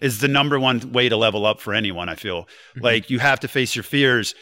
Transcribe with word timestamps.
is 0.00 0.20
the 0.20 0.28
number 0.28 0.58
one 0.60 0.92
way 0.92 1.08
to 1.08 1.16
level 1.16 1.44
up 1.44 1.60
for 1.60 1.74
anyone. 1.74 2.08
I 2.08 2.14
feel 2.14 2.42
mm-hmm. 2.42 2.80
like 2.80 3.10
you 3.10 3.18
have 3.18 3.40
to 3.40 3.48
face 3.48 3.74
your 3.74 3.82
fears 3.82 4.34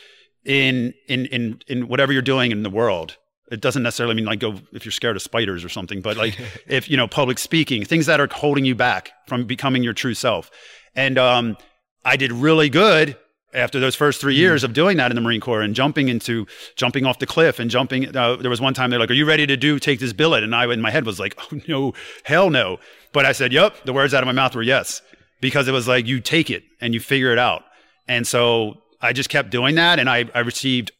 in 0.44 0.94
in 1.08 1.26
in 1.26 1.60
in 1.66 1.88
whatever 1.88 2.12
you're 2.12 2.22
doing 2.22 2.52
in 2.52 2.62
the 2.62 2.70
world. 2.70 3.16
It 3.50 3.60
doesn't 3.60 3.82
necessarily 3.82 4.14
mean 4.14 4.24
like 4.24 4.40
go 4.40 4.56
if 4.72 4.84
you're 4.84 4.92
scared 4.92 5.16
of 5.16 5.22
spiders 5.22 5.64
or 5.64 5.68
something, 5.68 6.00
but 6.00 6.16
like 6.16 6.38
if 6.66 6.90
you 6.90 6.96
know 6.96 7.08
public 7.08 7.38
speaking, 7.38 7.84
things 7.84 8.06
that 8.06 8.20
are 8.20 8.28
holding 8.30 8.64
you 8.64 8.74
back 8.74 9.12
from 9.26 9.44
becoming 9.44 9.82
your 9.82 9.92
true 9.92 10.14
self. 10.14 10.50
And 10.94 11.18
um, 11.18 11.56
I 12.04 12.16
did 12.16 12.32
really 12.32 12.68
good 12.68 13.16
after 13.54 13.80
those 13.80 13.94
first 13.94 14.20
three 14.20 14.34
years 14.34 14.64
of 14.64 14.72
doing 14.72 14.98
that 14.98 15.10
in 15.10 15.14
the 15.14 15.20
Marine 15.20 15.40
Corps 15.40 15.62
and 15.62 15.74
jumping 15.74 16.08
into 16.08 16.46
jumping 16.74 17.06
off 17.06 17.18
the 17.18 17.26
cliff 17.26 17.58
and 17.58 17.70
jumping. 17.70 18.14
Uh, 18.14 18.36
there 18.36 18.50
was 18.50 18.60
one 18.60 18.74
time 18.74 18.90
they're 18.90 18.98
like, 18.98 19.10
"Are 19.10 19.14
you 19.14 19.26
ready 19.26 19.46
to 19.46 19.56
do 19.56 19.78
take 19.78 20.00
this 20.00 20.12
billet?" 20.12 20.42
And 20.42 20.54
I 20.54 20.70
in 20.72 20.80
my 20.80 20.90
head 20.90 21.06
was 21.06 21.18
like, 21.18 21.38
"Oh 21.52 21.60
no, 21.66 21.94
hell 22.24 22.50
no!" 22.50 22.78
But 23.12 23.24
I 23.24 23.32
said, 23.32 23.52
"Yep." 23.52 23.84
The 23.84 23.92
words 23.92 24.12
out 24.12 24.22
of 24.22 24.26
my 24.26 24.32
mouth 24.32 24.54
were 24.54 24.62
yes 24.62 25.00
because 25.46 25.68
it 25.68 25.72
was 25.72 25.86
like 25.86 26.08
you 26.08 26.18
take 26.20 26.50
it 26.50 26.64
and 26.80 26.92
you 26.92 26.98
figure 26.98 27.30
it 27.30 27.38
out. 27.38 27.62
And 28.08 28.26
so 28.26 28.82
I 29.00 29.12
just 29.12 29.28
kept 29.28 29.50
doing 29.50 29.76
that, 29.76 30.00
and 30.00 30.10
I, 30.10 30.24
I 30.34 30.40
received 30.40 30.90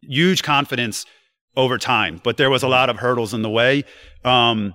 huge 0.00 0.42
confidence 0.42 1.04
over 1.58 1.76
time. 1.76 2.18
But 2.24 2.38
there 2.38 2.48
was 2.48 2.62
a 2.62 2.68
lot 2.68 2.88
of 2.88 2.96
hurdles 2.96 3.34
in 3.34 3.42
the 3.42 3.50
way. 3.50 3.84
Um, 4.24 4.74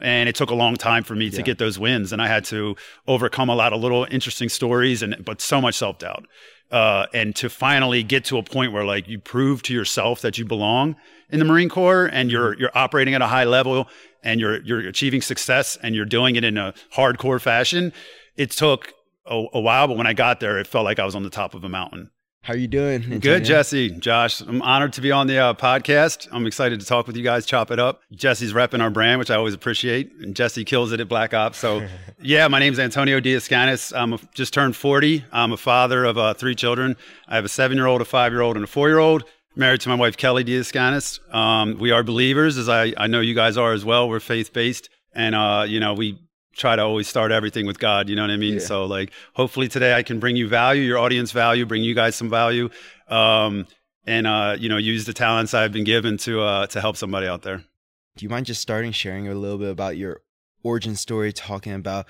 and 0.00 0.26
it 0.26 0.34
took 0.34 0.48
a 0.48 0.54
long 0.54 0.76
time 0.76 1.04
for 1.04 1.14
me 1.14 1.28
to 1.30 1.42
get 1.42 1.56
those 1.56 1.78
wins 1.78 2.12
and 2.12 2.20
i 2.20 2.26
had 2.26 2.44
to 2.44 2.76
overcome 3.08 3.48
a 3.48 3.54
lot 3.54 3.72
of 3.72 3.80
little 3.80 4.06
interesting 4.10 4.50
stories 4.50 5.00
and 5.02 5.24
but 5.24 5.40
so 5.40 5.58
much 5.58 5.74
self-doubt 5.74 6.26
uh, 6.70 7.06
and 7.14 7.34
to 7.36 7.48
finally 7.48 8.02
get 8.02 8.24
to 8.24 8.36
a 8.36 8.42
point 8.42 8.72
where 8.72 8.84
like 8.84 9.08
you 9.08 9.18
prove 9.18 9.62
to 9.62 9.72
yourself 9.72 10.20
that 10.20 10.36
you 10.36 10.44
belong 10.44 10.96
in 11.30 11.38
the 11.38 11.44
Marine 11.44 11.68
Corps 11.68 12.06
and 12.06 12.30
you're 12.30 12.52
mm-hmm. 12.52 12.60
you're 12.60 12.76
operating 12.76 13.14
at 13.14 13.22
a 13.22 13.26
high 13.26 13.44
level 13.44 13.88
and 14.22 14.40
you're 14.40 14.60
you're 14.62 14.80
achieving 14.80 15.22
success 15.22 15.78
and 15.82 15.94
you're 15.94 16.04
doing 16.04 16.36
it 16.36 16.44
in 16.44 16.56
a 16.58 16.74
hardcore 16.94 17.40
fashion. 17.40 17.92
It 18.36 18.50
took 18.50 18.92
a, 19.24 19.44
a 19.52 19.60
while, 19.60 19.88
but 19.88 19.96
when 19.96 20.06
I 20.06 20.12
got 20.12 20.40
there, 20.40 20.58
it 20.58 20.66
felt 20.66 20.84
like 20.84 20.98
I 20.98 21.04
was 21.04 21.14
on 21.14 21.22
the 21.22 21.30
top 21.30 21.54
of 21.54 21.64
a 21.64 21.68
mountain. 21.68 22.10
How 22.46 22.52
are 22.52 22.56
you 22.58 22.68
doing? 22.68 23.02
Antonio? 23.02 23.18
Good, 23.18 23.44
Jesse. 23.44 23.90
Josh, 23.90 24.40
I'm 24.40 24.62
honored 24.62 24.92
to 24.92 25.00
be 25.00 25.10
on 25.10 25.26
the 25.26 25.36
uh, 25.36 25.54
podcast. 25.54 26.28
I'm 26.30 26.46
excited 26.46 26.78
to 26.78 26.86
talk 26.86 27.08
with 27.08 27.16
you 27.16 27.24
guys, 27.24 27.44
chop 27.44 27.72
it 27.72 27.80
up. 27.80 28.02
Jesse's 28.12 28.52
repping 28.52 28.80
our 28.80 28.88
brand, 28.88 29.18
which 29.18 29.32
I 29.32 29.34
always 29.34 29.52
appreciate, 29.52 30.12
and 30.20 30.36
Jesse 30.36 30.64
kills 30.64 30.92
it 30.92 31.00
at 31.00 31.08
BlkOps. 31.08 31.56
So, 31.56 31.84
yeah, 32.22 32.46
my 32.46 32.60
name's 32.60 32.78
Antonio 32.78 33.18
DeAscanis. 33.18 33.92
I'm 33.98 34.12
a, 34.12 34.20
just 34.32 34.54
turned 34.54 34.76
40. 34.76 35.24
I'm 35.32 35.50
a 35.50 35.56
father 35.56 36.04
of 36.04 36.18
uh, 36.18 36.34
three 36.34 36.54
children. 36.54 36.94
I 37.26 37.34
have 37.34 37.44
a 37.44 37.48
seven-year-old, 37.48 38.00
a 38.00 38.04
five-year-old, 38.04 38.54
and 38.54 38.62
a 38.62 38.68
four-year-old. 38.68 39.24
Married 39.56 39.80
to 39.80 39.88
my 39.88 39.96
wife 39.96 40.16
Kelly 40.16 40.44
DeAscanis. 40.44 41.18
Um, 41.34 41.78
we 41.80 41.90
are 41.90 42.04
believers, 42.04 42.58
as 42.58 42.68
I, 42.68 42.92
I 42.96 43.08
know 43.08 43.18
you 43.18 43.34
guys 43.34 43.56
are 43.56 43.72
as 43.72 43.84
well. 43.84 44.08
We're 44.08 44.20
faith-based, 44.20 44.88
and 45.12 45.34
uh, 45.34 45.64
you 45.66 45.80
know 45.80 45.94
we 45.94 46.20
try 46.56 46.76
to 46.76 46.82
always 46.82 47.06
start 47.06 47.32
everything 47.32 47.66
with 47.66 47.78
God. 47.78 48.08
You 48.08 48.16
know 48.16 48.22
what 48.22 48.30
I 48.30 48.36
mean? 48.36 48.54
Yeah. 48.54 48.60
So 48.60 48.84
like, 48.86 49.12
hopefully 49.34 49.68
today 49.68 49.94
I 49.94 50.02
can 50.02 50.18
bring 50.18 50.36
you 50.36 50.48
value, 50.48 50.82
your 50.82 50.98
audience 50.98 51.32
value, 51.32 51.66
bring 51.66 51.84
you 51.84 51.94
guys 51.94 52.16
some 52.16 52.30
value, 52.30 52.70
um, 53.08 53.66
and 54.06 54.26
uh, 54.26 54.56
you 54.58 54.68
know, 54.68 54.76
use 54.76 55.04
the 55.04 55.12
talents 55.12 55.54
I've 55.54 55.72
been 55.72 55.84
given 55.84 56.16
to 56.18 56.40
uh, 56.42 56.66
to 56.68 56.80
help 56.80 56.96
somebody 56.96 57.26
out 57.26 57.42
there. 57.42 57.58
Do 57.58 58.24
you 58.24 58.28
mind 58.28 58.46
just 58.46 58.62
starting 58.62 58.92
sharing 58.92 59.28
a 59.28 59.34
little 59.34 59.58
bit 59.58 59.70
about 59.70 59.96
your 59.96 60.22
origin 60.62 60.96
story, 60.96 61.32
talking 61.32 61.72
about 61.72 62.06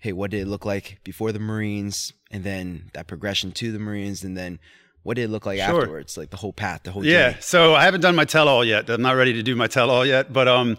hey, 0.00 0.12
what 0.12 0.30
did 0.30 0.40
it 0.40 0.48
look 0.48 0.64
like 0.64 0.98
before 1.04 1.30
the 1.30 1.38
Marines, 1.38 2.12
and 2.30 2.42
then 2.42 2.90
that 2.94 3.06
progression 3.06 3.52
to 3.52 3.70
the 3.70 3.78
Marines, 3.78 4.24
and 4.24 4.36
then 4.36 4.58
what 5.02 5.14
did 5.14 5.24
it 5.24 5.28
look 5.28 5.46
like 5.46 5.58
sure. 5.58 5.82
afterwards, 5.82 6.16
like 6.16 6.30
the 6.30 6.36
whole 6.36 6.52
path, 6.52 6.82
the 6.84 6.92
whole 6.92 7.04
yeah. 7.04 7.30
Journey? 7.30 7.42
So 7.42 7.74
I 7.74 7.84
haven't 7.84 8.00
done 8.00 8.14
my 8.14 8.24
tell 8.24 8.48
all 8.48 8.64
yet. 8.64 8.88
I'm 8.88 9.02
not 9.02 9.12
ready 9.16 9.34
to 9.34 9.42
do 9.42 9.56
my 9.56 9.66
tell 9.66 9.90
all 9.90 10.06
yet, 10.06 10.32
but 10.32 10.48
um 10.48 10.78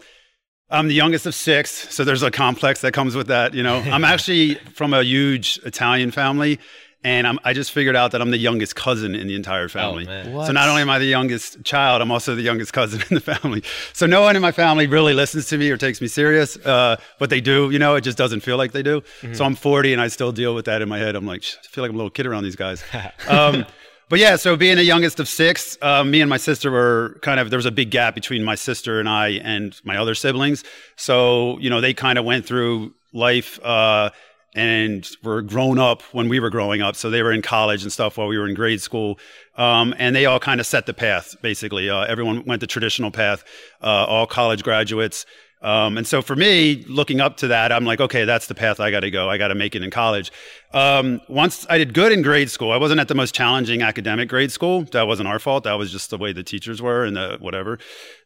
I'm 0.71 0.87
the 0.87 0.93
youngest 0.93 1.25
of 1.25 1.35
six, 1.35 1.93
so 1.93 2.03
there's 2.03 2.23
a 2.23 2.31
complex 2.31 2.81
that 2.81 2.93
comes 2.93 3.15
with 3.15 3.27
that. 3.27 3.53
You 3.53 3.63
know, 3.63 3.77
I'm 3.91 4.03
actually 4.03 4.55
from 4.73 4.93
a 4.93 5.03
huge 5.03 5.59
Italian 5.65 6.11
family, 6.11 6.59
and 7.03 7.27
I'm, 7.27 7.39
i 7.43 7.53
just 7.53 7.71
figured 7.71 7.95
out 7.95 8.11
that 8.11 8.21
I'm 8.21 8.31
the 8.31 8.37
youngest 8.37 8.75
cousin 8.75 9.15
in 9.15 9.27
the 9.27 9.35
entire 9.35 9.65
oh, 9.65 9.69
family. 9.69 10.07
Oh, 10.07 10.45
so 10.45 10.51
not 10.51 10.69
only 10.69 10.81
am 10.81 10.89
I 10.89 10.99
the 10.99 11.05
youngest 11.05 11.63
child, 11.63 12.01
I'm 12.01 12.11
also 12.11 12.35
the 12.35 12.41
youngest 12.41 12.73
cousin 12.73 13.01
in 13.09 13.15
the 13.15 13.21
family. 13.21 13.63
So 13.93 14.05
no 14.05 14.21
one 14.21 14.35
in 14.35 14.41
my 14.41 14.51
family 14.51 14.87
really 14.87 15.13
listens 15.13 15.47
to 15.47 15.57
me 15.57 15.69
or 15.71 15.77
takes 15.77 15.99
me 15.99 16.07
serious, 16.07 16.57
uh, 16.57 16.97
but 17.19 17.29
they 17.29 17.41
do. 17.41 17.69
You 17.71 17.79
know, 17.79 17.95
it 17.95 18.01
just 18.01 18.17
doesn't 18.17 18.41
feel 18.41 18.57
like 18.57 18.71
they 18.71 18.83
do. 18.83 19.01
Mm-hmm. 19.01 19.33
So 19.33 19.45
I'm 19.45 19.55
40, 19.55 19.93
and 19.93 20.01
I 20.01 20.07
still 20.07 20.31
deal 20.31 20.55
with 20.55 20.65
that 20.65 20.81
in 20.81 20.89
my 20.89 20.99
head. 20.99 21.15
I'm 21.15 21.25
like, 21.25 21.43
I 21.43 21.67
feel 21.67 21.83
like 21.83 21.89
I'm 21.89 21.95
a 21.95 21.97
little 21.97 22.11
kid 22.11 22.25
around 22.25 22.43
these 22.43 22.55
guys. 22.55 22.83
Um, 23.27 23.65
but 24.11 24.19
yeah, 24.19 24.35
so 24.35 24.57
being 24.57 24.75
the 24.75 24.83
youngest 24.83 25.21
of 25.21 25.29
six, 25.29 25.77
uh, 25.81 26.03
me 26.03 26.19
and 26.19 26.29
my 26.29 26.35
sister 26.35 26.69
were 26.69 27.17
kind 27.21 27.39
of 27.39 27.49
there 27.49 27.57
was 27.57 27.65
a 27.65 27.71
big 27.71 27.91
gap 27.91 28.13
between 28.13 28.43
my 28.43 28.55
sister 28.55 28.99
and 28.99 29.07
I 29.07 29.29
and 29.29 29.79
my 29.85 29.95
other 29.95 30.15
siblings. 30.15 30.65
So 30.97 31.57
you 31.59 31.69
know 31.69 31.79
they 31.79 31.93
kind 31.93 32.19
of 32.19 32.25
went 32.25 32.45
through 32.45 32.93
life 33.13 33.57
uh, 33.63 34.09
and 34.53 35.09
were 35.23 35.41
grown 35.41 35.79
up 35.79 36.01
when 36.11 36.27
we 36.27 36.41
were 36.41 36.49
growing 36.49 36.81
up. 36.81 36.97
So 36.97 37.09
they 37.09 37.23
were 37.23 37.31
in 37.31 37.41
college 37.41 37.83
and 37.83 37.91
stuff 37.91 38.17
while 38.17 38.27
we 38.27 38.37
were 38.37 38.49
in 38.49 38.53
grade 38.53 38.81
school, 38.81 39.17
um, 39.55 39.95
and 39.97 40.13
they 40.13 40.25
all 40.25 40.41
kind 40.41 40.59
of 40.59 40.67
set 40.67 40.87
the 40.87 40.93
path. 40.93 41.37
Basically, 41.41 41.89
uh, 41.89 42.01
everyone 42.01 42.43
went 42.43 42.59
the 42.59 42.67
traditional 42.67 43.11
path. 43.11 43.45
Uh, 43.81 44.05
all 44.09 44.27
college 44.27 44.61
graduates. 44.61 45.25
Um, 45.61 45.97
and 45.97 46.07
so 46.07 46.21
for 46.21 46.35
me, 46.35 46.83
looking 46.87 47.21
up 47.21 47.37
to 47.37 47.47
that, 47.49 47.71
I'm 47.71 47.85
like, 47.85 48.01
okay, 48.01 48.25
that's 48.25 48.47
the 48.47 48.55
path 48.55 48.79
I 48.79 48.89
got 48.89 49.01
to 49.01 49.11
go. 49.11 49.29
I 49.29 49.37
got 49.37 49.49
to 49.49 49.55
make 49.55 49.75
it 49.75 49.83
in 49.83 49.91
college. 49.91 50.31
Um, 50.73 51.21
once 51.27 51.67
I 51.69 51.77
did 51.77 51.93
good 51.93 52.11
in 52.11 52.23
grade 52.23 52.49
school, 52.49 52.71
I 52.71 52.77
wasn't 52.77 52.99
at 52.99 53.07
the 53.07 53.15
most 53.15 53.35
challenging 53.35 53.81
academic 53.81 54.27
grade 54.27 54.51
school. 54.51 54.83
That 54.85 55.07
wasn't 55.07 55.27
our 55.27 55.39
fault. 55.39 55.65
That 55.65 55.73
was 55.73 55.91
just 55.91 56.09
the 56.09 56.17
way 56.17 56.33
the 56.33 56.43
teachers 56.43 56.81
were 56.81 57.05
and 57.05 57.15
the 57.15 57.37
whatever, 57.39 57.77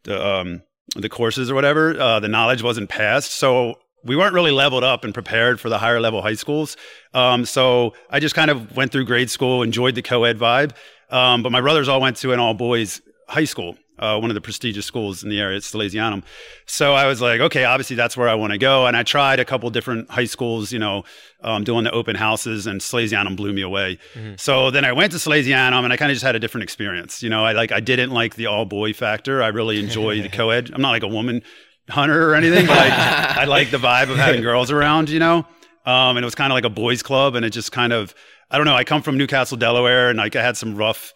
the 0.04 0.24
um, 0.24 0.62
the 0.94 1.08
courses 1.08 1.50
or 1.50 1.54
whatever. 1.54 1.98
Uh, 2.00 2.20
the 2.20 2.28
knowledge 2.28 2.62
wasn't 2.62 2.88
passed, 2.88 3.32
so 3.32 3.74
we 4.02 4.16
weren't 4.16 4.34
really 4.34 4.52
leveled 4.52 4.84
up 4.84 5.04
and 5.04 5.12
prepared 5.12 5.60
for 5.60 5.68
the 5.68 5.78
higher 5.78 6.00
level 6.00 6.22
high 6.22 6.34
schools. 6.34 6.76
Um, 7.12 7.44
so 7.44 7.92
I 8.08 8.20
just 8.20 8.34
kind 8.34 8.50
of 8.50 8.76
went 8.76 8.92
through 8.92 9.04
grade 9.04 9.30
school, 9.30 9.62
enjoyed 9.62 9.94
the 9.94 10.02
co-ed 10.02 10.38
vibe. 10.38 10.72
Um, 11.10 11.42
but 11.42 11.52
my 11.52 11.60
brothers 11.60 11.88
all 11.88 12.00
went 12.00 12.16
to 12.18 12.32
an 12.32 12.40
all 12.40 12.54
boys 12.54 13.00
high 13.28 13.44
school 13.44 13.76
uh, 13.98 14.18
one 14.18 14.30
of 14.30 14.34
the 14.34 14.40
prestigious 14.40 14.84
schools 14.84 15.22
in 15.22 15.30
the 15.30 15.40
area, 15.40 15.56
it's 15.56 15.72
Salesianum. 15.72 16.22
So 16.66 16.94
I 16.94 17.06
was 17.06 17.20
like, 17.20 17.40
okay, 17.40 17.64
obviously 17.64 17.96
that's 17.96 18.16
where 18.16 18.28
I 18.28 18.34
want 18.34 18.52
to 18.52 18.58
go. 18.58 18.86
And 18.86 18.96
I 18.96 19.02
tried 19.02 19.40
a 19.40 19.44
couple 19.44 19.70
different 19.70 20.10
high 20.10 20.24
schools, 20.26 20.72
you 20.72 20.78
know, 20.78 21.04
um, 21.40 21.64
doing 21.64 21.84
the 21.84 21.90
open 21.92 22.16
houses, 22.16 22.66
and 22.66 22.80
Salesianum 22.80 23.36
blew 23.36 23.52
me 23.52 23.62
away. 23.62 23.98
Mm-hmm. 24.14 24.34
So 24.36 24.70
then 24.70 24.84
I 24.84 24.92
went 24.92 25.12
to 25.12 25.18
Salesianum, 25.18 25.84
and 25.84 25.92
I 25.92 25.96
kind 25.96 26.10
of 26.10 26.14
just 26.14 26.24
had 26.24 26.36
a 26.36 26.38
different 26.38 26.64
experience. 26.64 27.22
You 27.22 27.30
know, 27.30 27.44
I 27.44 27.52
like 27.52 27.72
I 27.72 27.80
didn't 27.80 28.10
like 28.10 28.34
the 28.34 28.46
all 28.46 28.64
boy 28.64 28.92
factor. 28.92 29.42
I 29.42 29.48
really 29.48 29.78
enjoy 29.78 30.22
the 30.22 30.28
co-ed. 30.32 30.70
I'm 30.74 30.82
not 30.82 30.90
like 30.90 31.02
a 31.02 31.08
woman 31.08 31.42
hunter 31.88 32.30
or 32.30 32.34
anything, 32.34 32.66
but 32.66 32.76
I, 32.76 33.42
I 33.42 33.44
like 33.46 33.70
the 33.70 33.78
vibe 33.78 34.10
of 34.10 34.16
having 34.16 34.42
girls 34.42 34.70
around. 34.70 35.08
You 35.08 35.20
know, 35.20 35.46
um, 35.84 36.16
and 36.16 36.18
it 36.18 36.24
was 36.24 36.34
kind 36.34 36.52
of 36.52 36.54
like 36.54 36.64
a 36.64 36.70
boys 36.70 37.02
club, 37.02 37.34
and 37.34 37.44
it 37.44 37.50
just 37.50 37.72
kind 37.72 37.92
of 37.92 38.14
I 38.50 38.58
don't 38.58 38.66
know. 38.66 38.74
I 38.74 38.84
come 38.84 39.02
from 39.02 39.16
New 39.16 39.26
Castle, 39.26 39.56
Delaware, 39.56 40.10
and 40.10 40.18
like 40.18 40.36
I 40.36 40.42
had 40.42 40.56
some 40.56 40.76
rough, 40.76 41.14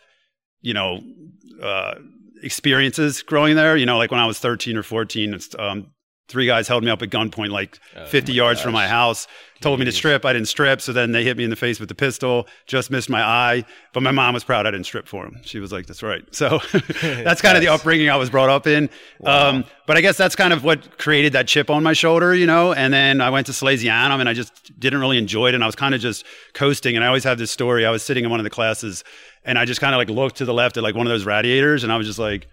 you 0.60 0.74
know. 0.74 1.00
Uh, 1.62 1.94
experiences 2.43 3.23
growing 3.23 3.56
there. 3.56 3.77
You 3.77 3.87
know, 3.87 3.99
like 3.99 4.11
when 4.11 4.21
I 4.21 4.27
was 4.27 4.39
13 4.39 4.77
or 4.77 4.83
14, 4.83 5.39
um, 5.59 5.93
three 6.30 6.46
guys 6.46 6.68
held 6.68 6.84
me 6.84 6.91
up 6.91 7.02
at 7.02 7.10
gunpoint 7.10 7.50
like 7.50 7.78
oh, 7.96 8.06
50 8.06 8.32
yards 8.32 8.58
gosh. 8.58 8.64
from 8.64 8.72
my 8.72 8.86
house, 8.88 9.26
told 9.60 9.78
me 9.78 9.84
to 9.84 9.92
strip. 9.92 10.24
I 10.24 10.32
didn't 10.32 10.48
strip. 10.48 10.80
So 10.80 10.92
then 10.92 11.12
they 11.12 11.24
hit 11.24 11.36
me 11.36 11.44
in 11.44 11.50
the 11.50 11.56
face 11.56 11.78
with 11.80 11.88
the 11.88 11.94
pistol, 11.94 12.46
just 12.66 12.91
missed 12.91 13.10
my 13.10 13.22
eye. 13.22 13.64
But 13.92 14.02
my 14.02 14.10
mom 14.10 14.34
was 14.34 14.44
proud 14.44 14.66
I 14.66 14.70
didn't 14.70 14.86
strip 14.86 15.06
for 15.06 15.24
him. 15.26 15.41
She 15.42 15.58
was 15.58 15.72
like, 15.72 15.86
that's 15.86 16.02
right. 16.02 16.24
So 16.34 16.60
that's 17.02 17.42
kind 17.42 17.56
of 17.56 17.62
the 17.62 17.68
upbringing 17.68 18.08
I 18.08 18.16
was 18.16 18.30
brought 18.30 18.48
up 18.48 18.66
in. 18.66 18.88
Wow. 19.18 19.50
Um, 19.50 19.64
but 19.86 19.96
I 19.96 20.00
guess 20.00 20.16
that's 20.16 20.36
kind 20.36 20.52
of 20.52 20.62
what 20.62 20.98
created 20.98 21.32
that 21.32 21.48
chip 21.48 21.68
on 21.68 21.82
my 21.82 21.92
shoulder, 21.92 22.34
you 22.34 22.47
know? 22.47 22.72
And 22.72 22.94
then 22.94 23.20
I 23.20 23.30
went 23.30 23.47
to 23.47 23.52
Salesianum 23.52 24.20
and 24.20 24.28
I 24.28 24.32
just 24.34 24.78
didn't 24.78 25.00
really 25.00 25.18
enjoy 25.18 25.48
it. 25.48 25.54
And 25.54 25.64
I 25.64 25.66
was 25.66 25.76
kind 25.76 25.94
of 25.94 26.00
just 26.00 26.24
coasting. 26.54 26.94
And 26.94 27.04
I 27.04 27.08
always 27.08 27.24
have 27.24 27.38
this 27.38 27.50
story. 27.50 27.84
I 27.84 27.91
was 27.91 28.02
sitting 28.02 28.24
in 28.24 28.30
one 28.30 28.38
of 28.38 28.44
the 28.44 28.50
classes 28.50 29.04
and 29.44 29.58
I 29.58 29.64
just 29.64 29.80
kind 29.80 29.94
of 29.94 29.98
like 29.98 30.08
looked 30.08 30.36
to 30.36 30.44
the 30.44 30.54
left 30.54 30.76
at 30.76 30.82
like 30.82 30.94
one 30.94 31.06
of 31.06 31.10
those 31.10 31.24
radiators, 31.24 31.82
and 31.82 31.92
I 31.92 31.97
was 31.97 32.06
just 32.06 32.18
like, 32.18 32.47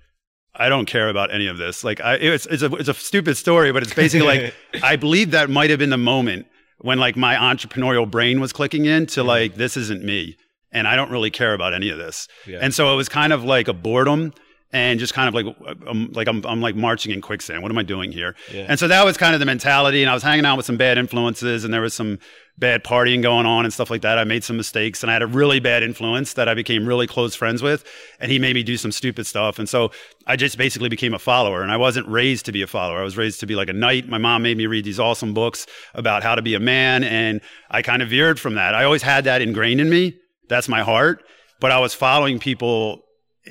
I 0.58 0.70
don't 0.70 0.86
care 0.86 1.08
about 1.10 1.34
any 1.34 1.48
of 1.48 1.58
this. 1.58 1.84
Like, 1.84 2.02
I, 2.02 2.16
it's 2.16 2.46
it's 2.48 2.64
a 2.64 2.74
it's 2.76 2.90
a 2.90 2.94
stupid 2.94 3.38
story, 3.38 3.72
but 3.72 3.84
it's 3.84 3.94
basically 3.94 4.28
like 4.28 4.54
I 4.84 4.96
believe 4.96 5.32
that 5.32 5.50
might 5.50 5.70
have 5.70 5.80
been 5.80 5.92
the 5.92 5.98
moment 5.98 6.48
when 6.80 7.00
like 7.00 7.16
my 7.16 7.36
entrepreneurial 7.36 8.10
brain 8.10 8.40
was 8.40 8.52
clicking 8.54 8.86
in 8.86 9.06
to 9.08 9.24
like 9.24 9.56
this 9.56 9.78
isn't 9.78 10.04
me, 10.04 10.38
and 10.72 10.88
I 10.88 10.96
don't 10.96 11.12
really 11.12 11.32
care 11.32 11.54
about 11.54 11.74
any 11.74 11.90
of 11.90 11.98
this. 11.98 12.28
Yeah. 12.46 12.60
And 12.62 12.74
so 12.74 12.92
it 12.94 12.96
was 12.96 13.08
kind 13.08 13.34
of 13.34 13.44
like 13.44 13.68
a 13.68 13.74
boredom 13.74 14.34
and 14.74 15.00
just 15.00 15.14
kind 15.14 15.28
of 15.30 15.34
like 15.34 15.56
I'm 15.88 16.12
like 16.12 16.28
I'm, 16.28 16.46
I'm 16.46 16.62
like 16.62 16.76
marching 16.76 17.14
in 17.14 17.22
quicksand. 17.22 17.62
What 17.62 17.72
am 17.72 17.78
I 17.78 17.84
doing 17.84 18.12
here? 18.12 18.36
Yeah. 18.54 18.66
And 18.68 18.80
so 18.80 18.88
that 18.88 19.06
was 19.06 19.16
kind 19.16 19.34
of 19.34 19.40
the 19.40 19.46
mentality. 19.46 20.02
And 20.02 20.10
I 20.10 20.14
was 20.14 20.24
hanging 20.24 20.46
out 20.46 20.58
with 20.58 20.66
some 20.66 20.78
bad 20.78 20.98
influences, 20.98 21.64
and 21.64 21.74
there 21.74 21.82
was 21.82 21.94
some 21.94 22.20
bad 22.58 22.84
partying 22.84 23.22
going 23.22 23.46
on 23.46 23.66
and 23.66 23.74
stuff 23.74 23.90
like 23.90 24.02
that. 24.02 24.18
I 24.18 24.24
made 24.24 24.44
some 24.44 24.58
mistakes, 24.58 25.04
and 25.04 25.10
I 25.10 25.14
had 25.14 25.22
a 25.22 25.28
really 25.28 25.60
bad 25.60 25.84
influence 25.84 26.34
that 26.34 26.50
I 26.50 26.54
became 26.54 26.86
really 26.86 27.08
close 27.08 27.34
friends 27.36 27.62
with, 27.62 27.86
and 28.20 28.30
he 28.32 28.40
made 28.40 28.56
me 28.56 28.64
do 28.64 28.78
some 28.78 28.92
stupid 28.92 29.26
stuff. 29.26 29.58
And 29.58 29.70
so 29.70 29.92
I 30.26 30.36
just 30.36 30.58
basically 30.58 30.90
became 30.90 31.14
a 31.14 31.20
follower. 31.20 31.62
And 31.62 31.72
I 31.72 31.78
wasn't 31.78 32.08
raised 32.10 32.46
to 32.48 32.52
be 32.52 32.62
a 32.62 32.68
follower. 32.68 33.00
I 33.00 33.04
was 33.04 33.16
raised 33.16 33.40
to 33.42 33.46
be 33.46 33.56
like 33.56 33.70
a 33.70 33.74
knight. 33.74 34.10
My 34.10 34.18
mom 34.18 34.44
made 34.44 34.58
me 34.58 34.66
read 34.66 34.86
these 34.86 35.00
awesome 35.00 35.34
books 35.34 35.66
about 35.94 36.24
how 36.24 36.36
to 36.36 36.42
be 36.42 36.56
a 36.56 36.60
man, 36.60 37.04
and 37.06 37.40
I 37.70 37.82
kind 37.84 38.02
of 38.02 38.10
veered 38.10 38.40
from 38.40 38.56
that. 38.56 38.76
I 38.76 38.84
always 38.84 39.04
had 39.04 39.24
that 39.26 39.42
ingrained 39.42 39.80
in 39.80 39.90
me. 39.90 40.18
That's 40.50 40.68
my 40.68 40.82
heart. 40.82 41.24
But 41.60 41.72
I 41.72 41.80
was 41.80 41.94
following 41.94 42.38
people 42.38 43.04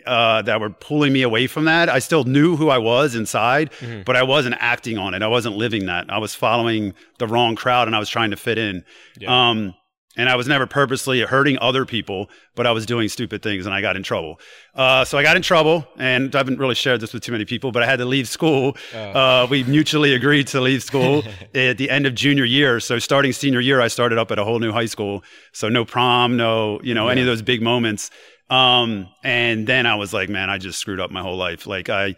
uh, 0.07 0.43
that 0.43 0.61
were 0.61 0.71
pulling 0.71 1.13
me 1.13 1.23
away 1.23 1.47
from 1.47 1.65
that. 1.65 1.89
I 1.89 1.99
still 1.99 2.25
knew 2.25 2.57
who 2.57 2.69
I 2.69 2.79
was 2.79 3.15
inside, 3.15 3.71
mm-hmm. 3.73 4.03
but 4.03 4.17
I 4.17 4.23
wasn't 4.23 4.57
acting 4.59 4.99
on 4.99 5.15
it. 5.15 5.23
I 5.23 5.29
wasn't 5.29 5.57
living 5.57 5.87
that. 5.87 6.11
I 6.11 6.19
was 6.19 6.35
following 6.35 6.95
the 7.19 7.27
wrong 7.27 7.57
crowd 7.57 7.89
and 7.89 7.97
I 7.97 7.99
was 7.99 8.09
trying 8.09 8.31
to 8.31 8.37
fit 8.37 8.59
in. 8.59 8.85
Yeah. 9.19 9.51
Um, 9.51 9.75
and 10.17 10.29
I 10.31 10.37
was 10.37 10.49
never 10.49 10.67
purposely 10.67 11.21
hurting 11.21 11.59
other 11.61 11.85
people, 11.85 12.31
but 12.55 12.67
I 12.67 12.73
was 12.73 12.87
doing 12.87 13.09
stupid 13.09 13.43
things 13.43 13.67
and 13.67 13.75
I 13.75 13.83
got 13.83 13.97
in 13.97 14.03
trouble. 14.03 14.41
Uh, 14.75 15.05
so 15.05 15.19
I 15.19 15.23
got 15.23 15.37
in 15.37 15.43
trouble, 15.43 15.87
and 15.99 16.35
I 16.35 16.39
haven't 16.39 16.59
really 16.59 16.75
shared 16.75 17.01
this 17.01 17.13
with 17.13 17.23
too 17.23 17.33
many 17.33 17.45
people, 17.45 17.71
but 17.71 17.83
I 17.83 17.87
had 17.87 17.99
to 17.99 18.07
leave 18.07 18.29
school. 18.29 18.77
Oh. 18.95 18.99
Uh, 18.99 19.47
we 19.51 19.63
mutually 19.65 20.15
agreed 20.15 20.47
to 20.49 20.61
leave 20.61 20.83
school 20.83 21.23
at 21.55 21.77
the 21.77 21.91
end 21.91 22.07
of 22.07 22.15
junior 22.15 22.45
year. 22.45 22.81
So 22.81 22.99
starting 22.99 23.33
senior 23.33 23.61
year, 23.61 23.81
I 23.81 23.89
started 23.89 24.19
up 24.19 24.31
at 24.31 24.39
a 24.39 24.45
whole 24.45 24.59
new 24.59 24.73
high 24.73 24.87
school. 24.87 25.23
So 25.53 25.69
no 25.69 25.85
prom, 25.85 26.37
no, 26.37 26.81
you 26.83 26.95
know, 26.95 27.07
yeah. 27.07 27.13
any 27.13 27.21
of 27.21 27.27
those 27.27 27.43
big 27.43 27.61
moments. 27.61 28.11
Um, 28.49 29.09
and 29.25 29.67
then 29.67 29.87
I 29.87 29.97
was 29.97 30.13
like, 30.13 30.29
man, 30.29 30.51
I 30.51 30.59
just 30.59 30.79
screwed 30.79 31.01
up 31.01 31.11
my 31.11 31.23
whole 31.23 31.37
life. 31.37 31.67
Like 31.67 31.89
I 31.89 32.15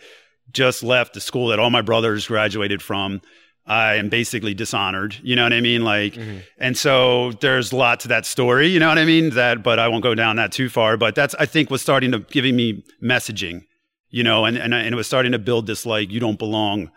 just 0.53 0.83
left 0.83 1.15
the 1.15 1.21
school 1.21 1.49
that 1.49 1.59
all 1.59 1.71
my 1.71 1.83
brothers 1.83 2.27
graduated 2.27 2.83
from. 2.83 3.21
I 3.67 3.97
am 3.97 4.09
basically 4.09 4.55
dishonored. 4.55 5.17
You 5.23 5.37
know 5.37 5.43
what 5.43 5.53
I 5.53 5.61
mean? 5.61 5.85
Like, 5.85 6.15
mm-hmm. 6.15 6.39
and 6.57 6.77
so 6.77 7.33
there's 7.33 7.71
a 7.71 7.77
lot 7.77 8.01
to 8.01 8.09
that 8.09 8.25
story. 8.25 8.69
You 8.69 8.81
know 8.81 8.89
what 8.89 8.97
I 8.97 9.05
mean? 9.05 9.31
That, 9.31 9.63
but 9.63 9.79
I 9.79 9.89
won't 9.89 10.03
go 10.03 10.15
down 10.15 10.37
that 10.37 10.53
too 10.53 10.71
far. 10.71 10.97
But 10.97 11.15
that's 11.15 11.35
I 11.35 11.45
think 11.45 11.71
was 11.71 11.83
starting 11.83 12.13
to 12.13 12.21
giving 12.21 12.57
me 12.57 12.83
messaging. 13.03 13.65
You 14.11 14.23
know, 14.23 14.47
and 14.47 14.57
and 14.57 14.73
and 14.73 14.95
it 14.95 14.97
was 14.97 15.07
starting 15.07 15.33
to 15.33 15.39
build 15.39 15.67
this 15.67 15.85
like 15.85 16.11
you 16.11 16.19
don't 16.19 16.39
belong, 16.39 16.91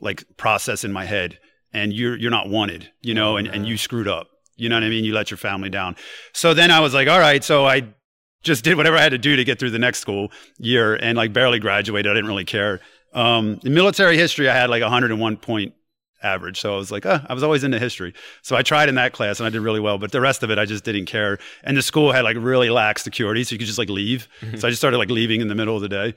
like 0.00 0.24
process 0.36 0.82
in 0.82 0.92
my 0.92 1.04
head, 1.04 1.38
and 1.72 1.92
you're 1.92 2.16
you're 2.16 2.32
not 2.32 2.48
wanted. 2.48 2.90
You 3.02 3.14
know, 3.14 3.36
and 3.36 3.46
and 3.46 3.64
you 3.64 3.76
screwed 3.76 4.08
up. 4.08 4.26
You 4.56 4.68
know 4.68 4.74
what 4.74 4.82
I 4.82 4.88
mean? 4.88 5.04
You 5.04 5.14
let 5.14 5.30
your 5.30 5.38
family 5.38 5.70
down. 5.70 5.94
So 6.32 6.54
then 6.54 6.72
I 6.72 6.80
was 6.80 6.92
like, 6.92 7.06
all 7.06 7.20
right. 7.20 7.44
So 7.44 7.66
I 7.66 7.94
just 8.42 8.64
did 8.64 8.76
whatever 8.76 8.96
I 8.96 9.02
had 9.02 9.10
to 9.10 9.18
do 9.18 9.36
to 9.36 9.44
get 9.44 9.58
through 9.58 9.70
the 9.70 9.78
next 9.78 10.00
school 10.00 10.30
year, 10.58 10.94
and 10.94 11.16
like 11.16 11.32
barely 11.32 11.58
graduated. 11.58 12.10
I 12.10 12.14
didn't 12.14 12.28
really 12.28 12.44
care. 12.44 12.80
Um, 13.12 13.60
in 13.64 13.74
military 13.74 14.16
history, 14.16 14.48
I 14.48 14.54
had 14.54 14.70
like 14.70 14.82
101 14.82 15.36
point 15.38 15.74
average. 16.22 16.60
So 16.60 16.74
I 16.74 16.76
was 16.76 16.90
like, 16.90 17.06
oh, 17.06 17.20
I 17.28 17.34
was 17.34 17.42
always 17.42 17.64
into 17.64 17.78
history. 17.78 18.14
So 18.42 18.56
I 18.56 18.62
tried 18.62 18.88
in 18.88 18.94
that 18.96 19.12
class 19.12 19.38
and 19.38 19.46
I 19.46 19.50
did 19.50 19.60
really 19.60 19.80
well, 19.80 19.98
but 19.98 20.12
the 20.12 20.20
rest 20.20 20.42
of 20.42 20.50
it 20.50 20.58
I 20.58 20.64
just 20.64 20.84
didn't 20.84 21.06
care. 21.06 21.38
And 21.62 21.76
the 21.76 21.82
school 21.82 22.12
had 22.12 22.22
like 22.22 22.36
really 22.38 22.70
lax 22.70 23.02
security, 23.02 23.44
so 23.44 23.54
you 23.54 23.58
could 23.58 23.66
just 23.66 23.78
like 23.78 23.88
leave. 23.88 24.28
Mm-hmm. 24.40 24.56
So 24.56 24.66
I 24.66 24.70
just 24.70 24.80
started 24.80 24.98
like 24.98 25.10
leaving 25.10 25.40
in 25.40 25.48
the 25.48 25.54
middle 25.54 25.76
of 25.76 25.82
the 25.82 25.88
day. 25.88 26.14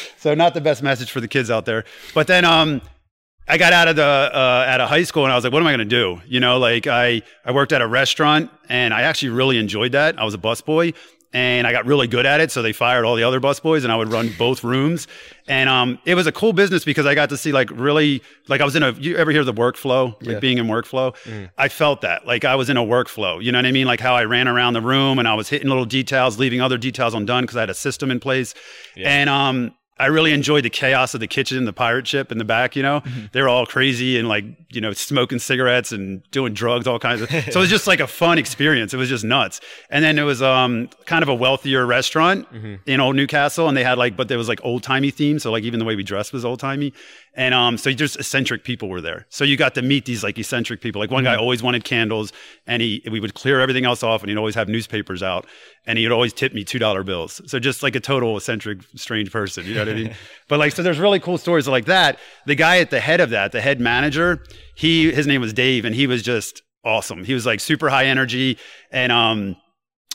so 0.16 0.34
not 0.34 0.54
the 0.54 0.60
best 0.60 0.82
message 0.82 1.10
for 1.10 1.20
the 1.20 1.28
kids 1.28 1.50
out 1.50 1.64
there. 1.66 1.84
But 2.14 2.26
then 2.26 2.44
um 2.44 2.80
I 3.48 3.58
got 3.58 3.72
out 3.72 3.86
of 3.86 3.94
the 3.94 4.02
uh, 4.02 4.64
at 4.66 4.80
a 4.80 4.88
high 4.88 5.04
school 5.04 5.22
and 5.24 5.32
I 5.32 5.36
was 5.36 5.44
like, 5.44 5.52
what 5.52 5.60
am 5.60 5.68
I 5.68 5.70
going 5.70 5.78
to 5.78 5.84
do? 5.84 6.20
You 6.26 6.40
know, 6.40 6.58
like 6.58 6.86
I 6.86 7.22
I 7.44 7.52
worked 7.52 7.72
at 7.72 7.80
a 7.80 7.86
restaurant 7.86 8.50
and 8.68 8.92
I 8.92 9.02
actually 9.02 9.28
really 9.28 9.58
enjoyed 9.58 9.92
that. 9.92 10.18
I 10.18 10.24
was 10.24 10.34
a 10.34 10.38
busboy 10.38 10.94
and 11.32 11.66
I 11.66 11.72
got 11.72 11.86
really 11.86 12.06
good 12.06 12.26
at 12.26 12.40
it. 12.40 12.50
So 12.50 12.62
they 12.62 12.72
fired 12.72 13.04
all 13.04 13.16
the 13.16 13.22
other 13.22 13.40
busboys, 13.40 13.84
and 13.84 13.92
I 13.92 13.96
would 13.96 14.10
run 14.10 14.32
both 14.38 14.64
rooms. 14.64 15.06
And 15.48 15.68
um, 15.68 15.98
it 16.04 16.14
was 16.14 16.26
a 16.26 16.32
cool 16.32 16.52
business 16.52 16.84
because 16.84 17.06
I 17.06 17.14
got 17.14 17.28
to 17.30 17.36
see 17.36 17.52
like 17.52 17.70
really 17.70 18.22
like 18.48 18.60
I 18.60 18.64
was 18.64 18.76
in 18.76 18.82
a. 18.82 18.92
You 18.92 19.16
ever 19.16 19.30
hear 19.30 19.44
the 19.44 19.54
workflow? 19.54 20.14
Like 20.22 20.34
yeah. 20.34 20.38
being 20.38 20.58
in 20.58 20.66
workflow, 20.66 21.14
mm. 21.24 21.50
I 21.58 21.68
felt 21.68 22.00
that 22.00 22.26
like 22.26 22.44
I 22.44 22.56
was 22.56 22.70
in 22.70 22.76
a 22.76 22.82
workflow. 22.82 23.42
You 23.42 23.52
know 23.52 23.58
what 23.58 23.66
I 23.66 23.72
mean? 23.72 23.86
Like 23.86 24.00
how 24.00 24.14
I 24.14 24.24
ran 24.24 24.48
around 24.48 24.74
the 24.74 24.82
room 24.82 25.18
and 25.18 25.28
I 25.28 25.34
was 25.34 25.48
hitting 25.48 25.68
little 25.68 25.84
details, 25.84 26.38
leaving 26.38 26.60
other 26.60 26.78
details 26.78 27.14
undone 27.14 27.44
because 27.44 27.56
I 27.56 27.60
had 27.60 27.70
a 27.70 27.74
system 27.74 28.10
in 28.10 28.20
place. 28.20 28.54
Yeah. 28.96 29.10
And 29.10 29.30
um, 29.30 29.74
I 29.98 30.06
really 30.06 30.32
enjoyed 30.32 30.64
the 30.64 30.70
chaos 30.70 31.14
of 31.14 31.20
the 31.20 31.26
kitchen, 31.26 31.64
the 31.64 31.72
pirate 31.72 32.06
ship 32.06 32.30
in 32.30 32.36
the 32.36 32.44
back, 32.44 32.76
you 32.76 32.82
know, 32.82 33.00
mm-hmm. 33.00 33.26
they 33.32 33.40
were 33.40 33.48
all 33.48 33.64
crazy 33.64 34.18
and 34.18 34.28
like, 34.28 34.44
you 34.70 34.80
know, 34.80 34.92
smoking 34.92 35.38
cigarettes 35.38 35.90
and 35.90 36.22
doing 36.30 36.52
drugs, 36.52 36.86
all 36.86 36.98
kinds 36.98 37.22
of, 37.22 37.30
so 37.30 37.36
it 37.36 37.56
was 37.56 37.70
just 37.70 37.86
like 37.86 38.00
a 38.00 38.06
fun 38.06 38.36
experience. 38.36 38.92
It 38.92 38.98
was 38.98 39.08
just 39.08 39.24
nuts. 39.24 39.60
And 39.88 40.04
then 40.04 40.18
it 40.18 40.24
was, 40.24 40.42
um, 40.42 40.90
kind 41.06 41.22
of 41.22 41.30
a 41.30 41.34
wealthier 41.34 41.86
restaurant 41.86 42.52
mm-hmm. 42.52 42.74
in 42.84 43.00
old 43.00 43.16
New 43.16 43.26
Castle. 43.26 43.68
And 43.68 43.76
they 43.76 43.84
had 43.84 43.96
like, 43.96 44.16
but 44.16 44.28
there 44.28 44.36
was 44.36 44.48
like 44.48 44.60
old 44.62 44.82
timey 44.82 45.10
theme. 45.10 45.38
So 45.38 45.50
like 45.50 45.64
even 45.64 45.78
the 45.78 45.86
way 45.86 45.96
we 45.96 46.02
dressed 46.02 46.32
was 46.32 46.44
old 46.44 46.60
timey. 46.60 46.92
And, 47.36 47.52
um, 47.52 47.76
so 47.76 47.92
just 47.92 48.16
eccentric 48.16 48.64
people 48.64 48.88
were 48.88 49.02
there. 49.02 49.26
So 49.28 49.44
you 49.44 49.58
got 49.58 49.74
to 49.74 49.82
meet 49.82 50.06
these 50.06 50.24
like 50.24 50.38
eccentric 50.38 50.80
people. 50.80 51.00
Like 51.00 51.10
one 51.10 51.22
mm-hmm. 51.22 51.34
guy 51.34 51.38
always 51.38 51.62
wanted 51.62 51.84
candles 51.84 52.32
and 52.66 52.80
he, 52.80 53.02
we 53.10 53.20
would 53.20 53.34
clear 53.34 53.60
everything 53.60 53.84
else 53.84 54.02
off 54.02 54.22
and 54.22 54.30
he'd 54.30 54.38
always 54.38 54.54
have 54.54 54.68
newspapers 54.70 55.22
out 55.22 55.46
and 55.84 55.98
he'd 55.98 56.10
always 56.10 56.32
tip 56.32 56.54
me 56.54 56.64
$2 56.64 57.04
bills. 57.04 57.42
So 57.46 57.58
just 57.58 57.82
like 57.82 57.94
a 57.94 58.00
total 58.00 58.38
eccentric, 58.38 58.80
strange 58.94 59.30
person, 59.30 59.66
you 59.66 59.74
know 59.74 59.80
what 59.80 59.90
I 59.90 59.94
mean? 59.94 60.14
but 60.48 60.58
like, 60.58 60.72
so 60.72 60.82
there's 60.82 60.98
really 60.98 61.20
cool 61.20 61.36
stories 61.36 61.68
like 61.68 61.84
that. 61.84 62.18
The 62.46 62.54
guy 62.54 62.78
at 62.78 62.90
the 62.90 63.00
head 63.00 63.20
of 63.20 63.30
that, 63.30 63.52
the 63.52 63.60
head 63.60 63.80
manager, 63.80 64.42
he, 64.74 65.12
his 65.12 65.26
name 65.26 65.42
was 65.42 65.52
Dave 65.52 65.84
and 65.84 65.94
he 65.94 66.06
was 66.06 66.22
just 66.22 66.62
awesome. 66.86 67.22
He 67.22 67.34
was 67.34 67.44
like 67.44 67.60
super 67.60 67.90
high 67.90 68.06
energy 68.06 68.56
and, 68.90 69.12
um, 69.12 69.56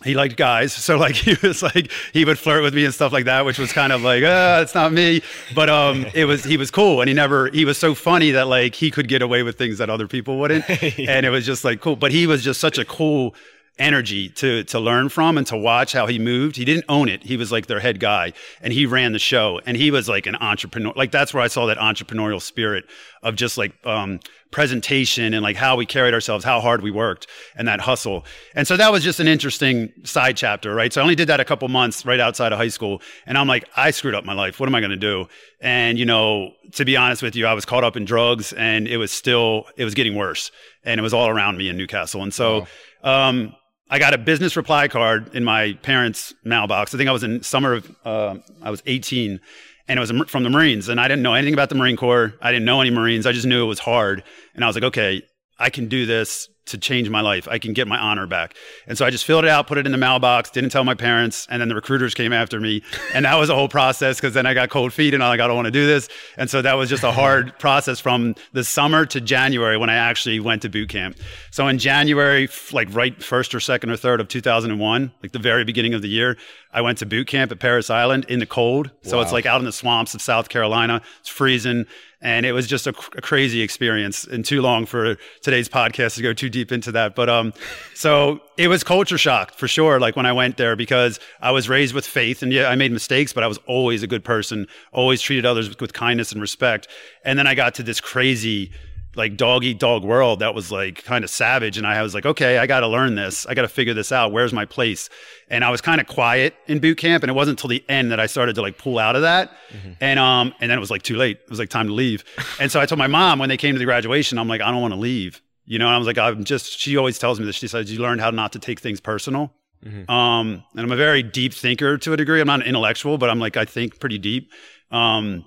he 0.03 0.15
liked 0.15 0.37
guys. 0.37 0.73
So 0.73 0.97
like 0.97 1.15
he 1.27 1.35
was 1.45 1.61
like 1.61 1.91
he 2.13 2.25
would 2.25 2.39
flirt 2.39 2.63
with 2.63 2.73
me 2.73 2.85
and 2.85 2.93
stuff 2.93 3.11
like 3.11 3.25
that, 3.25 3.45
which 3.45 3.59
was 3.59 3.71
kind 3.73 3.93
of 3.93 4.01
like, 4.01 4.23
ah, 4.25 4.61
it's 4.61 4.75
not 4.75 4.91
me. 4.91 5.21
But 5.53 5.69
um 5.69 6.05
it 6.13 6.25
was 6.25 6.43
he 6.43 6.57
was 6.57 6.71
cool 6.71 7.01
and 7.01 7.07
he 7.07 7.13
never 7.13 7.49
he 7.49 7.65
was 7.65 7.77
so 7.77 7.95
funny 7.95 8.31
that 8.31 8.47
like 8.47 8.75
he 8.75 8.91
could 8.91 9.07
get 9.07 9.21
away 9.21 9.43
with 9.43 9.57
things 9.57 9.77
that 9.77 9.89
other 9.89 10.07
people 10.07 10.39
wouldn't. 10.39 10.69
and 10.69 11.25
it 11.25 11.29
was 11.29 11.45
just 11.45 11.63
like 11.63 11.81
cool. 11.81 11.95
But 11.95 12.11
he 12.11 12.27
was 12.27 12.43
just 12.43 12.59
such 12.59 12.77
a 12.77 12.85
cool 12.85 13.35
energy 13.79 14.29
to 14.29 14.63
to 14.65 14.79
learn 14.79 15.09
from 15.09 15.37
and 15.37 15.47
to 15.47 15.57
watch 15.57 15.93
how 15.93 16.05
he 16.05 16.19
moved. 16.19 16.55
He 16.55 16.65
didn't 16.65 16.85
own 16.89 17.09
it. 17.09 17.23
He 17.23 17.37
was 17.37 17.51
like 17.51 17.67
their 17.67 17.79
head 17.79 17.99
guy 17.99 18.33
and 18.61 18.73
he 18.73 18.85
ran 18.85 19.11
the 19.11 19.19
show 19.19 19.59
and 19.65 19.77
he 19.77 19.91
was 19.91 20.09
like 20.09 20.25
an 20.25 20.35
entrepreneur. 20.35 20.93
Like 20.95 21.11
that's 21.11 21.33
where 21.33 21.43
I 21.43 21.47
saw 21.47 21.65
that 21.67 21.77
entrepreneurial 21.77 22.41
spirit 22.41 22.85
of 23.23 23.35
just 23.35 23.57
like 23.57 23.73
um, 23.85 24.19
presentation 24.51 25.33
and 25.33 25.41
like 25.41 25.55
how 25.55 25.75
we 25.75 25.85
carried 25.85 26.13
ourselves, 26.13 26.43
how 26.43 26.59
hard 26.59 26.81
we 26.81 26.91
worked 26.91 27.27
and 27.55 27.67
that 27.67 27.81
hustle. 27.81 28.25
And 28.53 28.67
so 28.67 28.77
that 28.77 28.91
was 28.91 29.03
just 29.03 29.19
an 29.19 29.27
interesting 29.27 29.91
side 30.03 30.37
chapter, 30.37 30.75
right? 30.75 30.91
So 30.91 31.01
I 31.01 31.03
only 31.03 31.15
did 31.15 31.29
that 31.29 31.39
a 31.39 31.45
couple 31.45 31.67
months 31.69 32.05
right 32.05 32.19
outside 32.19 32.51
of 32.51 32.57
high 32.57 32.67
school 32.67 33.01
and 33.25 33.37
I'm 33.37 33.47
like 33.47 33.67
I 33.75 33.91
screwed 33.91 34.13
up 34.13 34.25
my 34.25 34.33
life. 34.33 34.59
What 34.59 34.67
am 34.67 34.75
I 34.75 34.81
going 34.81 34.91
to 34.91 34.97
do? 34.97 35.27
And 35.61 35.97
you 35.97 36.05
know, 36.05 36.51
to 36.73 36.85
be 36.85 36.97
honest 36.97 37.21
with 37.23 37.35
you, 37.35 37.47
I 37.47 37.53
was 37.53 37.65
caught 37.65 37.83
up 37.83 37.95
in 37.95 38.05
drugs 38.05 38.53
and 38.53 38.87
it 38.87 38.97
was 38.97 39.11
still 39.11 39.65
it 39.77 39.85
was 39.85 39.93
getting 39.93 40.15
worse 40.15 40.51
and 40.83 40.99
it 40.99 41.03
was 41.03 41.13
all 41.13 41.29
around 41.29 41.57
me 41.57 41.69
in 41.69 41.77
New 41.77 41.87
Castle. 41.87 42.21
And 42.23 42.33
so 42.33 42.67
wow. 43.03 43.29
um 43.29 43.55
I 43.89 43.99
got 43.99 44.13
a 44.13 44.17
business 44.17 44.55
reply 44.55 44.87
card 44.87 45.35
in 45.35 45.43
my 45.43 45.73
parents' 45.81 46.33
mailbox. 46.45 46.95
I 46.95 46.97
think 46.97 47.09
I 47.09 47.11
was 47.11 47.23
in 47.23 47.43
summer 47.43 47.73
of, 47.73 47.95
uh, 48.05 48.35
I 48.61 48.71
was 48.71 48.81
18 48.85 49.41
and 49.89 49.97
it 49.97 49.99
was 49.99 50.29
from 50.29 50.43
the 50.43 50.49
Marines. 50.49 50.87
And 50.87 50.97
I 50.97 51.09
didn't 51.09 51.23
know 51.23 51.33
anything 51.33 51.53
about 51.53 51.67
the 51.67 51.75
Marine 51.75 51.97
Corps. 51.97 52.33
I 52.41 52.53
didn't 52.53 52.63
know 52.63 52.79
any 52.79 52.91
Marines. 52.91 53.25
I 53.25 53.33
just 53.33 53.45
knew 53.45 53.61
it 53.61 53.67
was 53.67 53.79
hard. 53.79 54.23
And 54.55 54.63
I 54.63 54.67
was 54.67 54.75
like, 54.75 54.85
okay, 54.85 55.23
I 55.59 55.69
can 55.69 55.87
do 55.87 56.05
this 56.05 56.49
to 56.67 56.77
change 56.77 57.09
my 57.09 57.21
life. 57.21 57.47
I 57.47 57.59
can 57.59 57.73
get 57.73 57.87
my 57.87 57.97
honor 57.97 58.27
back. 58.27 58.55
And 58.87 58.97
so 58.97 59.05
I 59.05 59.09
just 59.09 59.25
filled 59.25 59.43
it 59.43 59.49
out, 59.49 59.67
put 59.67 59.77
it 59.77 59.85
in 59.85 59.91
the 59.91 59.97
mailbox, 59.97 60.51
didn't 60.51 60.69
tell 60.69 60.83
my 60.83 60.93
parents. 60.93 61.47
And 61.49 61.59
then 61.59 61.69
the 61.69 61.75
recruiters 61.75 62.13
came 62.13 62.31
after 62.33 62.59
me. 62.59 62.83
And 63.13 63.25
that 63.25 63.35
was 63.35 63.49
a 63.49 63.55
whole 63.55 63.67
process 63.67 64.17
because 64.17 64.33
then 64.33 64.45
I 64.45 64.53
got 64.53 64.69
cold 64.69 64.93
feet 64.93 65.13
and 65.13 65.23
I'm 65.23 65.29
like, 65.29 65.39
I 65.39 65.47
don't 65.47 65.55
want 65.55 65.65
to 65.65 65.71
do 65.71 65.85
this. 65.85 66.07
And 66.37 66.49
so 66.49 66.61
that 66.61 66.73
was 66.73 66.89
just 66.89 67.03
a 67.03 67.11
hard 67.11 67.57
process 67.59 67.99
from 67.99 68.35
the 68.53 68.63
summer 68.63 69.05
to 69.07 69.19
January 69.19 69.77
when 69.77 69.89
I 69.89 69.95
actually 69.95 70.39
went 70.39 70.61
to 70.61 70.69
boot 70.69 70.89
camp. 70.89 71.17
So 71.49 71.67
in 71.67 71.77
January, 71.77 72.47
like 72.71 72.87
right 72.93 73.21
first 73.21 73.53
or 73.53 73.59
second 73.59 73.89
or 73.89 73.97
third 73.97 74.21
of 74.21 74.27
2001, 74.27 75.11
like 75.21 75.31
the 75.31 75.39
very 75.39 75.63
beginning 75.63 75.93
of 75.93 76.01
the 76.01 76.09
year, 76.09 76.37
I 76.71 76.81
went 76.81 76.99
to 76.99 77.05
boot 77.05 77.27
camp 77.27 77.51
at 77.51 77.59
Parris 77.59 77.89
Island 77.89 78.25
in 78.29 78.39
the 78.39 78.45
cold. 78.45 78.91
So 79.01 79.17
wow. 79.17 79.23
it's 79.23 79.31
like 79.31 79.45
out 79.45 79.59
in 79.59 79.65
the 79.65 79.71
swamps 79.71 80.13
of 80.13 80.21
South 80.21 80.49
Carolina. 80.49 81.01
It's 81.19 81.29
freezing. 81.29 81.85
And 82.21 82.45
it 82.45 82.51
was 82.51 82.67
just 82.67 82.85
a, 82.85 82.93
a, 83.17 83.21
crazy 83.21 83.61
experience 83.61 84.25
and 84.25 84.45
too 84.45 84.61
long 84.61 84.85
for 84.85 85.17
today's 85.41 85.67
podcast 85.67 86.15
to 86.15 86.21
go 86.21 86.33
too 86.33 86.49
deep 86.49 86.71
into 86.71 86.91
that. 86.91 87.15
But, 87.15 87.29
um, 87.29 87.51
so 87.95 88.41
it 88.57 88.67
was 88.67 88.83
culture 88.83 89.17
shock 89.17 89.55
for 89.55 89.67
sure. 89.67 89.99
Like 89.99 90.15
when 90.15 90.27
I 90.27 90.31
went 90.31 90.57
there 90.57 90.75
because 90.75 91.19
I 91.41 91.49
was 91.49 91.67
raised 91.67 91.95
with 91.95 92.05
faith 92.05 92.43
and 92.43 92.53
yeah, 92.53 92.67
I 92.67 92.75
made 92.75 92.91
mistakes, 92.91 93.33
but 93.33 93.43
I 93.43 93.47
was 93.47 93.57
always 93.65 94.03
a 94.03 94.07
good 94.07 94.23
person, 94.23 94.67
always 94.91 95.19
treated 95.19 95.47
others 95.47 95.67
with, 95.67 95.81
with 95.81 95.93
kindness 95.93 96.31
and 96.31 96.39
respect. 96.39 96.87
And 97.25 97.39
then 97.39 97.47
I 97.47 97.55
got 97.55 97.73
to 97.75 97.83
this 97.83 97.99
crazy, 97.99 98.71
like 99.15 99.35
dog 99.35 99.63
eat 99.65 99.77
dog 99.77 100.03
world 100.05 100.39
that 100.39 100.55
was 100.55 100.71
like 100.71 101.03
kind 101.03 101.23
of 101.25 101.29
savage 101.29 101.77
and 101.77 101.85
i 101.85 102.01
was 102.01 102.13
like 102.13 102.25
okay 102.25 102.57
i 102.59 102.65
got 102.65 102.79
to 102.79 102.87
learn 102.87 103.15
this. 103.15 103.45
I 103.45 103.53
got 103.53 103.63
to 103.63 103.67
figure 103.67 103.93
this 103.93 104.11
out. 104.11 104.31
Where's 104.31 104.53
my 104.53 104.65
place? 104.65 105.09
And 105.49 105.63
i 105.65 105.69
was 105.69 105.81
kind 105.81 105.99
of 105.99 106.07
quiet 106.07 106.55
in 106.67 106.79
boot 106.79 106.97
camp 106.97 107.23
and 107.23 107.29
it 107.29 107.33
wasn't 107.33 107.59
until 107.59 107.67
the 107.67 107.83
end 107.89 108.11
that 108.11 108.19
i 108.19 108.25
started 108.25 108.55
to 108.55 108.61
like 108.61 108.77
pull 108.77 108.97
out 108.99 109.15
of 109.15 109.23
that. 109.23 109.51
Mm-hmm. 109.73 109.91
and 109.99 110.17
um 110.19 110.53
and 110.61 110.71
then 110.71 110.77
it 110.77 110.81
was 110.81 110.91
like 110.91 111.01
too 111.03 111.17
late. 111.17 111.37
It 111.43 111.49
was 111.49 111.59
like 111.59 111.69
time 111.69 111.87
to 111.87 111.93
leave. 111.93 112.23
And 112.59 112.71
so 112.71 112.79
i 112.79 112.85
told 112.85 112.99
my 112.99 113.07
mom 113.07 113.39
when 113.39 113.49
they 113.49 113.57
came 113.57 113.75
to 113.75 113.79
the 113.79 113.85
graduation 113.85 114.37
i'm 114.37 114.47
like 114.47 114.61
i 114.61 114.71
don't 114.71 114.81
want 114.81 114.93
to 114.93 114.99
leave. 114.99 115.41
You 115.65 115.77
know 115.79 115.87
and 115.87 115.95
i 115.95 115.97
was 115.97 116.07
like 116.07 116.17
i'm 116.17 116.43
just 116.45 116.79
she 116.79 116.95
always 116.95 117.19
tells 117.19 117.39
me 117.39 117.45
this. 117.45 117.55
She 117.57 117.67
says 117.67 117.91
you 117.91 117.99
learned 117.99 118.21
how 118.21 118.29
not 118.31 118.53
to 118.53 118.59
take 118.59 118.79
things 118.79 118.99
personal. 119.01 119.53
Mm-hmm. 119.85 120.09
um 120.11 120.63
and 120.75 120.81
i'm 120.81 120.91
a 120.91 120.95
very 120.95 121.23
deep 121.23 121.53
thinker 121.53 121.97
to 121.97 122.13
a 122.13 122.17
degree. 122.17 122.39
I'm 122.39 122.47
not 122.47 122.61
an 122.61 122.67
intellectual 122.67 123.17
but 123.17 123.29
i'm 123.29 123.39
like 123.39 123.57
i 123.57 123.65
think 123.65 123.99
pretty 123.99 124.19
deep. 124.19 124.51
Um 124.91 125.45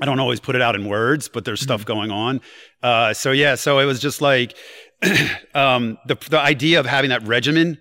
I 0.00 0.06
don't 0.06 0.18
always 0.18 0.40
put 0.40 0.56
it 0.56 0.62
out 0.62 0.74
in 0.74 0.86
words, 0.88 1.28
but 1.28 1.44
there's 1.44 1.60
stuff 1.60 1.82
mm-hmm. 1.82 1.88
going 1.88 2.10
on. 2.10 2.40
Uh, 2.82 3.12
so 3.12 3.32
yeah, 3.32 3.54
so 3.54 3.78
it 3.78 3.84
was 3.84 4.00
just 4.00 4.20
like 4.20 4.56
um, 5.54 5.98
the 6.06 6.16
the 6.28 6.38
idea 6.38 6.80
of 6.80 6.86
having 6.86 7.10
that 7.10 7.26
regimen 7.26 7.78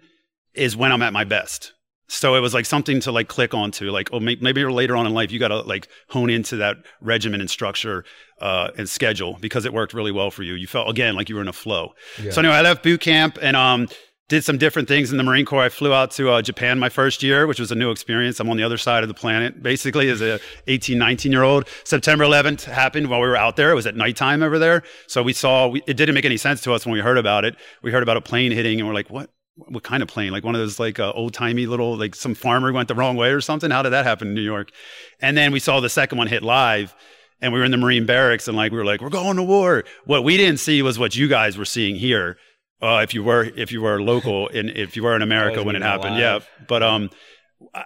is 0.54 0.76
when 0.76 0.92
I'm 0.92 1.02
at 1.02 1.14
my 1.14 1.24
best. 1.24 1.74
So 2.12 2.34
it 2.36 2.40
was 2.40 2.56
like 2.56 2.66
something 2.66 3.00
to 3.02 3.12
like 3.12 3.28
click 3.28 3.54
onto, 3.54 3.92
like 3.92 4.10
oh 4.12 4.20
maybe 4.20 4.66
later 4.66 4.98
on 4.98 5.06
in 5.06 5.14
life 5.14 5.32
you 5.32 5.38
got 5.40 5.50
to 5.50 5.62
like 5.62 5.88
hone 6.10 6.32
into 6.32 6.56
that 6.58 6.78
regimen 7.02 7.40
and 7.40 7.50
structure 7.50 8.04
uh, 8.42 8.72
and 8.78 8.90
schedule 8.90 9.38
because 9.40 9.66
it 9.66 9.74
worked 9.74 9.94
really 9.94 10.12
well 10.12 10.32
for 10.32 10.42
you. 10.42 10.56
You 10.56 10.66
felt 10.66 10.90
again 10.90 11.16
like 11.16 11.30
you 11.30 11.36
were 11.36 11.42
in 11.42 11.48
a 11.48 11.54
flow. 11.54 11.94
Yeah. 12.22 12.32
So 12.32 12.42
anyway, 12.42 12.56
I 12.56 12.62
left 12.62 12.82
boot 12.82 13.02
camp 13.02 13.38
and 13.42 13.56
um, 13.56 13.90
did 14.30 14.44
some 14.44 14.60
different 14.60 14.88
things 14.88 15.12
in 15.12 15.18
the 15.18 15.24
Marine 15.24 15.44
Corps. 15.44 15.64
I 15.64 15.70
flew 15.70 15.92
out 15.92 16.12
to 16.12 16.30
uh, 16.30 16.42
Japan 16.44 16.78
my 16.78 16.88
first 16.88 17.24
year, 17.24 17.48
which 17.48 17.60
was 17.60 17.72
a 17.72 17.76
new 17.76 17.90
experience. 17.90 18.40
I'm 18.40 18.50
on 18.50 18.58
the 18.58 18.64
other 18.64 18.78
side 18.78 19.04
of 19.04 19.10
the 19.10 19.16
planet, 19.16 19.62
basically, 19.62 20.08
as 20.10 20.22
a 20.22 20.40
18, 20.68 20.98
19 20.98 21.32
year 21.32 21.42
old. 21.42 21.68
September 21.84 22.24
11th 22.24 22.64
happened 22.66 23.10
while 23.10 23.20
we 23.20 23.28
were 23.28 23.36
out 23.36 23.56
there. 23.56 23.72
It 23.72 23.76
was 23.76 23.88
at 23.88 23.96
nighttime 23.96 24.44
over 24.44 24.60
there. 24.60 24.84
So 25.08 25.24
we 25.24 25.34
saw, 25.34 25.68
we, 25.68 25.82
it 25.88 25.98
didn't 25.98 26.14
make 26.14 26.26
any 26.26 26.38
sense 26.38 26.62
to 26.62 26.74
us 26.74 26.86
when 26.86 26.94
we 26.94 27.00
heard 27.00 27.18
about 27.18 27.44
it. 27.44 27.56
We 27.82 27.92
heard 27.92 28.04
about 28.04 28.18
a 28.18 28.22
plane 28.22 28.52
hitting 28.52 28.80
and 28.80 28.88
we're 28.88 28.94
like, 28.94 29.10
what? 29.10 29.32
What 29.56 29.84
kind 29.84 30.02
of 30.02 30.08
plane? 30.08 30.32
Like 30.32 30.46
one 30.46 30.56
of 30.56 30.62
those 30.62 30.80
like 30.80 31.00
uh, 31.00 31.12
old 31.12 31.34
timey 31.34 31.66
little 31.66 31.98
like 31.98 32.16
some 32.16 32.34
farmer 32.34 32.72
went 32.72 32.88
the 32.88 32.96
wrong 32.96 33.18
way 33.18 33.32
or 33.32 33.42
something. 33.42 33.72
How 33.72 33.82
did 33.82 33.90
that 33.90 34.06
happen 34.06 34.30
in 34.30 34.34
New 34.34 34.42
York? 34.42 34.72
And 35.20 35.36
then 35.36 35.52
we 35.52 35.60
saw 35.60 35.82
the 35.82 35.90
second 35.90 36.18
one 36.18 36.28
hit 36.28 36.44
live, 36.44 36.96
and 37.42 37.52
we 37.52 37.60
were 37.60 37.66
in 37.66 37.72
the 37.72 37.78
Marine 37.78 38.06
barracks 38.06 38.48
and 38.48 38.56
like 38.56 38.72
we 38.72 38.78
were 38.78 38.86
like 38.86 39.02
we're 39.02 39.10
going 39.10 39.36
to 39.36 39.44
war. 39.44 39.84
What 40.06 40.24
we 40.24 40.38
didn't 40.38 40.62
see 40.62 40.82
was 40.82 40.98
what 40.98 41.18
you 41.18 41.28
guys 41.28 41.58
were 41.58 41.66
seeing 41.66 41.96
here 41.96 42.38
uh, 42.82 43.02
if 43.04 43.14
you 43.14 43.24
were 43.24 43.44
if 43.56 43.72
you 43.72 43.82
were 43.82 44.02
local 44.02 44.50
and 44.50 44.70
if 44.70 44.96
you 44.96 45.04
were 45.04 45.16
in 45.16 45.22
America 45.22 45.64
when 45.64 45.76
it 45.76 45.82
happened. 45.82 46.16
Alive. 46.16 46.48
Yeah, 46.60 46.66
but 46.68 46.84
um, 46.84 47.10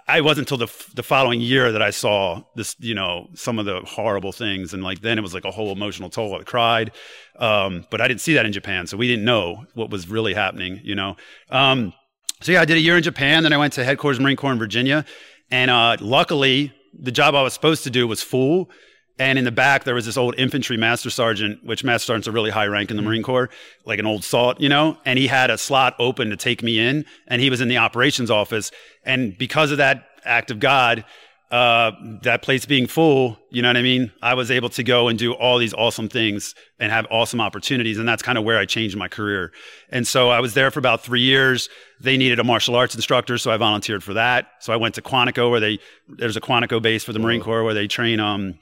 I 0.06 0.20
wasn't 0.20 0.50
until 0.50 0.66
the 0.66 0.86
the 0.94 1.02
following 1.02 1.40
year 1.40 1.72
that 1.72 1.82
I 1.82 1.90
saw 1.90 2.42
this, 2.54 2.76
you 2.78 2.94
know, 2.94 3.28
some 3.34 3.58
of 3.58 3.66
the 3.66 3.80
horrible 3.80 4.32
things, 4.32 4.72
and 4.72 4.84
like 4.84 5.00
then 5.00 5.18
it 5.18 5.22
was 5.22 5.34
like 5.34 5.44
a 5.44 5.50
whole 5.50 5.72
emotional 5.72 6.10
toll. 6.10 6.34
I 6.34 6.42
cried, 6.44 6.92
um, 7.38 7.84
but 7.90 8.00
I 8.00 8.08
didn't 8.08 8.20
see 8.20 8.34
that 8.34 8.46
in 8.46 8.52
Japan, 8.52 8.86
so 8.86 8.96
we 8.96 9.08
didn't 9.08 9.24
know 9.24 9.66
what 9.74 9.90
was 9.90 10.08
really 10.08 10.34
happening, 10.34 10.80
you 10.84 10.94
know. 10.94 11.16
Um, 11.50 11.92
so 12.40 12.52
yeah, 12.52 12.60
I 12.60 12.64
did 12.64 12.76
a 12.76 12.80
year 12.80 12.96
in 12.96 13.02
Japan, 13.02 13.42
then 13.42 13.52
I 13.52 13.56
went 13.56 13.72
to 13.74 13.84
headquarters 13.84 14.20
Marine 14.20 14.36
Corps 14.36 14.52
in 14.52 14.58
Virginia, 14.58 15.04
and 15.50 15.70
uh, 15.70 15.96
luckily 16.00 16.72
the 16.96 17.10
job 17.10 17.34
I 17.34 17.42
was 17.42 17.52
supposed 17.52 17.82
to 17.84 17.90
do 17.90 18.06
was 18.06 18.22
full 18.22 18.70
and 19.18 19.38
in 19.38 19.44
the 19.44 19.52
back, 19.52 19.84
there 19.84 19.94
was 19.94 20.06
this 20.06 20.16
old 20.16 20.34
infantry 20.38 20.76
master 20.76 21.08
sergeant, 21.08 21.64
which 21.64 21.84
master 21.84 22.06
sergeant's 22.06 22.26
a 22.26 22.32
really 22.32 22.50
high 22.50 22.66
rank 22.66 22.90
in 22.90 22.96
the 22.96 23.00
mm-hmm. 23.00 23.10
Marine 23.10 23.22
Corps, 23.22 23.48
like 23.84 24.00
an 24.00 24.06
old 24.06 24.24
salt, 24.24 24.60
you 24.60 24.68
know, 24.68 24.98
and 25.04 25.18
he 25.18 25.28
had 25.28 25.50
a 25.50 25.58
slot 25.58 25.94
open 25.98 26.30
to 26.30 26.36
take 26.36 26.62
me 26.62 26.80
in 26.80 27.04
and 27.28 27.40
he 27.40 27.48
was 27.48 27.60
in 27.60 27.68
the 27.68 27.78
operations 27.78 28.30
office. 28.30 28.72
And 29.04 29.38
because 29.38 29.70
of 29.70 29.78
that 29.78 30.04
act 30.24 30.50
of 30.50 30.58
God, 30.58 31.04
uh, 31.52 31.92
that 32.22 32.42
place 32.42 32.66
being 32.66 32.88
full, 32.88 33.38
you 33.50 33.62
know 33.62 33.68
what 33.68 33.76
I 33.76 33.82
mean? 33.82 34.10
I 34.20 34.34
was 34.34 34.50
able 34.50 34.70
to 34.70 34.82
go 34.82 35.06
and 35.06 35.16
do 35.16 35.32
all 35.34 35.58
these 35.58 35.74
awesome 35.74 36.08
things 36.08 36.56
and 36.80 36.90
have 36.90 37.06
awesome 37.08 37.40
opportunities. 37.40 37.98
And 37.98 38.08
that's 38.08 38.22
kind 38.22 38.36
of 38.36 38.42
where 38.42 38.58
I 38.58 38.64
changed 38.64 38.96
my 38.96 39.06
career. 39.06 39.52
And 39.90 40.04
so 40.04 40.30
I 40.30 40.40
was 40.40 40.54
there 40.54 40.72
for 40.72 40.80
about 40.80 41.04
three 41.04 41.20
years. 41.20 41.68
They 42.00 42.16
needed 42.16 42.40
a 42.40 42.44
martial 42.44 42.74
arts 42.74 42.96
instructor. 42.96 43.38
So 43.38 43.52
I 43.52 43.56
volunteered 43.56 44.02
for 44.02 44.14
that. 44.14 44.48
So 44.58 44.72
I 44.72 44.76
went 44.76 44.96
to 44.96 45.02
Quantico 45.02 45.48
where 45.48 45.60
they, 45.60 45.78
there's 46.08 46.36
a 46.36 46.40
Quantico 46.40 46.82
base 46.82 47.04
for 47.04 47.12
the 47.12 47.20
Marine 47.20 47.40
Corps 47.40 47.62
where 47.62 47.74
they 47.74 47.86
train, 47.86 48.18
um, 48.18 48.58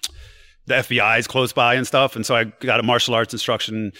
the 0.66 0.75
FBI 0.75 1.19
is 1.19 1.26
close 1.26 1.52
by 1.52 1.75
and 1.75 1.87
stuff. 1.87 2.16
And 2.16 2.25
so 2.25 2.35
I 2.35 2.45
got 2.45 2.81
a 2.81 2.83
martial 2.83 3.14
arts 3.14 3.33
instruction 3.33 3.92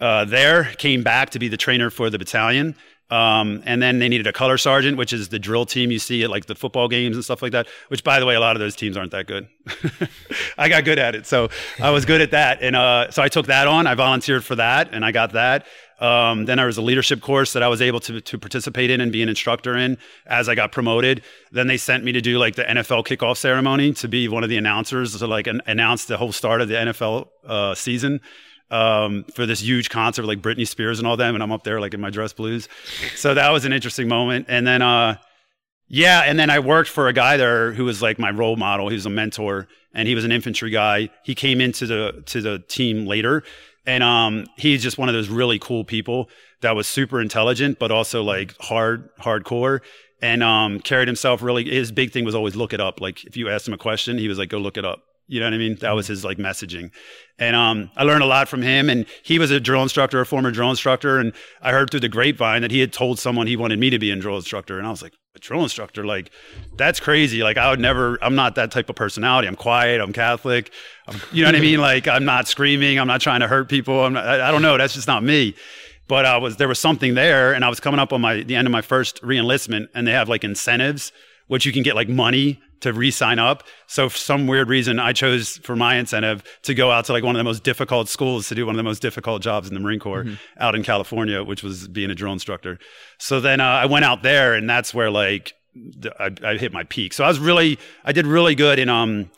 uh, 0.00 0.24
there, 0.24 0.64
came 0.78 1.02
back 1.02 1.30
to 1.30 1.38
be 1.38 1.48
the 1.48 1.56
trainer 1.56 1.90
for 1.90 2.10
the 2.10 2.18
battalion. 2.18 2.76
Um, 3.10 3.62
and 3.64 3.80
then 3.80 4.00
they 4.00 4.08
needed 4.08 4.26
a 4.26 4.32
color 4.32 4.58
sergeant, 4.58 4.98
which 4.98 5.14
is 5.14 5.30
the 5.30 5.38
drill 5.38 5.64
team 5.64 5.90
you 5.90 5.98
see 5.98 6.22
at 6.24 6.30
like 6.30 6.44
the 6.44 6.54
football 6.54 6.88
games 6.88 7.16
and 7.16 7.24
stuff 7.24 7.40
like 7.40 7.52
that. 7.52 7.66
Which, 7.88 8.04
by 8.04 8.20
the 8.20 8.26
way, 8.26 8.34
a 8.34 8.40
lot 8.40 8.54
of 8.54 8.60
those 8.60 8.76
teams 8.76 8.96
aren't 8.98 9.12
that 9.12 9.26
good. 9.26 9.48
I 10.58 10.68
got 10.68 10.84
good 10.84 10.98
at 10.98 11.14
it, 11.14 11.26
so 11.26 11.48
I 11.80 11.90
was 11.90 12.04
good 12.04 12.20
at 12.20 12.32
that, 12.32 12.62
and 12.62 12.76
uh, 12.76 13.10
so 13.10 13.22
I 13.22 13.28
took 13.28 13.46
that 13.46 13.66
on. 13.66 13.86
I 13.86 13.94
volunteered 13.94 14.44
for 14.44 14.56
that, 14.56 14.92
and 14.92 15.06
I 15.06 15.12
got 15.12 15.32
that. 15.32 15.66
Um, 16.00 16.44
then 16.44 16.58
there 16.58 16.66
was 16.66 16.78
a 16.78 16.82
leadership 16.82 17.20
course 17.20 17.52
that 17.54 17.62
I 17.62 17.68
was 17.68 17.82
able 17.82 17.98
to, 18.00 18.20
to 18.20 18.38
participate 18.38 18.90
in 18.90 19.00
and 19.00 19.10
be 19.10 19.22
an 19.22 19.28
instructor 19.28 19.76
in 19.76 19.98
as 20.26 20.48
I 20.48 20.54
got 20.54 20.70
promoted. 20.70 21.22
Then 21.50 21.66
they 21.66 21.76
sent 21.76 22.04
me 22.04 22.12
to 22.12 22.20
do 22.20 22.38
like 22.38 22.54
the 22.54 22.64
NFL 22.64 23.06
kickoff 23.06 23.36
ceremony 23.36 23.92
to 23.94 24.08
be 24.08 24.28
one 24.28 24.44
of 24.44 24.48
the 24.48 24.56
announcers 24.56 25.18
to 25.18 25.26
like 25.26 25.46
an, 25.46 25.60
announce 25.66 26.04
the 26.04 26.16
whole 26.16 26.32
start 26.32 26.60
of 26.60 26.68
the 26.68 26.74
NFL 26.74 27.28
uh, 27.46 27.74
season 27.74 28.20
um, 28.70 29.24
for 29.34 29.46
this 29.46 29.60
huge 29.60 29.90
concert 29.90 30.24
like 30.24 30.40
Britney 30.40 30.66
Spears 30.66 30.98
and 30.98 31.08
all 31.08 31.16
them. 31.16 31.34
And 31.34 31.42
I'm 31.42 31.52
up 31.52 31.64
there 31.64 31.80
like 31.80 31.94
in 31.94 32.00
my 32.00 32.10
dress 32.10 32.32
blues. 32.32 32.68
So 33.16 33.34
that 33.34 33.50
was 33.50 33.64
an 33.64 33.72
interesting 33.72 34.08
moment. 34.08 34.46
And 34.48 34.66
then, 34.66 34.82
uh, 34.82 35.16
yeah, 35.88 36.20
and 36.20 36.38
then 36.38 36.50
I 36.50 36.58
worked 36.58 36.90
for 36.90 37.08
a 37.08 37.14
guy 37.14 37.38
there 37.38 37.72
who 37.72 37.84
was 37.84 38.02
like 38.02 38.18
my 38.18 38.30
role 38.30 38.56
model. 38.56 38.88
He 38.88 38.94
was 38.94 39.06
a 39.06 39.10
mentor, 39.10 39.66
and 39.94 40.06
he 40.06 40.14
was 40.14 40.24
an 40.24 40.32
infantry 40.32 40.68
guy. 40.68 41.08
He 41.24 41.34
came 41.34 41.62
into 41.62 41.86
the 41.86 42.22
to 42.26 42.42
the 42.42 42.58
team 42.58 43.06
later, 43.06 43.42
and 43.88 44.04
um, 44.04 44.46
he's 44.58 44.82
just 44.82 44.98
one 44.98 45.08
of 45.08 45.14
those 45.14 45.30
really 45.30 45.58
cool 45.58 45.82
people 45.82 46.28
that 46.60 46.76
was 46.76 46.86
super 46.86 47.22
intelligent, 47.22 47.78
but 47.78 47.90
also 47.90 48.22
like 48.22 48.54
hard, 48.60 49.08
hardcore 49.16 49.80
and 50.20 50.42
um, 50.42 50.80
carried 50.80 51.08
himself 51.08 51.42
really. 51.42 51.64
His 51.64 51.90
big 51.90 52.12
thing 52.12 52.26
was 52.26 52.34
always 52.34 52.54
look 52.54 52.74
it 52.74 52.80
up. 52.80 53.00
Like 53.00 53.24
if 53.24 53.34
you 53.34 53.48
asked 53.48 53.66
him 53.66 53.72
a 53.72 53.78
question, 53.78 54.18
he 54.18 54.28
was 54.28 54.36
like, 54.38 54.50
go 54.50 54.58
look 54.58 54.76
it 54.76 54.84
up. 54.84 55.04
You 55.28 55.40
know 55.40 55.46
what 55.46 55.54
I 55.54 55.58
mean? 55.58 55.76
That 55.76 55.92
was 55.92 56.06
his 56.06 56.24
like 56.24 56.38
messaging. 56.38 56.90
And 57.38 57.54
um, 57.54 57.90
I 57.96 58.02
learned 58.02 58.22
a 58.22 58.26
lot 58.26 58.48
from 58.48 58.62
him. 58.62 58.88
And 58.88 59.06
he 59.22 59.38
was 59.38 59.50
a 59.50 59.60
drill 59.60 59.82
instructor, 59.82 60.20
a 60.20 60.26
former 60.26 60.50
drill 60.50 60.70
instructor. 60.70 61.18
And 61.18 61.34
I 61.60 61.70
heard 61.70 61.90
through 61.90 62.00
the 62.00 62.08
grapevine 62.08 62.62
that 62.62 62.70
he 62.70 62.80
had 62.80 62.92
told 62.92 63.18
someone 63.18 63.46
he 63.46 63.56
wanted 63.56 63.78
me 63.78 63.90
to 63.90 63.98
be 63.98 64.10
a 64.10 64.16
drill 64.16 64.36
instructor. 64.36 64.78
And 64.78 64.86
I 64.86 64.90
was 64.90 65.02
like, 65.02 65.12
a 65.36 65.38
drill 65.38 65.62
instructor? 65.62 66.04
Like, 66.04 66.30
that's 66.76 66.98
crazy. 66.98 67.42
Like, 67.42 67.58
I 67.58 67.70
would 67.70 67.78
never, 67.78 68.18
I'm 68.22 68.34
not 68.34 68.54
that 68.54 68.70
type 68.70 68.88
of 68.88 68.96
personality. 68.96 69.46
I'm 69.46 69.54
quiet. 69.54 70.00
I'm 70.00 70.14
Catholic. 70.14 70.72
I'm, 71.06 71.20
you 71.30 71.42
know 71.42 71.48
what 71.48 71.56
I 71.56 71.60
mean? 71.60 71.80
Like, 71.80 72.08
I'm 72.08 72.24
not 72.24 72.48
screaming. 72.48 72.98
I'm 72.98 73.06
not 73.06 73.20
trying 73.20 73.40
to 73.40 73.48
hurt 73.48 73.68
people. 73.68 74.04
I'm 74.04 74.14
not, 74.14 74.26
I, 74.26 74.48
I 74.48 74.50
don't 74.50 74.62
know. 74.62 74.78
That's 74.78 74.94
just 74.94 75.06
not 75.06 75.22
me 75.22 75.54
but 76.08 76.24
I 76.24 76.38
was 76.38 76.56
there 76.56 76.68
was 76.68 76.78
something 76.78 77.14
there, 77.14 77.52
and 77.52 77.62
I 77.62 77.68
was 77.68 77.80
coming 77.80 78.00
up 78.00 78.14
on 78.14 78.22
my 78.22 78.42
the 78.42 78.56
end 78.56 78.66
of 78.66 78.72
my 78.72 78.80
first 78.80 79.22
reenlistment, 79.22 79.88
and 79.94 80.06
they 80.06 80.12
have 80.12 80.26
like 80.26 80.42
incentives, 80.42 81.12
which 81.48 81.66
you 81.66 81.72
can 81.72 81.82
get 81.82 81.94
like 81.94 82.08
money 82.08 82.60
to 82.80 82.92
re-sign 82.92 83.38
up. 83.38 83.64
So 83.86 84.08
for 84.08 84.16
some 84.16 84.46
weird 84.46 84.68
reason, 84.68 84.98
I 84.98 85.12
chose 85.12 85.58
for 85.58 85.76
my 85.76 85.96
incentive 85.96 86.42
to 86.62 86.74
go 86.74 86.90
out 86.90 87.06
to 87.06 87.12
like 87.12 87.24
one 87.24 87.34
of 87.34 87.40
the 87.40 87.44
most 87.44 87.64
difficult 87.64 88.08
schools 88.08 88.48
to 88.48 88.54
do 88.54 88.66
one 88.66 88.74
of 88.74 88.76
the 88.76 88.84
most 88.84 89.02
difficult 89.02 89.42
jobs 89.42 89.68
in 89.68 89.74
the 89.74 89.80
Marine 89.80 90.00
Corps 90.00 90.24
mm-hmm. 90.24 90.34
out 90.58 90.74
in 90.74 90.82
California, 90.82 91.42
which 91.42 91.62
was 91.62 91.88
being 91.88 92.10
a 92.10 92.14
drill 92.14 92.32
instructor. 92.32 92.78
So 93.18 93.40
then 93.40 93.60
uh, 93.60 93.64
I 93.64 93.86
went 93.86 94.04
out 94.04 94.22
there, 94.22 94.54
and 94.54 94.68
that's 94.68 94.94
where 94.94 95.10
like 95.10 95.54
I, 96.18 96.30
I, 96.44 96.56
hit 96.56 96.72
my 96.72 96.84
peak. 96.84 97.12
So 97.12 97.24
I 97.24 97.28
was 97.28 97.38
really, 97.38 97.78
I 98.04 98.12
did 98.12 98.26
really 98.26 98.54
good 98.54 98.78
in 98.78 98.88
um 98.88 99.30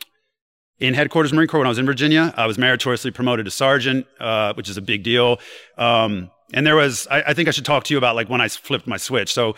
in 0.79 0.95
headquarters 0.95 1.31
Marine 1.31 1.47
Corps 1.47 1.59
when 1.59 1.67
I 1.67 1.69
was 1.69 1.77
in 1.77 1.85
Virginia. 1.85 2.33
I 2.35 2.47
was 2.47 2.57
meritoriously 2.57 3.11
promoted 3.11 3.45
to 3.45 3.51
sergeant, 3.51 4.07
uh, 4.19 4.53
which 4.53 4.67
is 4.67 4.77
a 4.77 4.81
big 4.81 5.03
deal. 5.03 5.39
Um, 5.77 6.31
and 6.53 6.65
there 6.65 6.75
was, 6.75 7.07
I, 7.09 7.21
I 7.27 7.33
think 7.33 7.47
I 7.47 7.51
should 7.51 7.65
talk 7.65 7.83
to 7.85 7.93
you 7.93 7.99
about 7.99 8.15
like 8.15 8.29
when 8.29 8.41
I 8.41 8.47
flipped 8.47 8.87
my 8.87 8.97
switch. 8.97 9.31
So 9.31 9.55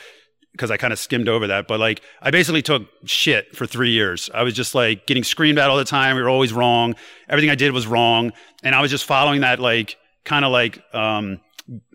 because 0.53 0.71
I 0.71 0.77
kind 0.77 0.93
of 0.93 0.99
skimmed 0.99 1.27
over 1.27 1.47
that. 1.47 1.67
But 1.67 1.79
like, 1.79 2.01
I 2.21 2.31
basically 2.31 2.61
took 2.61 2.83
shit 3.05 3.55
for 3.55 3.65
three 3.65 3.91
years. 3.91 4.29
I 4.33 4.43
was 4.43 4.53
just 4.53 4.73
like 4.73 5.05
getting 5.05 5.23
screamed 5.23 5.59
at 5.59 5.69
all 5.69 5.77
the 5.77 5.83
time. 5.83 6.15
We 6.15 6.21
were 6.21 6.29
always 6.29 6.53
wrong. 6.53 6.95
Everything 7.27 7.49
I 7.49 7.55
did 7.55 7.71
was 7.71 7.85
wrong. 7.85 8.31
And 8.63 8.73
I 8.73 8.81
was 8.81 8.89
just 8.89 9.03
following 9.03 9.41
that, 9.41 9.59
like, 9.59 9.97
kind 10.23 10.45
of 10.45 10.51
like, 10.51 10.81
um, 10.95 11.41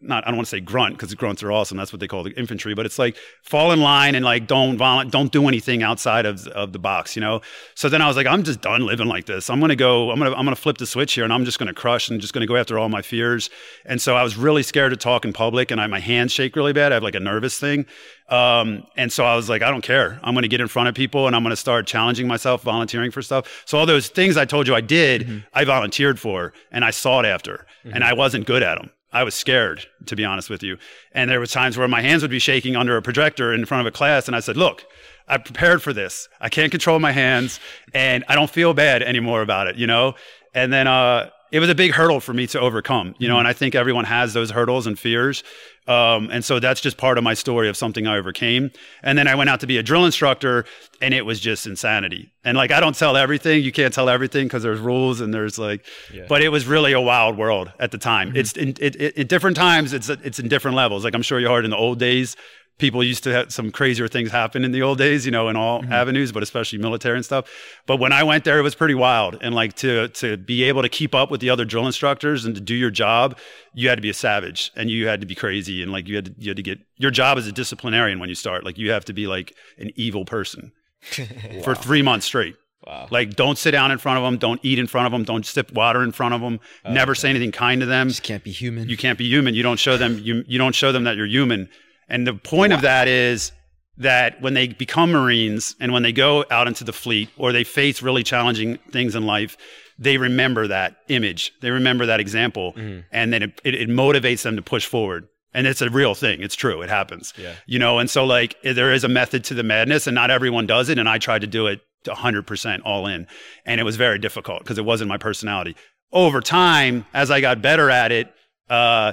not 0.01 0.27
I 0.27 0.31
don't 0.31 0.37
want 0.37 0.47
to 0.47 0.51
say 0.51 0.61
grunt 0.61 0.97
because 0.97 1.13
grunts 1.15 1.43
are 1.43 1.53
awesome. 1.53 1.77
That's 1.77 1.93
what 1.93 2.01
they 2.01 2.09
call 2.09 2.23
the 2.23 2.31
infantry. 2.39 2.75
But 2.75 2.87
it's 2.87 2.99
like 2.99 3.17
fall 3.43 3.73
in 3.73 3.81
line 3.81 4.15
and 4.15 4.25
like 4.25 4.47
don't 4.47 4.79
violent, 4.79 5.11
don't 5.11 5.31
do 5.31 5.47
anything 5.47 5.83
outside 5.83 6.25
of 6.25 6.47
of 6.49 6.73
the 6.73 6.79
box, 6.79 7.15
you 7.17 7.21
know. 7.21 7.43
So 7.75 7.89
then 7.89 8.01
I 8.01 8.07
was 8.07 8.17
like, 8.17 8.27
I'm 8.27 8.43
just 8.43 8.61
done 8.61 8.87
living 8.87 9.09
like 9.09 9.27
this. 9.27 9.51
I'm 9.51 9.61
gonna 9.61 9.77
go. 9.77 10.11
I'm 10.11 10.19
gonna 10.19 10.35
I'm 10.35 10.45
gonna 10.45 10.57
flip 10.57 10.79
the 10.79 10.87
switch 10.87 11.13
here, 11.15 11.25
and 11.25 11.33
I'm 11.33 11.45
just 11.45 11.59
gonna 11.59 11.75
crush 11.75 12.09
and 12.09 12.21
just 12.21 12.33
gonna 12.33 12.47
go 12.47 12.57
after 12.57 12.79
all 12.79 12.89
my 12.89 13.03
fears. 13.03 13.51
And 13.85 14.01
so 14.01 14.17
I 14.17 14.23
was 14.23 14.37
really 14.37 14.63
scared 14.63 14.91
to 14.91 14.97
talk 14.97 15.25
in 15.25 15.33
public, 15.33 15.71
and 15.71 15.81
I 15.81 15.87
my 15.87 16.01
hands 16.01 16.33
shake 16.33 16.57
really 16.57 16.73
bad. 16.73 16.93
I 16.93 16.97
have 16.97 17.03
like 17.03 17.15
a 17.15 17.21
nervous 17.21 17.59
thing. 17.59 17.87
Um, 18.29 18.85
and 18.97 19.11
so 19.11 19.25
I 19.25 19.37
was 19.37 19.49
like, 19.49 19.63
I 19.63 19.71
don't 19.71 19.81
care. 19.81 20.21
I'm 20.23 20.35
going 20.35 20.43
to 20.43 20.49
get 20.49 20.61
in 20.61 20.69
front 20.69 20.89
of 20.89 20.95
people 20.95 21.27
and 21.27 21.35
I'm 21.35 21.43
going 21.43 21.51
to 21.51 21.57
start 21.57 21.87
challenging 21.87 22.29
myself, 22.29 22.63
volunteering 22.63 23.11
for 23.11 23.23
stuff. 23.23 23.63
So 23.65 23.79
all 23.79 23.87
those 23.87 24.09
things 24.09 24.37
I 24.37 24.45
told 24.45 24.69
you 24.69 24.75
I 24.75 24.83
did, 24.83 25.23
mm-hmm. 25.23 25.39
I 25.55 25.65
volunteered 25.65 26.21
for 26.21 26.53
and 26.71 26.85
I 26.85 26.91
sought 26.91 27.25
after, 27.25 27.67
mm-hmm. 27.85 27.95
and 27.95 28.05
I 28.05 28.13
wasn't 28.13 28.47
good 28.47 28.63
at 28.63 28.79
them. 28.79 28.91
I 29.13 29.25
was 29.25 29.35
scared, 29.35 29.87
to 30.07 30.17
be 30.17 30.25
honest 30.25 30.51
with 30.51 30.63
you. 30.63 30.77
And 31.13 31.31
there 31.31 31.41
were 31.41 31.47
times 31.47 31.79
where 31.79 31.89
my 31.89 32.03
hands 32.03 32.23
would 32.23 32.31
be 32.31 32.39
shaking 32.39 32.77
under 32.77 32.97
a 32.97 33.03
projector 33.03 33.53
in 33.53 33.65
front 33.65 33.87
of 33.87 33.87
a 33.87 33.97
class, 33.97 34.27
and 34.27 34.37
I 34.37 34.41
said, 34.41 34.57
"Look, 34.57 34.85
I 35.27 35.39
prepared 35.39 35.83
for 35.83 35.93
this. 35.93 36.29
I 36.41 36.49
can't 36.49 36.71
control 36.71 36.99
my 36.99 37.13
hands, 37.13 37.59
and 37.95 38.25
I 38.29 38.35
don't 38.35 38.51
feel 38.51 38.75
bad 38.75 39.03
anymore 39.03 39.43
about 39.43 39.67
it." 39.67 39.77
You 39.77 39.87
know. 39.87 40.15
And 40.55 40.73
then 40.73 40.87
uh, 40.87 41.31
it 41.51 41.61
was 41.61 41.71
a 41.71 41.75
big 41.75 41.93
hurdle 41.93 42.21
for 42.21 42.33
me 42.33 42.47
to 42.49 42.61
overcome. 42.61 43.15
You 43.19 43.29
know, 43.29 43.35
mm-hmm. 43.35 43.41
and 43.41 43.49
I 43.49 43.53
think 43.53 43.75
everyone 43.75 44.05
has 44.05 44.35
those 44.35 44.51
hurdles 44.51 44.87
and 44.87 44.99
fears. 44.99 45.43
Um, 45.87 46.29
and 46.31 46.45
so 46.45 46.61
that's 46.61 46.83
just 46.83 46.99
part 46.99 47.17
of 47.17 47.25
my 47.25 47.33
story 47.33 47.69
of 47.71 47.77
something 47.77 48.07
I 48.07 48.19
overcame. 48.19 48.71
And 49.03 49.17
then 49.17 49.27
I 49.27 49.35
went 49.35 49.49
out 49.49 49.61
to 49.61 49.67
be 49.67 49.79
a 49.79 49.83
drill 49.83 50.05
instructor, 50.05 50.67
and 51.01 51.15
it 51.15 51.25
was 51.25 51.41
just 51.41 51.67
insanity. 51.67 52.31
And 52.45 52.59
like, 52.59 52.71
I 52.71 52.81
don't 52.81 52.95
tell 52.95 53.17
everything. 53.17 53.63
You 53.63 53.73
can't 53.73 53.95
tell 53.95 54.11
everything 54.11 54.47
because 54.47 54.63
there's 54.63 54.81
rules 54.81 55.23
and 55.23 55.33
there's 55.33 55.59
like, 55.59 55.87
yeah. 56.13 56.27
but 56.29 56.43
it 56.43 56.51
was 56.51 56.67
really 56.67 56.93
a 56.93 57.01
wild 57.01 57.39
world 57.39 57.73
at 57.81 57.91
the 57.91 57.99
time. 57.99 58.29
Mm-hmm. 58.29 58.37
It's 58.37 58.53
in 58.53 58.69
it, 58.81 58.97
it, 58.97 59.13
it, 59.17 59.29
different 59.29 59.57
times. 59.57 59.95
It's 59.95 60.11
it's 60.11 60.39
in 60.39 60.49
different 60.49 60.77
levels. 60.77 61.05
Like 61.05 61.15
I'm 61.15 61.23
sure 61.23 61.41
you 61.41 61.49
heard 61.49 61.65
in 61.65 61.71
the 61.71 61.77
old 61.77 61.99
days, 61.99 62.37
people 62.79 63.03
used 63.03 63.25
to 63.25 63.33
have 63.33 63.53
some 63.53 63.71
crazier 63.71 64.09
things 64.09 64.31
happen 64.31 64.65
in 64.65 64.73
the 64.73 64.83
old 64.83 64.99
days, 64.99 65.27
you 65.27 65.33
know, 65.33 65.49
in 65.49 65.57
all 65.57 65.83
mm-hmm. 65.83 65.93
avenues, 65.93 66.33
but 66.33 66.43
especially 66.43 66.79
military 66.79 67.17
and 67.17 67.25
stuff. 67.25 67.51
But 67.87 67.99
when 67.99 68.13
I 68.13 68.23
went 68.23 68.45
there, 68.45 68.59
it 68.59 68.63
was 68.63 68.75
pretty 68.75 68.95
wild. 68.95 69.37
And 69.43 69.55
like 69.55 69.75
to 69.77 70.09
to 70.09 70.37
be 70.37 70.65
able 70.65 70.83
to 70.83 70.89
keep 70.89 71.15
up 71.15 71.31
with 71.31 71.41
the 71.41 71.51
other 71.51 71.65
drill 71.65 71.87
instructors 71.87 72.45
and 72.45 72.55
to 72.55 72.61
do 72.61 72.75
your 72.75 72.91
job, 72.91 73.37
you 73.75 73.89
had 73.89 73.97
to 73.97 74.03
be 74.03 74.11
a 74.11 74.15
savage 74.15 74.71
and 74.77 74.89
you 74.91 75.07
had 75.09 75.21
to 75.21 75.27
be 75.27 75.35
crazy 75.35 75.83
and 75.83 75.93
like 75.93 76.09
you 76.09 76.17
had 76.17 76.25
to 76.27 76.35
you 76.39 76.51
had 76.51 76.57
to 76.57 76.63
get 76.63 76.79
your 76.97 77.11
job 77.11 77.37
as 77.37 77.47
a 77.47 77.53
disciplinarian 77.53 78.21
when 78.21 78.29
you 78.29 78.35
start. 78.35 78.65
Like 78.65 78.79
you 78.79 78.91
have 78.93 79.05
to 79.07 79.13
be 79.13 79.27
like 79.27 79.55
an 79.77 79.91
evil 79.97 80.25
person 80.25 80.73
wow. 81.19 81.27
for 81.63 81.75
three 81.75 82.03
months 82.03 82.27
straight. 82.27 82.57
Wow. 82.87 83.09
Like, 83.11 83.35
don't 83.35 83.59
sit 83.59 83.73
down 83.73 83.91
in 83.91 83.99
front 83.99 84.19
of 84.19 84.25
them. 84.25 84.39
Don't 84.39 84.61
eat 84.63 84.79
in 84.79 84.87
front 84.87 85.05
of 85.05 85.13
them. 85.13 85.25
Don't 85.25 85.45
sip 85.45 85.73
water 85.73 86.03
in 86.03 86.11
front 86.11 86.33
of 86.33 86.41
them. 86.41 86.59
Oh, 86.87 86.93
never 86.93 87.11
okay. 87.11 87.21
say 87.21 87.29
anything 87.29 87.53
kind 87.53 87.81
to 87.81 87.87
them. 87.87 88.07
You 88.07 88.13
just 88.13 88.23
can't 88.23 88.43
be 88.43 88.53
human. 88.53 88.89
You 88.89 88.97
can't 88.97 89.19
be 89.19 89.29
human. 89.29 89.55
You 89.55 89.63
don't 89.63 89.79
show 89.79 89.99
them. 89.99 90.19
You 90.23 90.43
you 90.47 90.57
don't 90.57 90.75
show 90.75 90.91
them 90.91 91.05
that 91.05 91.17
you're 91.17 91.27
human 91.27 91.69
And 92.09 92.27
the 92.27 92.35
point 92.35 92.71
wow. 92.71 92.77
of 92.77 92.83
that 92.83 93.09
is 93.09 93.53
that 93.99 94.41
when 94.41 94.55
they 94.55 94.69
become 94.69 95.11
Marines 95.11 95.75
and 95.81 95.93
when 95.93 96.03
they 96.03 96.13
go 96.13 96.45
out 96.51 96.69
into 96.69 96.85
the 96.85 96.93
fleet 96.93 97.29
or 97.37 97.53
they 97.53 97.65
face 97.65 98.01
really 98.01 98.23
challenging 98.23 98.79
things 98.91 99.15
in 99.15 99.27
life, 99.27 99.57
they 99.99 100.17
remember 100.17 100.69
that 100.69 100.97
image. 101.09 101.53
They 101.61 101.71
remember 101.71 102.07
that 102.07 102.21
example. 102.21 102.73
Mm-hmm. 102.75 103.01
And 103.11 103.33
then 103.33 103.43
it, 103.43 103.61
it, 103.65 103.75
it, 103.75 103.89
motivates 103.89 104.43
them 104.43 104.55
to 104.57 104.63
push 104.63 104.87
forward. 104.87 105.27
And 105.53 105.67
it's 105.67 105.83
a 105.83 105.91
real 105.91 106.15
thing. 106.15 106.41
It's 106.41 106.55
true. 106.55 106.83
It 106.83 106.89
happens. 106.89 107.35
Yeah. 107.37 107.55
You 107.67 107.81
know, 107.81 107.99
and 107.99 108.09
so 108.09 108.25
like 108.25 108.57
there 108.63 108.93
is 108.93 109.03
a 109.03 109.09
method 109.09 109.45
to 109.45 109.55
the 109.55 109.65
madness 109.65 110.07
and 110.07 110.15
not 110.15 110.31
everyone 110.31 110.67
does 110.67 110.89
it. 110.89 110.99
And 110.99 111.09
I 111.09 111.19
tried 111.19 111.41
to 111.41 111.49
do 111.49 111.67
it 111.67 111.81
100% 112.05 112.81
all 112.85 113.07
in. 113.09 113.27
And 113.67 113.81
it 113.81 113.85
was 113.85 113.97
very 113.97 114.19
difficult 114.19 114.61
because 114.61 114.79
it 114.79 114.85
wasn't 114.85 115.09
my 115.09 115.19
personality. 115.19 115.75
Over 116.13 116.41
time, 116.41 117.05
as 117.13 117.31
I 117.31 117.41
got 117.41 117.61
better 117.61 117.91
at 117.91 118.13
it, 118.13 118.33
uh, 118.71 119.13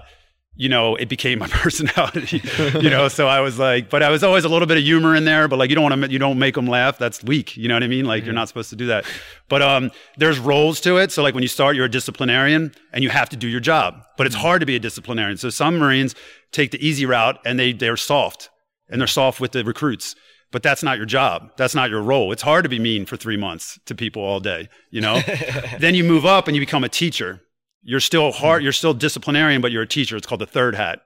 you 0.56 0.70
know, 0.70 0.96
it 0.96 1.10
became 1.10 1.40
my 1.40 1.48
personality, 1.50 2.42
you 2.80 2.90
know, 2.90 3.08
so 3.08 3.28
I 3.28 3.42
was 3.42 3.60
like, 3.60 3.90
but 3.90 4.02
I 4.02 4.10
was 4.10 4.24
always 4.24 4.46
a 4.46 4.50
little 4.50 4.68
bit 4.68 4.78
of 4.78 4.84
humor 4.84 5.16
in 5.16 5.26
there, 5.26 5.48
but 5.48 5.60
like, 5.60 5.70
you 5.70 5.76
don't 5.76 5.84
want 5.84 6.02
to, 6.02 6.12
you 6.12 6.20
don't 6.20 6.40
make 6.40 6.56
them 6.56 6.68
laugh. 6.68 6.98
That's 6.98 7.24
weak. 7.24 7.58
You 7.58 7.68
know 7.68 7.76
what 7.76 7.84
I 7.84 7.88
mean? 7.88 8.06
Like 8.06 8.20
mm-hmm. 8.20 8.28
you're 8.28 8.36
not 8.36 8.48
supposed 8.48 8.70
to 8.70 8.76
do 8.76 8.88
that, 8.88 9.06
but, 9.50 9.62
um, 9.62 9.92
there's 10.18 10.40
roles 10.40 10.80
to 10.82 10.98
it. 10.98 11.12
So 11.12 11.24
like 11.24 11.34
when 11.34 11.44
you 11.44 11.50
start, 11.50 11.76
you're 11.76 11.86
a 11.86 11.90
disciplinarian 11.90 12.74
and 12.94 13.04
you 13.04 13.10
have 13.10 13.30
to 13.30 13.38
do 13.38 13.48
your 13.48 13.60
job, 13.60 14.04
but 14.18 14.26
it's 14.26 14.36
mm-hmm. 14.36 14.46
hard 14.46 14.60
to 14.62 14.66
be 14.66 14.76
a 14.76 14.80
disciplinarian. 14.80 15.38
So 15.38 15.50
some 15.50 15.78
Marines 15.78 16.16
take 16.52 16.72
the 16.72 16.86
easy 16.86 17.06
route 17.06 17.40
and 17.46 17.60
they, 17.60 17.74
they're 17.74 17.98
soft 17.98 18.50
and 18.90 19.02
they're 19.02 19.08
soft 19.08 19.40
with 19.42 19.52
the 19.52 19.64
recruits 19.64 20.16
but 20.56 20.64
that's 20.64 20.84
not 20.84 20.96
your 20.96 21.06
job. 21.06 21.52
That's 21.58 21.76
not 21.76 21.90
your 21.90 22.02
role. 22.02 22.32
It's 22.32 22.42
hard 22.42 22.64
to 22.64 22.70
be 22.70 22.80
mean 22.80 23.06
for 23.06 23.18
three 23.18 23.36
months 23.36 23.78
to 23.88 23.94
people 23.94 24.22
all 24.22 24.40
day, 24.40 24.70
you 24.90 25.02
know? 25.02 25.20
then 25.80 25.96
you 25.96 26.04
move 26.06 26.26
up 26.26 26.48
and 26.48 26.56
you 26.56 26.62
become 26.62 26.86
a 26.86 26.88
teacher. 26.88 27.42
You're 27.88 28.00
still 28.00 28.32
hard, 28.32 28.64
you're 28.64 28.72
still 28.72 28.96
disciplinarian, 28.96 29.62
but 29.62 29.72
you're 29.72 29.84
a 29.84 29.88
teacher. 29.88 30.18
It's 30.18 30.26
called 30.26 30.42
the 30.42 30.48
third 30.48 30.74
hat. 30.74 31.02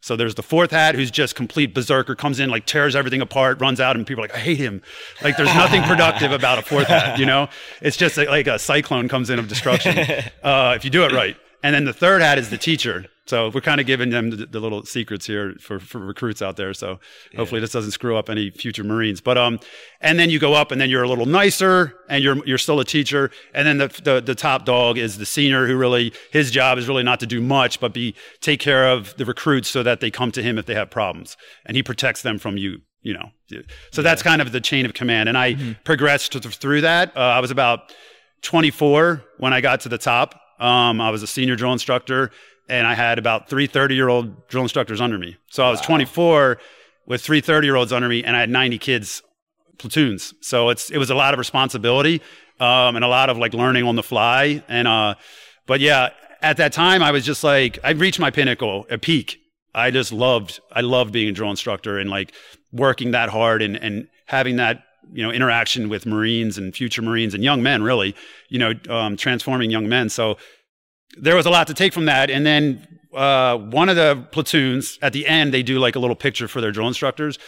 So 0.00 0.16
there's 0.16 0.34
the 0.34 0.42
fourth 0.42 0.72
hat 0.72 0.96
who's 0.96 1.10
just 1.10 1.36
complete 1.36 1.72
berserker, 1.72 2.16
comes 2.16 2.40
in, 2.40 2.50
like 2.50 2.66
tears 2.66 2.96
everything 2.96 3.22
apart, 3.22 3.60
runs 3.60 3.80
out, 3.80 3.96
and 3.96 4.04
people 4.04 4.22
are 4.22 4.26
like, 4.26 4.36
I 4.36 4.40
hate 4.40 4.58
him. 4.58 4.82
Like 5.22 5.36
there's 5.36 5.54
nothing 5.54 5.82
productive 5.86 6.32
about 6.32 6.58
a 6.58 6.62
fourth 6.62 6.88
hat, 6.88 7.20
you 7.20 7.24
know? 7.24 7.48
It's 7.80 7.96
just 7.96 8.16
like 8.16 8.48
a 8.48 8.58
cyclone 8.58 9.08
comes 9.08 9.30
in 9.30 9.38
of 9.38 9.48
destruction 9.48 9.96
uh, 10.42 10.74
if 10.76 10.84
you 10.84 10.90
do 10.90 11.04
it 11.04 11.12
right. 11.12 11.36
And 11.62 11.74
then 11.74 11.84
the 11.84 11.94
third 11.94 12.20
hat 12.20 12.36
is 12.36 12.50
the 12.50 12.58
teacher. 12.58 13.06
So 13.26 13.50
we're 13.54 13.62
kind 13.62 13.80
of 13.80 13.86
giving 13.86 14.10
them 14.10 14.30
the, 14.30 14.46
the, 14.46 14.60
little 14.60 14.84
secrets 14.84 15.26
here 15.26 15.54
for, 15.58 15.80
for 15.80 15.98
recruits 15.98 16.42
out 16.42 16.56
there. 16.56 16.74
So 16.74 17.00
yeah. 17.32 17.38
hopefully 17.38 17.60
this 17.60 17.72
doesn't 17.72 17.92
screw 17.92 18.16
up 18.16 18.28
any 18.28 18.50
future 18.50 18.84
Marines. 18.84 19.22
But 19.22 19.38
um, 19.38 19.60
and 20.02 20.18
then 20.18 20.28
you 20.28 20.38
go 20.38 20.52
up, 20.52 20.70
and 20.70 20.80
then 20.80 20.90
you're 20.90 21.02
a 21.02 21.08
little 21.08 21.24
nicer, 21.24 21.94
and 22.08 22.22
you're 22.22 22.44
you're 22.44 22.58
still 22.58 22.80
a 22.80 22.84
teacher. 22.84 23.30
And 23.54 23.66
then 23.66 23.78
the, 23.78 23.88
the 24.02 24.20
the 24.20 24.34
top 24.34 24.66
dog 24.66 24.98
is 24.98 25.16
the 25.16 25.24
senior, 25.24 25.66
who 25.66 25.76
really 25.76 26.12
his 26.32 26.50
job 26.50 26.76
is 26.76 26.86
really 26.86 27.02
not 27.02 27.18
to 27.20 27.26
do 27.26 27.40
much, 27.40 27.80
but 27.80 27.94
be 27.94 28.14
take 28.40 28.60
care 28.60 28.90
of 28.90 29.16
the 29.16 29.24
recruits 29.24 29.70
so 29.70 29.82
that 29.82 30.00
they 30.00 30.10
come 30.10 30.30
to 30.32 30.42
him 30.42 30.58
if 30.58 30.66
they 30.66 30.74
have 30.74 30.90
problems, 30.90 31.36
and 31.64 31.76
he 31.76 31.82
protects 31.82 32.22
them 32.22 32.38
from 32.38 32.58
you. 32.58 32.82
You 33.00 33.14
know, 33.14 33.62
so 33.90 34.02
that's 34.02 34.22
kind 34.22 34.40
of 34.40 34.52
the 34.52 34.60
chain 34.60 34.86
of 34.86 34.94
command. 34.94 35.28
And 35.28 35.36
I 35.36 35.54
mm-hmm. 35.54 35.72
progressed 35.84 36.32
through 36.32 36.80
that. 36.82 37.14
Uh, 37.16 37.20
I 37.20 37.40
was 37.40 37.50
about 37.50 37.92
24 38.42 39.22
when 39.38 39.52
I 39.52 39.60
got 39.60 39.80
to 39.80 39.90
the 39.90 39.98
top. 39.98 40.40
Um, 40.58 41.00
I 41.00 41.10
was 41.10 41.22
a 41.22 41.26
senior 41.26 41.56
drill 41.56 41.72
instructor 41.72 42.30
and 42.68 42.86
I 42.86 42.94
had 42.94 43.18
about 43.18 43.48
three 43.48 43.66
30 43.66 43.94
year 43.94 44.08
old 44.08 44.48
drill 44.48 44.62
instructors 44.62 45.00
under 45.00 45.18
me. 45.18 45.36
So 45.50 45.64
I 45.64 45.70
was 45.70 45.80
wow. 45.80 45.86
24 45.86 46.58
with 47.06 47.22
three 47.22 47.40
30 47.40 47.66
year 47.66 47.76
olds 47.76 47.92
under 47.92 48.08
me, 48.08 48.24
and 48.24 48.36
I 48.36 48.40
had 48.40 48.50
90 48.50 48.78
kids 48.78 49.22
platoons. 49.78 50.34
So 50.40 50.70
it's 50.70 50.90
it 50.90 50.98
was 50.98 51.10
a 51.10 51.14
lot 51.14 51.34
of 51.34 51.38
responsibility 51.38 52.22
um, 52.60 52.96
and 52.96 53.04
a 53.04 53.08
lot 53.08 53.30
of 53.30 53.38
like 53.38 53.54
learning 53.54 53.84
on 53.84 53.96
the 53.96 54.02
fly. 54.02 54.62
And 54.68 54.88
uh, 54.88 55.14
but 55.66 55.80
yeah, 55.80 56.10
at 56.42 56.56
that 56.58 56.72
time 56.72 57.02
I 57.02 57.10
was 57.10 57.24
just 57.24 57.44
like 57.44 57.78
I 57.84 57.90
reached 57.90 58.20
my 58.20 58.30
pinnacle, 58.30 58.86
a 58.90 58.98
peak. 58.98 59.38
I 59.74 59.90
just 59.90 60.12
loved 60.12 60.60
I 60.72 60.80
loved 60.80 61.12
being 61.12 61.28
a 61.28 61.32
drill 61.32 61.50
instructor 61.50 61.98
and 61.98 62.10
like 62.10 62.32
working 62.72 63.10
that 63.12 63.28
hard 63.28 63.62
and 63.62 63.76
and 63.76 64.08
having 64.26 64.56
that 64.56 64.82
you 65.12 65.22
know 65.22 65.30
interaction 65.30 65.88
with 65.88 66.06
Marines 66.06 66.56
and 66.56 66.74
future 66.74 67.02
Marines 67.02 67.34
and 67.34 67.42
young 67.42 67.62
men 67.62 67.82
really 67.82 68.14
you 68.48 68.58
know 68.58 68.72
um, 68.88 69.16
transforming 69.16 69.70
young 69.70 69.88
men. 69.88 70.08
So 70.08 70.36
there 71.16 71.36
was 71.36 71.46
a 71.46 71.50
lot 71.50 71.66
to 71.68 71.74
take 71.74 71.92
from 71.92 72.06
that. 72.06 72.30
And 72.30 72.44
then 72.44 72.86
uh, 73.14 73.56
one 73.56 73.88
of 73.88 73.96
the 73.96 74.26
platoons 74.32 74.98
at 75.02 75.12
the 75.12 75.26
end, 75.26 75.54
they 75.54 75.62
do 75.62 75.78
like 75.78 75.96
a 75.96 75.98
little 75.98 76.16
picture 76.16 76.48
for 76.48 76.60
their 76.60 76.72
drill 76.72 76.88
instructors. 76.88 77.38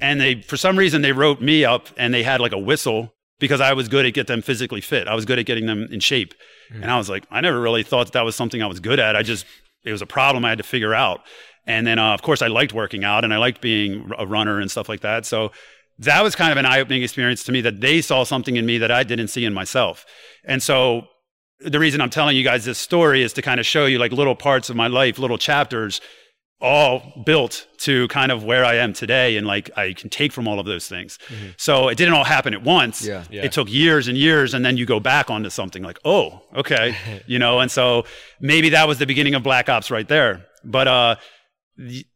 And 0.00 0.20
they, 0.20 0.42
for 0.42 0.56
some 0.56 0.78
reason, 0.78 1.02
they 1.02 1.12
wrote 1.12 1.40
me 1.40 1.64
up 1.64 1.88
and 1.96 2.12
they 2.12 2.22
had 2.22 2.40
like 2.40 2.52
a 2.52 2.58
whistle 2.58 3.14
because 3.38 3.60
I 3.60 3.72
was 3.72 3.88
good 3.88 4.06
at 4.06 4.14
get 4.14 4.26
them 4.26 4.42
physically 4.42 4.80
fit. 4.80 5.08
I 5.08 5.14
was 5.14 5.24
good 5.24 5.38
at 5.38 5.46
getting 5.46 5.66
them 5.66 5.88
in 5.90 6.00
shape. 6.00 6.34
Mm. 6.72 6.82
And 6.82 6.90
I 6.90 6.96
was 6.96 7.08
like, 7.08 7.26
I 7.30 7.40
never 7.40 7.60
really 7.60 7.82
thought 7.82 8.06
that, 8.06 8.12
that 8.12 8.24
was 8.24 8.36
something 8.36 8.62
I 8.62 8.66
was 8.66 8.80
good 8.80 8.98
at. 8.98 9.16
I 9.16 9.22
just, 9.22 9.46
it 9.84 9.92
was 9.92 10.02
a 10.02 10.06
problem 10.06 10.44
I 10.44 10.50
had 10.50 10.58
to 10.58 10.64
figure 10.64 10.94
out. 10.94 11.20
And 11.66 11.86
then, 11.86 11.98
uh, 11.98 12.14
of 12.14 12.22
course, 12.22 12.42
I 12.42 12.46
liked 12.46 12.72
working 12.72 13.04
out 13.04 13.24
and 13.24 13.34
I 13.34 13.38
liked 13.38 13.60
being 13.60 14.10
a 14.18 14.26
runner 14.26 14.60
and 14.60 14.70
stuff 14.70 14.88
like 14.88 15.00
that. 15.00 15.26
So 15.26 15.50
that 15.98 16.22
was 16.22 16.34
kind 16.34 16.52
of 16.52 16.58
an 16.58 16.66
eye 16.66 16.80
opening 16.80 17.02
experience 17.02 17.42
to 17.44 17.52
me 17.52 17.60
that 17.62 17.80
they 17.80 18.00
saw 18.00 18.24
something 18.24 18.56
in 18.56 18.66
me 18.66 18.78
that 18.78 18.90
I 18.90 19.02
didn't 19.02 19.28
see 19.28 19.44
in 19.44 19.52
myself. 19.52 20.04
And 20.44 20.62
so 20.62 21.08
the 21.60 21.78
reason 21.78 22.00
I'm 22.00 22.10
telling 22.10 22.36
you 22.36 22.44
guys 22.44 22.64
this 22.64 22.78
story 22.78 23.22
is 23.22 23.32
to 23.34 23.42
kind 23.42 23.60
of 23.60 23.66
show 23.66 23.86
you 23.86 23.98
like 23.98 24.12
little 24.12 24.34
parts 24.34 24.70
of 24.70 24.76
my 24.76 24.88
life, 24.88 25.18
little 25.18 25.38
chapters, 25.38 26.00
all 26.60 27.22
built 27.24 27.66
to 27.78 28.08
kind 28.08 28.32
of 28.32 28.44
where 28.44 28.64
I 28.64 28.76
am 28.76 28.92
today. 28.92 29.36
And 29.36 29.46
like 29.46 29.70
I 29.76 29.92
can 29.92 30.10
take 30.10 30.32
from 30.32 30.48
all 30.48 30.58
of 30.58 30.66
those 30.66 30.88
things. 30.88 31.18
Mm-hmm. 31.28 31.50
So 31.56 31.88
it 31.88 31.96
didn't 31.96 32.14
all 32.14 32.24
happen 32.24 32.54
at 32.54 32.62
once. 32.62 33.04
Yeah, 33.06 33.24
yeah. 33.30 33.44
It 33.44 33.52
took 33.52 33.70
years 33.70 34.08
and 34.08 34.16
years. 34.16 34.54
And 34.54 34.64
then 34.64 34.76
you 34.76 34.86
go 34.86 35.00
back 35.00 35.30
onto 35.30 35.50
something 35.50 35.82
like, 35.82 35.98
oh, 36.04 36.42
okay. 36.54 36.96
you 37.26 37.38
know, 37.38 37.60
and 37.60 37.70
so 37.70 38.04
maybe 38.40 38.70
that 38.70 38.88
was 38.88 38.98
the 38.98 39.06
beginning 39.06 39.34
of 39.34 39.42
BlkOps 39.42 39.90
right 39.90 40.08
there. 40.08 40.46
But, 40.64 40.88
uh, 40.88 41.16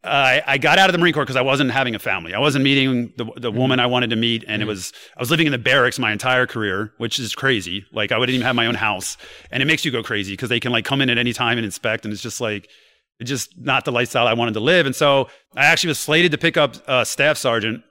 I, 0.02 0.42
I 0.46 0.58
got 0.58 0.78
out 0.78 0.88
of 0.88 0.92
the 0.92 0.98
Marine 0.98 1.12
Corps 1.12 1.24
because 1.24 1.36
I 1.36 1.42
wasn't 1.42 1.70
having 1.70 1.94
a 1.94 1.98
family. 1.98 2.32
I 2.32 2.38
wasn't 2.38 2.64
meeting 2.64 3.12
the, 3.16 3.26
the 3.36 3.52
woman 3.52 3.78
I 3.78 3.86
wanted 3.86 4.10
to 4.10 4.16
meet. 4.16 4.44
And 4.48 4.62
it 4.62 4.64
was, 4.64 4.92
I 5.16 5.20
was 5.20 5.30
living 5.30 5.46
in 5.46 5.52
the 5.52 5.58
barracks 5.58 5.98
my 5.98 6.12
entire 6.12 6.46
career, 6.46 6.94
which 6.96 7.18
is 7.18 7.34
crazy. 7.34 7.84
Like 7.92 8.10
I 8.10 8.18
wouldn't 8.18 8.34
even 8.34 8.46
have 8.46 8.56
my 8.56 8.66
own 8.66 8.74
house. 8.74 9.18
And 9.50 9.62
it 9.62 9.66
makes 9.66 9.84
you 9.84 9.90
go 9.90 10.02
crazy 10.02 10.32
because 10.32 10.48
they 10.48 10.60
can 10.60 10.72
like 10.72 10.86
come 10.86 11.02
in 11.02 11.10
at 11.10 11.18
any 11.18 11.34
time 11.34 11.58
and 11.58 11.64
inspect. 11.64 12.04
And 12.04 12.12
it's 12.12 12.22
just 12.22 12.40
like, 12.40 12.70
it's 13.18 13.28
just 13.28 13.50
not 13.58 13.84
the 13.84 13.92
lifestyle 13.92 14.26
I 14.26 14.32
wanted 14.32 14.54
to 14.54 14.60
live. 14.60 14.86
And 14.86 14.96
so 14.96 15.28
I 15.54 15.66
actually 15.66 15.88
was 15.88 15.98
slated 15.98 16.32
to 16.32 16.38
pick 16.38 16.56
up 16.56 16.76
a 16.88 17.04
staff 17.04 17.36
sergeant, 17.36 17.82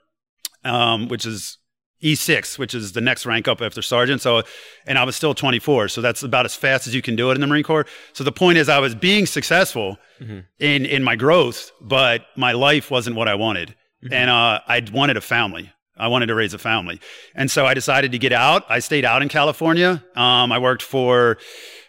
um, 0.64 1.06
which 1.06 1.24
is 1.24 1.56
E6, 2.02 2.58
which 2.58 2.74
is 2.74 2.92
the 2.92 3.00
next 3.00 3.26
rank 3.26 3.46
up 3.46 3.60
after 3.60 3.82
sergeant. 3.82 4.22
So, 4.22 4.42
and 4.86 4.98
I 4.98 5.04
was 5.04 5.16
still 5.16 5.34
24. 5.34 5.88
So 5.88 6.00
that's 6.00 6.22
about 6.22 6.46
as 6.46 6.54
fast 6.54 6.86
as 6.86 6.94
you 6.94 7.02
can 7.02 7.16
do 7.16 7.30
it 7.30 7.34
in 7.34 7.40
the 7.40 7.46
Marine 7.46 7.62
Corps. 7.62 7.86
So 8.12 8.24
the 8.24 8.32
point 8.32 8.58
is, 8.58 8.68
I 8.68 8.78
was 8.78 8.94
being 8.94 9.26
successful 9.26 9.98
mm-hmm. 10.20 10.40
in 10.58 10.86
in 10.86 11.02
my 11.04 11.16
growth, 11.16 11.72
but 11.80 12.26
my 12.36 12.52
life 12.52 12.90
wasn't 12.90 13.16
what 13.16 13.28
I 13.28 13.34
wanted, 13.34 13.74
mm-hmm. 14.02 14.12
and 14.12 14.30
uh, 14.30 14.60
I 14.66 14.86
wanted 14.92 15.16
a 15.16 15.20
family. 15.20 15.72
I 15.96 16.08
wanted 16.08 16.26
to 16.26 16.34
raise 16.34 16.54
a 16.54 16.58
family, 16.58 16.98
and 17.34 17.50
so 17.50 17.66
I 17.66 17.74
decided 17.74 18.12
to 18.12 18.18
get 18.18 18.32
out. 18.32 18.64
I 18.70 18.78
stayed 18.78 19.04
out 19.04 19.20
in 19.20 19.28
California. 19.28 20.02
Um, 20.16 20.50
I 20.50 20.58
worked 20.58 20.82
for 20.82 21.36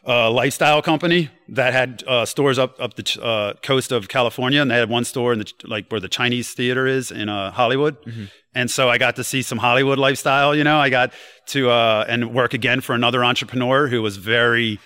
a 0.04 0.30
lifestyle 0.32 0.82
company 0.82 1.30
that 1.50 1.74
had 1.74 2.04
uh, 2.08 2.26
stores 2.26 2.58
up 2.58 2.80
up 2.80 2.96
the 2.96 3.22
uh, 3.22 3.54
coast 3.62 3.92
of 3.92 4.08
California, 4.08 4.62
and 4.62 4.72
they 4.72 4.78
had 4.78 4.90
one 4.90 5.06
store 5.06 5.34
in 5.34 5.40
the 5.40 5.52
like 5.66 5.90
where 5.90 6.00
the 6.00 6.10
Chinese 6.10 6.54
theater 6.54 6.88
is 6.88 7.12
in 7.12 7.30
uh, 7.30 7.52
Hollywood. 7.52 8.02
Mm-hmm. 8.04 8.26
And 8.54 8.70
so 8.70 8.90
I 8.90 8.98
got 8.98 9.16
to 9.16 9.24
see 9.24 9.42
some 9.42 9.60
Hollywood 9.60 9.98
lifestyle, 9.98 10.56
you 10.56 10.64
know, 10.64 10.78
I 10.78 10.90
got 10.90 11.14
to, 11.48 11.70
uh, 11.70 12.06
and 12.08 12.34
work 12.34 12.54
again 12.54 12.82
for 12.82 12.94
another 12.94 13.24
entrepreneur 13.24 13.88
who 13.88 14.02
was 14.02 14.18
very 14.18 14.80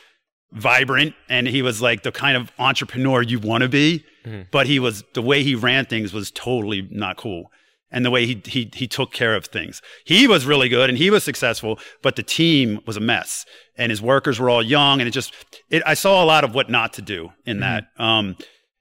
vibrant 0.51 1.15
and 1.29 1.47
he 1.47 1.61
was 1.61 1.81
like 1.81 2.03
the 2.03 2.11
kind 2.11 2.37
of 2.37 2.51
entrepreneur 2.59 3.21
you 3.21 3.39
want 3.39 3.63
to 3.63 3.69
be. 3.69 4.05
Mm-hmm. 4.23 4.43
But 4.51 4.67
he 4.67 4.79
was, 4.79 5.03
the 5.13 5.21
way 5.21 5.41
he 5.43 5.55
ran 5.55 5.85
things 5.85 6.13
was 6.13 6.29
totally 6.31 6.87
not 6.91 7.17
cool. 7.17 7.51
And 7.91 8.03
the 8.03 8.11
way 8.11 8.25
he, 8.25 8.41
he, 8.45 8.69
he 8.73 8.87
took 8.87 9.13
care 9.13 9.35
of 9.35 9.45
things. 9.45 9.81
He 10.03 10.27
was 10.27 10.45
really 10.45 10.67
good 10.67 10.89
and 10.89 10.97
he 10.97 11.09
was 11.09 11.23
successful, 11.23 11.79
but 12.01 12.15
the 12.17 12.23
team 12.23 12.81
was 12.85 12.97
a 12.97 12.99
mess 12.99 13.45
and 13.77 13.89
his 13.89 14.01
workers 14.01 14.39
were 14.39 14.49
all 14.49 14.63
young. 14.63 14.99
And 14.99 15.07
it 15.07 15.11
just, 15.11 15.33
it, 15.69 15.81
I 15.85 15.93
saw 15.93 16.21
a 16.21 16.25
lot 16.25 16.43
of 16.43 16.53
what 16.53 16.69
not 16.69 16.93
to 16.93 17.01
do 17.01 17.29
in 17.45 17.59
mm-hmm. 17.59 17.61
that. 17.61 17.85
Um, 17.97 18.35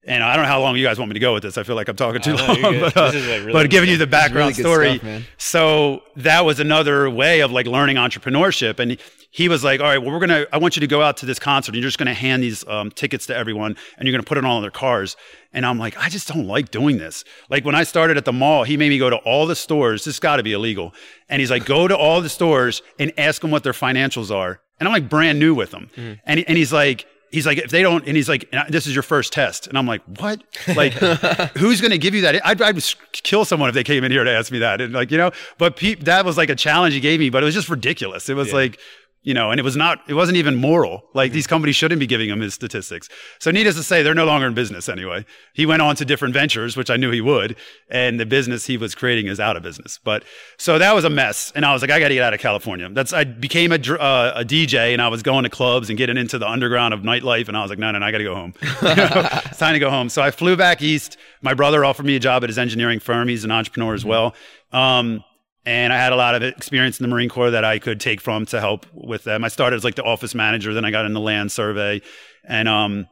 and 0.07 0.23
I 0.23 0.35
don't 0.35 0.45
know 0.45 0.49
how 0.49 0.61
long 0.61 0.77
you 0.77 0.85
guys 0.85 0.99
want 0.99 1.11
me 1.11 1.15
to 1.15 1.21
go 1.21 1.33
with 1.33 1.43
this. 1.43 1.57
I 1.57 1.63
feel 1.63 1.77
like 1.77 1.89
I'm 1.89 1.97
talking 1.97 2.21
too 2.21 2.35
long, 2.35 2.61
but, 2.81 2.97
uh, 2.97 3.11
really 3.15 3.53
but 3.53 3.71
giving 3.71 3.89
you 3.89 3.97
the 3.97 4.07
background 4.07 4.59
really 4.59 4.63
story. 4.63 4.99
Stuff, 4.99 5.23
so 5.39 6.03
that 6.17 6.45
was 6.45 6.61
another 6.61 7.09
way 7.09 7.41
of 7.41 7.53
like 7.53 7.67
learning 7.67 7.97
entrepreneurship. 7.97 8.81
And 8.81 8.99
he 9.35 9.49
was 9.49 9.65
like, 9.65 9.81
all 9.81 9.87
right, 9.87 9.99
well, 9.99 10.13
we're 10.13 10.25
going 10.25 10.29
to, 10.29 10.55
I 10.55 10.59
want 10.59 10.77
you 10.77 10.81
to 10.81 10.87
go 10.87 11.03
out 11.03 11.17
to 11.17 11.27
this 11.27 11.41
concert. 11.41 11.71
And 11.71 11.83
you're 11.83 11.89
just 11.89 11.99
going 11.99 12.07
to 12.07 12.15
hand 12.15 12.41
these 12.41 12.65
um, 12.69 12.93
tickets 12.93 13.27
to 13.27 13.35
everyone 13.35 13.77
and 13.99 14.07
you're 14.07 14.13
going 14.13 14.23
to 14.23 14.29
put 14.29 14.39
it 14.39 14.45
all 14.45 14.59
in 14.59 14.63
their 14.63 14.71
cars. 14.71 15.17
And 15.53 15.67
I'm 15.67 15.77
like, 15.77 15.99
I 15.99 16.09
just 16.09 16.29
don't 16.29 16.47
like 16.47 16.71
doing 16.71 16.99
this. 16.99 17.25
Like 17.51 17.65
when 17.65 17.75
I 17.75 17.83
started 17.83 18.17
at 18.17 18.27
the 18.27 18.33
mall, 18.33 18.63
he 18.63 18.77
made 18.77 18.91
me 18.91 18.99
go 18.99 19.11
to 19.11 19.17
all 19.17 19.49
the 19.49 19.57
stores. 19.57 20.05
This 20.05 20.21
got 20.21 20.37
to 20.37 20.45
be 20.45 20.53
illegal. 20.53 20.95
And 21.29 21.41
he's 21.41 21.51
like, 21.51 21.65
go 21.65 21.89
to 21.89 21.97
all 21.97 22.21
the 22.21 22.29
stores 22.29 22.81
and 23.01 23.13
ask 23.19 23.43
them 23.43 23.51
what 23.51 23.65
their 23.65 23.73
financials 23.73 24.33
are. 24.33 24.61
And 24.79 24.87
I'm 24.89 24.93
like 24.93 25.09
brand 25.09 25.41
new 25.41 25.53
with 25.53 25.73
them. 25.73 25.91
Mm. 25.97 26.21
And, 26.25 26.39
he, 26.39 26.47
and 26.47 26.57
he's 26.57 26.73
like, 26.73 27.05
he's 27.33 27.45
like, 27.45 27.59
if 27.59 27.71
they 27.71 27.83
don't, 27.83 28.07
and 28.07 28.17
he's 28.17 28.29
like, 28.29 28.49
this 28.69 28.87
is 28.87 28.95
your 28.95 29.03
first 29.03 29.33
test. 29.33 29.67
And 29.67 29.77
I'm 29.77 29.87
like, 29.87 30.03
what? 30.21 30.45
Like, 30.77 30.93
who's 31.57 31.81
going 31.81 31.91
to 31.91 31.99
give 31.99 32.15
you 32.15 32.21
that? 32.21 32.47
I'd, 32.47 32.63
I'd, 32.63 32.81
kill 33.11 33.45
someone 33.45 33.69
if 33.69 33.75
they 33.75 33.83
came 33.83 34.05
in 34.05 34.13
here 34.13 34.23
to 34.23 34.31
ask 34.31 34.53
me 34.53 34.61
that. 34.61 34.81
And 34.81 34.93
like, 34.93 35.11
you 35.11 35.19
know, 35.19 35.33
but 35.59 35.77
pe- 35.77 35.97
that 35.97 36.25
was 36.25 36.37
like 36.37 36.51
a 36.51 36.55
challenge 36.55 36.95
he 36.95 37.01
gave 37.01 37.19
me, 37.19 37.31
but 37.31 37.43
it 37.43 37.47
was 37.47 37.55
just 37.55 37.69
ridiculous. 37.69 38.29
It 38.29 38.35
was 38.35 38.49
yeah. 38.49 38.55
like, 38.55 38.81
you 39.25 39.33
know, 39.33 39.51
and 39.51 39.59
it 39.59 39.63
was 39.63 39.75
not, 39.75 40.01
it 40.07 40.13
wasn't 40.13 40.37
even 40.37 40.55
moral. 40.55 41.03
Like 41.15 41.33
these 41.33 41.47
companies 41.47 41.75
shouldn't 41.75 41.99
be 41.99 42.07
giving 42.07 42.29
him 42.29 42.41
his 42.41 42.53
statistics. 42.53 43.09
So 43.39 43.51
needless 43.51 43.75
to 43.77 43.83
say, 43.83 44.03
they're 44.03 44.15
no 44.15 44.27
longer 44.27 44.47
in 44.47 44.53
business 44.53 44.87
anyway. 44.87 45.25
He 45.55 45.65
went 45.65 45.81
on 45.81 45.97
to 45.97 46.05
different 46.05 46.35
ventures, 46.35 46.77
which 46.77 46.91
I 46.91 46.99
knew 46.99 47.11
he 47.11 47.23
would. 47.23 47.57
And 47.89 48.21
the 48.21 48.27
business 48.27 48.67
he 48.67 48.77
was 48.77 48.95
creating 48.95 49.27
is 49.27 49.41
out 49.41 49.57
of 49.57 49.63
business. 49.63 49.99
But 50.05 50.25
so 50.59 50.79
that 50.79 50.95
was 50.95 51.05
a 51.05 51.11
mess. 51.11 51.53
And 51.57 51.65
I 51.65 51.73
was 51.73 51.81
like, 51.81 51.91
I 51.91 51.99
got 51.99 52.09
to 52.09 52.15
get 52.15 52.23
out 52.23 52.35
of 52.35 52.41
California. 52.41 52.87
That's, 52.91 53.15
I 53.15 53.25
became 53.25 53.73
a, 53.73 53.77
uh, 53.77 54.35
a 54.37 54.45
DJ 54.45 54.93
and 54.93 55.01
I 55.01 55.09
was 55.09 55.23
going 55.23 55.45
to 55.45 55.51
clubs 55.51 55.89
and 55.89 55.97
getting 55.97 56.19
into 56.19 56.39
the 56.39 56.47
underground 56.47 56.93
of 56.93 57.01
nightlife. 57.01 57.49
And 57.49 57.57
I 57.57 57.63
was 57.63 57.71
like, 57.71 57.79
no, 57.79 57.91
no, 57.93 58.01
no 58.01 58.07
I 58.07 58.13
got 58.13 58.19
to 58.19 58.25
go 58.25 58.35
home. 58.35 58.53
it's 58.63 59.59
time 59.59 59.73
to 59.73 59.81
go 59.81 59.89
home. 59.89 60.11
So 60.11 60.21
I 60.21 60.33
flew 60.33 60.55
back 60.55 60.83
east. 60.83 61.17
My 61.41 61.55
brother 61.55 61.83
offered 61.83 62.05
me 62.05 62.15
a 62.15 62.21
job 62.21 62.45
at 62.45 62.51
his 62.51 62.59
engineering 62.59 63.01
firm. 63.01 63.29
He's 63.29 63.45
an 63.45 63.51
entrepreneur 63.51 63.95
as 63.95 64.05
well. 64.05 64.35
Um, 64.71 65.25
and 65.67 65.93
I 65.93 65.97
had 65.97 66.13
a 66.13 66.17
lot 66.17 66.35
of 66.35 66.43
experience 66.43 67.01
in 67.01 67.05
the 67.05 67.09
Marine 67.09 67.29
Corps 67.29 67.51
that 67.51 67.65
I 67.65 67.79
could 67.79 67.99
take 67.99 68.21
from 68.21 68.45
to 68.47 68.61
help 68.61 68.87
with 68.93 69.25
them. 69.25 69.45
I 69.45 69.49
started 69.49 69.77
as 69.77 69.85
like 69.85 69.95
the 69.95 70.03
office 70.03 70.35
manager, 70.35 70.75
then 70.75 70.85
I 70.85 70.91
got 70.91 71.07
in 71.07 71.15
the 71.15 71.21
land 71.21 71.53
survey 71.53 72.03
and 72.47 72.69
um, 72.69 73.07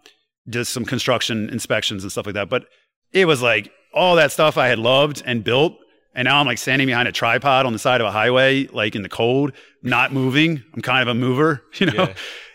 just 0.49 0.73
some 0.73 0.85
construction 0.85 1.49
inspections 1.49 2.03
and 2.03 2.13
stuff 2.13 2.27
like 2.27 2.35
that. 2.35 2.51
But 2.51 2.67
it 3.13 3.27
was 3.27 3.41
like 3.41 3.73
all 3.95 4.17
that 4.17 4.33
stuff 4.33 4.59
I 4.59 4.69
had 4.69 4.79
loved 4.79 5.23
and 5.25 5.43
built. 5.43 5.77
And 6.15 6.27
now 6.27 6.41
I'm 6.41 6.47
like 6.47 6.59
standing 6.59 6.87
behind 6.87 7.09
a 7.09 7.13
tripod 7.13 7.65
on 7.65 7.73
the 7.73 7.79
side 7.79 8.03
of 8.03 8.07
a 8.07 8.11
highway, 8.11 8.67
like 8.67 8.95
in 8.95 9.03
the 9.03 9.09
cold, 9.09 9.53
not 9.83 10.13
moving. 10.13 10.63
I'm 10.75 10.83
kind 10.83 11.01
of 11.01 11.09
a 11.09 11.19
mover, 11.19 11.63
you 11.75 11.87
know? 11.87 12.05
Yeah. 12.05 12.15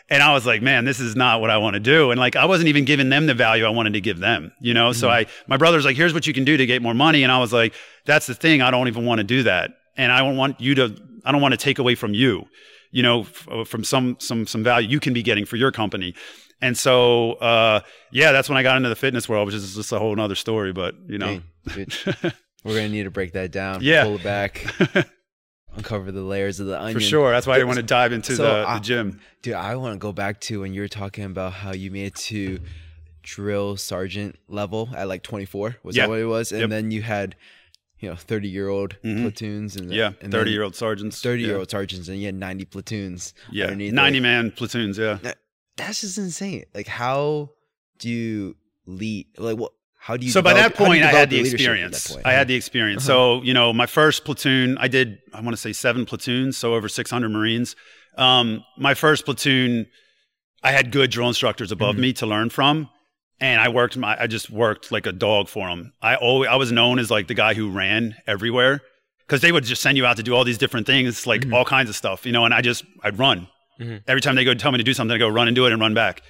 And 0.09 0.23
I 0.23 0.31
was 0.33 0.45
like, 0.45 0.61
man, 0.61 0.85
this 0.85 1.01
is 1.01 1.17
not 1.17 1.41
what 1.41 1.49
I 1.49 1.57
want 1.57 1.73
to 1.73 1.81
do. 1.81 2.11
And 2.11 2.19
like, 2.19 2.35
I 2.37 2.45
wasn't 2.45 2.69
even 2.69 2.85
giving 2.85 3.09
them 3.09 3.25
the 3.25 3.33
value 3.33 3.65
I 3.65 3.69
wanted 3.69 3.93
to 3.93 3.99
give 3.99 4.19
them, 4.19 4.53
you 4.61 4.73
know? 4.73 4.91
Mm-hmm. 4.91 4.99
So 4.99 5.09
I, 5.09 5.25
my 5.47 5.57
brother's 5.57 5.83
like, 5.83 5.97
here's 5.97 6.13
what 6.13 6.27
you 6.27 6.33
can 6.33 6.45
do 6.45 6.55
to 6.55 6.65
get 6.65 6.81
more 6.81 6.93
money. 6.93 7.23
And 7.23 7.31
I 7.31 7.39
was 7.39 7.51
like, 7.51 7.73
that's 8.05 8.27
the 8.27 8.35
thing. 8.35 8.61
I 8.61 8.71
don't 8.71 8.87
even 8.87 9.05
want 9.05 9.19
to 9.19 9.25
do 9.25 9.43
that 9.43 9.71
and 9.97 10.11
I 10.11 10.19
don't 10.19 10.37
want 10.37 10.61
you 10.61 10.75
to 10.75 10.95
I 11.25 11.31
don't 11.31 11.41
want 11.41 11.53
to 11.53 11.57
take 11.57 11.79
away 11.79 11.95
from 11.95 12.13
you, 12.13 12.47
you 12.91 13.03
know, 13.03 13.21
f- 13.21 13.47
uh, 13.51 13.63
from 13.65 13.83
some 13.83 14.17
some 14.19 14.47
some 14.47 14.63
value 14.63 14.87
you 14.87 14.99
can 14.99 15.13
be 15.13 15.23
getting 15.23 15.45
for 15.45 15.57
your 15.57 15.71
company. 15.71 16.15
And 16.61 16.75
so, 16.75 17.33
uh, 17.33 17.81
yeah, 18.11 18.31
that's 18.31 18.49
when 18.49 18.57
I 18.57 18.63
got 18.63 18.77
into 18.77 18.89
the 18.89 18.95
fitness 18.95 19.29
world, 19.29 19.45
which 19.45 19.55
is 19.55 19.75
just 19.75 19.91
a 19.91 19.99
whole 19.99 20.19
other 20.19 20.35
story. 20.35 20.73
But 20.73 20.95
you 21.07 21.17
know, 21.17 21.41
we're 21.75 22.75
gonna 22.75 22.89
need 22.89 23.03
to 23.03 23.11
break 23.11 23.33
that 23.33 23.51
down. 23.51 23.79
Yeah, 23.81 24.05
pull 24.05 24.15
it 24.15 24.23
back, 24.23 24.65
uncover 25.75 26.11
the 26.11 26.21
layers 26.21 26.59
of 26.59 26.67
the 26.67 26.79
onion. 26.79 26.95
For 26.95 27.01
sure, 27.01 27.31
that's 27.31 27.45
why 27.45 27.59
I 27.59 27.63
want 27.63 27.77
to 27.77 27.83
dive 27.83 28.11
into 28.11 28.35
so 28.35 28.43
the, 28.43 28.73
the, 28.73 28.79
gym. 28.79 29.19
Dude, 29.41 29.53
I 29.53 29.75
want 29.75 29.93
to 29.93 29.99
go 29.99 30.11
back 30.11 30.41
to 30.41 30.61
when 30.61 30.73
you 30.73 30.81
were 30.81 30.87
talking 30.87 31.25
about 31.25 31.53
how 31.53 31.73
you 31.73 31.91
made 31.91 32.07
it 32.07 32.15
to 32.15 32.59
drill 33.21 33.75
sergeant 33.75 34.37
level 34.47 34.89
at 34.95 35.07
like 35.07 35.21
24. 35.21 35.75
Was 35.83 35.95
that 35.97 36.09
what 36.09 36.19
it 36.19 36.25
was? 36.25 36.51
And 36.51 36.61
yep. 36.61 36.69
then 36.69 36.91
you 36.91 37.01
had 37.01 37.35
you 37.99 38.09
know, 38.09 38.15
30 38.15 38.47
year 38.47 38.69
old 38.69 38.95
mm-hmm. 39.03 39.23
platoons 39.23 39.75
and 39.75 39.91
yeah, 39.91 40.11
30 40.21 40.51
year 40.51 40.63
old 40.63 40.75
sergeants, 40.75 41.21
30 41.21 41.43
year 41.43 41.57
old 41.57 41.69
sergeants, 41.69 42.07
and 42.07 42.19
you 42.19 42.25
had 42.27 42.35
90 42.35 42.65
platoons. 42.65 43.33
Yeah, 43.51 43.73
90 43.73 44.19
man 44.19 44.51
platoons. 44.51 44.97
Yeah, 44.97 45.19
that's 45.77 46.01
just 46.01 46.17
insane. 46.17 46.65
Like, 46.73 46.87
how 46.87 47.51
do 47.99 48.09
you 48.09 48.55
lead? 48.85 49.27
Like, 49.37 49.57
what? 49.57 49.73
How 49.99 50.15
do 50.15 50.25
you? 50.25 50.31
So 50.31 50.41
develop, 50.41 50.55
by 50.55 50.61
that 50.61 50.75
point, 50.75 51.03
I 51.03 51.07
had 51.07 51.29
the 51.29 51.39
experience. 51.39 52.15
I 52.23 52.33
had 52.33 52.47
the 52.47 52.55
experience. 52.55 53.01
Uh-huh. 53.09 53.39
So 53.39 53.43
you 53.43 53.53
know, 53.53 53.73
my 53.73 53.87
first 53.87 54.25
platoon, 54.25 54.77
I 54.77 54.87
did. 54.87 55.19
I 55.33 55.41
want 55.41 55.55
to 55.55 55.61
say 55.61 55.73
seven 55.73 56.05
platoons, 56.05 56.57
so 56.57 56.75
over 56.75 56.87
600 56.87 57.29
Marines. 57.29 57.75
Um, 58.17 58.63
my 58.77 58.93
first 58.93 59.25
platoon, 59.25 59.87
I 60.63 60.71
had 60.71 60.91
good 60.91 61.11
drill 61.11 61.27
instructors 61.27 61.71
above 61.71 61.95
mm-hmm. 61.95 62.01
me 62.01 62.13
to 62.13 62.25
learn 62.25 62.49
from 62.49 62.89
and 63.39 63.61
I 63.61 63.69
worked 63.69 63.97
my 63.97 64.19
I 64.19 64.27
just 64.27 64.49
worked 64.49 64.91
like 64.91 65.05
a 65.05 65.11
dog 65.11 65.47
for 65.47 65.67
them. 65.67 65.93
I 66.01 66.15
always 66.15 66.49
I 66.49 66.55
was 66.55 66.71
known 66.71 66.99
as 66.99 67.11
like 67.11 67.27
the 67.27 67.33
guy 67.33 67.53
who 67.53 67.69
ran 67.69 68.15
everywhere 68.25 68.81
because 69.27 69.41
they 69.41 69.51
would 69.51 69.63
just 69.63 69.81
send 69.81 69.97
you 69.97 70.05
out 70.05 70.17
to 70.17 70.23
do 70.23 70.33
all 70.33 70.43
these 70.43 70.57
different 70.57 70.87
things, 70.87 71.27
like 71.27 71.41
mm-hmm. 71.41 71.53
all 71.53 71.65
kinds 71.65 71.89
of 71.89 71.95
stuff, 71.95 72.25
you 72.25 72.31
know. 72.31 72.45
And 72.45 72.53
I 72.53 72.61
just 72.61 72.85
I'd 73.03 73.19
run 73.19 73.47
mm-hmm. 73.79 73.97
every 74.07 74.21
time 74.21 74.35
they 74.35 74.43
go 74.43 74.53
tell 74.53 74.71
me 74.71 74.77
to 74.77 74.83
do 74.83 74.93
something. 74.93 75.13
I 75.13 75.17
go 75.17 75.27
run 75.27 75.47
and 75.47 75.55
do 75.55 75.65
it 75.65 75.71
and 75.71 75.81
run 75.81 75.93
back, 75.93 76.21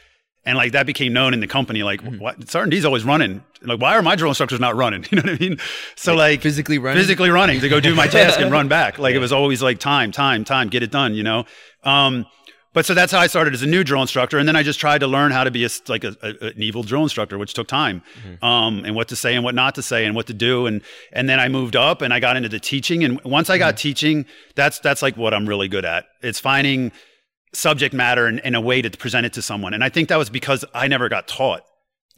and 0.45 0.57
like 0.57 0.73
that 0.73 0.85
became 0.85 1.13
known 1.13 1.33
in 1.33 1.39
the 1.39 1.47
company. 1.47 1.83
Like 1.83 2.01
mm-hmm. 2.01 2.19
what 2.19 2.49
Sergeant 2.49 2.71
D's 2.71 2.85
always 2.85 3.03
running. 3.03 3.43
Like 3.61 3.79
why 3.79 3.95
are 3.95 4.01
my 4.01 4.15
drill 4.15 4.31
instructors 4.31 4.59
not 4.59 4.75
running? 4.75 5.05
You 5.11 5.17
know 5.17 5.31
what 5.31 5.41
I 5.41 5.43
mean? 5.43 5.57
So 5.95 6.13
like, 6.13 6.19
like 6.19 6.41
physically 6.41 6.77
running, 6.77 7.01
physically 7.01 7.29
running 7.29 7.61
to 7.61 7.69
go 7.69 7.79
do 7.79 7.95
my 7.95 8.07
task 8.19 8.39
and 8.39 8.51
run 8.51 8.67
back. 8.67 8.97
Like 8.99 9.11
yeah. 9.11 9.17
it 9.17 9.21
was 9.21 9.31
always 9.31 9.61
like 9.61 9.79
time, 9.79 10.11
time, 10.11 10.43
time, 10.43 10.67
get 10.67 10.83
it 10.83 10.91
done. 10.91 11.13
You 11.15 11.23
know. 11.23 11.45
Um, 11.83 12.25
but 12.77 12.85
so 12.85 12.93
that's 12.93 13.11
how 13.11 13.17
I 13.17 13.25
started 13.25 13.55
as 13.55 13.63
a 13.63 13.65
new 13.65 13.83
drill 13.83 14.03
instructor, 14.03 14.37
and 14.37 14.47
then 14.47 14.55
I 14.55 14.61
just 14.61 14.79
tried 14.79 14.99
to 14.99 15.07
learn 15.07 15.31
how 15.31 15.43
to 15.43 15.49
be 15.49 15.65
a, 15.65 15.69
like 15.87 16.03
a, 16.03 16.15
a, 16.21 16.49
an 16.49 16.61
evil 16.61 16.83
drill 16.83 17.01
instructor, 17.01 17.39
which 17.39 17.55
took 17.55 17.67
time, 17.67 18.03
mm-hmm. 18.21 18.45
um, 18.45 18.85
and 18.85 18.95
what 18.95 19.07
to 19.07 19.15
say 19.15 19.33
and 19.33 19.43
what 19.43 19.55
not 19.55 19.73
to 19.73 19.81
say 19.81 20.05
and 20.05 20.15
what 20.15 20.27
to 20.27 20.33
do, 20.35 20.67
and 20.67 20.83
and 21.11 21.27
then 21.27 21.39
I 21.39 21.49
moved 21.49 21.75
up 21.75 22.03
and 22.03 22.13
I 22.13 22.19
got 22.19 22.37
into 22.37 22.49
the 22.49 22.59
teaching, 22.59 23.03
and 23.03 23.19
once 23.23 23.49
I 23.49 23.57
got 23.57 23.73
mm-hmm. 23.73 23.81
teaching, 23.81 24.25
that's 24.53 24.77
that's 24.77 25.01
like 25.01 25.17
what 25.17 25.33
I'm 25.33 25.49
really 25.49 25.67
good 25.67 25.85
at. 25.85 26.05
It's 26.21 26.39
finding 26.39 26.91
subject 27.51 27.95
matter 27.95 28.27
and, 28.27 28.39
and, 28.45 28.55
a 28.55 28.61
way 28.61 28.83
to 28.83 28.91
present 28.91 29.25
it 29.25 29.33
to 29.33 29.41
someone, 29.41 29.73
and 29.73 29.83
I 29.83 29.89
think 29.89 30.09
that 30.09 30.17
was 30.17 30.29
because 30.29 30.63
I 30.75 30.87
never 30.87 31.09
got 31.09 31.27
taught 31.27 31.63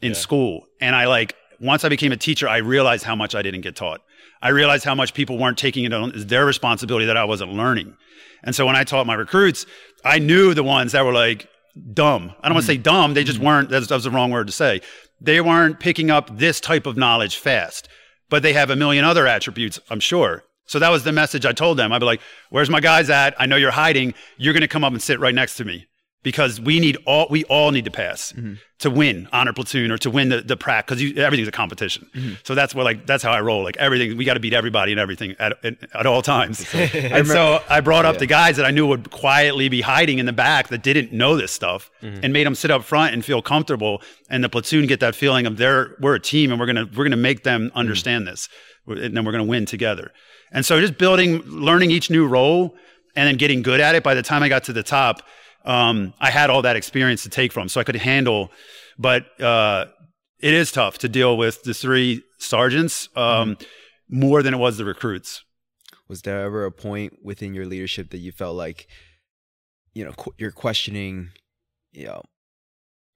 in 0.02 0.12
yeah. 0.12 0.18
school, 0.18 0.66
and 0.78 0.94
I 0.94 1.06
like 1.06 1.36
once 1.58 1.86
I 1.86 1.88
became 1.88 2.12
a 2.12 2.18
teacher, 2.18 2.46
I 2.46 2.58
realized 2.58 3.04
how 3.04 3.16
much 3.16 3.34
I 3.34 3.40
didn't 3.40 3.62
get 3.62 3.76
taught. 3.76 4.02
I 4.42 4.48
realized 4.50 4.84
how 4.84 4.94
much 4.94 5.14
people 5.14 5.38
weren't 5.38 5.56
taking 5.56 5.84
it 5.84 5.94
on 5.94 6.12
as 6.14 6.26
their 6.26 6.44
responsibility 6.44 7.06
that 7.06 7.16
I 7.16 7.24
wasn't 7.24 7.54
learning. 7.54 7.96
And 8.42 8.54
so 8.54 8.66
when 8.66 8.76
I 8.76 8.84
taught 8.84 9.06
my 9.06 9.14
recruits, 9.14 9.66
I 10.04 10.18
knew 10.18 10.54
the 10.54 10.62
ones 10.62 10.92
that 10.92 11.04
were 11.04 11.12
like 11.12 11.48
dumb. 11.92 12.34
I 12.40 12.48
don't 12.48 12.54
want 12.54 12.66
to 12.66 12.72
say 12.72 12.76
mm-hmm. 12.76 12.82
dumb. 12.82 13.14
They 13.14 13.24
just 13.24 13.38
mm-hmm. 13.38 13.46
weren't, 13.46 13.68
that's, 13.68 13.90
was 13.90 14.04
the 14.04 14.10
wrong 14.10 14.30
word 14.30 14.46
to 14.46 14.52
say. 14.52 14.80
They 15.20 15.40
weren't 15.40 15.80
picking 15.80 16.10
up 16.10 16.36
this 16.36 16.60
type 16.60 16.86
of 16.86 16.96
knowledge 16.96 17.36
fast, 17.36 17.88
but 18.28 18.42
they 18.42 18.54
have 18.54 18.70
a 18.70 18.76
million 18.76 19.04
other 19.04 19.26
attributes, 19.26 19.78
I'm 19.90 20.00
sure. 20.00 20.44
So 20.66 20.78
that 20.78 20.90
was 20.90 21.04
the 21.04 21.12
message 21.12 21.44
I 21.44 21.52
told 21.52 21.78
them. 21.78 21.92
I'd 21.92 21.98
be 21.98 22.06
like, 22.06 22.20
where's 22.48 22.70
my 22.70 22.80
guys 22.80 23.10
at? 23.10 23.34
I 23.40 23.46
know 23.46 23.56
you're 23.56 23.72
hiding. 23.72 24.14
You're 24.38 24.52
going 24.52 24.60
to 24.62 24.68
come 24.68 24.84
up 24.84 24.92
and 24.92 25.02
sit 25.02 25.18
right 25.18 25.34
next 25.34 25.56
to 25.56 25.64
me 25.64 25.86
because 26.22 26.60
we 26.60 26.80
need 26.80 26.98
all 27.06 27.26
we 27.30 27.44
all 27.44 27.70
need 27.70 27.84
to 27.86 27.90
pass 27.90 28.32
mm-hmm. 28.32 28.54
to 28.80 28.90
win 28.90 29.26
honor 29.32 29.52
platoon 29.52 29.90
or 29.90 29.96
to 29.98 30.10
win 30.10 30.28
the 30.28 30.42
the 30.42 30.56
prac 30.56 30.86
because 30.86 31.02
everything's 31.16 31.48
a 31.48 31.52
competition. 31.52 32.08
Mm-hmm. 32.14 32.34
So 32.44 32.54
that's 32.54 32.74
what 32.74 32.84
like 32.84 33.06
that's 33.06 33.22
how 33.22 33.32
I 33.32 33.40
roll. 33.40 33.64
Like 33.64 33.78
everything, 33.78 34.16
we 34.16 34.24
got 34.24 34.34
to 34.34 34.40
beat 34.40 34.52
everybody 34.52 34.92
and 34.92 35.00
everything 35.00 35.34
at 35.38 35.64
at, 35.64 35.76
at 35.94 36.06
all 36.06 36.20
times. 36.20 36.66
and 36.74 37.26
so 37.26 37.62
I 37.68 37.80
brought 37.80 38.04
up 38.04 38.16
yeah. 38.16 38.20
the 38.20 38.26
guys 38.26 38.56
that 38.56 38.66
I 38.66 38.70
knew 38.70 38.86
would 38.86 39.10
quietly 39.10 39.68
be 39.68 39.80
hiding 39.80 40.18
in 40.18 40.26
the 40.26 40.32
back 40.32 40.68
that 40.68 40.82
didn't 40.82 41.12
know 41.12 41.36
this 41.36 41.52
stuff, 41.52 41.90
mm-hmm. 42.02 42.20
and 42.22 42.32
made 42.32 42.46
them 42.46 42.54
sit 42.54 42.70
up 42.70 42.84
front 42.84 43.14
and 43.14 43.24
feel 43.24 43.40
comfortable. 43.40 44.02
And 44.28 44.44
the 44.44 44.48
platoon 44.48 44.86
get 44.86 45.00
that 45.00 45.14
feeling 45.14 45.46
of 45.46 45.56
they're 45.56 45.96
we're 46.00 46.16
a 46.16 46.20
team 46.20 46.50
and 46.50 46.60
we're 46.60 46.66
gonna 46.66 46.86
we're 46.96 47.04
gonna 47.04 47.16
make 47.16 47.44
them 47.44 47.68
mm-hmm. 47.68 47.78
understand 47.78 48.26
this, 48.26 48.48
and 48.86 49.16
then 49.16 49.24
we're 49.24 49.32
gonna 49.32 49.44
win 49.44 49.64
together. 49.64 50.12
And 50.52 50.66
so 50.66 50.80
just 50.80 50.98
building, 50.98 51.42
learning 51.42 51.92
each 51.92 52.10
new 52.10 52.26
role, 52.26 52.74
and 53.14 53.28
then 53.28 53.36
getting 53.36 53.62
good 53.62 53.80
at 53.80 53.94
it. 53.94 54.02
By 54.02 54.14
the 54.14 54.22
time 54.22 54.42
I 54.42 54.48
got 54.48 54.64
to 54.64 54.72
the 54.72 54.82
top 54.82 55.22
um, 55.64 56.14
I 56.20 56.30
had 56.30 56.50
all 56.50 56.62
that 56.62 56.76
experience 56.76 57.22
to 57.24 57.28
take 57.28 57.52
from, 57.52 57.68
so 57.68 57.80
I 57.80 57.84
could 57.84 57.96
handle. 57.96 58.50
But 58.98 59.40
uh, 59.40 59.86
it 60.38 60.54
is 60.54 60.72
tough 60.72 60.98
to 60.98 61.08
deal 61.08 61.36
with 61.36 61.62
the 61.62 61.74
three 61.74 62.22
sergeants 62.38 63.08
um, 63.16 63.56
mm-hmm. 63.56 64.20
more 64.20 64.42
than 64.42 64.54
it 64.54 64.58
was 64.58 64.78
the 64.78 64.84
recruits. 64.84 65.44
Was 66.08 66.22
there 66.22 66.42
ever 66.44 66.64
a 66.64 66.72
point 66.72 67.18
within 67.22 67.54
your 67.54 67.66
leadership 67.66 68.10
that 68.10 68.18
you 68.18 68.32
felt 68.32 68.56
like, 68.56 68.88
you 69.94 70.04
know, 70.04 70.12
qu- 70.12 70.34
you're 70.38 70.50
questioning, 70.50 71.30
you 71.92 72.06
know, 72.06 72.22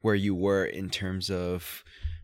where 0.01 0.15
you 0.15 0.35
were 0.35 0.65
in 0.65 0.91
terms 0.91 1.31
of 1.31 1.83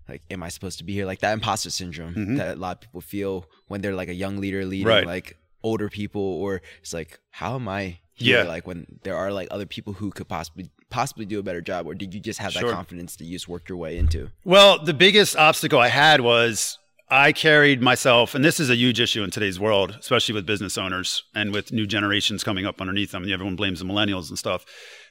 like, 0.08 0.22
am 0.30 0.42
I 0.42 0.48
supposed 0.48 0.78
to 0.78 0.84
be 0.84 0.92
here? 0.92 1.06
Like 1.06 1.20
that 1.20 1.32
imposter 1.32 1.70
syndrome 1.70 2.14
mm-hmm. 2.14 2.36
that 2.36 2.56
a 2.56 2.60
lot 2.60 2.76
of 2.76 2.80
people 2.82 3.00
feel 3.00 3.46
when 3.68 3.80
they're 3.80 3.94
like 3.94 4.08
a 4.08 4.14
young 4.14 4.36
leader 4.36 4.64
leading 4.64 4.86
right. 4.86 5.06
like 5.06 5.36
older 5.62 5.88
people, 5.88 6.22
or 6.22 6.62
it's 6.80 6.94
like, 6.94 7.20
how 7.30 7.54
am 7.54 7.68
I 7.68 8.00
yeah. 8.16 8.42
like 8.42 8.66
when 8.66 8.86
there 9.02 9.16
are 9.16 9.32
like 9.32 9.48
other 9.50 9.66
people 9.66 9.94
who 9.94 10.10
could 10.10 10.28
possibly 10.28 10.70
possibly 10.90 11.24
do 11.24 11.38
a 11.38 11.42
better 11.42 11.60
job 11.60 11.86
or 11.86 11.94
did 11.94 12.12
you 12.12 12.20
just 12.20 12.40
have 12.40 12.52
that 12.52 12.64
confidence 12.64 13.16
that 13.16 13.24
you 13.24 13.32
just 13.32 13.48
worked 13.48 13.68
your 13.68 13.78
way 13.78 13.96
into? 13.96 14.28
Well 14.44 14.82
the 14.84 14.92
biggest 14.92 15.36
obstacle 15.36 15.78
i 15.78 15.88
had 15.88 16.20
was 16.20 16.78
i 17.08 17.32
carried 17.32 17.80
myself 17.80 18.34
and 18.34 18.44
this 18.44 18.60
is 18.60 18.68
a 18.68 18.76
huge 18.76 19.00
issue 19.00 19.22
in 19.22 19.30
today's 19.30 19.58
world 19.58 19.96
especially 19.98 20.34
with 20.34 20.44
business 20.44 20.76
owners 20.76 21.22
and 21.34 21.52
with 21.52 21.72
new 21.72 21.86
generations 21.86 22.42
coming 22.42 22.66
up 22.66 22.80
underneath 22.80 23.12
them 23.12 23.22
And 23.22 23.32
everyone 23.32 23.56
blames 23.56 23.78
the 23.78 23.84
millennials 23.84 24.28
and 24.28 24.38
stuff. 24.38 24.66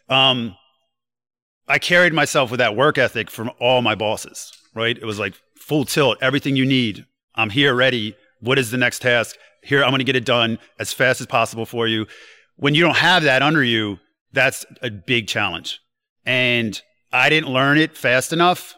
Um, 0.09 0.55
i 1.67 1.79
carried 1.79 2.13
myself 2.13 2.51
with 2.51 2.59
that 2.59 2.75
work 2.75 2.97
ethic 2.97 3.31
from 3.31 3.49
all 3.59 3.81
my 3.81 3.95
bosses 3.95 4.51
right? 4.73 4.97
It 4.97 5.05
was 5.05 5.19
like 5.19 5.35
full 5.55 5.85
tilt 5.85 6.17
everything 6.21 6.55
you 6.55 6.65
need. 6.65 7.05
I'm 7.35 7.49
here 7.49 7.73
ready. 7.73 8.15
What 8.41 8.57
is 8.57 8.71
the 8.71 8.77
next 8.77 9.01
task 9.01 9.35
here 9.63 9.83
i'm 9.83 9.89
going 9.89 9.99
to 9.99 10.05
get 10.05 10.15
it 10.15 10.25
done 10.25 10.57
as 10.79 10.93
fast 10.93 11.21
as 11.21 11.27
possible 11.27 11.65
for 11.65 11.87
you 11.87 12.05
when 12.59 12.75
you 12.75 12.83
don't 12.83 12.97
have 12.97 13.23
that 13.23 13.41
under 13.41 13.63
you, 13.63 13.99
that's 14.33 14.65
a 14.81 14.91
big 14.91 15.27
challenge. 15.27 15.79
And 16.25 16.79
I 17.11 17.29
didn't 17.29 17.51
learn 17.51 17.77
it 17.77 17.97
fast 17.97 18.33
enough, 18.33 18.75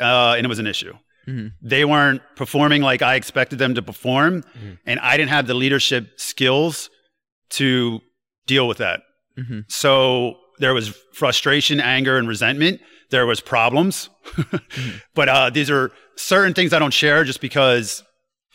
uh, 0.00 0.34
and 0.36 0.46
it 0.46 0.48
was 0.48 0.60
an 0.60 0.66
issue. 0.66 0.94
Mm-hmm. 1.26 1.48
They 1.60 1.84
weren't 1.84 2.22
performing 2.36 2.82
like 2.82 3.02
I 3.02 3.16
expected 3.16 3.58
them 3.58 3.74
to 3.74 3.82
perform, 3.82 4.42
mm-hmm. 4.42 4.74
and 4.86 5.00
I 5.00 5.16
didn't 5.16 5.30
have 5.30 5.46
the 5.46 5.54
leadership 5.54 6.12
skills 6.16 6.90
to 7.50 8.00
deal 8.46 8.68
with 8.68 8.78
that. 8.78 9.00
Mm-hmm. 9.36 9.60
So 9.68 10.36
there 10.60 10.72
was 10.72 10.96
frustration, 11.12 11.80
anger, 11.80 12.16
and 12.16 12.28
resentment. 12.28 12.80
There 13.10 13.26
was 13.26 13.40
problems, 13.40 14.10
mm-hmm. 14.26 14.96
but 15.14 15.28
uh, 15.28 15.50
these 15.50 15.70
are 15.70 15.90
certain 16.16 16.54
things 16.54 16.72
I 16.72 16.78
don't 16.78 16.94
share 16.94 17.24
just 17.24 17.40
because 17.40 18.04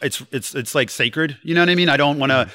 it's 0.01 0.23
it's 0.31 0.55
it's 0.55 0.75
like 0.75 0.89
sacred. 0.89 1.37
You 1.43 1.55
know 1.55 1.61
what 1.61 1.69
I 1.69 1.75
mean? 1.75 1.89
I 1.89 1.97
don't 1.97 2.19
want 2.19 2.31
to 2.31 2.45
mm-hmm 2.45 2.51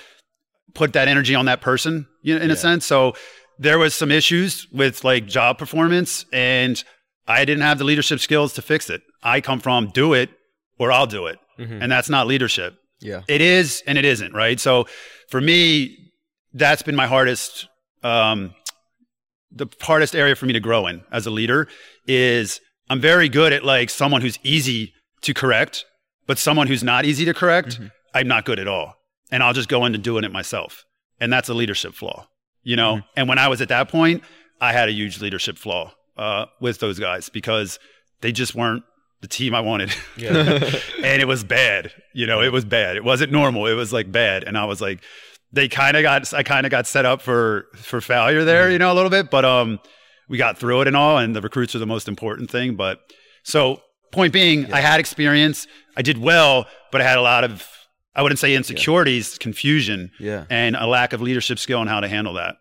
put 0.74 0.92
that 0.92 1.08
energy 1.08 1.34
on 1.34 1.46
that 1.46 1.60
person 1.60 2.06
you 2.22 2.34
know, 2.34 2.42
in 2.42 2.48
yeah. 2.48 2.54
a 2.54 2.56
sense. 2.56 2.84
So 2.84 3.14
there 3.58 3.78
was 3.78 3.94
some 3.94 4.10
issues 4.10 4.66
with 4.72 5.04
like 5.04 5.26
job 5.26 5.58
performance 5.58 6.26
and 6.32 6.82
I 7.26 7.44
didn't 7.44 7.62
have 7.62 7.78
the 7.78 7.84
leadership 7.84 8.20
skills 8.20 8.52
to 8.54 8.62
fix 8.62 8.90
it. 8.90 9.02
I 9.22 9.40
come 9.40 9.60
from 9.60 9.88
do 9.88 10.12
it 10.12 10.30
or 10.78 10.92
I'll 10.92 11.06
do 11.06 11.26
it. 11.26 11.38
Mm-hmm. 11.58 11.82
And 11.82 11.90
that's 11.90 12.10
not 12.10 12.26
leadership. 12.26 12.74
Yeah. 13.00 13.22
It 13.28 13.40
is 13.40 13.82
and 13.86 13.96
it 13.96 14.04
isn't, 14.04 14.34
right? 14.34 14.58
So 14.58 14.86
for 15.28 15.40
me, 15.40 15.96
that's 16.52 16.82
been 16.82 16.96
my 16.96 17.06
hardest 17.06 17.68
um, 18.02 18.54
the 19.50 19.66
hardest 19.80 20.14
area 20.14 20.34
for 20.34 20.46
me 20.46 20.52
to 20.52 20.60
grow 20.60 20.86
in 20.88 21.02
as 21.12 21.26
a 21.26 21.30
leader 21.30 21.68
is 22.06 22.60
I'm 22.90 23.00
very 23.00 23.28
good 23.28 23.52
at 23.52 23.64
like 23.64 23.88
someone 23.88 24.20
who's 24.20 24.38
easy 24.42 24.92
to 25.22 25.32
correct, 25.32 25.84
but 26.26 26.38
someone 26.38 26.66
who's 26.66 26.82
not 26.82 27.04
easy 27.04 27.24
to 27.24 27.34
correct, 27.34 27.70
mm-hmm. 27.70 27.86
I'm 28.14 28.28
not 28.28 28.44
good 28.44 28.58
at 28.58 28.68
all. 28.68 28.96
And 29.30 29.42
I'll 29.42 29.52
just 29.52 29.68
go 29.68 29.84
into 29.84 29.98
doing 29.98 30.24
it 30.24 30.32
myself. 30.32 30.84
And 31.20 31.32
that's 31.32 31.48
a 31.48 31.54
leadership 31.54 31.94
flaw, 31.94 32.28
you 32.62 32.76
know? 32.76 32.96
Mm-hmm. 32.96 33.06
And 33.16 33.28
when 33.28 33.38
I 33.38 33.48
was 33.48 33.60
at 33.60 33.68
that 33.68 33.88
point, 33.88 34.22
I 34.60 34.72
had 34.72 34.88
a 34.88 34.92
huge 34.92 35.20
leadership 35.20 35.58
flaw 35.58 35.92
uh, 36.16 36.46
with 36.60 36.80
those 36.80 36.98
guys 36.98 37.28
because 37.28 37.78
they 38.20 38.32
just 38.32 38.54
weren't 38.54 38.84
the 39.20 39.28
team 39.28 39.54
I 39.54 39.60
wanted. 39.60 39.94
Yeah. 40.16 40.30
and 41.02 41.22
it 41.22 41.26
was 41.26 41.44
bad. 41.44 41.92
You 42.12 42.26
know, 42.26 42.40
it 42.42 42.52
was 42.52 42.64
bad. 42.64 42.96
It 42.96 43.04
wasn't 43.04 43.32
normal. 43.32 43.66
It 43.66 43.74
was 43.74 43.92
like 43.92 44.12
bad. 44.12 44.44
And 44.44 44.56
I 44.56 44.64
was 44.66 44.80
like, 44.80 45.02
they 45.52 45.68
kind 45.68 45.96
of 45.96 46.02
got, 46.02 46.32
I 46.34 46.42
kind 46.42 46.66
of 46.66 46.70
got 46.70 46.86
set 46.86 47.04
up 47.04 47.22
for, 47.22 47.66
for 47.74 48.00
failure 48.00 48.44
there, 48.44 48.64
mm-hmm. 48.64 48.72
you 48.72 48.78
know, 48.78 48.92
a 48.92 48.94
little 48.94 49.10
bit, 49.10 49.30
but, 49.30 49.44
um, 49.44 49.80
we 50.28 50.38
got 50.38 50.58
through 50.58 50.80
it 50.80 50.88
and 50.88 50.96
all. 50.96 51.18
And 51.18 51.36
the 51.36 51.40
recruits 51.40 51.74
are 51.74 51.78
the 51.78 51.86
most 51.86 52.08
important 52.08 52.50
thing. 52.50 52.76
But 52.76 53.00
so 53.42 53.82
point 54.14 54.32
being, 54.32 54.62
yeah. 54.62 54.76
I 54.76 54.80
had 54.80 55.00
experience. 55.00 55.66
I 55.96 56.02
did 56.02 56.18
well, 56.18 56.66
but 56.90 57.00
I 57.00 57.04
had 57.04 57.18
a 57.18 57.22
lot 57.22 57.44
of, 57.44 57.68
I 58.14 58.22
wouldn't 58.22 58.38
say 58.38 58.54
insecurities, 58.54 59.34
yeah. 59.34 59.42
confusion, 59.42 60.10
yeah. 60.18 60.46
and 60.48 60.76
a 60.76 60.86
lack 60.86 61.12
of 61.12 61.20
leadership 61.20 61.58
skill 61.58 61.80
on 61.80 61.86
how 61.86 62.00
to 62.00 62.08
handle 62.08 62.34
that. 62.34 62.56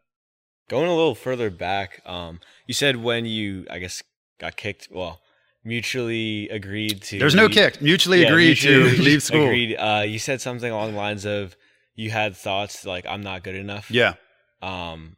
Going 0.69 0.87
a 0.87 0.95
little 0.95 1.15
further 1.15 1.49
back, 1.49 2.01
um, 2.05 2.39
you 2.67 2.73
said 2.73 2.97
when 2.97 3.25
you, 3.25 3.65
I 3.69 3.79
guess, 3.79 4.01
got 4.39 4.55
kicked. 4.55 4.87
Well, 4.91 5.21
mutually 5.63 6.49
agreed 6.49 7.01
to. 7.03 7.19
There's 7.19 7.35
no 7.35 7.49
kick. 7.49 7.81
Mutually 7.81 8.21
yeah, 8.21 8.27
agreed 8.27 8.47
mutually 8.47 8.95
to 8.95 9.01
leave 9.01 9.23
school. 9.23 9.45
Agreed. 9.45 9.75
Uh, 9.75 10.03
you 10.05 10.19
said 10.19 10.41
something 10.41 10.71
along 10.71 10.91
the 10.91 10.97
lines 10.97 11.25
of 11.25 11.55
you 11.95 12.11
had 12.11 12.35
thoughts 12.35 12.85
like 12.85 13.05
I'm 13.05 13.21
not 13.21 13.43
good 13.43 13.55
enough. 13.55 13.89
Yeah. 13.91 14.13
Um, 14.61 15.17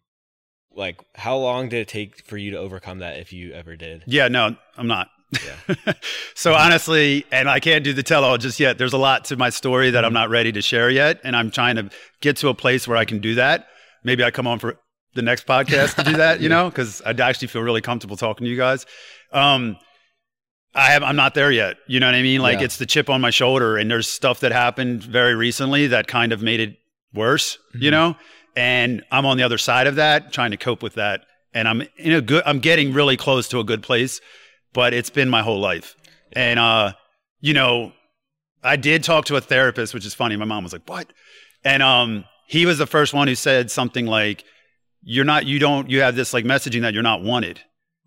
like 0.74 1.00
how 1.16 1.38
long 1.38 1.70
did 1.70 1.82
it 1.82 1.88
take 1.88 2.26
for 2.26 2.38
you 2.38 2.52
to 2.52 2.58
overcome 2.58 3.00
that 3.00 3.20
if 3.20 3.32
you 3.32 3.54
ever 3.54 3.76
did? 3.76 4.04
Yeah. 4.06 4.28
No, 4.28 4.56
I'm 4.78 4.88
not. 4.88 5.08
Yeah. 5.32 5.94
so 6.36 6.54
honestly, 6.54 7.26
and 7.32 7.50
I 7.50 7.60
can't 7.60 7.84
do 7.84 7.94
the 7.94 8.04
tell 8.04 8.24
all 8.24 8.38
just 8.38 8.60
yet. 8.60 8.78
There's 8.78 8.94
a 8.94 8.98
lot 8.98 9.26
to 9.26 9.38
my 9.38 9.50
story 9.50 9.92
that 9.92 10.06
I'm 10.06 10.14
not 10.14 10.30
ready 10.30 10.52
to 10.52 10.62
share 10.62 10.90
yet, 10.90 11.20
and 11.24 11.36
I'm 11.36 11.52
trying 11.52 11.76
to 11.76 11.90
get 12.22 12.38
to 12.38 12.50
a 12.50 12.54
place 12.54 12.88
where 12.88 12.98
I 12.98 13.06
can 13.06 13.20
do 13.20 13.36
that. 13.36 13.68
Maybe 14.04 14.24
I 14.24 14.32
come 14.32 14.48
on 14.48 14.60
for 14.60 14.80
the 15.16 15.22
next 15.22 15.48
podcast 15.48 15.96
to 15.96 16.04
do 16.04 16.14
that, 16.18 16.40
you 16.40 16.50
yeah. 16.50 16.56
know, 16.56 16.70
because 16.70 17.02
I 17.02 17.12
actually 17.12 17.48
feel 17.48 17.62
really 17.62 17.82
comfortable 17.82 18.18
talking 18.18 18.46
to 18.46 18.52
you 18.52 18.58
guys. 18.58 18.86
Um, 19.32 19.78
I 20.76 20.92
have, 20.92 21.04
I'm 21.04 21.16
not 21.16 21.34
there 21.34 21.52
yet. 21.52 21.78
You 21.88 22.00
know 22.00 22.08
what 22.08 22.16
I 22.16 22.22
mean? 22.22 22.42
Like 22.42 22.60
yeah. 22.60 22.66
it's 22.66 22.78
the 22.78 22.86
chip 22.86 23.10
on 23.10 23.22
my 23.22 23.30
shoulder, 23.30 23.78
and 23.78 23.90
there's 23.90 24.10
stuff 24.10 24.42
that 24.42 24.52
happened 24.52 25.04
very 25.04 25.34
recently 25.34 25.88
that 25.88 26.08
kind 26.08 26.34
of 26.34 26.42
made 26.42 26.60
it 26.60 26.78
worse. 27.14 27.58
Mm-hmm. 27.58 27.84
You 27.84 27.92
know, 27.92 28.16
and 28.56 29.04
I'm 29.12 29.26
on 29.26 29.38
the 29.38 29.44
other 29.44 29.58
side 29.58 29.88
of 29.88 29.96
that, 29.96 30.34
trying 30.34 30.52
to 30.52 30.58
cope 30.58 30.84
with 30.84 30.96
that, 30.96 31.22
and 31.54 31.68
I'm 31.68 31.84
in 31.98 32.12
a 32.12 32.22
good. 32.22 32.44
I'm 32.46 32.60
getting 32.60 32.94
really 32.94 33.16
close 33.16 33.48
to 33.50 33.60
a 33.60 33.64
good 33.64 33.84
place, 33.84 34.20
but 34.76 34.94
it's 34.94 35.10
been 35.10 35.30
my 35.30 35.42
whole 35.42 35.60
life, 35.60 35.96
and 36.34 36.60
uh, 36.60 36.94
you 37.40 37.56
know, 37.56 37.92
I 38.64 38.76
did 38.76 39.04
talk 39.04 39.26
to 39.26 39.36
a 39.36 39.42
therapist, 39.42 39.96
which 39.96 40.06
is 40.06 40.14
funny. 40.14 40.36
My 40.36 40.46
mom 40.46 40.64
was 40.64 40.74
like, 40.74 40.88
"What?" 40.88 41.12
And 41.64 41.82
um, 41.82 42.26
he 42.48 42.68
was 42.68 42.78
the 42.78 42.86
first 42.86 43.16
one 43.16 43.28
who 43.28 43.34
said 43.34 43.72
something 43.72 44.06
like, 44.06 44.44
"You're 45.02 45.26
not. 45.26 45.48
You 45.48 45.58
don't. 45.58 45.90
You 45.90 46.02
have 46.02 46.16
this 46.16 46.32
like 46.32 46.46
messaging 46.46 46.82
that 46.82 46.94
you're 46.94 47.02
not 47.02 47.24
wanted." 47.24 47.58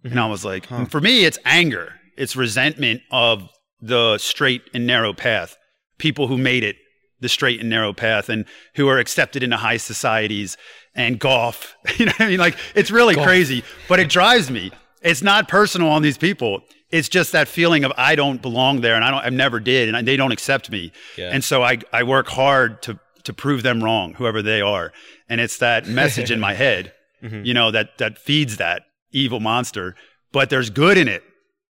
Mm-hmm. 0.04 0.12
And 0.12 0.20
I 0.20 0.26
was 0.26 0.44
like, 0.44 0.66
huh. 0.66 0.84
for 0.84 1.00
me, 1.00 1.24
it's 1.24 1.40
anger 1.44 1.98
it's 2.18 2.36
resentment 2.36 3.00
of 3.10 3.48
the 3.80 4.18
straight 4.18 4.62
and 4.74 4.86
narrow 4.86 5.12
path, 5.14 5.56
people 5.98 6.26
who 6.26 6.36
made 6.36 6.64
it 6.64 6.76
the 7.20 7.28
straight 7.28 7.60
and 7.60 7.70
narrow 7.70 7.92
path 7.92 8.28
and 8.28 8.44
who 8.74 8.88
are 8.88 8.98
accepted 8.98 9.42
into 9.42 9.56
high 9.56 9.76
societies 9.76 10.56
and 10.94 11.18
golf. 11.18 11.76
You 11.98 12.06
know 12.06 12.12
what 12.12 12.20
I 12.20 12.28
mean? 12.28 12.38
Like 12.38 12.58
it's 12.74 12.90
really 12.90 13.14
golf. 13.14 13.26
crazy, 13.26 13.64
but 13.88 14.00
it 14.00 14.10
drives 14.10 14.50
me. 14.50 14.72
It's 15.02 15.22
not 15.22 15.48
personal 15.48 15.88
on 15.88 16.02
these 16.02 16.18
people. 16.18 16.62
It's 16.90 17.08
just 17.08 17.32
that 17.32 17.48
feeling 17.48 17.84
of 17.84 17.92
I 17.96 18.14
don't 18.14 18.40
belong 18.40 18.80
there 18.80 18.94
and 18.94 19.04
I 19.04 19.10
don't, 19.10 19.24
I 19.24 19.28
never 19.28 19.60
did 19.60 19.94
and 19.94 20.06
they 20.06 20.16
don't 20.16 20.32
accept 20.32 20.70
me. 20.70 20.92
Yeah. 21.16 21.30
And 21.32 21.44
so 21.44 21.62
I, 21.62 21.78
I 21.92 22.02
work 22.02 22.28
hard 22.28 22.82
to, 22.82 22.98
to 23.24 23.32
prove 23.32 23.62
them 23.62 23.84
wrong, 23.84 24.14
whoever 24.14 24.42
they 24.42 24.60
are. 24.60 24.92
And 25.28 25.40
it's 25.40 25.58
that 25.58 25.86
message 25.86 26.30
in 26.30 26.40
my 26.40 26.54
head, 26.64 26.92
mm-hmm. 27.22 27.44
you 27.44 27.54
know, 27.54 27.70
that, 27.70 27.98
that 27.98 28.18
feeds 28.18 28.56
that 28.56 28.82
evil 29.12 29.40
monster, 29.40 29.94
but 30.32 30.50
there's 30.50 30.70
good 30.70 30.96
in 30.96 31.08
it 31.08 31.22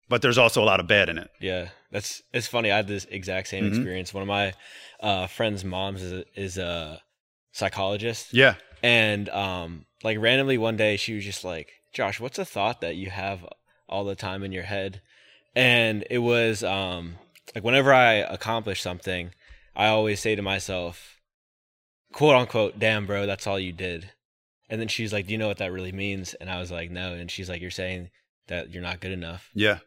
but 0.08 0.22
there's 0.22 0.38
also 0.38 0.62
a 0.62 0.66
lot 0.66 0.80
of 0.80 0.86
bad 0.86 1.08
in 1.08 1.18
it. 1.18 1.30
Yeah, 1.40 1.68
that's 1.90 2.22
it's 2.32 2.46
funny. 2.46 2.70
I 2.70 2.76
had 2.76 2.86
this 2.86 3.06
exact 3.10 3.48
same 3.48 3.64
mm-hmm. 3.64 3.74
experience. 3.74 4.14
One 4.14 4.22
of 4.22 4.28
my 4.28 4.52
uh, 5.00 5.26
friends' 5.26 5.64
moms 5.64 6.02
is 6.02 6.12
a, 6.12 6.24
is 6.36 6.58
a 6.58 7.00
psychologist. 7.52 8.32
Yeah, 8.32 8.54
and 8.82 9.28
um, 9.30 9.86
like 10.02 10.18
randomly 10.20 10.58
one 10.58 10.76
day 10.76 10.96
she 10.96 11.14
was 11.14 11.24
just 11.24 11.44
like, 11.44 11.72
"Josh, 11.94 12.20
what's 12.20 12.38
a 12.38 12.44
thought 12.44 12.80
that 12.80 12.96
you 12.96 13.10
have 13.10 13.46
all 13.88 14.04
the 14.04 14.14
time 14.14 14.42
in 14.42 14.52
your 14.52 14.64
head?" 14.64 15.00
And 15.56 16.04
it 16.10 16.18
was 16.18 16.62
um, 16.62 17.14
like 17.54 17.64
whenever 17.64 17.94
I 17.94 18.14
accomplish 18.14 18.82
something, 18.82 19.30
I 19.74 19.86
always 19.86 20.20
say 20.20 20.34
to 20.34 20.42
myself, 20.42 21.20
"quote 22.12 22.36
unquote," 22.36 22.78
"Damn, 22.78 23.06
bro, 23.06 23.26
that's 23.26 23.46
all 23.46 23.58
you 23.58 23.72
did." 23.72 24.10
And 24.68 24.80
then 24.80 24.88
she's 24.88 25.12
like, 25.12 25.26
"Do 25.26 25.32
you 25.32 25.38
know 25.38 25.48
what 25.48 25.58
that 25.58 25.72
really 25.72 25.92
means?" 25.92 26.34
And 26.34 26.50
I 26.50 26.60
was 26.60 26.70
like, 26.70 26.90
"No." 26.90 27.14
And 27.14 27.30
she's 27.30 27.48
like, 27.48 27.60
"You're 27.60 27.70
saying." 27.70 28.10
that 28.46 28.74
you're 28.74 28.82
not 28.82 29.00
good 29.00 29.10
enough. 29.10 29.48
Yeah 29.54 29.78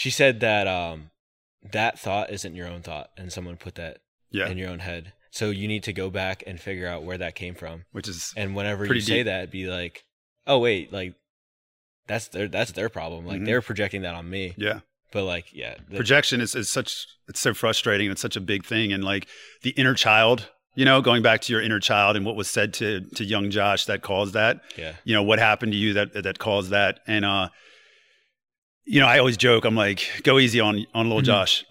she 0.00 0.08
said 0.08 0.40
that 0.40 0.66
um, 0.66 1.10
that 1.72 1.98
thought 1.98 2.30
isn't 2.30 2.54
your 2.54 2.66
own 2.66 2.80
thought, 2.80 3.10
and 3.18 3.30
someone 3.30 3.58
put 3.58 3.74
that 3.74 3.98
yeah. 4.30 4.48
in 4.48 4.56
your 4.56 4.70
own 4.70 4.78
head. 4.78 5.12
So 5.30 5.50
you 5.50 5.68
need 5.68 5.82
to 5.82 5.92
go 5.92 6.08
back 6.08 6.42
and 6.46 6.58
figure 6.58 6.88
out 6.88 7.04
where 7.04 7.18
that 7.18 7.34
came 7.34 7.54
from. 7.54 7.84
Which 7.92 8.08
is 8.08 8.32
and 8.34 8.56
whenever 8.56 8.86
you 8.86 9.00
say 9.02 9.24
that, 9.24 9.50
be 9.50 9.66
like, 9.66 10.04
oh 10.46 10.58
wait, 10.58 10.90
like 10.90 11.16
that's 12.10 12.28
their 12.28 12.48
that's 12.48 12.72
their 12.72 12.88
problem. 12.88 13.26
Like 13.26 13.36
mm-hmm. 13.36 13.44
they're 13.44 13.62
projecting 13.62 14.02
that 14.02 14.14
on 14.14 14.28
me. 14.28 14.54
Yeah. 14.56 14.80
But 15.12 15.24
like, 15.24 15.46
yeah, 15.52 15.74
the, 15.88 15.96
projection 15.96 16.40
is, 16.40 16.54
is 16.54 16.68
such 16.68 17.06
it's 17.28 17.40
so 17.40 17.54
frustrating. 17.54 18.10
It's 18.10 18.20
such 18.20 18.36
a 18.36 18.40
big 18.40 18.64
thing, 18.64 18.92
and 18.92 19.02
like 19.02 19.26
the 19.62 19.70
inner 19.70 19.94
child 19.94 20.48
you 20.76 20.84
know, 20.84 21.02
going 21.02 21.22
back 21.22 21.40
to 21.42 21.52
your 21.52 21.60
inner 21.60 21.80
child 21.80 22.16
and 22.16 22.24
what 22.24 22.36
was 22.36 22.48
said 22.48 22.72
to 22.74 23.00
to 23.16 23.24
young 23.24 23.50
Josh 23.50 23.86
that 23.86 24.02
caused 24.02 24.34
that. 24.34 24.60
Yeah. 24.78 24.94
You 25.04 25.14
know, 25.14 25.22
what 25.22 25.38
happened 25.38 25.72
to 25.72 25.78
you 25.78 25.94
that 25.94 26.12
that 26.22 26.38
caused 26.38 26.70
that. 26.70 27.00
And 27.06 27.24
uh 27.24 27.48
you 28.86 28.98
know, 28.98 29.06
I 29.06 29.18
always 29.18 29.36
joke. 29.36 29.64
I'm 29.64 29.76
like, 29.76 30.22
go 30.22 30.38
easy 30.38 30.58
on 30.58 30.86
on 30.94 31.10
little 31.10 31.22
mm-hmm. 31.22 31.26
Josh. 31.26 31.64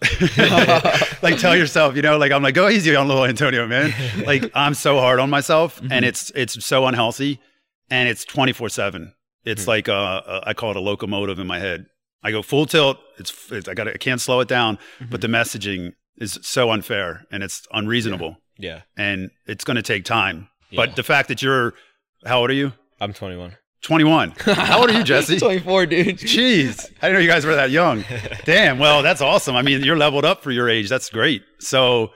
like, 1.22 1.38
tell 1.38 1.56
yourself, 1.56 1.96
you 1.96 2.02
know, 2.02 2.18
like 2.18 2.32
I'm 2.32 2.42
like, 2.42 2.54
go 2.54 2.68
easy 2.68 2.94
on 2.94 3.08
little 3.08 3.24
Antonio, 3.24 3.66
man. 3.66 3.92
like, 4.26 4.50
I'm 4.54 4.74
so 4.74 4.98
hard 4.98 5.18
on 5.18 5.28
myself, 5.28 5.80
mm-hmm. 5.80 5.92
and 5.92 6.04
it's 6.04 6.30
it's 6.34 6.64
so 6.64 6.86
unhealthy, 6.86 7.40
and 7.90 8.08
it's 8.08 8.24
24 8.24 8.68
seven. 8.68 9.12
It's 9.44 9.62
mm-hmm. 9.62 9.70
like 9.70 9.88
uh, 9.88 9.92
uh, 9.92 10.40
I 10.46 10.54
call 10.54 10.70
it 10.70 10.76
a 10.76 10.80
locomotive 10.80 11.38
in 11.38 11.46
my 11.46 11.58
head. 11.58 11.86
I 12.22 12.30
go 12.30 12.42
full 12.42 12.66
tilt. 12.66 12.98
It's, 13.18 13.32
it's 13.50 13.68
I 13.68 13.74
got 13.74 13.88
I 13.88 13.96
can't 13.96 14.20
slow 14.20 14.40
it 14.40 14.48
down, 14.48 14.76
mm-hmm. 14.76 15.06
but 15.10 15.20
the 15.20 15.28
messaging 15.28 15.94
is 16.16 16.38
so 16.42 16.70
unfair 16.70 17.26
and 17.30 17.42
it's 17.42 17.66
unreasonable. 17.72 18.36
Yeah, 18.58 18.82
yeah. 18.96 19.04
and 19.04 19.30
it's 19.46 19.64
going 19.64 19.76
to 19.76 19.82
take 19.82 20.04
time. 20.04 20.48
Yeah. 20.70 20.84
But 20.84 20.96
the 20.96 21.02
fact 21.02 21.28
that 21.28 21.42
you're, 21.42 21.74
how 22.24 22.40
old 22.40 22.50
are 22.50 22.54
you? 22.54 22.72
I'm 23.00 23.12
21. 23.12 23.56
21. 23.82 24.34
How 24.44 24.80
old 24.80 24.90
are 24.90 24.98
you, 24.98 25.02
Jesse? 25.02 25.38
24, 25.40 25.86
dude. 25.86 26.18
Jeez. 26.18 26.90
I 27.00 27.06
didn't 27.06 27.14
know 27.14 27.18
you 27.20 27.28
guys 27.28 27.46
were 27.46 27.54
that 27.54 27.70
young. 27.70 28.04
Damn. 28.44 28.78
Well, 28.78 29.02
that's 29.02 29.22
awesome. 29.22 29.56
I 29.56 29.62
mean, 29.62 29.82
you're 29.82 29.96
leveled 29.96 30.26
up 30.26 30.42
for 30.42 30.50
your 30.50 30.68
age. 30.68 30.90
That's 30.90 31.08
great. 31.08 31.42
So, 31.60 32.10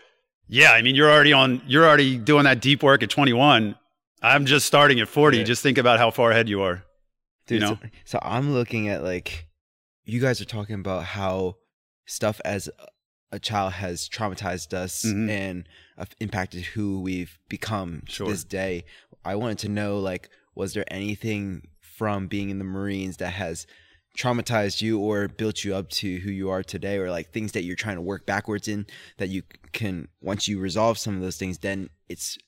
yeah, 0.47 0.73
I 0.73 0.83
mean, 0.83 0.95
you're 0.95 1.11
already 1.11 1.33
on, 1.33 1.63
you're 1.67 1.87
already 1.87 2.19
doing 2.19 2.45
that 2.45 2.61
deep 2.61 2.83
work 2.83 3.03
at 3.03 3.09
21. 3.09 3.77
I'm 4.23 4.45
just 4.45 4.67
starting 4.67 5.01
at 5.01 5.09
40. 5.09 5.39
Yeah. 5.39 5.45
Just 5.45 5.63
think 5.63 5.79
about 5.79 5.99
how 5.99 6.11
far 6.11 6.31
ahead 6.31 6.51
you 6.51 6.61
are. 6.61 6.85
Dude, 7.47 7.61
you 7.63 7.69
know? 7.69 7.79
so, 7.81 7.89
so 8.05 8.19
I'm 8.23 8.53
looking 8.53 8.89
at 8.89 9.03
like, 9.03 9.49
you 10.05 10.21
guys 10.21 10.41
are 10.41 10.47
talking 10.47 10.75
about 10.77 11.05
how 11.05 11.57
stuff 12.07 12.41
as 12.45 12.69
a 13.33 13.39
child 13.39 13.73
has 13.75 14.09
traumatized 14.09 14.73
us 14.73 15.05
mm-hmm. 15.05 15.29
and 15.29 15.69
uh, 15.99 16.05
impacted 16.21 16.65
who 16.65 17.01
we've 17.01 17.39
become 17.49 18.03
sure. 18.07 18.29
this 18.29 18.45
day. 18.45 18.85
I 19.25 19.35
wanted 19.37 19.59
to 19.61 19.69
know, 19.69 19.99
like, 19.99 20.31
was 20.55 20.75
there 20.75 20.85
anything 20.89 21.69
from 21.81 22.27
being 22.27 22.51
in 22.51 22.59
the 22.59 22.65
Marines 22.65 23.17
that 23.19 23.33
has 23.33 23.67
traumatized 24.17 24.81
you 24.81 25.01
or 25.01 25.29
built 25.29 25.65
you 25.65 25.75
up 25.75 25.89
to 25.89 26.19
who 26.21 26.31
you 26.31 26.49
are 26.49 26.63
today 26.63 26.99
or 26.99 27.11
like 27.11 27.31
things 27.31 27.53
that 27.53 27.65
you're 27.65 27.75
trying 27.75 27.97
to 27.97 28.03
work 28.03 28.25
backwards 28.25 28.69
in 28.69 28.87
that 29.19 29.29
you 29.29 29.43
can 29.73 30.07
once 30.23 30.47
you 30.47 30.61
resolve 30.61 30.97
some 30.97 31.17
of 31.17 31.21
those 31.21 31.37
things 31.37 31.59
then 31.59 31.91
it's 32.09 32.39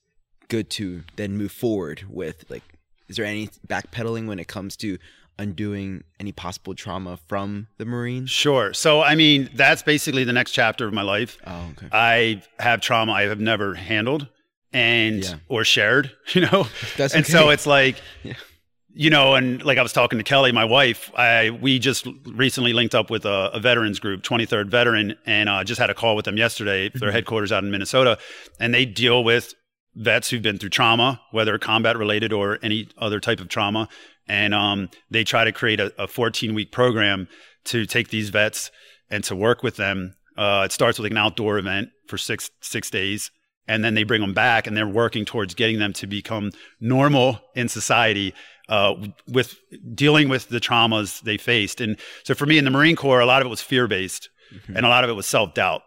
good 0.48 0.70
to 0.70 1.02
then 1.16 1.36
move 1.36 1.50
forward 1.50 2.04
with 2.08 2.44
like 2.48 2.62
is 3.08 3.16
there 3.16 3.24
any 3.24 3.48
backpedaling 3.66 4.26
when 4.26 4.38
it 4.38 4.48
comes 4.48 4.76
to 4.78 4.98
undoing 5.38 6.02
any 6.18 6.32
possible 6.32 6.74
trauma 6.74 7.18
from 7.26 7.66
the 7.78 7.84
Marines? 7.84 8.30
Sure. 8.30 8.72
So, 8.72 9.02
I 9.02 9.14
mean, 9.14 9.50
that's 9.54 9.82
basically 9.82 10.24
the 10.24 10.32
next 10.32 10.52
chapter 10.52 10.86
of 10.86 10.94
my 10.94 11.02
life. 11.02 11.36
Oh, 11.46 11.68
okay. 11.72 11.88
I 11.92 12.42
have 12.58 12.80
trauma 12.80 13.12
I 13.12 13.22
have 13.22 13.38
never 13.40 13.74
handled 13.74 14.28
and 14.72 15.22
yeah. 15.24 15.34
or 15.48 15.64
shared, 15.64 16.10
you 16.34 16.40
know. 16.42 16.66
That's 16.96 17.14
and 17.14 17.24
okay. 17.24 17.32
so 17.32 17.50
it's 17.50 17.66
like, 17.66 18.00
yeah. 18.22 18.32
you 18.94 19.10
know, 19.10 19.34
and 19.34 19.62
like 19.62 19.76
I 19.76 19.82
was 19.82 19.92
talking 19.92 20.18
to 20.18 20.24
Kelly, 20.24 20.52
my 20.52 20.64
wife, 20.64 21.10
I 21.14 21.50
we 21.50 21.78
just 21.78 22.06
recently 22.24 22.72
linked 22.72 22.94
up 22.94 23.10
with 23.10 23.26
a, 23.26 23.50
a 23.52 23.60
veterans 23.60 23.98
group, 23.98 24.22
23rd 24.22 24.70
Veteran, 24.70 25.16
and 25.26 25.48
uh, 25.50 25.64
just 25.64 25.78
had 25.78 25.90
a 25.90 25.94
call 25.94 26.16
with 26.16 26.24
them 26.24 26.38
yesterday. 26.38 26.88
Their 26.88 27.08
Mm-hmm. 27.08 27.14
headquarters 27.14 27.52
out 27.52 27.62
in 27.62 27.70
Minnesota, 27.70 28.18
and 28.58 28.72
they 28.72 28.86
deal 28.86 29.22
with 29.22 29.54
vets 29.96 30.28
who've 30.30 30.42
been 30.42 30.58
through 30.58 30.68
trauma, 30.68 31.20
whether 31.32 31.58
combat 31.58 31.96
related 31.96 32.32
or 32.32 32.58
any 32.62 32.88
other 32.98 33.18
type 33.18 33.40
of 33.40 33.48
trauma, 33.48 33.88
and 34.28 34.54
um, 34.54 34.88
they 35.10 35.24
try 35.24 35.44
to 35.44 35.52
create 35.52 35.80
a, 35.80 35.92
a 35.98 36.06
14 36.06 36.54
week 36.54 36.70
program 36.70 37.28
to 37.64 37.86
take 37.86 38.08
these 38.08 38.28
vets 38.28 38.70
and 39.10 39.24
to 39.24 39.34
work 39.34 39.62
with 39.62 39.76
them. 39.76 40.14
Uh, 40.36 40.62
it 40.66 40.72
starts 40.72 40.98
with 40.98 41.04
like 41.04 41.12
an 41.12 41.18
outdoor 41.18 41.58
event 41.58 41.88
for 42.06 42.18
six 42.18 42.50
six 42.60 42.90
days, 42.90 43.30
and 43.66 43.82
then 43.82 43.94
they 43.94 44.04
bring 44.04 44.20
them 44.20 44.34
back, 44.34 44.66
and 44.66 44.76
they're 44.76 44.86
working 44.86 45.24
towards 45.24 45.54
getting 45.54 45.78
them 45.78 45.92
to 45.94 46.06
become 46.06 46.52
normal 46.78 47.40
in 47.54 47.68
society 47.68 48.34
uh, 48.68 48.94
with 49.26 49.58
dealing 49.94 50.28
with 50.28 50.48
the 50.50 50.60
traumas 50.60 51.22
they 51.22 51.38
faced. 51.38 51.80
And 51.80 51.98
so 52.24 52.34
for 52.34 52.44
me 52.44 52.58
in 52.58 52.64
the 52.64 52.70
Marine 52.70 52.96
Corps, 52.96 53.20
a 53.20 53.26
lot 53.26 53.40
of 53.40 53.46
it 53.46 53.50
was 53.50 53.62
fear 53.62 53.88
based, 53.88 54.28
and 54.68 54.84
a 54.84 54.88
lot 54.88 55.04
of 55.04 55.10
it 55.10 55.14
was 55.14 55.26
self 55.26 55.54
doubt 55.54 55.82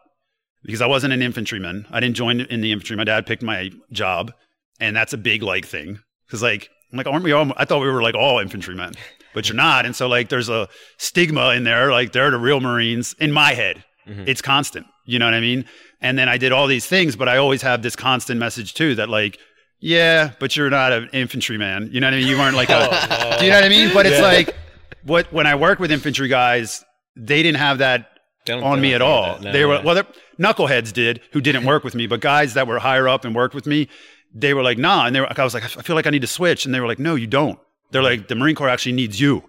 because 0.63 0.82
I 0.82 0.88
wasn't 0.88 1.13
an 1.13 1.22
infantryman. 1.22 1.88
I 1.91 2.00
didn't 2.00 2.15
join 2.15 2.41
in 2.41 2.62
the 2.62 2.72
infantry. 2.72 2.95
My 2.98 3.04
dad 3.04 3.26
picked 3.26 3.43
my 3.43 3.72
job, 3.91 4.34
and 4.80 4.95
that's 4.95 5.13
a 5.13 5.17
big 5.17 5.43
like 5.43 5.65
thing 5.65 6.00
because 6.28 6.41
like 6.41 6.69
I'm 6.91 6.98
like 6.98 7.08
aren't 7.08 7.24
we 7.24 7.32
all? 7.32 7.52
I 7.58 7.65
thought 7.65 7.82
we 7.82 7.89
were 7.89 8.02
like 8.02 8.15
all 8.15 8.39
infantrymen, 8.39 8.93
but 9.34 9.48
you're 9.48 9.56
not. 9.56 9.86
And 9.86 9.95
so 9.95 10.08
like 10.08 10.30
there's 10.30 10.50
a 10.50 10.67
stigma 10.98 11.52
in 11.52 11.63
there. 11.63 11.91
Like 11.91 12.12
they're 12.12 12.32
the 12.32 12.38
real 12.38 12.60
Marines 12.60 13.15
in 13.19 13.32
my 13.32 13.54
head. 13.54 13.84
It's 14.28 14.41
constant. 14.41 14.88
You 15.06 15.19
know 15.19 15.26
what 15.26 15.36
I 15.36 15.39
mean? 15.39 15.65
And 16.02 16.17
then 16.17 16.28
I 16.28 16.38
did 16.38 16.52
all 16.52 16.65
these 16.65 16.86
things, 16.86 17.15
but 17.15 17.30
I 17.30 17.38
always 17.38 17.62
have 17.62 17.84
this 17.84 17.95
constant 17.95 18.39
message 18.39 18.74
too 18.74 18.95
that 18.95 19.10
like. 19.10 19.39
Yeah, 19.82 20.32
but 20.39 20.58
you're 20.58 20.69
not 20.69 20.91
an 20.91 21.10
infantryman. 21.13 21.89
You 21.93 22.02
know 22.02 22.08
what 22.08 22.15
I 22.15 22.17
mean? 22.17 22.28
You 22.28 22.38
weren't 22.38 22.56
like 22.56 22.69
a. 22.69 23.38
do 23.39 23.45
you 23.45 23.52
know 23.52 23.58
what 23.58 23.63
I 23.63 23.69
mean? 23.69 23.93
But 23.93 24.06
it's 24.08 24.22
like 24.22 24.56
what 25.04 25.32
when 25.32 25.48
I 25.48 25.56
work 25.56 25.80
with 25.80 25.91
infantry 25.91 26.28
guys, 26.28 26.84
they 27.15 27.43
didn't 27.43 27.60
have 27.60 27.78
that 27.78 28.10
on 28.50 28.82
me 28.82 28.93
at 28.93 29.02
all. 29.02 29.39
No, 29.39 29.52
they 29.52 29.65
were 29.65 29.76
yeah. 29.76 29.84
well, 29.84 30.04
knuckleheads 30.39 30.93
did 30.93 31.21
who 31.32 31.41
didn't 31.41 31.65
work 31.65 31.84
with 31.84 31.95
me, 31.95 32.08
but 32.08 32.21
guys 32.21 32.54
that 32.54 32.67
were 32.67 32.80
higher 32.80 33.08
up 33.08 33.25
and 33.25 33.36
worked 33.36 33.54
with 33.56 33.65
me, 33.65 33.88
they 34.34 34.54
were 34.54 34.63
like, 34.63 34.78
nah. 34.78 35.06
And 35.06 35.15
they 35.15 35.21
were, 35.21 35.39
I 35.39 35.43
was 35.43 35.54
like, 35.54 35.63
I 35.63 35.67
feel 35.67 35.95
like 35.95 36.08
I 36.08 36.12
need 36.12 36.21
to 36.21 36.28
switch, 36.28 36.65
and 36.65 36.73
they 36.73 36.80
were 36.80 36.88
like, 36.88 36.99
no, 36.99 37.15
you 37.15 37.28
don't. 37.28 37.60
They're 37.91 38.04
like, 38.04 38.28
the 38.28 38.36
Marine 38.36 38.56
Corps 38.56 38.69
actually 38.69 38.91
needs 38.93 39.19
you 39.19 39.43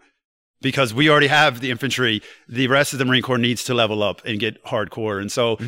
because 0.62 0.94
we 0.94 1.11
already 1.11 1.26
have 1.26 1.61
the 1.61 1.70
infantry. 1.70 2.22
The 2.48 2.66
rest 2.68 2.92
of 2.92 2.98
the 2.98 3.05
Marine 3.05 3.22
Corps 3.22 3.38
needs 3.38 3.64
to 3.64 3.74
level 3.74 4.03
up 4.03 4.22
and 4.24 4.40
get 4.40 4.62
hardcore, 4.64 5.20
and 5.20 5.31
so 5.31 5.59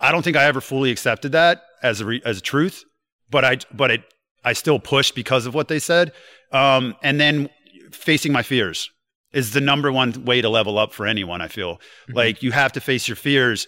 I 0.00 0.12
don't 0.12 0.22
think 0.22 0.36
I 0.36 0.44
ever 0.44 0.60
fully 0.60 0.90
accepted 0.90 1.32
that 1.32 1.62
as 1.82 2.00
a 2.00 2.04
re- 2.06 2.22
as 2.24 2.38
a 2.38 2.42
truth, 2.42 2.84
but 3.30 3.44
I 3.44 3.58
but 3.72 3.90
it 3.90 4.02
I 4.44 4.52
still 4.52 4.78
pushed 4.78 5.14
because 5.14 5.46
of 5.46 5.54
what 5.54 5.68
they 5.68 5.78
said. 5.78 6.12
Um, 6.52 6.94
and 7.02 7.18
then 7.18 7.48
facing 7.90 8.32
my 8.32 8.42
fears 8.42 8.90
is 9.32 9.52
the 9.52 9.60
number 9.60 9.90
one 9.90 10.24
way 10.24 10.40
to 10.42 10.48
level 10.48 10.78
up 10.78 10.92
for 10.92 11.06
anyone. 11.06 11.40
I 11.40 11.48
feel 11.48 11.80
like 12.08 12.42
you 12.42 12.52
have 12.52 12.72
to 12.72 12.80
face 12.80 13.08
your 13.08 13.16
fears 13.16 13.66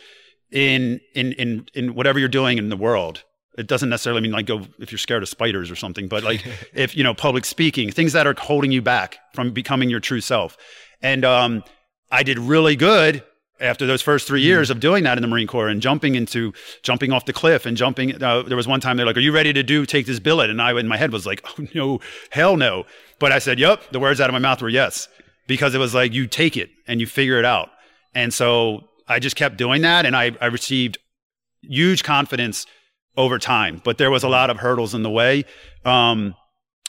in 0.56 1.02
in 1.12 1.32
in 1.32 1.66
in 1.74 1.94
whatever 1.94 2.18
you're 2.18 2.30
doing 2.30 2.56
in 2.56 2.70
the 2.70 2.76
world. 2.78 3.22
It 3.58 3.66
doesn't 3.66 3.90
necessarily 3.90 4.22
mean 4.22 4.32
like 4.32 4.46
go 4.46 4.62
if 4.78 4.90
you're 4.90 4.98
scared 4.98 5.22
of 5.22 5.28
spiders 5.28 5.70
or 5.70 5.76
something, 5.76 6.08
but 6.08 6.24
like 6.24 6.46
if 6.74 6.96
you 6.96 7.04
know 7.04 7.12
public 7.12 7.44
speaking, 7.44 7.90
things 7.92 8.14
that 8.14 8.26
are 8.26 8.34
holding 8.38 8.72
you 8.72 8.80
back 8.80 9.18
from 9.34 9.52
becoming 9.52 9.90
your 9.90 10.00
true 10.00 10.22
self. 10.22 10.56
And 11.02 11.26
um, 11.26 11.62
I 12.10 12.22
did 12.22 12.38
really 12.38 12.74
good 12.74 13.22
after 13.60 13.86
those 13.86 14.00
first 14.00 14.26
three 14.26 14.40
years 14.40 14.70
of 14.70 14.80
doing 14.80 15.04
that 15.04 15.18
in 15.18 15.22
the 15.22 15.28
Marine 15.28 15.46
Corps 15.46 15.68
and 15.68 15.82
jumping 15.82 16.14
into 16.14 16.54
jumping 16.82 17.12
off 17.12 17.26
the 17.26 17.34
cliff 17.34 17.66
and 17.66 17.76
jumping. 17.76 18.22
Uh, 18.22 18.42
there 18.42 18.56
was 18.56 18.66
one 18.66 18.80
time 18.80 18.96
they're 18.96 19.04
like, 19.04 19.18
"Are 19.18 19.20
you 19.28 19.32
ready 19.32 19.52
to 19.52 19.62
do 19.62 19.84
take 19.84 20.06
this 20.06 20.20
billet?" 20.20 20.48
And 20.48 20.62
I 20.62 20.78
in 20.78 20.88
my 20.88 20.96
head 20.96 21.12
was 21.12 21.26
like, 21.26 21.44
"Oh 21.46 21.66
no, 21.74 22.00
hell 22.30 22.56
no!" 22.56 22.86
But 23.18 23.30
I 23.30 23.40
said, 23.40 23.58
"Yep." 23.58 23.90
The 23.90 24.00
words 24.00 24.22
out 24.22 24.30
of 24.30 24.32
my 24.32 24.38
mouth 24.38 24.62
were 24.62 24.70
yes 24.70 25.08
because 25.46 25.74
it 25.74 25.78
was 25.78 25.94
like 25.94 26.14
you 26.14 26.26
take 26.26 26.56
it 26.56 26.70
and 26.88 26.98
you 26.98 27.06
figure 27.06 27.38
it 27.38 27.44
out. 27.44 27.68
And 28.14 28.32
so 28.32 28.88
I 29.08 29.18
just 29.18 29.36
kept 29.36 29.56
doing 29.56 29.82
that, 29.82 30.04
and 30.06 30.16
I, 30.16 30.32
I 30.40 30.46
received 30.46 30.98
huge 31.62 32.02
confidence 32.04 32.66
over 33.16 33.38
time. 33.38 33.80
But 33.84 33.98
there 33.98 34.10
was 34.10 34.22
a 34.22 34.28
lot 34.28 34.50
of 34.50 34.58
hurdles 34.58 34.94
in 34.94 35.02
the 35.02 35.10
way. 35.10 35.44
Um, 35.84 36.34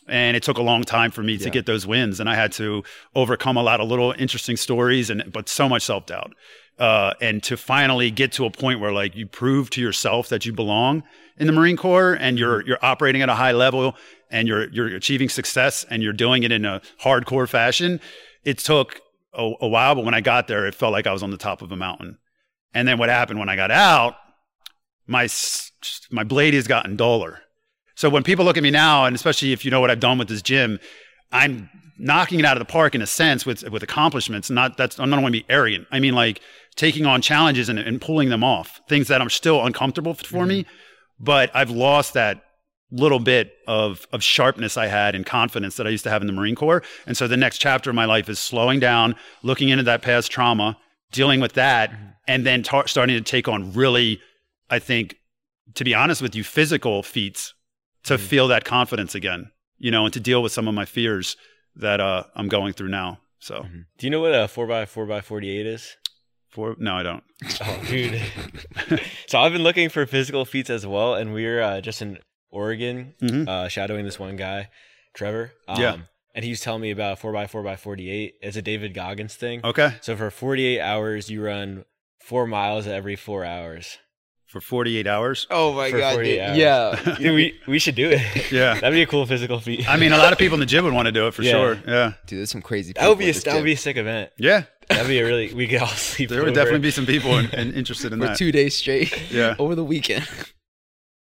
and 0.09 0.37
it 0.37 0.43
took 0.43 0.57
a 0.57 0.61
long 0.61 0.83
time 0.83 1.11
for 1.11 1.21
me 1.21 1.37
to 1.37 1.45
Yeah. 1.45 1.49
get 1.49 1.65
those 1.65 1.85
wins 1.85 2.21
and 2.21 2.29
i 2.29 2.35
had 2.35 2.53
to 2.53 2.81
overcome 3.13 3.57
a 3.57 3.61
lot 3.61 3.81
of 3.81 3.89
little 3.89 4.13
interesting 4.17 4.55
stories 4.55 5.09
and 5.09 5.21
but 5.33 5.49
so 5.49 5.67
much 5.67 5.81
self-doubt 5.83 6.31
uh, 6.79 7.13
and 7.19 7.43
to 7.43 7.57
finally 7.57 8.09
get 8.09 8.31
to 8.31 8.45
a 8.45 8.49
point 8.49 8.79
where 8.79 8.93
like 8.93 9.17
you 9.17 9.25
prove 9.27 9.69
to 9.71 9.81
yourself 9.81 10.29
that 10.29 10.45
you 10.45 10.53
belong 10.53 11.03
in 11.37 11.45
the 11.45 11.51
marine 11.51 11.75
corps 11.75 12.13
and 12.13 12.39
you're 12.39 12.61
you're 12.65 12.77
operating 12.81 13.21
at 13.21 13.27
a 13.27 13.35
high 13.35 13.51
level 13.51 13.97
and 14.31 14.47
you're 14.47 14.69
you're 14.69 14.87
achieving 14.95 15.27
success 15.27 15.85
and 15.89 16.01
you're 16.01 16.13
doing 16.13 16.43
it 16.43 16.53
in 16.53 16.63
a 16.63 16.81
hardcore 17.03 17.49
fashion 17.49 17.99
it 18.45 18.57
took 18.59 19.01
a, 19.37 19.53
a 19.61 19.67
while 19.67 19.95
but 19.95 20.03
when 20.03 20.13
i 20.13 20.21
got 20.21 20.47
there 20.47 20.65
it 20.65 20.75
felt 20.75 20.91
like 20.91 21.07
i 21.07 21.13
was 21.13 21.23
on 21.23 21.31
the 21.31 21.37
top 21.37 21.61
of 21.61 21.71
a 21.71 21.75
mountain 21.75 22.17
and 22.73 22.87
then 22.87 22.97
what 22.97 23.09
happened 23.09 23.39
when 23.39 23.49
i 23.49 23.55
got 23.55 23.71
out 23.71 24.15
my 25.05 25.27
my 26.11 26.23
blade 26.23 26.53
has 26.53 26.67
gotten 26.67 26.95
duller 26.95 27.41
so 27.97 28.11
when 28.11 28.21
people 28.21 28.45
look 28.45 28.57
at 28.57 28.63
me 28.63 28.69
now, 28.69 29.05
and 29.05 29.15
especially 29.15 29.53
if 29.53 29.65
you 29.65 29.71
know 29.71 29.81
what 29.81 29.89
I've 29.89 29.99
done 29.99 30.19
with 30.19 30.27
this 30.27 30.43
gym, 30.43 30.79
I'm 31.31 31.67
knocking 31.97 32.37
it 32.37 32.45
out 32.45 32.55
of 32.55 32.59
the 32.59 32.71
park 32.71 32.93
in 32.93 33.01
a 33.01 33.07
sense 33.07 33.43
with 33.43 33.67
with 33.71 33.81
accomplishments. 33.81 34.51
Not 34.51 34.77
that's 34.77 34.99
I'm 34.99 35.09
not 35.09 35.19
want 35.19 35.33
to 35.33 35.41
be 35.41 35.45
arrogant. 35.49 35.87
I 35.91 35.99
mean 35.99 36.13
like 36.13 36.39
taking 36.75 37.07
on 37.07 37.23
challenges 37.23 37.69
and, 37.69 37.79
and 37.79 37.99
pulling 37.99 38.29
them 38.29 38.43
off, 38.43 38.81
things 38.87 39.07
that 39.07 39.19
I'm 39.19 39.31
still 39.31 39.65
uncomfortable 39.65 40.13
for 40.13 40.45
me, 40.45 40.61
mm-hmm. 40.61 41.23
but 41.23 41.49
I've 41.55 41.71
lost 41.71 42.13
that 42.13 42.43
little 42.91 43.19
bit 43.19 43.53
of 43.67 44.07
of 44.11 44.23
sharpness 44.23 44.77
I 44.77 44.87
had 44.87 45.13
and 45.15 45.25
confidence 45.25 45.75
that 45.77 45.85
I 45.87 45.89
used 45.89 46.03
to 46.05 46.09
have 46.09 46.21
in 46.21 46.27
the 46.27 46.33
Marine 46.33 46.55
Corps. 46.55 46.83
And 47.05 47.17
so 47.17 47.27
the 47.27 47.37
next 47.37 47.57
chapter 47.57 47.89
of 47.89 47.95
my 47.95 48.05
life 48.05 48.29
is 48.29 48.39
slowing 48.39 48.79
down, 48.79 49.15
looking 49.43 49.69
into 49.69 49.83
that 49.83 50.01
past 50.01 50.31
trauma, 50.31 50.77
dealing 51.11 51.39
with 51.39 51.53
that, 51.53 51.91
and 52.27 52.45
then 52.45 52.63
tar- 52.63 52.87
starting 52.87 53.15
to 53.17 53.21
take 53.21 53.47
on 53.47 53.73
really, 53.73 54.21
I 54.69 54.79
think, 54.79 55.15
to 55.75 55.83
be 55.83 55.93
honest 55.93 56.21
with 56.21 56.35
you, 56.35 56.43
physical 56.43 57.03
feats 57.03 57.53
to 58.03 58.17
feel 58.17 58.47
that 58.47 58.63
confidence 58.63 59.15
again, 59.15 59.51
you 59.77 59.91
know, 59.91 60.05
and 60.05 60.13
to 60.13 60.19
deal 60.19 60.41
with 60.41 60.53
some 60.53 60.67
of 60.67 60.73
my 60.73 60.85
fears 60.85 61.35
that 61.75 61.99
uh, 61.99 62.23
I'm 62.35 62.47
going 62.47 62.73
through 62.73 62.87
now. 62.89 63.19
So, 63.39 63.65
Do 63.97 64.07
you 64.07 64.09
know 64.09 64.21
what 64.21 64.33
a 64.33 64.47
four 64.47 64.71
x 64.71 64.91
four 64.91 65.11
x 65.11 65.27
forty 65.27 65.49
eight 65.49 65.67
is? 65.67 65.95
for 66.49 66.75
no, 66.79 66.95
I 66.95 67.03
don't. 67.03 67.23
Oh, 67.61 67.83
dude. 67.87 68.21
so 69.27 69.39
I've 69.39 69.51
been 69.51 69.61
looking 69.63 69.89
for 69.89 70.05
physical 70.05 70.43
feats 70.45 70.69
as 70.69 70.87
well, 70.87 71.13
and 71.13 71.33
we're 71.33 71.61
uh, 71.61 71.81
just 71.81 72.01
in 72.01 72.17
Oregon, 72.51 73.13
Mhm. 73.21 73.47
uh, 73.47 73.67
shadowing 73.67 74.05
this 74.05 74.19
one 74.19 74.35
guy, 74.35 74.69
Trevor. 75.13 75.53
Um, 75.67 75.81
Yeah. 75.81 75.97
And 76.35 76.43
he 76.43 76.51
was 76.51 76.59
telling 76.59 76.81
me 76.83 76.91
about 76.91 77.17
four 77.19 77.35
x 77.35 77.51
four 77.51 77.65
x 77.67 77.81
forty 77.81 78.11
eight. 78.11 78.35
It's 78.43 78.55
a 78.55 78.61
David 78.61 78.93
Goggins 78.93 79.33
thing. 79.35 79.61
Okay, 79.63 79.93
So 80.01 80.15
for 80.15 80.29
forty 80.29 80.65
eight 80.65 80.81
hours, 80.81 81.29
you 81.31 81.43
run 81.43 81.85
four 82.23 82.45
miles 82.45 82.85
every 82.87 83.15
four 83.15 83.43
hours. 83.43 83.97
for 84.45 84.61
48 84.61 85.07
hours. 85.07 85.45
Oh 85.51 85.73
my 85.73 85.91
For 85.91 85.97
god, 85.97 86.13
48 86.13 86.31
dude. 86.31 86.41
hours. 86.41 86.57
Yeah. 87.05 87.15
Dude, 87.19 87.35
we 87.35 87.59
we 87.67 87.79
should 87.79 87.95
do 87.95 88.09
it. 88.11 88.49
Yeah. 88.49 88.75
that'd 88.79 88.93
be 88.93 89.01
a 89.01 89.05
cool 89.05 89.25
physical 89.25 89.59
feat. 89.59 89.89
I 89.89 89.97
mean, 89.97 90.13
a 90.13 90.17
lot 90.17 90.31
of 90.31 90.39
people 90.39 90.53
in 90.55 90.61
the 90.61 90.65
gym 90.65 90.85
would 90.85 90.93
want 90.93 91.07
to 91.07 91.11
do 91.11 91.27
it 91.27 91.33
for 91.33 91.41
Yeah. 91.43 91.51
sure. 91.51 91.79
Yeah, 91.85 92.13
Dude, 92.27 92.39
there's 92.39 92.51
some 92.51 92.61
crazy 92.61 92.93
that 92.93 93.09
would 93.09 93.17
be 93.17 93.29
a, 93.29 93.33
that 93.33 93.55
would 93.55 93.65
be 93.65 93.73
a 93.73 93.77
sick 93.77 93.97
event. 93.97 94.31
yeah. 94.37 94.63
That'd 94.87 95.07
be 95.09 95.19
a 95.19 95.25
really 95.25 95.53
we 95.53 95.67
could 95.67 95.81
all 95.81 95.87
sleep. 96.09 96.29
There 96.29 96.43
would 96.45 96.53
definitely 96.53 96.79
be 96.79 96.91
some 96.91 97.05
people 97.05 97.37
in, 97.37 97.49
in, 97.53 97.73
interested 97.73 98.13
in 98.13 98.19
that. 98.19 98.25
for 98.25 98.29
that. 98.29 98.37
two 98.37 98.53
days 98.53 98.73
straight. 98.77 99.11
Yeah. 99.31 99.55
Over 99.59 99.75
the 99.75 99.83
weekend. 99.83 100.25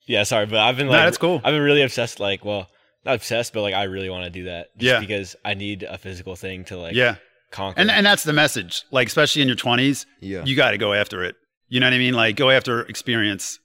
Yeah, 0.07 0.23
sorry, 0.25 0.47
but 0.47 0.59
I've 0.59 0.77
been 0.77 0.87
No, 0.87 0.93
like, 0.93 1.05
that's 1.07 1.19
cool. 1.19 1.41
I've 1.45 1.53
been 1.53 1.63
really 1.63 1.83
obsessed. 1.83 2.21
Like, 2.21 2.45
well, 2.45 2.69
not 3.05 3.15
obsessed, 3.15 3.53
but 3.53 3.63
like 3.63 3.75
I 3.75 3.85
really 3.85 4.11
want 4.11 4.25
to 4.25 4.31
do 4.31 4.45
that. 4.45 4.77
Just 4.77 4.93
Yeah. 4.95 5.01
because 5.01 5.37
I 5.45 5.55
need 5.55 5.83
a 5.83 5.99
physical 5.99 6.37
thing 6.37 6.65
to 6.67 6.77
like 6.77 6.95
yeah, 6.95 7.17
conquer. 7.51 7.81
and 7.81 7.91
and 7.91 8.05
that's 8.05 8.25
the 8.25 8.33
message. 8.33 8.83
Like, 8.91 9.07
especially 9.09 9.43
in 9.43 9.49
your 9.49 9.57
20s, 9.57 10.07
Yeah. 10.21 10.45
you 10.45 10.57
got 10.57 10.73
to 10.73 10.79
go 10.79 10.93
after 10.93 11.23
it. 11.25 11.37
You 11.69 11.79
know 11.81 11.87
what 11.87 11.95
I 11.95 11.99
mean? 11.99 12.15
Like, 12.15 12.37
go 12.37 12.51
after 12.51 12.81
experience. 12.83 13.59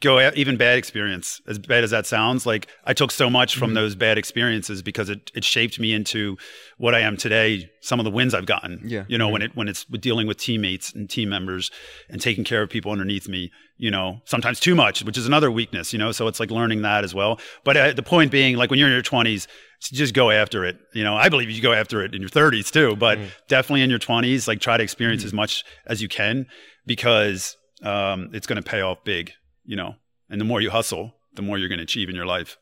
Go 0.00 0.30
even 0.34 0.56
bad 0.56 0.78
experience, 0.78 1.40
as 1.48 1.58
bad 1.58 1.82
as 1.82 1.90
that 1.90 2.06
sounds. 2.06 2.46
Like, 2.46 2.68
I 2.84 2.92
took 2.92 3.10
so 3.10 3.28
much 3.28 3.56
from 3.56 3.74
those 3.74 3.96
bad 3.96 4.16
experiences 4.16 4.80
because 4.80 5.10
it 5.10 5.32
it 5.34 5.42
shaped 5.42 5.80
me 5.80 5.92
into 5.92 6.36
what 6.76 6.94
I 6.94 7.00
am 7.00 7.16
today. 7.16 7.68
Some 7.80 7.98
of 7.98 8.04
the 8.04 8.10
wins 8.10 8.32
I've 8.32 8.46
gotten. 8.46 8.80
Yeah. 8.84 9.04
You 9.08 9.18
know, 9.18 9.28
when 9.28 9.42
it 9.42 9.56
when 9.56 9.66
it's 9.66 9.84
dealing 9.84 10.28
with 10.28 10.36
teammates 10.38 10.92
and 10.92 11.10
team 11.10 11.28
members 11.28 11.72
and 12.08 12.20
taking 12.20 12.44
care 12.44 12.62
of 12.62 12.70
people 12.70 12.92
underneath 12.92 13.28
me. 13.28 13.50
You 13.76 13.92
know, 13.92 14.20
sometimes 14.24 14.58
too 14.58 14.74
much, 14.74 15.04
which 15.04 15.16
is 15.16 15.26
another 15.26 15.50
weakness. 15.50 15.92
You 15.92 15.98
know, 15.98 16.12
so 16.12 16.28
it's 16.28 16.38
like 16.38 16.50
learning 16.50 16.82
that 16.82 17.02
as 17.02 17.14
well. 17.14 17.40
But 17.64 17.76
uh, 17.76 17.92
the 17.92 18.02
point 18.02 18.30
being, 18.30 18.56
like 18.56 18.70
when 18.70 18.78
you're 18.78 18.88
in 18.88 18.94
your 18.94 19.02
20s, 19.02 19.46
just 19.80 20.14
go 20.14 20.30
after 20.30 20.64
it. 20.64 20.78
You 20.94 21.04
know, 21.04 21.16
I 21.16 21.28
believe 21.28 21.50
you 21.50 21.62
go 21.62 21.72
after 21.72 22.02
it 22.02 22.14
in 22.14 22.20
your 22.20 22.30
30s 22.30 22.70
too, 22.70 22.96
but 22.96 23.18
definitely 23.48 23.82
in 23.82 23.90
your 23.90 23.98
20s, 23.98 24.48
like 24.48 24.60
try 24.60 24.76
to 24.76 24.82
experience 24.82 25.24
as 25.24 25.32
much 25.32 25.64
as 25.86 26.02
you 26.02 26.08
can 26.08 26.46
because 26.86 27.56
um, 27.82 28.30
it's 28.32 28.46
going 28.46 28.60
to 28.60 28.68
pay 28.68 28.80
off 28.80 29.04
big. 29.04 29.32
You 29.68 29.76
know, 29.76 29.94
and 30.28 30.40
the 30.40 30.44
more 30.44 30.60
you 30.60 30.70
hustle, 30.70 31.14
the 31.34 31.42
more 31.42 31.58
you're 31.58 31.68
going 31.68 31.78
to 31.78 31.84
achieve 31.84 32.08
in 32.08 32.16
your 32.16 32.26
life. 32.26 32.56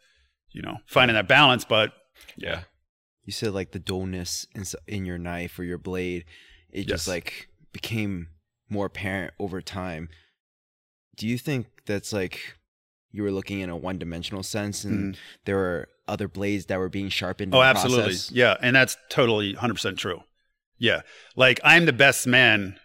You 0.51 0.63
know, 0.63 0.79
finding 0.87 1.15
that 1.15 1.29
balance, 1.29 1.65
but 1.65 1.93
yeah, 2.37 2.63
You 3.25 3.33
said 3.33 3.53
like 3.53 3.73
the 3.73 3.79
dullness 3.79 4.47
in, 4.55 4.65
in 4.87 5.05
your 5.05 5.19
knife 5.19 5.59
or 5.59 5.65
your 5.65 5.79
blade, 5.79 6.25
it 6.71 6.87
just 6.87 7.09
like 7.09 7.49
became 7.73 8.29
more 8.69 8.87
apparent 8.87 9.35
over 9.39 9.61
time. 9.61 10.09
Do 11.17 11.27
you 11.27 11.39
think 11.39 11.67
that's 11.87 12.13
like 12.13 12.57
you 13.11 13.23
were 13.23 13.33
looking 13.33 13.61
in 13.61 13.71
a 13.71 13.77
one 13.77 13.99
dimensional 13.99 14.43
sense, 14.43 14.85
and 14.85 15.15
mm. 15.15 15.19
there 15.45 15.57
were 15.57 15.89
other 16.07 16.29
blades 16.29 16.67
that 16.67 16.79
were 16.79 16.89
being 16.89 17.09
sharpened. 17.09 17.55
Oh, 17.55 17.63
absolutely, 17.63 18.05
process. 18.05 18.31
yeah, 18.31 18.57
and 18.61 18.77
that's 18.77 18.97
totally 19.09 19.55
hundred 19.55 19.75
percent 19.75 19.99
true. 19.99 20.23
Yeah, 20.79 21.01
like 21.35 21.59
I'm 21.65 21.87
the 21.87 21.93
best 21.93 22.27
man. 22.27 22.79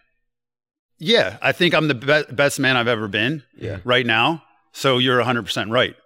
Yeah, 1.02 1.36
I 1.42 1.50
think 1.50 1.74
I'm 1.74 1.88
the 1.88 1.94
be- 1.94 2.32
best 2.32 2.60
man 2.60 2.76
I've 2.76 2.86
ever 2.86 3.08
been. 3.08 3.42
Yeah. 3.56 3.78
right 3.84 4.06
now. 4.06 4.44
So 4.72 4.98
you're 4.98 5.16
100 5.16 5.42
percent 5.42 5.70
right. 5.70 5.96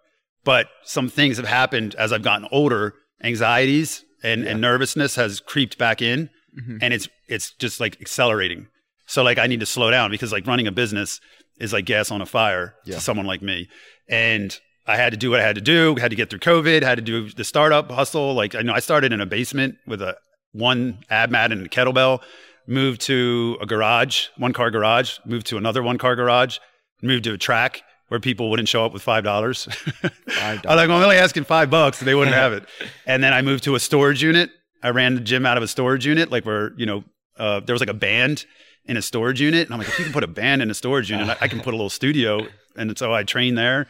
But 0.42 0.68
some 0.84 1.08
things 1.10 1.36
have 1.36 1.46
happened 1.46 1.94
as 1.96 2.12
I've 2.12 2.22
gotten 2.22 2.48
older. 2.50 2.94
Anxieties 3.22 4.04
and, 4.22 4.42
yeah. 4.42 4.50
and 4.50 4.60
nervousness 4.60 5.16
has 5.16 5.40
creeped 5.40 5.78
back 5.78 6.00
in, 6.02 6.30
mm-hmm. 6.58 6.78
and 6.80 6.94
it's 6.94 7.08
it's 7.28 7.52
just 7.52 7.78
like 7.78 8.00
accelerating. 8.00 8.68
So 9.06 9.22
like 9.22 9.38
I 9.38 9.46
need 9.46 9.60
to 9.60 9.66
slow 9.66 9.90
down 9.90 10.10
because 10.10 10.32
like 10.32 10.46
running 10.46 10.66
a 10.66 10.72
business 10.72 11.20
is 11.58 11.72
like 11.72 11.84
gas 11.84 12.10
on 12.10 12.22
a 12.22 12.26
fire 12.26 12.74
yeah. 12.84 12.94
to 12.94 13.00
someone 13.00 13.26
like 13.26 13.42
me. 13.42 13.68
And 14.08 14.58
I 14.86 14.96
had 14.96 15.10
to 15.10 15.16
do 15.16 15.30
what 15.30 15.40
I 15.40 15.42
had 15.42 15.56
to 15.56 15.60
do, 15.60 15.96
had 15.96 16.10
to 16.10 16.16
get 16.16 16.30
through 16.30 16.40
COVID, 16.40 16.82
had 16.82 16.96
to 16.96 17.02
do 17.02 17.28
the 17.30 17.44
startup 17.44 17.90
hustle. 17.90 18.34
Like 18.34 18.54
I 18.54 18.62
know 18.62 18.72
I 18.72 18.80
started 18.80 19.12
in 19.12 19.20
a 19.20 19.26
basement 19.26 19.76
with 19.86 20.00
a 20.00 20.16
one 20.52 21.00
ab 21.10 21.30
mat 21.30 21.52
and 21.52 21.66
a 21.66 21.68
kettlebell, 21.68 22.22
moved 22.66 23.00
to 23.02 23.56
a 23.60 23.66
garage, 23.66 24.26
one 24.36 24.52
car 24.52 24.70
garage, 24.70 25.18
moved 25.24 25.46
to 25.48 25.56
another 25.56 25.82
one 25.82 25.98
car 25.98 26.16
garage, 26.16 26.58
moved 27.02 27.24
to 27.24 27.32
a 27.32 27.38
track 27.38 27.82
where 28.08 28.20
people 28.20 28.50
wouldn't 28.50 28.68
show 28.68 28.84
up 28.84 28.92
with 28.92 29.02
five 29.02 29.24
dollars. 29.24 29.68
I'm 30.40 30.60
like, 30.64 30.66
I'm 30.66 30.90
only 30.90 31.16
asking 31.16 31.44
five 31.44 31.70
bucks, 31.70 32.00
and 32.00 32.08
they 32.08 32.14
wouldn't 32.14 32.36
have 32.36 32.52
it. 32.52 32.64
And 33.06 33.22
then 33.22 33.32
I 33.32 33.42
moved 33.42 33.64
to 33.64 33.76
a 33.76 33.80
storage 33.80 34.22
unit. 34.22 34.50
I 34.82 34.90
ran 34.90 35.14
the 35.14 35.20
gym 35.20 35.46
out 35.46 35.56
of 35.56 35.62
a 35.62 35.68
storage 35.68 36.04
unit, 36.04 36.30
like 36.30 36.44
where 36.44 36.72
you 36.76 36.86
know 36.86 37.04
uh, 37.38 37.60
there 37.60 37.74
was 37.74 37.80
like 37.80 37.88
a 37.88 37.94
band 37.94 38.44
in 38.84 38.96
a 38.96 39.02
storage 39.02 39.40
unit. 39.40 39.66
And 39.66 39.74
I'm 39.74 39.78
like, 39.78 39.88
if 39.88 39.98
you 39.98 40.04
can 40.04 40.12
put 40.12 40.24
a 40.24 40.28
band 40.28 40.62
in 40.62 40.70
a 40.70 40.74
storage 40.74 41.10
unit, 41.10 41.28
I, 41.28 41.36
I 41.42 41.48
can 41.48 41.60
put 41.60 41.72
a 41.72 41.76
little 41.76 41.90
studio. 41.90 42.46
And 42.76 42.96
so 42.98 43.12
I 43.12 43.22
trained 43.24 43.58
there. 43.58 43.86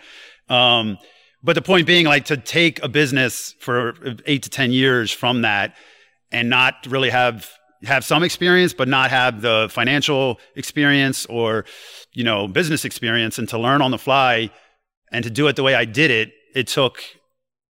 Um, 0.48 0.98
but 1.42 1.54
the 1.54 1.62
point 1.62 1.86
being, 1.86 2.06
like, 2.06 2.26
to 2.26 2.36
take 2.36 2.82
a 2.82 2.88
business 2.88 3.54
for 3.60 3.94
eight 4.26 4.42
to 4.44 4.50
10 4.50 4.72
years 4.72 5.12
from 5.12 5.42
that 5.42 5.76
and 6.32 6.48
not 6.48 6.86
really 6.88 7.10
have 7.10 7.50
have 7.84 8.04
some 8.04 8.22
experience 8.22 8.72
but 8.72 8.88
not 8.88 9.10
have 9.10 9.42
the 9.42 9.68
financial 9.70 10.38
experience 10.54 11.26
or 11.26 11.64
you 12.12 12.24
know 12.24 12.48
business 12.48 12.84
experience 12.84 13.38
and 13.38 13.48
to 13.48 13.58
learn 13.58 13.82
on 13.82 13.90
the 13.90 13.98
fly 13.98 14.50
and 15.12 15.24
to 15.24 15.30
do 15.30 15.46
it 15.48 15.56
the 15.56 15.62
way 15.62 15.74
I 15.74 15.84
did 15.84 16.10
it 16.10 16.32
it 16.54 16.66
took 16.68 17.02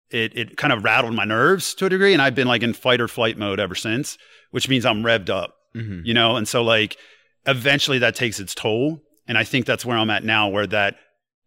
it 0.10 0.36
it 0.38 0.58
kind 0.58 0.74
of 0.74 0.84
rattled 0.84 1.14
my 1.14 1.26
nerves 1.26 1.74
to 1.76 1.86
a 1.86 1.89
degree 1.89 2.14
and 2.14 2.22
I've 2.22 2.36
been 2.36 2.47
like 2.47 2.64
in 2.64 2.74
fight 2.74 2.99
or 3.02 3.08
flight 3.08 3.38
mode 3.38 3.60
ever 3.60 3.76
since 3.76 4.18
which 4.52 4.68
means 4.68 4.86
I'm 4.86 5.04
revved 5.04 5.30
up 5.30 5.56
mm-hmm. 5.76 6.02
you 6.04 6.14
know 6.14 6.36
and 6.36 6.47
so 6.47 6.64
like 6.64 6.97
eventually 7.45 7.99
that 7.99 8.16
takes 8.16 8.39
its 8.39 8.56
toll. 8.56 9.02
And 9.28 9.38
I 9.38 9.43
think 9.43 9.66
that's 9.66 9.86
where 9.86 9.97
I'm 9.97 10.10
at 10.10 10.24
now, 10.24 10.49
where 10.49 10.68
that 10.68 10.95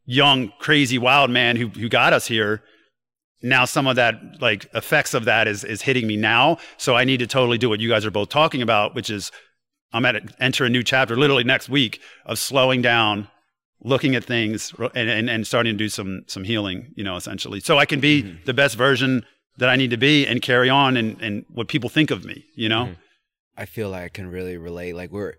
young, 0.04 0.52
crazy, 0.58 0.98
wild 0.98 1.30
man 1.30 1.56
who, 1.56 1.68
who 1.68 1.88
got 1.88 2.12
us 2.12 2.26
here, 2.26 2.62
now 3.44 3.66
some 3.66 3.86
of 3.86 3.96
that 3.96 4.40
like 4.40 4.66
effects 4.74 5.12
of 5.12 5.26
that 5.26 5.46
is, 5.46 5.64
is 5.64 5.82
hitting 5.82 6.06
me 6.06 6.16
now. 6.16 6.56
So 6.78 6.96
I 6.96 7.04
need 7.04 7.18
to 7.18 7.26
totally 7.26 7.58
do 7.58 7.68
what 7.68 7.78
you 7.78 7.90
guys 7.90 8.06
are 8.06 8.10
both 8.10 8.30
talking 8.30 8.62
about, 8.62 8.94
which 8.94 9.10
is 9.10 9.30
I'm 9.92 10.06
at 10.06 10.16
a, 10.16 10.22
enter 10.40 10.64
a 10.64 10.70
new 10.70 10.82
chapter 10.82 11.14
literally 11.14 11.44
next 11.44 11.68
week 11.68 12.00
of 12.24 12.38
slowing 12.38 12.80
down, 12.80 13.28
looking 13.82 14.14
at 14.14 14.24
things 14.24 14.72
and, 14.94 15.10
and, 15.10 15.28
and 15.28 15.46
starting 15.46 15.74
to 15.74 15.78
do 15.78 15.90
some, 15.90 16.24
some 16.26 16.44
healing, 16.44 16.92
you 16.96 17.04
know, 17.04 17.16
essentially. 17.16 17.60
So 17.60 17.78
I 17.78 17.84
can 17.84 18.00
be 18.00 18.22
mm-hmm. 18.22 18.44
the 18.46 18.54
best 18.54 18.76
version 18.76 19.26
that 19.58 19.68
I 19.68 19.76
need 19.76 19.90
to 19.90 19.98
be 19.98 20.26
and 20.26 20.40
carry 20.40 20.70
on 20.70 20.96
and, 20.96 21.20
and 21.20 21.44
what 21.48 21.68
people 21.68 21.90
think 21.90 22.10
of 22.10 22.24
me, 22.24 22.46
you 22.56 22.70
know? 22.70 22.86
Mm-hmm. 22.86 23.00
I 23.56 23.66
feel 23.66 23.90
like 23.90 24.02
I 24.02 24.08
can 24.08 24.30
really 24.30 24.56
relate. 24.56 24.96
Like 24.96 25.12
we're 25.12 25.34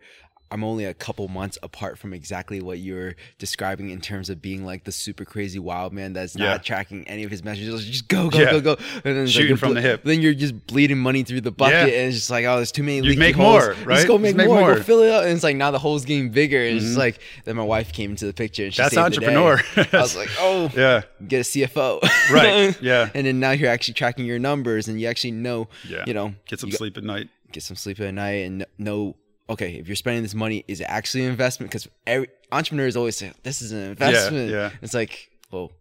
I'm 0.52 0.64
only 0.64 0.86
a 0.86 0.93
couple 0.93 1.28
months 1.28 1.58
apart 1.64 1.98
from 1.98 2.14
exactly 2.14 2.62
what 2.62 2.78
you're 2.78 3.16
describing 3.39 3.89
in 3.89 4.00
terms 4.00 4.30
of 4.30 4.41
being 4.41 4.64
like 4.64 4.84
the 4.84 4.91
super 4.91 5.26
crazy 5.26 5.58
wild 5.58 5.91
man 5.91 6.14
that's 6.14 6.36
yeah. 6.36 6.52
not 6.52 6.64
tracking 6.64 7.08
any 7.08 7.24
of 7.24 7.32
his 7.32 7.43
messages. 7.43 7.86
Just 7.86 8.08
go, 8.08 8.30
go, 8.30 8.39
yeah. 8.39 8.52
go, 8.52 8.62
go, 8.62 8.78
and 9.04 9.18
then 9.18 9.28
shooting 9.28 9.52
like 9.52 9.60
from 9.60 9.70
ble- 9.70 9.76
the 9.76 9.82
hip. 9.82 10.04
Then 10.04 10.22
you're 10.22 10.36
just 10.36 10.68
bleeding 10.68 11.00
money 11.00 11.24
through 11.24 11.41
the 11.41 11.52
bucket, 11.52 11.74
yeah. 11.89 12.00
and 12.00 12.08
it's 12.08 12.18
just 12.18 12.30
like, 12.30 12.46
oh, 12.46 12.58
there's 12.58 12.72
too 12.72 12.84
many. 12.84 13.06
You 13.06 13.18
make 13.18 13.36
holes. 13.36 13.64
more, 13.64 13.74
right? 13.86 13.96
Just 13.96 14.08
go 14.08 14.18
make, 14.18 14.36
make 14.36 14.48
more. 14.48 14.60
more. 14.60 14.76
Go 14.76 14.84
fill 14.84 15.02
it 15.02 15.10
up, 15.10 15.24
and 15.24 15.32
it's 15.34 15.43
like 15.43 15.56
now 15.56 15.72
the 15.72 15.80
hole's 15.80 16.06
getting 16.06 16.30
bigger, 16.30 16.62
and 16.62 16.78
mm-hmm. 16.78 16.88
it's 16.88 16.98
like 16.98 17.20
then 17.46 17.56
my 17.56 17.64
wife 17.64 17.91
came 17.91 18.12
into 18.12 18.26
the 18.26 18.34
picture, 18.34 18.66
and 18.66 18.74
she 18.74 18.82
that's 18.82 18.96
entrepreneur. 18.96 19.60
I 19.76 19.88
was 19.93 20.16
like, 20.16 20.30
oh, 20.39 20.72
yeah, 20.76 21.02
get 21.28 21.39
a 21.39 21.50
CFO, 21.50 22.02
right? 22.32 22.76
Yeah, 22.86 23.10
and 23.16 23.26
then 23.26 23.39
now 23.39 23.52
you're 23.52 23.70
actually 23.70 23.96
tracking 23.96 24.26
your 24.26 24.38
numbers, 24.38 24.88
and 24.88 25.02
you 25.02 25.08
actually 25.08 25.32
know, 25.32 25.70
yeah. 25.88 26.04
you 26.06 26.14
know, 26.14 26.36
get 26.46 26.60
some 26.60 26.72
sleep 26.72 26.98
at 26.98 27.04
night. 27.04 27.30
Get 27.52 27.64
some 27.64 27.76
sleep 27.76 28.00
at 28.00 28.14
night, 28.14 28.46
and 28.46 28.66
know 28.78 29.16
okay, 29.50 29.76
if 29.76 29.88
you're 29.88 29.96
spending 29.96 30.24
this 30.24 30.36
money, 30.36 30.64
is 30.68 30.82
it 30.82 30.86
actually 30.86 31.26
an 31.26 31.32
investment? 31.32 31.72
Because 31.72 31.88
every 32.06 32.30
entrepreneurs 32.52 32.96
always 32.96 33.18
say 33.18 33.32
this 33.43 33.62
is 33.62 33.72
an 33.72 33.84
investment. 33.91 34.50
Yeah, 34.50 34.58
yeah. 34.58 34.70
It's 34.82 34.93
like, 34.93 35.30
well, 35.52 35.72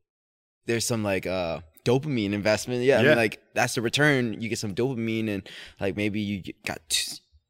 there's 0.66 0.86
some 0.86 1.02
like 1.02 1.26
uh 1.26 1.60
dopamine 1.84 2.32
investment. 2.32 2.82
Yeah, 2.82 3.00
yeah. 3.00 3.06
I 3.06 3.08
mean, 3.08 3.16
like 3.16 3.40
that's 3.54 3.74
the 3.74 3.82
return. 3.82 4.40
You 4.40 4.48
get 4.48 4.58
some 4.58 4.74
dopamine, 4.74 5.28
and 5.28 5.48
like 5.80 5.96
maybe 5.96 6.20
you 6.20 6.52
got. 6.66 6.80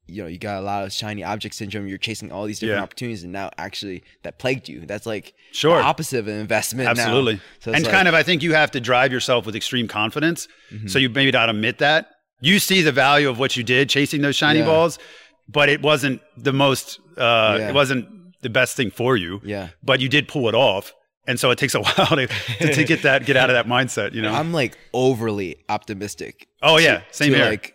you 0.07 0.23
know, 0.23 0.29
you 0.29 0.37
got 0.37 0.59
a 0.59 0.61
lot 0.61 0.85
of 0.85 0.93
shiny 0.93 1.25
object 1.25 1.55
syndrome. 1.55 1.87
You're 1.87 1.97
chasing 1.97 2.31
all 2.31 2.45
these 2.45 2.59
different 2.59 2.79
yeah. 2.79 2.83
opportunities, 2.83 3.23
and 3.25 3.33
now 3.33 3.49
actually 3.57 4.03
that 4.23 4.39
plagued 4.39 4.69
you. 4.69 4.85
That's 4.85 5.07
like 5.07 5.35
sure 5.53 5.81
opposite 5.81 6.19
of 6.19 6.29
an 6.29 6.39
investment. 6.41 6.91
Absolutely, 6.91 7.41
so 7.61 7.73
and 7.73 7.83
like, 7.83 7.91
kind 7.91 8.07
of, 8.07 8.13
I 8.13 8.23
think 8.23 8.43
you 8.43 8.53
have 8.53 8.71
to 8.73 8.81
drive 8.81 9.13
yourself 9.13 9.47
with 9.47 9.57
extreme 9.57 9.89
confidence. 9.89 10.47
Mm-hmm. 10.71 10.89
So 10.89 10.99
you 10.99 11.09
maybe 11.09 11.31
not 11.31 11.49
admit 11.49 11.79
that 11.79 12.11
you 12.41 12.59
see 12.59 12.83
the 12.83 12.93
value 12.93 13.31
of 13.31 13.39
what 13.39 13.57
you 13.57 13.63
did 13.63 13.89
chasing 13.89 14.21
those 14.21 14.37
shiny 14.37 14.59
yeah. 14.59 14.67
balls, 14.67 14.99
but 15.49 15.69
it 15.69 15.83
wasn't 15.83 16.23
the 16.37 16.53
most. 16.53 17.01
Uh, 17.17 17.57
yeah. 17.59 17.69
It 17.69 17.75
wasn't 17.75 18.09
the 18.43 18.51
best 18.51 18.77
thing 18.77 18.91
for 18.91 19.17
you. 19.17 19.41
Yeah. 19.45 19.71
But 19.83 20.01
you 20.01 20.09
did 20.09 20.29
pull 20.29 20.49
it 20.49 20.55
off, 20.55 20.93
and 21.27 21.39
so 21.39 21.51
it 21.51 21.59
takes 21.59 21.75
a 21.75 21.81
while 21.83 22.07
to, 22.07 22.27
to, 22.27 22.75
to 22.75 22.85
get 22.85 23.03
that 23.03 23.27
get 23.27 23.37
out 23.37 23.51
of 23.51 23.55
that 23.55 23.67
mindset. 23.67 24.13
You 24.13 24.23
know, 24.23 24.33
I'm 24.33 24.53
like 24.53 24.79
overly 24.93 25.57
optimistic. 25.69 26.47
Oh 26.63 26.79
yeah, 26.79 27.03
same 27.11 27.33
to 27.33 27.39
here. 27.39 27.47
Like, 27.47 27.75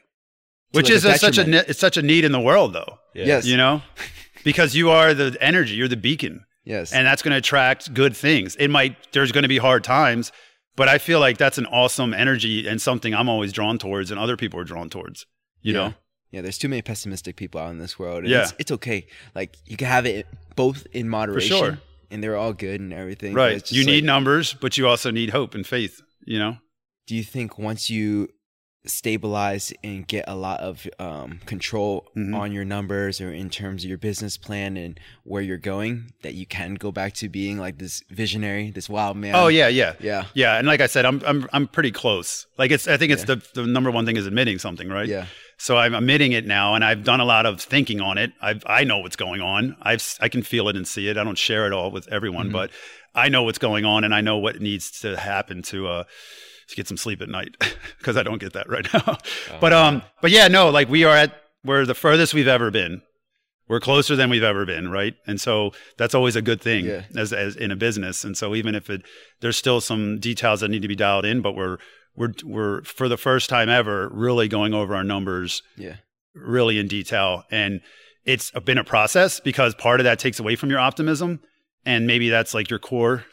Which 0.71 0.89
is 0.89 1.05
a, 1.05 1.17
such 1.17 1.37
a 1.37 1.69
it's 1.69 1.79
such 1.79 1.97
a 1.97 2.01
need 2.01 2.25
in 2.25 2.31
the 2.31 2.39
world, 2.39 2.73
though. 2.73 2.97
Yeah. 3.13 3.25
Yes. 3.25 3.45
You 3.45 3.57
know, 3.57 3.81
because 4.43 4.75
you 4.75 4.89
are 4.89 5.13
the 5.13 5.37
energy, 5.41 5.73
you're 5.73 5.87
the 5.87 5.97
beacon. 5.97 6.45
Yes. 6.65 6.93
And 6.93 7.07
that's 7.07 7.23
going 7.23 7.31
to 7.31 7.37
attract 7.37 7.93
good 7.93 8.15
things. 8.15 8.55
It 8.57 8.67
might. 8.67 9.11
There's 9.11 9.31
going 9.31 9.43
to 9.43 9.49
be 9.49 9.57
hard 9.57 9.83
times, 9.83 10.31
but 10.75 10.87
I 10.87 10.99
feel 10.99 11.19
like 11.19 11.37
that's 11.37 11.57
an 11.57 11.65
awesome 11.65 12.13
energy 12.13 12.67
and 12.67 12.79
something 12.79 13.13
I'm 13.13 13.27
always 13.27 13.51
drawn 13.51 13.79
towards, 13.79 14.11
and 14.11 14.19
other 14.19 14.37
people 14.37 14.59
are 14.59 14.63
drawn 14.63 14.89
towards. 14.89 15.25
You 15.61 15.73
yeah. 15.73 15.79
know. 15.79 15.93
Yeah, 16.31 16.41
there's 16.41 16.57
too 16.57 16.69
many 16.69 16.81
pessimistic 16.81 17.35
people 17.35 17.59
out 17.59 17.71
in 17.71 17.79
this 17.79 17.97
world. 17.97 18.25
yeah. 18.25 18.43
It's, 18.43 18.53
it's, 18.59 18.71
okay. 18.71 19.07
Like 19.33 19.57
you 19.65 19.77
can 19.77 19.87
have 19.87 20.05
it 20.05 20.27
both 20.55 20.85
in 20.91 21.09
moderation. 21.09 21.57
For 21.57 21.65
sure. 21.65 21.77
And 22.11 22.23
they're 22.23 22.35
all 22.35 22.53
good 22.53 22.81
and 22.81 22.93
everything. 22.93 23.33
Right. 23.33 23.71
You 23.71 23.81
like, 23.81 23.87
need 23.87 24.03
numbers, 24.03 24.53
but 24.53 24.77
you 24.77 24.87
also 24.87 25.11
need 25.11 25.29
hope 25.29 25.53
and 25.55 25.65
faith, 25.65 26.01
you 26.25 26.39
know? 26.39 26.57
Do 27.07 27.15
you 27.15 27.23
think 27.23 27.57
once 27.57 27.89
you 27.89 28.29
stabilize 28.85 29.73
and 29.83 30.07
get 30.07 30.23
a 30.27 30.35
lot 30.35 30.59
of 30.61 30.87
um, 30.99 31.39
control 31.45 32.07
mm-hmm. 32.15 32.33
on 32.33 32.51
your 32.51 32.63
numbers 32.63 33.19
or 33.19 33.31
in 33.31 33.49
terms 33.49 33.83
of 33.83 33.89
your 33.89 33.97
business 33.97 34.37
plan 34.37 34.77
and 34.77 34.99
where 35.23 35.41
you're 35.41 35.57
going 35.57 36.13
that 36.23 36.33
you 36.33 36.45
can 36.45 36.75
go 36.75 36.91
back 36.91 37.13
to 37.13 37.27
being 37.27 37.57
like 37.57 37.77
this 37.77 38.01
visionary 38.09 38.71
this 38.71 38.87
wild 38.87 39.17
man 39.17 39.35
oh 39.35 39.49
yeah 39.49 39.67
yeah 39.67 39.93
yeah 39.99 40.25
yeah 40.33 40.57
and 40.57 40.65
like 40.65 40.79
i 40.79 40.87
said 40.87 41.05
i'm 41.05 41.21
i'm, 41.25 41.47
I'm 41.51 41.67
pretty 41.67 41.91
close 41.91 42.47
like 42.57 42.71
it's 42.71 42.87
i 42.87 42.95
think 42.95 43.11
it's 43.11 43.27
yeah. 43.27 43.35
the, 43.35 43.61
the 43.61 43.67
number 43.67 43.91
one 43.91 44.05
thing 44.05 44.15
is 44.15 44.25
admitting 44.25 44.59
something 44.59 44.87
right 44.87 45.07
yeah 45.07 45.25
so 45.61 45.75
I'm 45.75 45.93
admitting 45.93 46.31
it 46.31 46.47
now, 46.47 46.75
and 46.75 46.85
I've 46.85 47.03
done 47.03 47.19
a 47.19 47.25
lot 47.25 47.45
of 47.45 47.59
thinking 47.59 47.99
on 47.99 48.17
it. 48.17 48.31
I 48.41 48.57
I 48.65 48.85
know 48.85 48.99
what's 48.99 49.17
going 49.17 49.41
on. 49.41 49.75
I've 49.81 50.17
I 50.21 50.29
can 50.29 50.41
feel 50.41 50.69
it 50.69 50.77
and 50.77 50.87
see 50.87 51.09
it. 51.09 51.17
I 51.17 51.25
don't 51.25 51.37
share 51.37 51.67
it 51.67 51.73
all 51.73 51.91
with 51.91 52.07
everyone, 52.07 52.45
mm-hmm. 52.45 52.53
but 52.53 52.71
I 53.13 53.27
know 53.27 53.43
what's 53.43 53.57
going 53.57 53.83
on, 53.83 54.05
and 54.05 54.15
I 54.15 54.21
know 54.21 54.37
what 54.37 54.61
needs 54.61 55.01
to 55.01 55.17
happen 55.17 55.61
to 55.63 55.87
uh 55.87 56.03
to 56.69 56.75
get 56.75 56.87
some 56.87 56.97
sleep 56.97 57.21
at 57.21 57.29
night 57.29 57.55
because 57.97 58.17
I 58.17 58.23
don't 58.23 58.39
get 58.39 58.53
that 58.53 58.69
right 58.69 58.87
now. 58.93 59.03
Oh, 59.07 59.17
but 59.59 59.73
um, 59.73 60.01
but 60.21 60.31
yeah, 60.31 60.47
no, 60.47 60.69
like 60.69 60.89
we 60.89 61.03
are 61.03 61.15
at 61.15 61.33
we're 61.63 61.85
the 61.85 61.95
furthest 61.95 62.33
we've 62.33 62.47
ever 62.47 62.71
been. 62.71 63.01
We're 63.67 63.79
closer 63.79 64.15
than 64.15 64.31
we've 64.31 64.41
ever 64.41 64.65
been, 64.65 64.89
right? 64.89 65.13
And 65.27 65.39
so 65.39 65.73
that's 65.95 66.15
always 66.15 66.35
a 66.35 66.41
good 66.41 66.59
thing 66.59 66.85
yeah. 66.85 67.03
as, 67.15 67.31
as 67.31 67.55
in 67.55 67.69
a 67.69 67.75
business. 67.75 68.23
And 68.23 68.35
so 68.35 68.55
even 68.55 68.73
if 68.73 68.89
it 68.89 69.03
there's 69.41 69.57
still 69.57 69.79
some 69.79 70.19
details 70.19 70.61
that 70.61 70.69
need 70.69 70.81
to 70.81 70.87
be 70.87 70.95
dialed 70.95 71.23
in, 71.25 71.41
but 71.41 71.55
we're 71.55 71.77
we're 72.19 72.33
we're 72.43 72.83
for 72.83 73.07
the 73.07 73.17
first 73.17 73.49
time 73.49 73.69
ever 73.69 74.09
really 74.09 74.47
going 74.47 74.73
over 74.73 74.93
our 74.93 75.03
numbers 75.03 75.63
yeah 75.77 75.95
really 76.35 76.77
in 76.77 76.87
detail 76.87 77.43
and 77.49 77.81
it's 78.25 78.51
been 78.51 78.77
a 78.77 78.83
process 78.83 79.39
because 79.39 79.73
part 79.73 79.99
of 79.99 80.03
that 80.03 80.19
takes 80.19 80.39
away 80.39 80.55
from 80.55 80.69
your 80.69 80.79
optimism 80.79 81.39
and 81.85 82.05
maybe 82.05 82.29
that's 82.29 82.53
like 82.53 82.69
your 82.69 82.77
core 82.77 83.23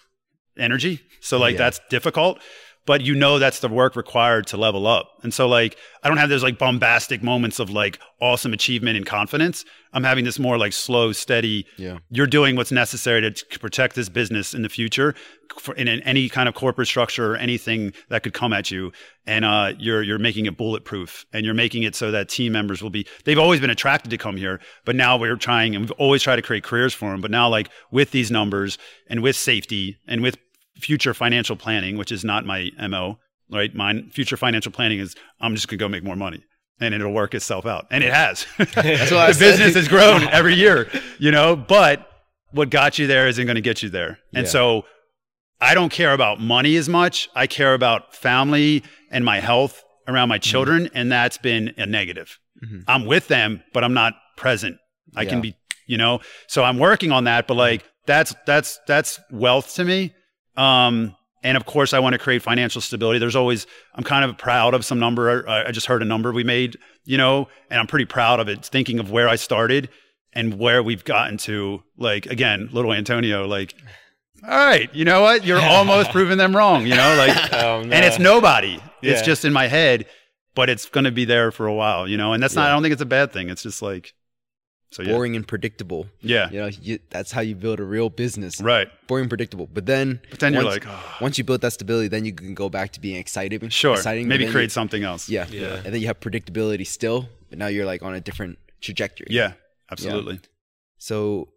energy 0.57 1.01
so 1.20 1.39
like 1.39 1.53
yeah. 1.53 1.59
that's 1.59 1.80
difficult 1.91 2.41
but 2.87 3.03
you 3.03 3.14
know 3.14 3.39
that's 3.39 3.61
the 3.61 3.68
work 3.68 3.97
required 3.97 4.47
to 4.49 4.57
level 4.57 4.87
up. 4.87 5.11
And 5.22 5.34
so 5.34 5.49
like 5.49 5.76
I 6.03 6.09
don't 6.09 6.18
have 6.18 6.28
those 6.28 6.43
like 6.43 6.59
bombastic 6.59 7.22
moments 7.22 7.59
of 7.59 7.68
like 7.68 7.99
awesome 8.20 8.53
achievement 8.53 8.97
and 8.97 9.05
confidence. 9.05 9.64
I'm 9.93 10.05
having 10.05 10.24
this 10.24 10.39
more 10.39 10.59
like 10.59 10.72
slow, 10.72 11.12
steady. 11.12 11.66
Yeah. 11.76 11.99
You're 12.11 12.26
doing 12.26 12.55
what's 12.57 12.72
necessary 12.72 13.30
to 13.30 13.59
protect 13.59 13.95
this 13.97 14.09
business 14.09 14.55
in 14.55 14.62
the 14.62 14.68
future, 14.68 15.14
for, 15.59 15.74
in, 15.74 15.89
in 15.89 16.01
any 16.03 16.28
kind 16.28 16.49
of 16.49 16.55
corporate 16.55 16.89
structure 16.89 17.32
or 17.32 17.37
anything 17.37 17.93
that 18.09 18.22
could 18.22 18.34
come 18.34 18.53
at 18.53 18.70
you, 18.70 18.93
and 19.26 19.45
uh, 19.45 19.72
you're 19.78 20.03
you're 20.03 20.18
making 20.18 20.47
it 20.47 20.57
bulletproof, 20.57 21.24
and 21.32 21.45
you're 21.45 21.55
making 21.55 21.82
it 21.82 21.95
so 21.95 22.11
that 22.11 22.28
team 22.28 22.53
members 22.53 22.82
will 22.82 22.91
be. 22.91 23.07
They've 23.24 23.39
always 23.39 23.61
been 23.61 23.70
attracted 23.70 24.11
to 24.11 24.18
come 24.18 24.37
here, 24.37 24.61
but 24.84 24.97
now 24.97 25.16
we're 25.16 25.37
trying, 25.37 25.74
and 25.74 25.84
we've 25.84 25.93
always 25.93 26.22
tried 26.22 26.37
to 26.37 26.43
create 26.43 26.64
careers 26.64 26.95
for 26.95 27.11
them. 27.11 27.20
But 27.20 27.30
now, 27.30 27.49
like 27.49 27.70
with 27.91 28.11
these 28.11 28.30
numbers 28.30 28.78
and 29.07 29.22
with 29.22 29.37
safety 29.37 29.99
and 30.07 30.22
with 30.22 30.37
future 30.79 31.14
financial 31.14 31.57
planning, 31.57 31.97
which 31.97 32.12
is 32.12 32.24
not 32.24 32.45
my 32.45 32.70
MO, 32.89 33.18
right? 33.51 33.74
Mine 33.74 34.11
future 34.11 34.37
financial 34.37 34.72
planning 34.72 34.99
is 34.99 35.14
I'm 35.41 35.55
just 35.55 35.68
gonna 35.68 35.79
go 35.79 35.89
make 35.89 36.05
more 36.05 36.16
money 36.16 36.43
and 36.81 36.95
it'll 36.95 37.12
work 37.12 37.35
itself 37.35 37.64
out. 37.66 37.87
And 37.91 38.05
it 38.05 38.12
has. 38.12 38.47
That's 38.59 39.11
what 39.11 39.20
I 39.20 39.33
the 39.33 39.39
business 39.39 39.74
has 39.74 39.89
grown 39.89 40.22
every 40.24 40.55
year, 40.55 40.91
you 41.18 41.31
know, 41.31 41.57
but 41.57 42.07
what 42.51 42.70
got 42.70 42.99
you 42.99 43.07
there 43.07 43.27
isn't 43.29 43.45
going 43.47 43.57
to 43.57 43.61
get 43.62 43.83
you 43.83 43.89
there. 43.89 44.18
And 44.35 44.45
Yeah. 44.45 44.51
so 44.51 44.85
I 45.61 45.74
don't 45.74 45.91
care 45.91 46.12
about 46.12 46.39
money 46.41 46.77
as 46.77 46.89
much. 46.89 47.29
I 47.35 47.47
care 47.47 47.72
about 47.74 48.14
family 48.14 48.83
and 49.11 49.24
my 49.24 49.41
health 49.41 49.83
around 50.07 50.29
my 50.29 50.39
children. 50.39 50.89
And 50.95 51.11
that's 51.11 51.39
been 51.39 51.72
a 51.79 51.87
negative. 51.87 52.39
Mhm. 52.64 52.85
I'm 52.87 53.05
with 53.07 53.29
them, 53.29 53.62
but 53.72 53.83
I'm 53.85 53.95
not 53.95 54.14
present. 54.37 54.77
I 55.14 55.24
can 55.24 55.41
be, 55.41 55.57
you 55.87 55.97
know, 55.97 56.20
so 56.47 56.62
I'm 56.62 56.79
working 56.79 57.11
on 57.11 57.24
that, 57.24 57.47
but 57.47 57.55
like 57.55 57.85
that's, 58.07 58.35
that's, 58.47 58.79
that's 58.87 59.18
wealth 59.31 59.74
to 59.77 59.85
me. 59.85 60.14
Um, 60.57 61.17
and 61.43 61.57
of 61.57 61.65
course, 61.67 61.93
I 61.93 61.99
want 62.01 62.15
to 62.15 62.19
create 62.19 62.43
financial 62.43 62.81
stability. 62.81 63.19
There's 63.19 63.37
always, 63.37 63.67
I'm 63.95 64.03
kind 64.05 64.25
of 64.25 64.37
proud 64.37 64.75
of 64.75 64.85
some 64.85 64.99
number. 64.99 65.49
I, 65.49 65.67
I 65.69 65.71
just 65.71 65.87
heard 65.87 66.03
a 66.03 66.05
number 66.05 66.33
we 66.33 66.43
made, 66.45 66.77
you 67.05 67.17
know, 67.19 67.49
and 67.71 67.79
I'm 67.79 67.87
pretty 67.87 68.07
proud 68.07 68.41
of 68.41 68.49
it, 68.49 68.65
thinking 68.65 68.99
of 68.99 69.11
where 69.11 69.29
I 69.29 69.37
started 69.37 69.89
and 70.33 70.59
where 70.59 70.83
we've 70.83 71.05
gotten 71.05 71.37
to. 71.39 71.83
Like, 71.97 72.27
again, 72.27 72.69
little 72.73 72.93
Antonio, 72.93 73.47
like, 73.47 73.75
all 74.43 74.51
right, 74.51 74.93
you 74.95 75.05
know 75.05 75.23
what? 75.23 75.45
You're 75.45 75.61
almost 75.63 76.11
proving 76.11 76.39
them 76.39 76.55
wrong, 76.57 76.87
you 76.87 76.95
know, 76.97 77.15
like, 77.17 77.37
Oh, 77.53 77.83
no. 77.83 77.93
and 77.95 78.05
it's 78.05 78.19
nobody. 78.19 78.81
It's 79.03 79.23
just 79.23 79.45
in 79.45 79.53
my 79.53 79.69
head, 79.69 80.07
but 80.57 80.69
it's 80.69 80.89
going 80.89 81.05
to 81.05 81.13
be 81.13 81.25
there 81.27 81.53
for 81.53 81.67
a 81.67 81.75
while, 81.75 82.09
you 82.09 82.17
know, 82.17 82.33
and 82.33 82.43
that's 82.43 82.57
not, 82.57 82.69
I 82.69 82.73
don't 82.73 82.83
think 82.83 82.93
it's 82.93 83.03
a 83.03 83.07
bad 83.07 83.33
thing. 83.33 83.51
It's 83.51 83.63
just 83.63 83.83
like, 83.83 84.15
so 84.97 85.03
yeah. 85.03 85.12
Boring 85.12 85.36
and 85.36 85.47
predictable. 85.47 86.07
Yeah. 86.22 86.49
You 86.51 86.59
know, 86.61 86.66
you, 86.80 86.99
that's 87.11 87.30
how 87.30 87.42
you 87.42 87.55
build 87.55 87.80
a 87.80 87.84
real 87.84 88.09
business. 88.09 88.61
Right. 88.62 88.88
Boring 89.09 89.24
and 89.24 89.30
predictable. 89.30 89.68
But 89.72 89.84
then, 89.84 90.20
But 90.30 90.38
then 90.40 90.55
you're 90.55 90.64
once, 90.64 90.76
like, 90.76 90.86
oh, 90.88 91.16
once 91.20 91.36
you 91.38 91.44
build 91.44 91.61
that 91.61 91.72
stability, 91.74 92.09
then 92.09 92.24
you 92.24 92.32
can 92.32 92.55
go 92.55 92.68
back 92.70 92.92
to 92.92 93.01
being 93.01 93.16
excited. 93.16 93.70
sure. 93.72 93.94
exciting, 93.97 94.26
Maybe 94.26 94.47
create 94.47 94.64
you- 94.64 94.68
something 94.70 95.03
else. 95.05 95.28
Yeah. 95.28 95.47
Yeah. 95.51 95.74
And 95.84 95.92
then 95.92 96.01
you 96.01 96.07
have 96.07 96.18
predictability 96.20 96.86
still, 96.86 97.28
but 97.51 97.59
now 97.59 97.66
you're 97.66 97.84
like 97.86 98.03
on 98.03 98.14
a 98.14 98.20
different 98.22 98.59
trajectory. 98.80 99.26
Yeah. 99.30 99.53
Absolutely. 99.92 100.40
So 100.99 101.49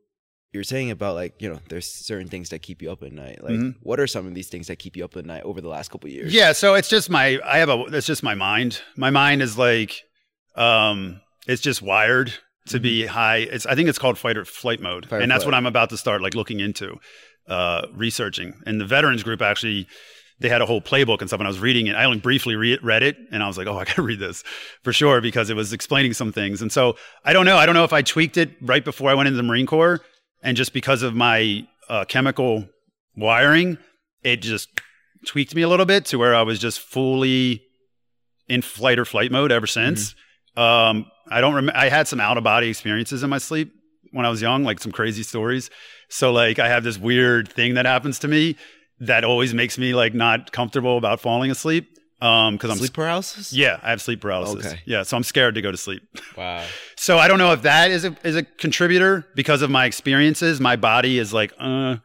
you're 0.51 0.63
saying 0.63 0.91
about 0.91 1.15
like, 1.15 1.41
you 1.41 1.47
know, 1.49 1.59
there's 1.69 1.87
certain 1.87 2.27
things 2.27 2.49
that 2.49 2.59
keep 2.61 2.81
you 2.81 2.91
up 2.91 3.03
at 3.03 3.13
night. 3.13 3.43
Like 3.43 3.53
Mhm. 3.53 3.75
what 3.81 3.99
are 3.99 4.07
some 4.07 4.27
of 4.27 4.33
these 4.35 4.49
things 4.49 4.67
that 4.67 4.77
keep 4.79 4.97
you 4.97 5.05
up 5.05 5.15
at 5.15 5.25
night 5.25 5.43
over 5.43 5.61
the 5.61 5.69
last 5.69 5.91
couple 5.91 6.07
of 6.09 6.13
years? 6.13 6.33
Yeah, 6.33 6.51
so 6.51 6.73
it's 6.75 6.89
just 6.89 7.09
my 7.09 7.39
I 7.45 7.59
have 7.59 7.69
a 7.69 7.77
it's 7.93 8.07
just 8.07 8.21
my 8.23 8.35
mind. 8.35 8.81
My 8.97 9.11
mind 9.11 9.41
is 9.41 9.57
like 9.57 10.03
um 10.55 11.21
it's 11.47 11.61
just 11.61 11.81
wired 11.81 12.33
to 12.69 12.79
be 12.79 13.05
high. 13.05 13.37
It's 13.37 13.65
I 13.65 13.75
think 13.75 13.89
it's 13.89 13.99
called 13.99 14.17
fight 14.17 14.37
or 14.37 14.45
flight 14.45 14.81
mode. 14.81 15.11
And 15.11 15.29
that's 15.31 15.43
flight. 15.43 15.53
what 15.53 15.57
I'm 15.57 15.65
about 15.65 15.89
to 15.91 15.97
start 15.97 16.21
like 16.21 16.35
looking 16.35 16.59
into 16.59 16.99
uh 17.47 17.87
researching. 17.93 18.53
And 18.65 18.79
the 18.79 18.85
veterans 18.85 19.23
group 19.23 19.41
actually 19.41 19.87
they 20.39 20.47
had 20.47 20.61
a 20.61 20.65
whole 20.65 20.81
playbook 20.81 21.19
and 21.19 21.29
stuff 21.29 21.39
and 21.39 21.47
I 21.47 21.49
was 21.49 21.59
reading 21.59 21.87
it. 21.87 21.95
I 21.95 22.05
only 22.05 22.19
briefly 22.19 22.55
re- 22.55 22.79
read 22.81 23.03
it 23.03 23.17
and 23.31 23.43
I 23.43 23.47
was 23.47 23.57
like, 23.57 23.67
"Oh, 23.67 23.77
I 23.77 23.83
got 23.83 23.95
to 23.95 24.01
read 24.11 24.19
this 24.19 24.43
for 24.83 24.93
sure 24.93 25.19
because 25.21 25.49
it 25.49 25.55
was 25.55 25.73
explaining 25.73 26.13
some 26.13 26.31
things." 26.31 26.61
And 26.61 26.71
so 26.71 26.95
I 27.25 27.33
don't 27.33 27.45
know. 27.45 27.57
I 27.57 27.65
don't 27.65 27.75
know 27.75 27.83
if 27.83 27.93
I 27.93 28.01
tweaked 28.01 28.37
it 28.37 28.51
right 28.61 28.83
before 28.83 29.09
I 29.09 29.13
went 29.13 29.27
into 29.27 29.37
the 29.37 29.43
Marine 29.43 29.65
Corps 29.65 29.99
and 30.41 30.55
just 30.55 30.73
because 30.73 31.03
of 31.03 31.13
my 31.13 31.67
uh, 31.89 32.05
chemical 32.05 32.69
wiring, 33.17 33.77
it 34.23 34.37
just 34.37 34.69
tweaked 35.25 35.53
me 35.55 35.61
a 35.61 35.67
little 35.67 35.85
bit 35.85 36.05
to 36.05 36.17
where 36.17 36.33
I 36.35 36.43
was 36.43 36.59
just 36.59 36.79
fully 36.79 37.63
in 38.47 38.61
flight 38.61 38.97
or 38.97 39.05
flight 39.05 39.31
mode 39.31 39.51
ever 39.51 39.67
since. 39.67 40.15
Um, 40.55 41.05
I 41.29 41.41
don't 41.41 41.53
remember. 41.55 41.77
I 41.79 41.89
had 41.89 42.07
some 42.07 42.19
out 42.19 42.37
of 42.37 42.43
body 42.43 42.69
experiences 42.69 43.23
in 43.23 43.29
my 43.29 43.37
sleep 43.37 43.71
when 44.11 44.25
I 44.25 44.29
was 44.29 44.41
young, 44.41 44.63
like 44.63 44.79
some 44.79 44.91
crazy 44.91 45.23
stories. 45.23 45.69
So 46.09 46.31
like 46.31 46.59
I 46.59 46.67
have 46.69 46.83
this 46.83 46.97
weird 46.97 47.51
thing 47.51 47.75
that 47.75 47.85
happens 47.85 48.19
to 48.19 48.27
me 48.27 48.55
that 48.99 49.23
always 49.23 49.53
makes 49.53 49.77
me 49.77 49.93
like 49.93 50.13
not 50.13 50.51
comfortable 50.51 50.97
about 50.97 51.19
falling 51.19 51.51
asleep. 51.51 51.87
Um, 52.21 52.55
because 52.55 52.71
I'm 52.71 52.77
Sleep 52.77 52.91
paralysis? 52.91 53.53
yeah, 53.53 53.79
I 53.81 53.91
have 53.91 54.01
sleep 54.01 54.19
paralysis. 54.19 54.65
Okay. 54.65 54.81
Yeah, 54.85 55.03
so 55.03 55.15
I'm 55.15 55.23
scared 55.23 55.55
to 55.55 55.61
go 55.61 55.71
to 55.71 55.77
sleep. 55.77 56.01
Wow. 56.37 56.65
So 56.97 57.17
I 57.17 57.29
don't 57.29 57.37
know 57.37 57.53
if 57.53 57.61
that 57.61 57.91
is 57.91 58.03
a 58.03 58.13
is 58.25 58.35
a 58.35 58.43
contributor 58.43 59.25
because 59.35 59.61
of 59.61 59.69
my 59.69 59.85
experiences. 59.85 60.59
My 60.59 60.75
body 60.75 61.17
is 61.17 61.33
like, 61.33 61.53
uh, 61.59 61.97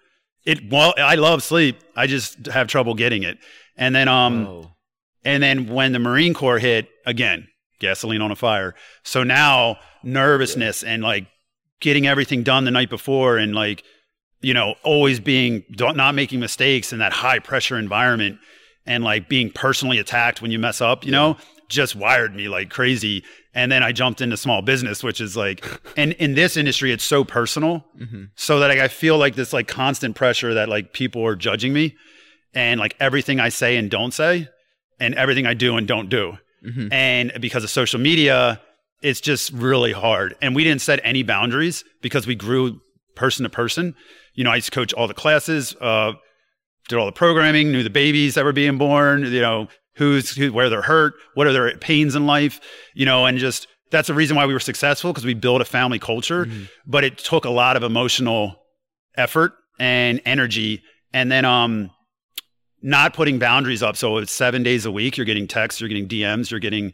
it. 0.46 0.70
Well, 0.70 0.94
I 0.98 1.16
love 1.16 1.42
sleep. 1.42 1.78
I 1.96 2.06
just 2.06 2.46
have 2.46 2.68
trouble 2.68 2.94
getting 2.94 3.24
it. 3.24 3.38
And 3.76 3.92
then 3.94 4.06
um, 4.06 4.46
Oh. 4.46 4.70
and 5.24 5.42
then 5.42 5.66
when 5.66 5.90
the 5.92 5.98
Marine 5.98 6.32
Corps 6.34 6.58
hit, 6.60 6.88
again, 7.06 7.48
gasoline 7.80 8.20
on 8.22 8.30
a 8.30 8.36
fire. 8.36 8.74
So 9.02 9.22
now 9.24 9.76
nervousness 10.02 10.82
and 10.82 11.02
like 11.02 11.26
getting 11.80 12.06
everything 12.06 12.42
done 12.42 12.64
the 12.64 12.70
night 12.70 12.90
before 12.90 13.36
and 13.38 13.54
like, 13.54 13.82
you 14.40 14.54
know, 14.54 14.74
always 14.82 15.20
being, 15.20 15.64
don't- 15.72 15.96
making 16.14 16.40
mistakes 16.40 16.92
in 16.92 16.98
that 16.98 17.12
high 17.12 17.38
pressure 17.38 17.78
environment 17.78 18.38
and 18.86 19.02
like 19.02 19.28
being 19.28 19.50
personally 19.50 19.98
attacked 19.98 20.42
when 20.42 20.50
you 20.50 20.58
mess 20.58 20.80
up, 20.80 21.04
you 21.04 21.10
know, 21.10 21.36
just 21.68 21.96
wired 21.96 22.34
me 22.34 22.48
like 22.48 22.68
crazy. 22.70 23.24
And 23.54 23.72
then 23.72 23.82
I 23.82 23.92
jumped 23.92 24.20
into 24.20 24.36
small 24.36 24.60
business, 24.62 25.02
which 25.02 25.20
is 25.20 25.36
like, 25.36 25.64
and 25.96 26.12
in 26.14 26.34
this 26.34 26.56
industry, 26.56 26.92
it's 26.92 27.04
so 27.04 27.24
personal. 27.24 27.84
Mhm. 27.98 28.30
So 28.34 28.58
that 28.60 28.68
like, 28.68 28.78
I 28.80 28.88
feel 28.88 29.16
like 29.16 29.34
this 29.34 29.52
like 29.52 29.66
constant 29.68 30.14
pressure 30.16 30.54
that 30.54 30.68
like 30.68 30.92
people 30.92 31.24
are 31.26 31.36
judging 31.36 31.72
me 31.72 31.94
and 32.52 32.78
like 32.78 32.94
everything 33.00 33.40
I 33.40 33.48
say 33.48 33.76
and 33.76 33.90
don't 33.90 34.12
say 34.12 34.48
and 35.00 35.14
everything 35.14 35.46
I 35.46 35.54
do 35.54 35.76
and 35.76 35.88
don't 35.88 36.08
do. 36.10 36.38
Mhm. 36.64 36.92
And 36.92 37.32
because 37.40 37.64
of 37.64 37.70
social 37.70 38.00
media, 38.00 38.60
it's 39.02 39.20
just 39.20 39.52
really 39.52 39.92
hard. 39.92 40.34
And 40.40 40.54
we 40.54 40.64
didn't 40.64 40.80
set 40.82 41.00
any 41.04 41.22
boundaries 41.22 41.84
because 42.00 42.26
we 42.26 42.34
grew 42.34 42.80
person 43.14 43.44
to 43.44 43.50
person. 43.50 43.94
You 44.34 44.44
know, 44.44 44.50
I 44.50 44.56
used 44.56 44.66
to 44.66 44.74
coach 44.74 44.92
all 44.94 45.06
the 45.06 45.14
classes, 45.14 45.76
uh, 45.80 46.12
did 46.88 46.98
all 46.98 47.06
the 47.06 47.12
programming, 47.12 47.70
knew 47.70 47.82
the 47.82 47.90
babies 47.90 48.34
that 48.34 48.44
were 48.44 48.52
being 48.52 48.78
born, 48.78 49.24
you 49.24 49.40
know, 49.40 49.68
who's 49.96 50.34
who, 50.34 50.52
where 50.52 50.68
they're 50.68 50.82
hurt, 50.82 51.14
what 51.34 51.46
are 51.46 51.52
their 51.52 51.76
pains 51.76 52.14
in 52.14 52.26
life, 52.26 52.60
you 52.94 53.06
know, 53.06 53.26
and 53.26 53.38
just 53.38 53.68
that's 53.90 54.08
the 54.08 54.14
reason 54.14 54.36
why 54.36 54.46
we 54.46 54.52
were 54.52 54.60
successful 54.60 55.12
because 55.12 55.24
we 55.24 55.34
built 55.34 55.60
a 55.60 55.64
family 55.64 55.98
culture. 55.98 56.48
But 56.86 57.04
it 57.04 57.18
took 57.18 57.44
a 57.44 57.50
lot 57.50 57.76
of 57.76 57.82
emotional 57.82 58.56
effort 59.16 59.52
and 59.78 60.20
energy. 60.24 60.82
And 61.12 61.30
then 61.30 61.44
um 61.44 61.90
not 62.84 63.14
putting 63.14 63.38
boundaries 63.38 63.82
up. 63.82 63.96
So 63.96 64.18
it's 64.18 64.30
seven 64.30 64.62
days 64.62 64.84
a 64.86 64.90
week. 64.92 65.16
You're 65.16 65.24
getting 65.26 65.48
texts, 65.48 65.80
you're 65.80 65.88
getting 65.88 66.06
DMs, 66.06 66.50
you're 66.50 66.60
getting 66.60 66.92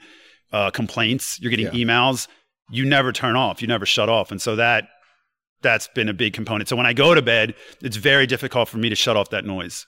uh, 0.53 0.71
complaints, 0.71 1.39
you're 1.41 1.51
getting 1.51 1.67
Yeah. 1.67 1.85
emails. 1.85 2.29
You 2.71 2.85
never 2.85 3.13
turn 3.13 3.35
off. 3.37 3.61
You 3.61 3.69
never 3.69 3.85
shut 3.85 4.09
off. 4.09 4.31
And 4.31 4.41
so 4.41 4.57
that 4.57 4.85
that's 5.63 5.89
been 5.89 6.09
a 6.09 6.15
big 6.15 6.33
component. 6.33 6.69
So 6.69 6.77
when 6.77 6.87
I 6.87 6.93
go 6.95 7.13
to 7.15 7.21
bed, 7.21 7.55
it's 7.83 7.97
very 7.97 8.27
difficult 8.27 8.69
for 8.69 8.79
me 8.79 8.89
to 8.89 8.95
shut 8.95 9.17
off 9.17 9.31
that 9.31 9.45
noise. 9.45 9.87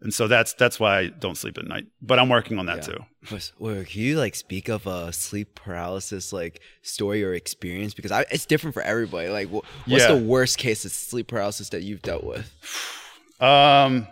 And 0.00 0.12
so 0.12 0.26
that's 0.26 0.54
that's 0.54 0.80
why 0.80 0.98
I 0.98 1.06
don't 1.08 1.36
sleep 1.36 1.58
at 1.58 1.64
night. 1.66 1.84
But 2.00 2.18
I'm 2.18 2.28
working 2.28 2.58
on 2.58 2.66
that 2.66 2.78
Yeah. 2.88 2.94
too. 3.28 3.44
Or 3.60 3.84
can 3.84 4.00
you 4.00 4.18
like 4.18 4.34
speak 4.34 4.68
of 4.68 4.86
a 4.86 5.12
sleep 5.12 5.54
paralysis 5.54 6.32
like 6.32 6.60
story 6.82 7.22
or 7.22 7.34
experience? 7.34 7.94
Because 7.94 8.10
I, 8.10 8.22
it's 8.30 8.46
different 8.46 8.74
for 8.74 8.82
everybody. 8.82 9.28
Like, 9.28 9.48
wh- 9.48 9.62
what's 9.86 10.04
Yeah. 10.04 10.14
the 10.14 10.22
worst 10.22 10.56
case 10.58 10.84
of 10.84 10.90
sleep 10.92 11.28
paralysis 11.28 11.68
that 11.68 11.82
you've 11.82 12.02
dealt 12.02 12.24
with? 12.24 12.50
Um, 13.40 14.06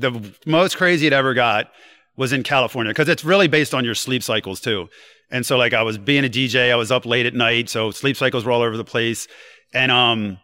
the 0.00 0.34
most 0.46 0.76
crazy 0.76 1.06
it 1.06 1.12
ever 1.12 1.34
got 1.34 1.70
was 2.16 2.32
in 2.32 2.42
California 2.42 2.90
because 2.90 3.08
it's 3.08 3.24
really 3.24 3.48
based 3.48 3.74
on 3.74 3.84
your 3.84 3.94
sleep 3.94 4.22
cycles 4.22 4.60
too. 4.60 4.88
And 5.30 5.46
so, 5.46 5.56
like, 5.56 5.72
I 5.72 5.82
was 5.82 5.96
being 5.96 6.24
a 6.24 6.28
DJ, 6.28 6.72
I 6.72 6.76
was 6.76 6.90
up 6.90 7.06
late 7.06 7.24
at 7.24 7.34
night, 7.34 7.68
so 7.68 7.90
sleep 7.92 8.16
cycles 8.16 8.44
were 8.44 8.50
all 8.50 8.62
over 8.62 8.76
the 8.76 8.84
place. 8.84 9.28
And 9.72 9.92
um, 9.92 10.38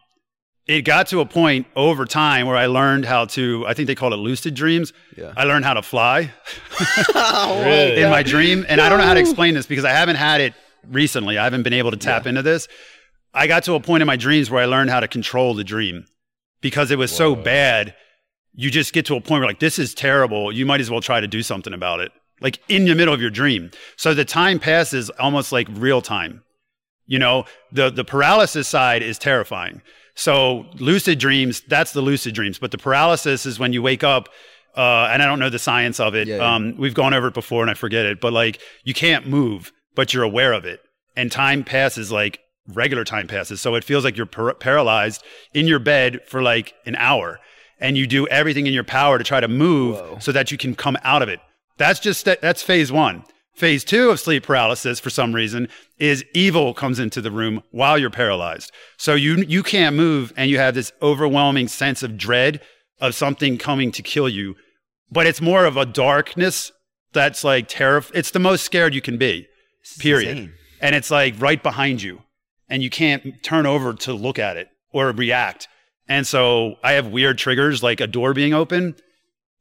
it 0.65 0.83
got 0.83 1.07
to 1.07 1.19
a 1.19 1.25
point 1.25 1.67
over 1.75 2.05
time 2.05 2.47
where 2.47 2.55
I 2.55 2.67
learned 2.67 3.05
how 3.05 3.25
to. 3.25 3.65
I 3.67 3.73
think 3.73 3.87
they 3.87 3.95
call 3.95 4.13
it 4.13 4.17
lucid 4.17 4.53
dreams. 4.53 4.93
Yeah. 5.17 5.33
I 5.35 5.43
learned 5.43 5.65
how 5.65 5.73
to 5.73 5.81
fly 5.81 6.31
oh, 7.15 7.63
Really? 7.65 8.01
in 8.01 8.09
my 8.09 8.23
dream, 8.23 8.65
and 8.69 8.79
I 8.79 8.89
don't 8.89 8.99
know 8.99 9.05
how 9.05 9.13
to 9.13 9.19
explain 9.19 9.53
this 9.53 9.65
because 9.65 9.85
I 9.85 9.91
haven't 9.91 10.15
had 10.15 10.39
it 10.41 10.53
recently. 10.89 11.37
I 11.37 11.43
haven't 11.43 11.63
been 11.63 11.73
able 11.73 11.91
to 11.91 11.97
tap 11.97 12.25
into 12.25 12.41
this. 12.41 12.67
I 13.33 13.47
got 13.47 13.63
to 13.63 13.73
a 13.73 13.79
point 13.79 14.01
in 14.01 14.07
my 14.07 14.15
dreams 14.15 14.49
where 14.49 14.61
I 14.61 14.65
learned 14.65 14.89
how 14.89 14.99
to 14.99 15.07
control 15.07 15.53
the 15.53 15.63
dream 15.63 16.05
because 16.61 16.91
it 16.91 16.97
was 16.97 17.11
so 17.11 17.35
bad. 17.35 17.93
You 18.59 18.71
just 18.71 18.91
get 18.91 19.05
to 19.05 19.15
a 19.15 19.21
point 19.21 19.41
where 19.41 19.47
like 19.47 19.59
this 19.59 19.77
is 19.77 19.93
terrible. 19.93 20.51
You 20.51 20.65
might 20.65 20.81
as 20.81 20.89
well 20.89 20.99
try 20.99 21.19
to 21.21 21.27
do 21.27 21.43
something 21.43 21.73
about 21.73 21.99
it. 21.99 22.11
Like 22.41 22.59
in 22.67 22.85
the 22.85 22.95
middle 22.95 23.13
of 23.13 23.21
your 23.21 23.29
dream. 23.29 23.71
So 23.95 24.13
the 24.13 24.25
time 24.25 24.59
passes 24.59 25.09
almost 25.11 25.51
like 25.51 25.67
real 25.71 26.01
time. 26.01 26.43
You 27.05 27.19
know, 27.19 27.45
the 27.71 27.89
the 27.91 28.03
paralysis 28.03 28.67
side 28.67 29.03
is 29.03 29.19
terrifying. 29.19 29.81
So 30.15 30.65
lucid 30.79 31.19
dreams, 31.19 31.61
that's 31.67 31.93
the 31.93 32.01
lucid 32.01 32.33
dreams. 32.33 32.57
But 32.57 32.71
the 32.71 32.79
paralysis 32.79 33.45
is 33.45 33.59
when 33.59 33.73
you 33.73 33.83
wake 33.83 34.03
up, 34.03 34.29
uh, 34.75 35.07
and 35.11 35.21
I 35.21 35.25
don't 35.27 35.37
know 35.39 35.51
the 35.51 35.59
science 35.59 35.99
of 35.99 36.15
it. 36.15 36.27
Yeah, 36.27 36.37
yeah. 36.37 36.55
Um, 36.55 36.75
we've 36.77 36.95
gone 36.95 37.13
over 37.13 37.27
it 37.27 37.35
before 37.35 37.61
and 37.61 37.69
I 37.69 37.75
forget 37.75 38.07
it, 38.07 38.19
but 38.19 38.33
like 38.33 38.59
you 38.83 38.95
can't 38.95 39.27
move, 39.27 39.71
but 39.95 40.13
you're 40.13 40.23
aware 40.23 40.53
of 40.53 40.65
it. 40.65 40.81
And 41.15 41.31
time 41.31 41.63
passes 41.63 42.11
like 42.11 42.39
regular 42.67 43.03
time 43.03 43.27
passes. 43.27 43.61
So 43.61 43.75
it 43.75 43.83
feels 43.83 44.03
like 44.03 44.17
you're 44.17 44.25
par- 44.25 44.55
paralyzed 44.55 45.23
in 45.53 45.67
your 45.67 45.79
bed 45.79 46.21
for 46.27 46.41
like 46.41 46.73
an 46.85 46.95
hour. 46.95 47.39
And 47.79 47.97
you 47.97 48.07
do 48.07 48.27
everything 48.27 48.65
in 48.65 48.73
your 48.73 48.83
power 48.83 49.17
to 49.17 49.23
try 49.23 49.39
to 49.39 49.47
move 49.47 49.97
Whoa. 49.97 50.17
so 50.19 50.31
that 50.31 50.51
you 50.51 50.57
can 50.57 50.75
come 50.75 50.97
out 51.03 51.21
of 51.21 51.29
it. 51.29 51.39
That's 51.77 51.99
just 51.99 52.25
that's 52.25 52.63
phase 52.63 52.91
one. 52.91 53.23
Phase 53.53 53.83
two 53.83 54.11
of 54.11 54.19
sleep 54.19 54.43
paralysis, 54.43 54.99
for 54.99 55.09
some 55.09 55.33
reason, 55.33 55.67
is 55.97 56.23
evil 56.33 56.75
comes 56.75 56.99
into 56.99 57.21
the 57.21 57.31
room 57.31 57.63
while 57.71 57.97
you're 57.97 58.09
paralyzed. 58.09 58.71
So 58.97 59.15
you 59.15 59.37
you 59.47 59.63
can't 59.63 59.95
move, 59.95 60.31
and 60.37 60.49
you 60.49 60.59
have 60.59 60.75
this 60.75 60.91
overwhelming 61.01 61.67
sense 61.67 62.03
of 62.03 62.17
dread 62.17 62.61
of 62.99 63.15
something 63.15 63.57
coming 63.57 63.91
to 63.91 64.01
kill 64.01 64.29
you, 64.29 64.55
but 65.11 65.25
it's 65.25 65.41
more 65.41 65.65
of 65.65 65.77
a 65.77 65.85
darkness 65.85 66.71
that's 67.13 67.43
like 67.43 67.67
terror. 67.67 68.03
It's 68.13 68.31
the 68.31 68.39
most 68.39 68.63
scared 68.63 68.93
you 68.93 69.01
can 69.01 69.17
be, 69.17 69.47
period. 69.99 70.37
insane. 70.37 70.53
And 70.79 70.95
it's 70.95 71.09
like 71.09 71.33
right 71.39 71.61
behind 71.61 72.01
you, 72.03 72.21
and 72.69 72.83
you 72.83 72.89
can't 72.89 73.41
turn 73.43 73.65
over 73.65 73.93
to 73.93 74.13
look 74.13 74.37
at 74.37 74.57
it 74.57 74.69
or 74.91 75.11
react. 75.11 75.67
And 76.07 76.25
so 76.25 76.75
I 76.83 76.93
have 76.93 77.07
weird 77.07 77.37
triggers 77.37 77.83
like 77.83 77.99
a 77.99 78.07
door 78.07 78.33
being 78.33 78.53
open. 78.53 78.95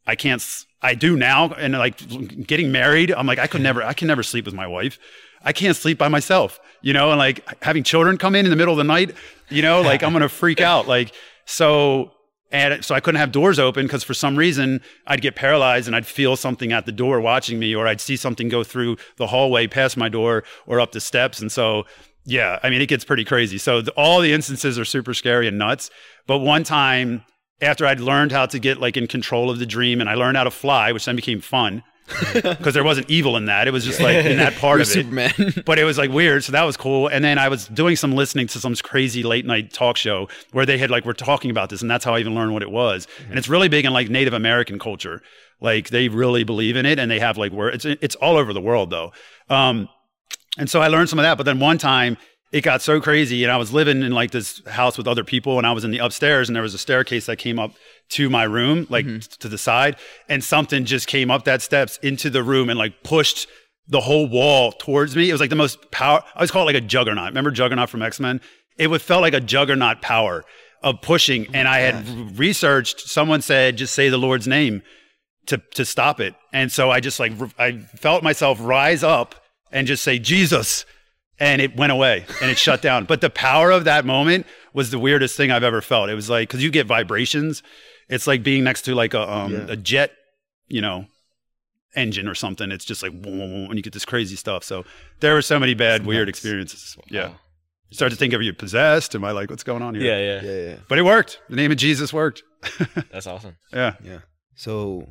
I 0.07 0.15
can't. 0.15 0.43
I 0.83 0.95
do 0.95 1.17
now, 1.17 1.53
and 1.53 1.73
like 1.73 2.47
getting 2.47 2.71
married, 2.71 3.11
I'm 3.13 3.27
like 3.27 3.39
I 3.39 3.47
could 3.47 3.63
never. 3.63 3.83
I 3.83 3.93
can 3.93 4.07
never 4.07 4.23
sleep 4.23 4.45
with 4.45 4.55
my 4.55 4.67
wife. 4.67 4.99
I 5.43 5.53
can't 5.53 5.77
sleep 5.77 5.99
by 5.99 6.09
myself, 6.09 6.61
you 6.83 6.93
know, 6.93 7.11
and 7.11 7.19
like 7.19 7.63
having 7.63 7.83
children 7.83 8.19
come 8.19 8.35
in 8.35 8.47
in 8.47 8.51
the 8.51 8.57
middle 8.57 8.73
of 8.73 8.79
the 8.79 8.85
night, 8.85 9.15
you 9.49 9.63
know, 9.63 9.81
like 9.81 10.03
I'm 10.03 10.13
gonna 10.13 10.29
freak 10.29 10.61
out. 10.61 10.87
Like 10.87 11.13
so, 11.45 12.13
and 12.51 12.85
so 12.85 12.95
I 12.95 13.01
couldn't 13.01 13.21
have 13.21 13.33
doors 13.33 13.59
open 13.59 13.87
because 13.87 14.05
for 14.05 14.15
some 14.15 14.37
reason 14.37 14.81
I'd 15.07 15.23
get 15.23 15.35
paralyzed 15.35 15.87
and 15.87 15.97
I'd 15.97 16.07
feel 16.07 16.37
something 16.37 16.73
at 16.73 16.87
the 16.87 16.93
door 16.93 17.21
watching 17.21 17.59
me, 17.59 17.75
or 17.75 17.87
I'd 17.87 18.01
see 18.01 18.17
something 18.17 18.49
go 18.49 18.63
through 18.63 18.97
the 19.17 19.27
hallway 19.27 19.67
past 19.67 19.97
my 19.97 20.09
door 20.09 20.45
or 20.67 20.81
up 20.81 20.93
the 20.93 21.01
steps, 21.01 21.41
and 21.41 21.51
so 21.51 21.85
yeah, 22.27 22.59
I 22.63 22.71
mean 22.71 22.83
it 22.83 22.87
gets 22.87 23.05
pretty 23.05 23.25
crazy. 23.25 23.57
So 23.57 23.81
the, 23.81 23.93
all 23.93 24.21
the 24.21 24.33
instances 24.33 24.79
are 24.79 24.85
super 24.85 25.15
scary 25.15 25.47
and 25.47 25.57
nuts. 25.57 25.91
But 26.27 26.39
one 26.39 26.65
time 26.65 27.25
after 27.63 27.87
I'd 27.87 28.01
learned 28.01 28.33
how 28.33 28.47
to 28.47 28.59
get 28.59 28.79
like 28.79 28.97
in 28.97 29.07
control 29.07 29.49
of 29.49 29.59
the 29.59 29.67
dream 29.67 30.01
and 30.01 30.11
I 30.11 30.15
learned 30.15 30.37
how 30.37 30.45
to 30.45 30.51
fly, 30.51 30.93
which 30.93 31.05
then 31.05 31.17
became 31.17 31.41
fun 31.41 31.85
because 32.35 32.75
there 32.75 32.85
wasn't 32.85 33.09
evil 33.09 33.37
in 33.37 33.47
that. 33.47 33.69
It 33.69 33.71
was 33.71 33.85
just 33.85 34.01
like 34.01 34.25
in 34.25 34.37
that 34.39 34.55
part 34.59 34.81
of 34.81 34.89
it. 34.89 34.91
Superman. 34.91 35.33
But 35.65 35.79
it 35.79 35.85
was 35.85 35.99
like 35.99 36.11
weird. 36.11 36.45
So 36.45 36.53
that 36.53 36.65
was 36.65 36.77
cool. 36.77 37.09
And 37.09 37.25
then 37.25 37.39
I 37.39 37.49
was 37.49 37.69
doing 37.69 37.97
some 37.97 38.13
listening 38.13 38.49
to 38.49 38.59
some 38.59 38.75
crazy 38.75 39.23
late 39.23 39.47
night 39.47 39.73
talk 39.73 39.97
show 39.97 40.29
where 40.53 40.67
they 40.67 40.79
had 40.79 40.91
like, 40.91 41.05
were 41.05 41.15
talking 41.15 41.51
about 41.51 41.71
this. 41.71 41.81
And 41.81 41.91
that's 41.91 42.05
how 42.05 42.15
I 42.15 42.19
even 42.19 42.35
learned 42.35 42.53
what 42.53 42.63
it 42.63 42.71
was. 42.71 43.07
And 43.29 43.39
it's 43.39 43.49
really 43.49 43.69
big 43.69 43.85
in 43.85 43.93
like 43.93 44.11
Native 44.11 44.35
American 44.35 44.79
culture. 44.79 45.23
Like 45.61 45.89
they 45.91 46.09
really 46.09 46.45
believe 46.45 46.77
in 46.77 46.87
it 46.87 46.99
and 46.99 47.11
they 47.11 47.21
have 47.21 47.39
like 47.39 47.53
where 47.53 47.69
it's, 47.69 47.85
it's 47.85 48.15
all 48.17 48.37
over 48.37 48.53
the 48.53 48.61
world 48.61 48.91
though. 48.91 49.13
Um, 49.49 49.89
and 50.57 50.71
so 50.71 50.81
I 50.81 50.89
learned 50.89 51.09
some 51.09 51.19
of 51.19 51.25
that. 51.25 51.37
But 51.37 51.45
then 51.45 51.59
one 51.59 51.79
time 51.79 52.17
it 52.53 52.63
got 52.63 52.81
so 52.81 53.01
crazy 53.01 53.43
and 53.43 53.53
I 53.53 53.57
was 53.57 53.73
living 53.73 54.03
in 54.03 54.13
like 54.13 54.31
this 54.31 54.63
house 54.67 54.97
with 54.97 55.09
other 55.09 55.25
people 55.25 55.59
and 55.59 55.67
I 55.67 55.73
was 55.73 55.85
in 55.85 55.91
the 55.91 55.99
upstairs 55.99 56.49
and 56.49 56.55
there 56.55 56.63
was 56.63 56.75
a 56.75 56.79
staircase 56.79 57.27
that 57.27 57.37
came 57.37 57.59
up 57.59 57.73
to 58.11 58.31
my 58.31 58.45
room, 58.45 58.87
like 58.89 59.05
t- 59.05 59.21
to 59.21 59.49
the 59.49 59.59
side. 59.59 59.97
And 60.29 60.43
something 60.43 60.85
just 60.85 61.09
came 61.09 61.31
up 61.31 61.45
that 61.45 61.61
steps 61.63 61.99
into 62.03 62.31
the 62.31 62.43
room 62.43 62.71
and 62.71 62.79
like 62.79 63.03
pushed 63.03 63.49
the 63.89 64.01
whole 64.01 64.29
wall 64.29 64.73
towards 64.73 65.17
me. 65.17 65.29
It 65.29 65.33
was 65.33 65.41
like 65.41 65.51
the 65.51 65.57
most 65.57 65.91
power. 65.91 66.23
I 66.35 66.39
always 66.39 66.51
call 66.51 66.63
it 66.63 66.73
like 66.73 66.83
a 66.83 66.87
juggernaut. 66.87 67.29
Remember 67.29 67.51
Juggernaut 67.51 67.89
from 67.89 68.03
X 68.03 68.21
Men? 68.21 68.41
It 68.79 68.89
would 68.89 69.03
felt 69.03 69.23
like 69.23 69.35
a 69.35 69.41
juggernaut 69.41 70.03
power 70.03 70.45
of 70.83 71.01
pushing. 71.03 71.47
Oh 71.49 71.53
and 71.55 71.69
I 71.69 71.81
had 71.81 72.39
researched. 72.39 73.01
Someone 73.01 73.43
said, 73.43 73.77
just 73.77 73.95
say 73.95 74.09
the 74.09 74.19
Lord's 74.19 74.47
name 74.47 74.83
to 75.47 75.59
to 75.75 75.85
stop 75.85 76.21
it. 76.21 76.35
And 76.53 76.71
so 76.71 76.91
I 76.91 77.01
just 77.01 77.21
like 77.21 77.33
I 77.59 77.79
felt 77.79 78.23
myself 78.23 78.59
rise 78.61 79.03
up 79.03 79.35
and 79.73 79.87
just 79.87 80.03
say 80.03 80.19
Jesus, 80.19 80.85
and 81.39 81.61
it 81.61 81.77
went 81.77 81.93
away 81.93 82.25
and 82.41 82.51
it 82.51 82.59
shut 82.59 82.81
down. 82.83 83.05
But 83.05 83.21
the 83.21 83.31
power 83.31 83.71
of 83.71 83.85
that 83.85 84.05
moment 84.05 84.47
was 84.73 84.91
the 84.91 84.99
weirdest 84.99 85.37
thing 85.37 85.51
I've 85.51 85.65
ever 85.65 85.81
felt. 85.83 86.09
It 86.11 86.15
was 86.15 86.31
like 86.31 86.49
because 86.49 86.63
you 86.63 86.71
get 86.71 86.87
vibrations. 86.87 87.63
It's 88.09 88.27
like 88.27 88.43
being 88.43 88.65
next 88.65 88.83
to 88.83 88.95
like 88.95 89.15
a 89.15 89.31
um, 89.31 89.53
Yeah. 89.53 89.67
a 89.69 89.77
jet, 89.77 90.13
you 90.69 90.81
know, 90.81 91.07
engine 91.95 92.29
or 92.29 92.35
something. 92.35 92.71
It's 92.71 92.85
just 92.85 93.03
like 93.03 93.13
boom, 93.13 93.39
boom, 93.39 93.51
boom, 93.51 93.65
and 93.71 93.75
you 93.77 93.83
get 93.83 93.93
this 93.93 94.05
crazy 94.05 94.37
stuff. 94.37 94.65
So 94.65 94.85
there 95.21 95.35
were 95.35 95.43
so 95.43 95.59
many 95.59 95.75
bad, 95.75 96.07
weird 96.07 96.29
nuts. 96.29 96.39
experiences. 96.39 96.97
Yeah. 97.11 97.33
You 97.89 97.95
start 97.95 98.11
to 98.11 98.19
think, 98.19 98.33
of 98.33 98.43
you 98.43 98.53
possessed? 98.53 99.15
Am 99.15 99.25
I 99.25 99.31
like, 99.31 99.49
what's 99.49 99.63
going 99.63 99.81
on 99.81 99.95
here? 99.95 100.03
Yeah, 100.05 100.19
yeah, 100.19 100.51
yeah, 100.51 100.69
yeah. 100.71 100.77
But 100.89 100.99
it 100.99 101.03
worked. 101.03 101.41
The 101.49 101.55
name 101.55 101.71
of 101.71 101.77
Jesus 101.77 102.13
worked. 102.13 102.43
That's 103.13 103.29
awesome. 103.29 103.57
Yeah. 103.73 103.95
Yeah. 104.03 104.19
So, 104.57 105.09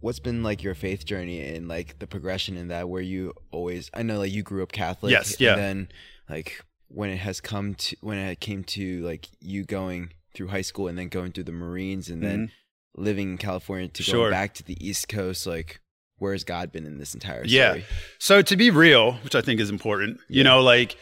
what's 0.00 0.18
been 0.18 0.42
like 0.42 0.62
your 0.62 0.74
faith 0.74 1.04
journey 1.04 1.40
and 1.40 1.68
like 1.68 1.98
the 1.98 2.06
progression 2.06 2.56
in 2.56 2.68
that? 2.68 2.88
Where 2.88 3.02
you 3.02 3.34
always, 3.50 3.90
I 3.94 4.02
know, 4.02 4.18
like 4.18 4.32
you 4.32 4.42
grew 4.42 4.62
up 4.62 4.72
Catholic. 4.72 5.12
Yes, 5.12 5.40
yeah. 5.40 5.52
And 5.54 5.60
then, 5.62 5.88
like 6.28 6.64
when 6.88 7.10
it 7.10 7.18
has 7.18 7.40
come 7.40 7.74
to 7.74 7.96
when 8.00 8.16
it 8.18 8.40
came 8.40 8.64
to 8.64 9.02
like 9.04 9.28
you 9.40 9.64
going 9.64 10.12
through 10.34 10.48
high 10.48 10.62
school 10.62 10.88
and 10.88 10.98
then 10.98 11.08
going 11.08 11.32
through 11.32 11.44
the 11.44 11.52
Marines 11.52 12.08
and 12.08 12.22
then 12.22 12.50
living 12.96 13.30
in 13.32 13.38
California 13.38 13.88
to 13.88 14.02
Mm-hmm. 14.02 14.10
Sure. 14.10 14.20
going 14.22 14.30
back 14.32 14.54
to 14.54 14.62
the 14.64 14.76
East 14.86 15.08
Coast, 15.08 15.46
like 15.46 15.80
where 16.18 16.32
has 16.32 16.44
God 16.44 16.72
been 16.72 16.84
in 16.86 16.98
this 16.98 17.14
entire 17.14 17.44
Yeah. 17.44 17.78
So 18.18 18.42
to 18.42 18.56
be 18.56 18.70
real, 18.70 19.12
which 19.24 19.34
I 19.34 19.40
think 19.40 19.60
is 19.60 19.70
important, 19.70 20.18
you 20.28 20.42
know, 20.44 20.62
like 20.62 20.96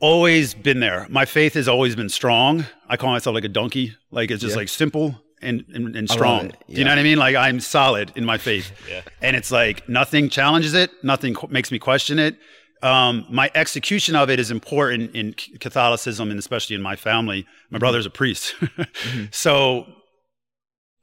always 0.00 0.54
been 0.54 0.80
there. 0.80 1.06
My 1.10 1.24
faith 1.24 1.54
has 1.54 1.68
always 1.68 1.96
been 1.96 2.08
strong. 2.08 2.64
I 2.88 2.96
call 2.96 3.10
myself 3.10 3.34
like 3.34 3.44
a 3.44 3.48
donkey. 3.48 3.94
Like 4.10 4.30
it's 4.30 4.40
just 4.40 4.52
Yeah. 4.54 4.58
like 4.60 4.68
simple 4.68 5.20
and 5.42 5.64
and, 5.72 5.96
and 5.96 5.96
I 5.96 6.00
love 6.00 6.10
strong. 6.10 6.46
it. 6.46 6.56
Do 6.68 6.74
you 6.74 6.84
know 6.84 6.90
what 6.90 6.98
I 6.98 7.02
mean? 7.02 7.18
Like 7.18 7.36
I'm 7.36 7.60
solid 7.60 8.12
in 8.16 8.24
my 8.24 8.38
faith. 8.38 8.72
Yeah. 8.88 9.02
And 9.20 9.36
it's 9.36 9.50
like 9.50 9.88
nothing 9.88 10.28
challenges 10.30 10.72
it, 10.74 10.90
nothing 11.02 11.34
qu- 11.34 11.48
makes 11.48 11.70
me 11.70 11.78
question 11.78 12.18
it. 12.18 12.36
Um, 12.82 13.26
my 13.28 13.50
execution 13.54 14.14
of 14.16 14.30
it 14.30 14.38
is 14.38 14.50
important 14.50 15.14
in 15.14 15.34
Catholicism 15.58 16.30
and 16.30 16.38
especially 16.38 16.76
in 16.76 16.82
my 16.82 16.96
family. 16.96 17.46
My 17.70 17.78
brother's 17.78 18.06
a 18.06 18.10
priest. 18.10 18.54
So 19.32 19.86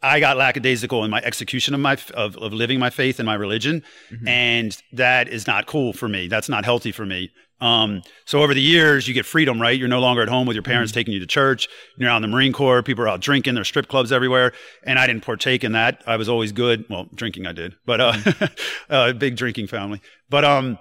I 0.02 0.20
got 0.20 0.38
lackadaisical 0.38 1.04
in 1.04 1.10
my 1.12 1.22
execution 1.22 1.74
of 1.74 1.80
my 1.80 1.98
of, 2.14 2.38
of 2.38 2.54
living 2.54 2.80
my 2.80 2.90
faith 2.92 3.20
and 3.20 3.26
my 3.26 3.34
religion, 3.34 3.82
and 4.28 4.76
that 4.94 5.28
is 5.28 5.48
not 5.48 5.66
cool 5.66 5.94
for 5.94 6.08
me. 6.08 6.28
That's 6.28 6.48
not 6.50 6.64
healthy 6.64 6.92
for 6.92 7.06
me. 7.06 7.32
Um, 7.62 8.02
so 8.26 8.42
over 8.42 8.54
the 8.54 8.62
years, 8.62 9.08
you 9.08 9.14
get 9.14 9.26
freedom, 9.26 9.62
right? 9.62 9.78
You're 9.78 9.88
no 9.88 10.02
longer 10.02 10.22
at 10.22 10.28
home 10.28 10.46
with 10.46 10.56
your 10.56 10.64
parents 10.64 10.92
taking 10.92 11.14
you 11.14 11.20
to 11.22 11.26
church. 11.26 11.68
You're 11.98 12.10
out 12.10 12.18
in 12.18 12.22
the 12.22 12.28
Marine 12.28 12.52
Corps. 12.52 12.84
People 12.84 13.06
are 13.06 13.08
out 13.08 13.22
drinking. 13.22 13.56
There's 13.56 13.68
strip 13.68 13.88
clubs 13.88 14.12
everywhere, 14.12 14.52
and 14.84 15.00
I 15.00 15.08
didn't 15.08 15.24
partake 15.24 15.64
in 15.64 15.72
that. 15.72 16.04
I 16.06 16.18
was 16.18 16.28
always 16.28 16.52
good. 16.52 16.86
Well, 16.90 17.08
drinking 17.16 17.48
I 17.48 17.54
did, 17.54 17.76
but 17.86 18.02
uh, 18.02 18.14
uh, 18.90 19.14
big 19.14 19.38
drinking 19.38 19.68
family. 19.68 20.02
But 20.30 20.44
um, 20.44 20.78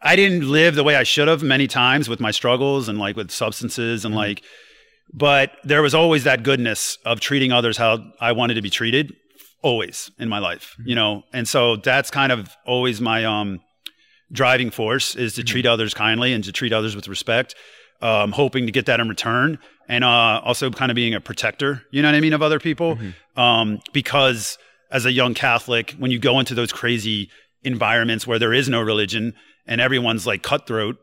I 0.00 0.16
didn't 0.16 0.48
live 0.50 0.74
the 0.74 0.84
way 0.84 0.96
I 0.96 1.04
should 1.04 1.28
have 1.28 1.42
many 1.42 1.66
times 1.66 2.08
with 2.08 2.20
my 2.20 2.30
struggles 2.30 2.88
and 2.88 2.98
like 2.98 3.16
with 3.16 3.30
substances 3.30 4.04
and 4.04 4.14
like, 4.14 4.42
but 5.12 5.52
there 5.64 5.82
was 5.82 5.94
always 5.94 6.24
that 6.24 6.42
goodness 6.42 6.98
of 7.04 7.20
treating 7.20 7.52
others 7.52 7.76
how 7.76 8.12
I 8.20 8.32
wanted 8.32 8.54
to 8.54 8.62
be 8.62 8.70
treated 8.70 9.14
always 9.62 10.10
in 10.18 10.28
my 10.28 10.38
life, 10.38 10.76
you 10.84 10.94
know? 10.94 11.22
And 11.32 11.48
so 11.48 11.76
that's 11.76 12.10
kind 12.10 12.30
of 12.30 12.54
always 12.66 13.00
my, 13.00 13.24
um, 13.24 13.60
driving 14.32 14.70
force 14.70 15.14
is 15.14 15.34
to 15.34 15.44
treat 15.44 15.66
others 15.66 15.94
kindly 15.94 16.32
and 16.32 16.42
to 16.44 16.52
treat 16.52 16.72
others 16.72 16.96
with 16.96 17.08
respect, 17.08 17.54
um, 18.02 18.32
hoping 18.32 18.66
to 18.66 18.72
get 18.72 18.86
that 18.86 19.00
in 19.00 19.08
return. 19.08 19.58
And, 19.88 20.02
uh, 20.02 20.40
also 20.44 20.70
kind 20.70 20.90
of 20.90 20.96
being 20.96 21.14
a 21.14 21.20
protector, 21.20 21.82
you 21.92 22.02
know 22.02 22.08
what 22.08 22.16
I 22.16 22.20
mean, 22.20 22.32
of 22.32 22.42
other 22.42 22.58
people. 22.58 22.98
Um, 23.36 23.80
because 23.92 24.58
as 24.90 25.06
a 25.06 25.12
young 25.12 25.34
Catholic, 25.34 25.94
when 25.98 26.10
you 26.10 26.18
go 26.18 26.40
into 26.40 26.54
those 26.54 26.72
crazy 26.72 27.30
environments 27.62 28.26
where 28.26 28.38
there 28.38 28.52
is 28.52 28.68
no 28.68 28.80
religion 28.80 29.34
and 29.66 29.80
everyone's 29.80 30.26
like 30.26 30.42
cutthroat, 30.42 30.96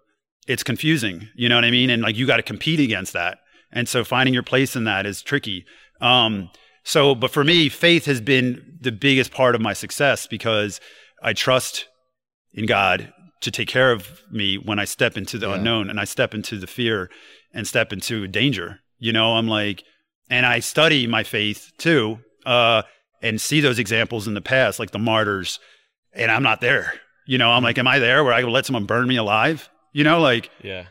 it's 0.47 0.63
confusing. 0.63 1.29
You 1.35 1.47
know 1.47 1.55
what 1.55 1.63
I 1.63 1.71
mean? 1.71 1.89
And 1.89 2.01
like 2.01 2.17
you 2.17 2.27
got 2.27 2.37
to 2.37 2.43
compete 2.43 2.79
against 2.79 3.13
that. 3.13 3.37
And 3.71 3.87
so 3.87 4.03
finding 4.03 4.33
your 4.33 4.43
place 4.43 4.75
in 4.75 4.83
that 4.83 5.05
is 5.05 5.21
tricky. 5.21 5.65
Um, 6.01 6.49
so, 6.83 7.15
but 7.15 7.31
for 7.31 7.43
me, 7.43 7.69
faith 7.69 8.05
has 8.05 8.19
been 8.19 8.77
the 8.81 8.91
biggest 8.91 9.31
part 9.31 9.55
of 9.55 9.61
my 9.61 9.73
success 9.73 10.27
because 10.27 10.81
I 11.21 11.33
trust 11.33 11.87
in 12.53 12.65
God 12.65 13.12
to 13.43 13.51
take 13.51 13.67
care 13.67 13.91
of 13.91 14.21
me 14.31 14.57
when 14.57 14.79
I 14.79 14.85
step 14.85 15.15
into 15.17 15.37
the 15.37 15.47
Yeah. 15.47 15.55
unknown 15.55 15.89
and 15.89 15.99
I 15.99 16.05
step 16.05 16.33
into 16.33 16.57
the 16.57 16.67
fear 16.67 17.09
and 17.53 17.67
step 17.67 17.93
into 17.93 18.27
danger. 18.27 18.79
You 18.99 19.13
know, 19.13 19.35
I'm 19.35 19.47
like, 19.47 19.83
and 20.29 20.45
I 20.45 20.59
study 20.59 21.07
my 21.07 21.23
faith 21.23 21.71
too, 21.77 22.19
uh, 22.45 22.83
and 23.21 23.39
see 23.39 23.61
those 23.61 23.79
examples 23.79 24.27
in 24.27 24.33
the 24.33 24.41
past, 24.41 24.79
like 24.79 24.91
the 24.91 24.99
martyrs, 24.99 25.59
and 26.13 26.31
I'm 26.31 26.43
not 26.43 26.59
there. 26.61 26.93
You 27.25 27.37
know, 27.37 27.51
I'm 27.51 27.63
like, 27.63 27.77
am 27.77 27.87
I 27.87 27.99
there 27.99 28.23
where 28.23 28.33
I 28.33 28.41
let 28.43 28.65
someone 28.65 28.85
burn 28.85 29.07
me 29.07 29.15
alive? 29.17 29.69
You 29.93 30.03
know, 30.03 30.19
like 30.19 30.49
Yeah. 30.61 30.85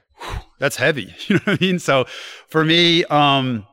that's 0.59 0.77
heavy. 0.77 1.15
You 1.29 1.37
know 1.37 1.43
what 1.45 1.61
I 1.61 1.65
mean? 1.65 1.79
So 1.79 2.07
for 2.49 2.65
me, 2.65 3.05
um, 3.07 3.67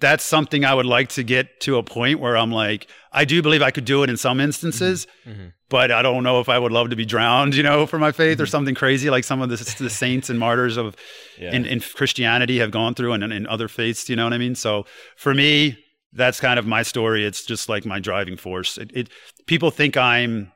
that's 0.00 0.24
something 0.24 0.64
I 0.64 0.74
would 0.74 0.86
like 0.86 1.08
to 1.10 1.22
get 1.22 1.60
to 1.62 1.76
a 1.76 1.82
point 1.82 2.20
where 2.20 2.36
I'm 2.36 2.52
like, 2.52 2.86
I 3.12 3.24
do 3.24 3.42
believe 3.42 3.62
I 3.62 3.70
could 3.70 3.84
do 3.84 4.02
it 4.02 4.10
in 4.10 4.16
some 4.16 4.40
instances, 4.40 5.06
Mhm. 5.26 5.52
but 5.68 5.90
I 5.90 6.02
don't 6.02 6.22
know 6.22 6.40
if 6.40 6.48
I 6.48 6.58
would 6.58 6.70
love 6.72 6.90
to 6.90 6.96
be 6.96 7.04
drowned, 7.04 7.54
you 7.56 7.62
know, 7.62 7.84
for 7.86 7.98
my 7.98 8.12
faith 8.12 8.38
or 8.38 8.44
mm-hmm. 8.44 8.50
something 8.50 8.74
crazy 8.74 9.10
like 9.10 9.24
some 9.24 9.42
of 9.42 9.48
the, 9.48 9.56
the 9.78 9.90
saints 10.04 10.30
and 10.30 10.38
martyrs 10.38 10.76
of 10.76 10.94
Yeah. 11.38 11.52
in, 11.52 11.66
in 11.66 11.80
Christianity 11.80 12.58
have 12.58 12.70
gone 12.70 12.94
through 12.94 13.12
and 13.12 13.32
in 13.32 13.46
other 13.46 13.66
faiths, 13.66 14.08
you 14.08 14.16
know 14.16 14.24
what 14.24 14.32
I 14.32 14.38
mean? 14.38 14.54
So 14.54 14.86
for 15.16 15.34
me, 15.34 15.78
that's 16.12 16.40
kind 16.40 16.58
of 16.58 16.66
my 16.66 16.82
story. 16.82 17.24
It's 17.24 17.44
just 17.44 17.68
like 17.68 17.84
my 17.84 17.98
driving 17.98 18.36
force. 18.36 18.78
It, 18.78 18.90
it 18.94 19.08
people 19.46 19.70
think 19.70 19.96
I'm 19.96 20.52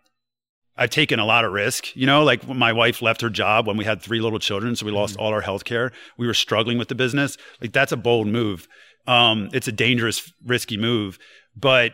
I've 0.76 0.90
taken 0.90 1.18
a 1.18 1.26
lot 1.26 1.44
of 1.44 1.52
risk, 1.52 1.94
you 1.94 2.06
know, 2.06 2.24
like 2.24 2.48
my 2.48 2.72
wife 2.72 3.02
left 3.02 3.20
her 3.20 3.28
job 3.28 3.66
when 3.66 3.76
we 3.76 3.84
had 3.84 4.00
three 4.00 4.20
little 4.20 4.38
children, 4.38 4.74
so 4.74 4.86
we 4.86 4.92
lost 4.92 5.14
mm-hmm. 5.14 5.22
all 5.22 5.32
our 5.32 5.42
health 5.42 5.64
care. 5.64 5.92
We 6.16 6.26
were 6.26 6.34
struggling 6.34 6.78
with 6.78 6.88
the 6.88 6.94
business. 6.94 7.36
Like 7.60 7.72
that's 7.72 7.92
a 7.92 7.96
bold 7.96 8.26
move. 8.26 8.66
Um, 9.06 9.48
it's 9.52 9.68
a 9.68 9.72
dangerous, 9.72 10.32
risky 10.44 10.76
move, 10.76 11.18
but 11.56 11.92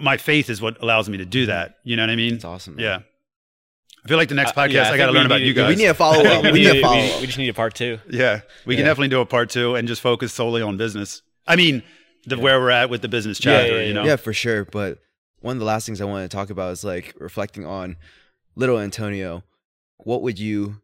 my 0.00 0.16
faith 0.16 0.48
is 0.48 0.62
what 0.62 0.80
allows 0.82 1.08
me 1.08 1.18
to 1.18 1.24
do 1.24 1.46
that. 1.46 1.76
You 1.84 1.96
know 1.96 2.02
what 2.04 2.10
I 2.10 2.16
mean? 2.16 2.34
It's 2.34 2.44
awesome. 2.44 2.76
man. 2.76 2.84
Yeah. 2.84 2.98
I 4.04 4.08
feel 4.08 4.16
like 4.16 4.28
the 4.28 4.34
next 4.34 4.50
Uh, 4.56 4.62
podcast 4.62 4.72
yeah, 4.72 4.90
I 4.90 4.92
I, 4.94 4.96
got 4.96 5.06
to 5.06 5.12
learn 5.12 5.26
about 5.26 5.42
you 5.42 5.54
guys. 5.54 5.68
We 5.68 5.76
need 5.76 5.86
a 5.86 5.94
follow 5.94 6.24
up. 6.24 6.42
we, 6.44 6.50
we 6.52 6.58
need 6.60 6.64
need, 6.64 6.70
a 6.70 6.72
we, 6.74 6.82
follow 6.82 6.98
up. 7.00 7.20
we 7.20 7.26
just 7.26 7.38
need 7.38 7.48
a 7.48 7.54
part 7.54 7.74
two. 7.74 7.98
Yeah, 8.10 8.40
we 8.66 8.74
can 8.76 8.84
definitely 8.84 9.08
do 9.08 9.20
a 9.20 9.26
part 9.26 9.50
two 9.50 9.74
and 9.76 9.86
just 9.86 10.00
focus 10.00 10.32
solely 10.32 10.60
on 10.62 10.76
business. 10.76 11.22
I 11.46 11.56
mean, 11.56 11.82
the, 12.26 12.38
where 12.38 12.58
we're 12.60 12.70
at 12.70 12.90
with 12.90 13.02
the 13.02 13.08
business 13.08 13.38
chapter, 13.38 13.80
yeah, 13.80 13.86
you 13.86 13.94
know? 13.94 14.04
Yeah, 14.04 14.16
for 14.16 14.32
sure. 14.32 14.64
But 14.64 14.98
one 15.40 15.56
of 15.56 15.60
the 15.60 15.66
last 15.66 15.86
things 15.86 16.00
I 16.00 16.04
wanted 16.04 16.30
to 16.30 16.36
talk 16.36 16.50
about 16.50 16.72
is 16.72 16.82
like 16.84 17.14
reflecting 17.18 17.64
on 17.66 17.96
little 18.56 18.78
Antonio. 18.78 19.42
What 19.98 20.22
would 20.22 20.38
you, 20.38 20.80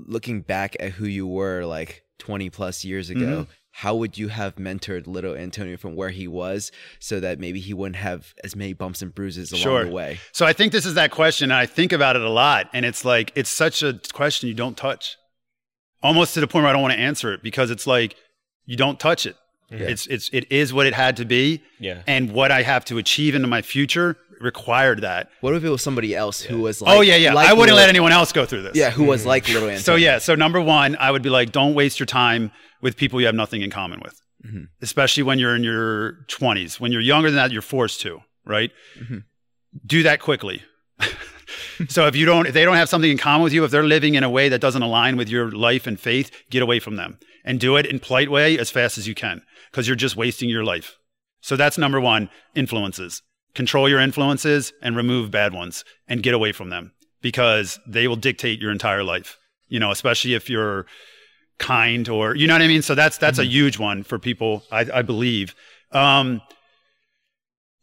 looking 0.00 0.40
back 0.40 0.76
at 0.80 0.92
who 0.92 1.04
you 1.04 1.26
were 1.26 1.64
like 1.64 2.02
20 2.18 2.50
plus 2.50 2.84
years 2.84 3.08
ago, 3.10 3.20
Mhm. 3.20 3.46
How 3.74 3.94
would 3.96 4.18
you 4.18 4.28
have 4.28 4.56
mentored 4.56 5.06
little 5.06 5.34
Antonio 5.34 5.76
from 5.78 5.96
where 5.96 6.10
he 6.10 6.28
was 6.28 6.70
so 6.98 7.20
that 7.20 7.38
maybe 7.40 7.58
he 7.58 7.72
wouldn't 7.72 7.96
have 7.96 8.34
as 8.44 8.54
many 8.54 8.74
bumps 8.74 9.00
and 9.02 9.14
bruises 9.14 9.50
along 9.50 9.62
Sure. 9.62 9.84
the 9.86 9.90
way? 9.90 10.20
So 10.32 10.44
I 10.44 10.52
think 10.52 10.72
this 10.72 10.84
is 10.86 10.94
that 10.94 11.10
question. 11.10 11.50
And 11.50 11.58
I 11.58 11.64
think 11.66 11.92
about 11.92 12.14
it 12.14 12.22
a 12.22 12.28
lot. 12.28 12.68
And 12.74 12.84
it's 12.84 13.04
like, 13.04 13.32
it's 13.34 13.50
such 13.50 13.82
a 13.82 13.98
question 14.12 14.48
you 14.48 14.54
don't 14.54 14.76
touch. 14.76 15.16
Almost 16.02 16.34
to 16.34 16.40
the 16.40 16.46
point 16.46 16.64
where 16.64 16.70
I 16.70 16.72
don't 16.72 16.82
want 16.82 16.92
to 16.94 17.00
answer 17.00 17.32
it 17.32 17.42
because 17.42 17.70
it's 17.70 17.86
like, 17.86 18.14
you 18.66 18.76
don't 18.76 19.00
touch 19.00 19.24
it. 19.26 19.36
Yeah. 19.72 19.86
It's, 19.88 20.06
it's, 20.06 20.28
it 20.32 20.50
is 20.52 20.72
what 20.72 20.86
it 20.86 20.94
had 20.94 21.16
to 21.16 21.24
be. 21.24 21.62
Yeah. 21.80 22.02
And 22.06 22.32
what 22.32 22.50
I 22.52 22.62
have 22.62 22.84
to 22.86 22.98
achieve 22.98 23.34
into 23.34 23.48
my 23.48 23.62
future 23.62 24.16
required 24.40 25.00
that. 25.02 25.30
What 25.40 25.54
if 25.54 25.64
it 25.64 25.68
was 25.70 25.82
somebody 25.82 26.14
else 26.16 26.40
who 26.42 26.60
was 26.60 26.82
like, 26.82 26.96
oh, 26.96 27.00
yeah, 27.00 27.16
yeah. 27.16 27.32
like 27.32 27.48
I 27.48 27.52
wouldn't 27.52 27.66
little- 27.74 27.76
let 27.78 27.88
anyone 27.88 28.12
else 28.12 28.32
go 28.32 28.44
through 28.44 28.62
this. 28.62 28.76
Yeah, 28.76 28.90
who 28.90 29.04
was 29.04 29.24
like 29.24 29.46
little 29.48 29.62
Antonio. 29.68 29.78
So 29.78 29.94
yeah, 29.94 30.18
so 30.18 30.34
number 30.34 30.60
one, 30.60 30.96
I 30.98 31.10
would 31.10 31.22
be 31.22 31.30
like, 31.30 31.52
don't 31.52 31.74
waste 31.74 31.98
your 32.00 32.06
time 32.06 32.50
with 32.80 32.96
people 32.96 33.20
you 33.20 33.26
have 33.26 33.34
nothing 33.36 33.62
in 33.62 33.70
common 33.70 34.00
with, 34.02 34.20
Mhm. 34.44 34.66
especially 34.82 35.22
when 35.22 35.38
you're 35.38 35.54
in 35.54 35.62
your 35.62 36.24
20s. 36.28 36.80
When 36.80 36.90
you're 36.92 37.00
younger 37.00 37.30
than 37.30 37.36
that, 37.36 37.52
you're 37.52 37.62
forced 37.62 38.00
to, 38.02 38.20
right? 38.44 38.72
Mhm. 39.00 39.22
Do 39.86 40.02
that 40.02 40.18
quickly. 40.20 40.62
so 41.88 42.06
if 42.06 42.16
you 42.16 42.26
don't, 42.26 42.46
if 42.46 42.54
they 42.54 42.64
don't 42.64 42.76
have 42.76 42.88
something 42.88 43.10
in 43.10 43.18
common 43.18 43.42
with 43.44 43.52
you, 43.52 43.64
if 43.64 43.70
they're 43.70 43.82
living 43.84 44.14
in 44.14 44.24
a 44.24 44.30
way 44.30 44.48
that 44.48 44.60
doesn't 44.60 44.82
align 44.82 45.16
with 45.16 45.28
your 45.28 45.50
life 45.50 45.86
and 45.86 45.98
faith, 45.98 46.30
get 46.50 46.62
away 46.62 46.78
from 46.80 46.96
them 46.96 47.18
and 47.44 47.58
do 47.58 47.76
it 47.76 47.86
in 47.86 47.98
polite 47.98 48.30
way 48.30 48.58
as 48.58 48.70
fast 48.70 48.98
as 48.98 49.08
you 49.08 49.14
can, 49.14 49.42
because 49.70 49.86
you're 49.86 49.96
just 49.96 50.16
wasting 50.16 50.48
your 50.48 50.64
life. 50.64 50.96
So 51.40 51.56
that's 51.56 51.78
number 51.78 52.00
one. 52.00 52.30
Influences. 52.54 53.22
Control 53.54 53.88
your 53.88 54.00
influences 54.00 54.72
and 54.80 54.96
remove 54.96 55.30
bad 55.30 55.52
ones 55.52 55.84
and 56.08 56.22
get 56.22 56.34
away 56.34 56.52
from 56.52 56.70
them 56.70 56.92
because 57.20 57.78
they 57.86 58.08
will 58.08 58.16
dictate 58.16 58.60
your 58.60 58.70
entire 58.70 59.04
life. 59.04 59.38
You 59.68 59.80
know, 59.80 59.90
especially 59.90 60.34
if 60.34 60.48
you're 60.48 60.86
kind 61.58 62.08
or 62.08 62.34
you 62.34 62.46
know 62.46 62.54
what 62.54 62.62
I 62.62 62.68
mean. 62.68 62.82
So 62.82 62.94
that's 62.94 63.18
that's 63.18 63.38
a 63.38 63.44
huge 63.44 63.78
one 63.78 64.02
for 64.02 64.18
people, 64.18 64.64
I, 64.70 64.86
I 64.92 65.02
believe. 65.02 65.54
Um, 65.90 66.40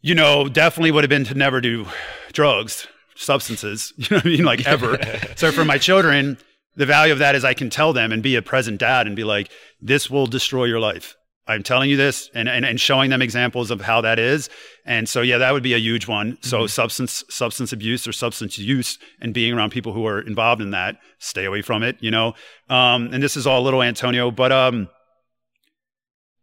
you 0.00 0.14
know, 0.14 0.48
definitely 0.48 0.92
would 0.92 1.04
have 1.04 1.10
been 1.10 1.24
to 1.24 1.34
never 1.34 1.60
do 1.60 1.86
drugs, 2.32 2.86
substances. 3.16 3.92
You 3.98 4.06
know 4.10 4.16
what 4.16 4.26
I 4.26 4.28
mean, 4.28 4.44
like 4.44 4.66
ever. 4.66 4.98
so 5.36 5.52
for 5.52 5.64
my 5.64 5.78
children, 5.78 6.38
the 6.80 6.86
value 6.86 7.12
of 7.12 7.18
that 7.18 7.34
is 7.34 7.44
I 7.44 7.52
can 7.52 7.68
tell 7.68 7.92
them 7.92 8.10
and 8.10 8.22
be 8.22 8.36
a 8.36 8.42
present 8.42 8.78
dad 8.78 9.06
and 9.06 9.14
be 9.14 9.22
like, 9.22 9.50
this 9.82 10.08
will 10.08 10.26
destroy 10.26 10.64
your 10.64 10.80
life. 10.80 11.14
I'm 11.46 11.62
telling 11.62 11.90
you 11.90 11.98
this 11.98 12.30
and, 12.32 12.48
and, 12.48 12.64
and 12.64 12.80
showing 12.80 13.10
them 13.10 13.20
examples 13.20 13.70
of 13.70 13.82
how 13.82 14.00
that 14.00 14.18
is. 14.18 14.48
And 14.86 15.06
so, 15.06 15.20
yeah, 15.20 15.36
that 15.36 15.52
would 15.52 15.62
be 15.62 15.74
a 15.74 15.78
huge 15.78 16.08
one. 16.08 16.38
So 16.40 16.66
substance, 16.66 17.22
substance 17.28 17.74
abuse 17.74 18.08
or 18.08 18.12
substance 18.12 18.56
use 18.56 18.98
and 19.20 19.34
being 19.34 19.52
around 19.52 19.72
people 19.72 19.92
who 19.92 20.06
are 20.06 20.22
involved 20.22 20.62
in 20.62 20.70
that, 20.70 20.96
stay 21.18 21.44
away 21.44 21.60
from 21.60 21.82
it, 21.82 21.98
you 22.00 22.10
know? 22.10 22.32
Um, 22.70 23.12
and 23.12 23.22
this 23.22 23.36
is 23.36 23.46
all 23.46 23.62
little 23.62 23.82
Antonio, 23.82 24.30
but, 24.30 24.50
um, 24.50 24.88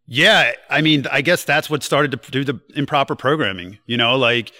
yeah, 0.06 0.52
I 0.70 0.82
mean, 0.82 1.04
I 1.10 1.20
guess 1.20 1.42
that's 1.42 1.68
what 1.68 1.82
started 1.82 2.12
to 2.12 2.30
do 2.30 2.44
the 2.44 2.60
improper 2.76 3.16
programming, 3.16 3.78
you 3.86 3.96
know, 3.96 4.16
like, 4.16 4.52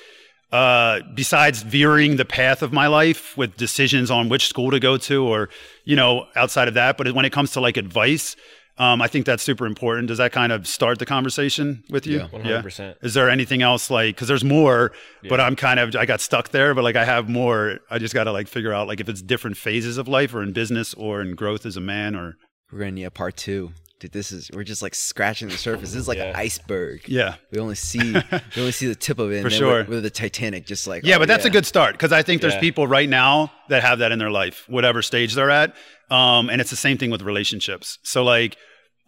uh, 0.53 1.01
besides 1.15 1.63
veering 1.63 2.17
the 2.17 2.25
path 2.25 2.63
of 2.63 2.73
my 2.73 2.87
life 2.87 3.37
with 3.37 3.57
decisions 3.57 4.11
on 4.11 4.29
which 4.29 4.49
school 4.49 4.71
to 4.71 4.81
go 4.81 4.97
to 4.97 5.27
or, 5.27 5.49
you 5.85 5.95
know, 5.97 6.27
outside 6.37 6.69
of 6.69 6.75
that. 6.75 6.97
But 6.97 7.13
when 7.13 7.25
it 7.25 7.33
comes 7.33 7.53
to 7.53 7.61
like 7.61 7.77
advice, 7.77 8.35
um, 8.79 9.03
I 9.03 9.09
think 9.09 9.27
that's 9.27 9.43
super 9.43 9.67
important. 9.67 10.09
Does 10.09 10.19
that 10.19 10.33
kind 10.33 10.53
of 10.53 10.67
start 10.67 11.01
the 11.01 11.07
conversation 11.07 11.83
with 11.91 12.07
you? 12.07 12.19
Yeah. 12.19 12.63
100%. 12.63 12.95
Is 13.03 13.13
there 13.13 13.29
anything 13.29 13.61
else 13.61 13.91
like, 13.91 14.17
cause 14.17 14.29
there's 14.29 14.45
more, 14.45 14.93
but 15.29 15.41
I'm 15.41 15.57
kind 15.57 15.81
of, 15.81 15.97
I 15.97 16.07
got 16.07 16.21
stuck 16.21 16.51
there, 16.51 16.75
but 16.75 16.85
like 16.85 16.95
I 16.97 17.05
have 17.05 17.29
more. 17.29 17.81
I 17.91 17.99
just 17.99 18.15
got 18.15 18.25
to 18.25 18.33
like 18.33 18.47
figure 18.47 18.73
out 18.73 18.87
like 18.87 19.01
if 19.01 19.09
it's 19.09 19.21
different 19.21 19.57
phases 19.57 19.99
of 19.99 20.07
life 20.07 20.33
or 20.33 20.43
in 20.43 20.53
business 20.53 20.95
or 20.95 21.21
in 21.21 21.35
growth 21.35 21.67
as 21.67 21.77
a 21.77 21.81
man 21.81 22.15
or, 22.15 22.37
We're 22.73 22.79
gonna 22.79 22.93
need 22.93 23.05
a 23.05 23.11
part 23.11 23.37
two. 23.37 23.73
Dude, 24.01 24.13
this 24.13 24.31
is 24.31 24.49
we're 24.55 24.63
just 24.63 24.81
like 24.81 24.95
scratching 24.95 25.49
the 25.49 25.57
surface. 25.59 25.91
This 25.91 26.01
is 26.03 26.07
like 26.09 26.19
an 26.19 26.35
iceberg. 26.37 27.09
yeah. 27.09 27.35
We 27.51 27.59
only 27.59 27.75
see 27.75 28.13
we 28.33 28.41
only 28.57 28.71
see 28.73 28.87
the 28.87 28.95
tip 28.95 29.19
of 29.19 29.33
it. 29.33 29.39
and 29.39 29.45
For 29.45 29.51
sure. 29.51 29.79
With, 29.81 29.89
with 29.89 30.03
the 30.05 30.11
Titanic, 30.11 30.67
just 30.67 30.87
like 30.87 31.05
Yeah, 31.05 31.17
oh, 31.17 31.19
but 31.19 31.27
that's 31.29 31.45
a 31.45 31.51
good 31.51 31.67
start 31.67 31.95
because 31.95 32.13
I 32.13 32.23
think 32.23 32.41
there's 32.41 32.55
Yeah. 32.55 32.61
people 32.61 32.87
right 32.87 33.09
now 33.09 33.51
that 33.71 33.83
have 33.83 33.99
that 33.99 34.13
in 34.13 34.19
their 34.21 34.31
life, 34.31 34.65
whatever 34.69 35.03
stage 35.03 35.35
they're 35.35 35.51
at. 35.51 35.75
Um, 36.11 36.49
and 36.49 36.61
it's 36.61 36.71
the 36.71 36.77
same 36.77 36.97
thing 36.97 37.11
with 37.11 37.23
relationships. 37.23 37.99
So, 38.05 38.23
like, 38.25 38.57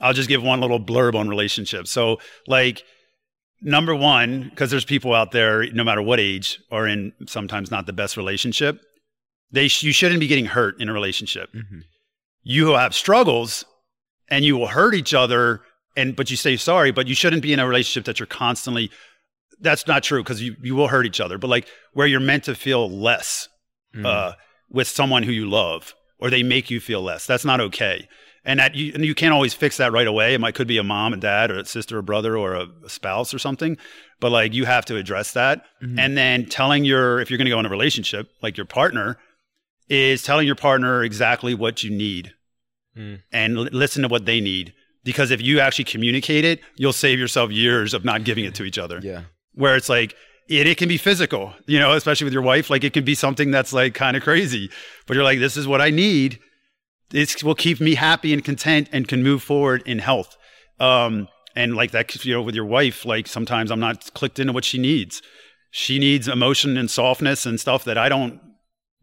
I'll 0.01 0.12
just 0.12 0.28
give 0.28 0.43
one 0.43 0.61
little 0.61 0.80
blurb 0.80 1.14
on 1.14 1.28
relationships. 1.28 1.91
So, 1.91 2.18
like, 2.49 2.82
number 3.62 3.95
one, 3.95 4.49
because 4.51 4.70
there's 4.70 4.84
people 4.84 5.14
out 5.14 5.30
there, 5.30 5.70
no 5.72 5.84
matter 5.84 6.03
what 6.03 6.18
age, 6.20 6.59
are 6.70 6.86
in 6.86 7.12
sometimes 7.26 7.70
not 7.70 7.86
the 7.86 7.93
best 7.93 8.16
relationship. 8.16 8.80
They 9.53 9.68
sh- 9.68 9.82
you 9.84 9.93
shouldn't 9.93 10.20
be 10.20 10.26
getting 10.26 10.47
hurt 10.47 10.80
in 10.80 10.88
a 10.88 10.93
relationship. 10.93 11.51
Mhm. 11.55 11.82
You 12.43 12.66
will 12.66 12.78
have 12.78 12.95
struggles, 12.95 13.64
and 14.31 14.45
you 14.45 14.57
will 14.57 14.68
hurt 14.68 14.95
each 14.95 15.14
other. 15.14 15.62
And 15.97 16.14
but 16.14 16.31
you 16.31 16.37
say 16.37 16.57
sorry, 16.57 16.93
but 16.93 17.07
you 17.09 17.14
shouldn't 17.14 17.43
be 17.43 17.53
in 17.53 17.59
a 17.59 17.66
relationship 17.66 18.05
that 18.07 18.18
you're 18.20 18.26
constantly. 18.26 18.91
That's 19.61 19.87
not 19.87 20.03
true 20.03 20.22
because 20.22 20.41
you 20.43 20.57
you 20.62 20.74
will 20.74 20.89
hurt 20.89 21.05
each 21.07 21.20
other. 21.20 21.37
But 21.37 21.49
like 21.51 21.66
where 21.93 22.07
you're 22.07 22.20
meant 22.20 22.45
to 22.45 22.55
feel 22.55 22.89
less 22.91 23.49
Mhm. 23.95 24.07
uh, 24.07 24.33
with 24.70 24.87
someone 24.87 25.24
who 25.24 25.33
you 25.33 25.51
love, 25.51 25.95
or 26.18 26.31
they 26.31 26.45
make 26.45 26.70
you 26.70 26.78
feel 26.81 27.03
less. 27.03 27.26
That's 27.26 27.45
not 27.45 27.61
okay. 27.61 28.09
And 28.45 28.61
that 28.61 28.74
you 28.76 28.93
and 28.95 29.05
you 29.05 29.14
can't 29.16 29.35
always 29.35 29.53
fix 29.53 29.76
that 29.78 29.91
right 29.93 30.07
away. 30.07 30.33
It 30.33 30.41
might 30.41 30.55
could 30.55 30.68
be 30.68 30.78
a 30.78 30.85
mom 30.85 31.12
and 31.12 31.20
dad, 31.20 31.51
or 31.51 31.59
a 31.59 31.64
sister 31.64 31.99
or 31.99 32.03
brother, 32.03 32.39
or 32.39 32.55
a, 32.55 32.66
a 32.85 32.89
spouse 32.89 33.35
or 33.35 33.39
something. 33.41 33.76
But 34.20 34.31
like 34.31 34.55
you 34.55 34.64
have 34.64 34.85
to 34.87 34.97
address 34.97 35.33
that. 35.33 35.64
Mhm. 35.83 35.99
And 35.99 36.16
then 36.16 36.47
telling 36.47 36.85
your 36.85 37.20
if 37.20 37.31
you're 37.31 37.37
going 37.39 37.47
to 37.47 37.51
go 37.51 37.59
in 37.59 37.66
a 37.66 37.70
relationship, 37.70 38.31
like 38.43 38.57
your 38.57 38.64
partner, 38.66 39.18
is 39.89 40.22
telling 40.22 40.47
your 40.47 40.55
partner 40.57 41.03
exactly 41.03 41.53
what 41.53 41.83
you 41.83 41.91
need, 41.91 42.33
Mm. 42.97 43.22
and 43.32 43.57
l- 43.57 43.68
listen 43.72 44.03
to 44.03 44.09
what 44.09 44.26
they 44.26 44.41
need. 44.41 44.74
Because 45.05 45.30
if 45.30 45.41
you 45.41 45.61
actually 45.61 45.84
communicate 45.84 46.45
it, 46.45 46.61
you'll 46.76 46.93
save 46.93 47.18
yourself 47.18 47.51
years 47.51 47.95
of 47.95 48.05
not 48.05 48.24
giving 48.24 48.45
it 48.45 48.55
to 48.57 48.64
each 48.64 48.78
other 48.78 49.01
yeah. 49.03 49.22
where 49.55 49.76
it's 49.76 49.88
like 49.88 50.14
it, 50.49 50.66
it 50.66 50.76
can 50.76 50.88
be 50.88 50.99
physical, 50.99 51.55
you 51.66 51.78
know, 51.78 51.93
especially 51.93 52.24
with 52.24 52.32
your 52.32 52.43
wife. 52.43 52.68
Like 52.68 52.84
it 52.84 52.93
can 52.93 53.05
be 53.05 53.14
something 53.14 53.51
that's 53.51 53.72
like 53.72 53.95
kind 53.95 54.16
of 54.16 54.22
crazy, 54.22 54.70
but 55.07 55.14
you're 55.14 55.24
like, 55.24 55.38
this 55.38 55.57
is 55.57 55.66
what 55.66 55.80
I 55.80 55.91
need. 55.91 56.38
This 57.11 57.43
will 57.43 57.55
keep 57.55 57.80
me 57.80 57.95
happy 57.95 58.32
and 58.32 58.45
content 58.45 58.88
and 58.93 59.09
can 59.09 59.22
move 59.22 59.43
forward 59.43 59.82
in 59.86 60.01
health. 60.01 60.36
Um, 60.78 61.28
and 61.57 61.74
like 61.74 61.93
that, 61.93 62.24
you 62.24 62.34
know, 62.34 62.43
with 62.43 62.55
your 62.55 62.64
wife, 62.64 63.05
like 63.05 63.26
sometimes 63.26 63.70
I'm 63.70 63.80
not 63.80 64.12
clicked 64.14 64.38
into 64.38 64.53
what 64.53 64.64
she 64.64 64.78
needs. 64.78 65.22
She 65.70 65.99
needs 65.99 66.28
emotion 66.28 66.76
and 66.76 66.91
softness 66.91 67.47
and 67.47 67.59
stuff 67.59 67.84
that 67.84 67.97
I 67.97 68.09
don't 68.09 68.41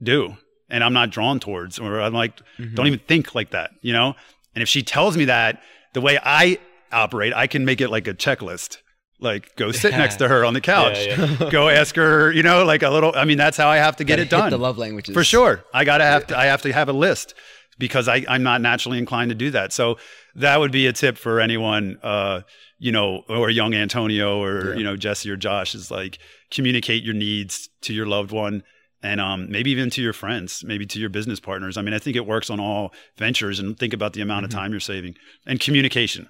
do 0.01 0.37
and 0.69 0.83
I'm 0.83 0.93
not 0.93 1.09
drawn 1.09 1.39
towards, 1.39 1.79
or 1.79 2.01
I'm 2.01 2.13
like, 2.13 2.33
Mhm. 2.59 2.75
don't 2.75 2.87
even 2.87 2.99
think 2.99 3.33
like 3.35 3.51
that, 3.51 3.71
you 3.81 3.93
know? 3.93 4.15
And 4.55 4.61
if 4.61 4.69
she 4.69 4.81
tells 4.83 5.15
me 5.17 5.25
that, 5.25 5.61
the 5.93 6.01
way 6.01 6.19
I 6.23 6.57
operate, 6.91 7.33
I 7.33 7.47
can 7.47 7.63
make 7.65 7.81
it 7.81 7.89
like 7.89 8.07
a 8.07 8.13
checklist. 8.13 8.77
Like 9.19 9.55
go 9.55 9.71
sit 9.83 9.91
next 9.91 10.17
to 10.17 10.27
her 10.27 10.45
on 10.45 10.53
the 10.53 10.61
couch. 10.61 10.97
Yeah, 11.07 11.35
yeah. 11.39 11.49
go 11.49 11.69
ask 11.69 11.95
her, 11.95 12.31
you 12.31 12.43
know, 12.43 12.63
like 12.65 12.83
a 12.83 12.89
little 12.89 13.11
I 13.15 13.25
mean, 13.25 13.37
that's 13.37 13.57
how 13.57 13.67
I 13.67 13.77
have 13.77 13.95
to 13.97 14.03
get 14.03 14.17
Gotta 14.17 14.21
it 14.23 14.29
done. 14.29 14.49
The 14.51 14.57
love 14.59 14.77
languages 14.77 15.13
For 15.13 15.23
sure. 15.23 15.63
I 15.73 15.85
gotta 15.85 16.03
have 16.03 16.27
to 16.27 16.37
I 16.37 16.45
have 16.45 16.61
to 16.63 16.71
have 16.73 16.87
a 16.89 16.93
list 16.93 17.33
because 17.79 18.07
I, 18.07 18.25
I'm 18.27 18.43
not 18.43 18.61
naturally 18.61 18.97
inclined 18.99 19.29
to 19.29 19.35
do 19.35 19.49
that. 19.51 19.71
So 19.73 19.97
that 20.35 20.59
would 20.59 20.71
be 20.71 20.85
a 20.87 20.93
tip 20.93 21.17
for 21.17 21.39
anyone 21.39 21.97
uh, 22.03 22.41
you 22.79 22.91
know, 22.91 23.23
or 23.27 23.49
young 23.49 23.73
Antonio 23.73 24.39
or, 24.41 24.71
Yeah. 24.71 24.77
you 24.77 24.83
know, 24.83 24.95
Jesse 24.95 25.29
or 25.31 25.35
Josh 25.35 25.73
is 25.73 25.89
like 25.89 26.19
communicate 26.51 27.03
your 27.03 27.15
needs 27.15 27.69
to 27.81 27.93
your 27.93 28.05
loved 28.05 28.31
one 28.31 28.61
and 29.03 29.21
um, 29.21 29.49
maybe 29.51 29.71
even 29.71 29.89
to 29.91 30.01
your 30.01 30.13
friends, 30.13 30.63
maybe 30.65 30.85
to 30.87 30.99
your 30.99 31.09
business 31.09 31.39
partners. 31.39 31.77
I 31.77 31.81
mean, 31.81 31.93
I 31.93 31.99
think 31.99 32.15
it 32.15 32.25
works 32.25 32.49
on 32.49 32.59
all 32.59 32.93
ventures 33.17 33.59
and 33.59 33.77
think 33.77 33.93
about 33.93 34.13
the 34.13 34.21
amount 34.21 34.45
of 34.45 34.51
Mhm. 34.51 34.55
time 34.55 34.71
you're 34.71 34.79
saving 34.79 35.15
and 35.45 35.59
communication. 35.59 36.29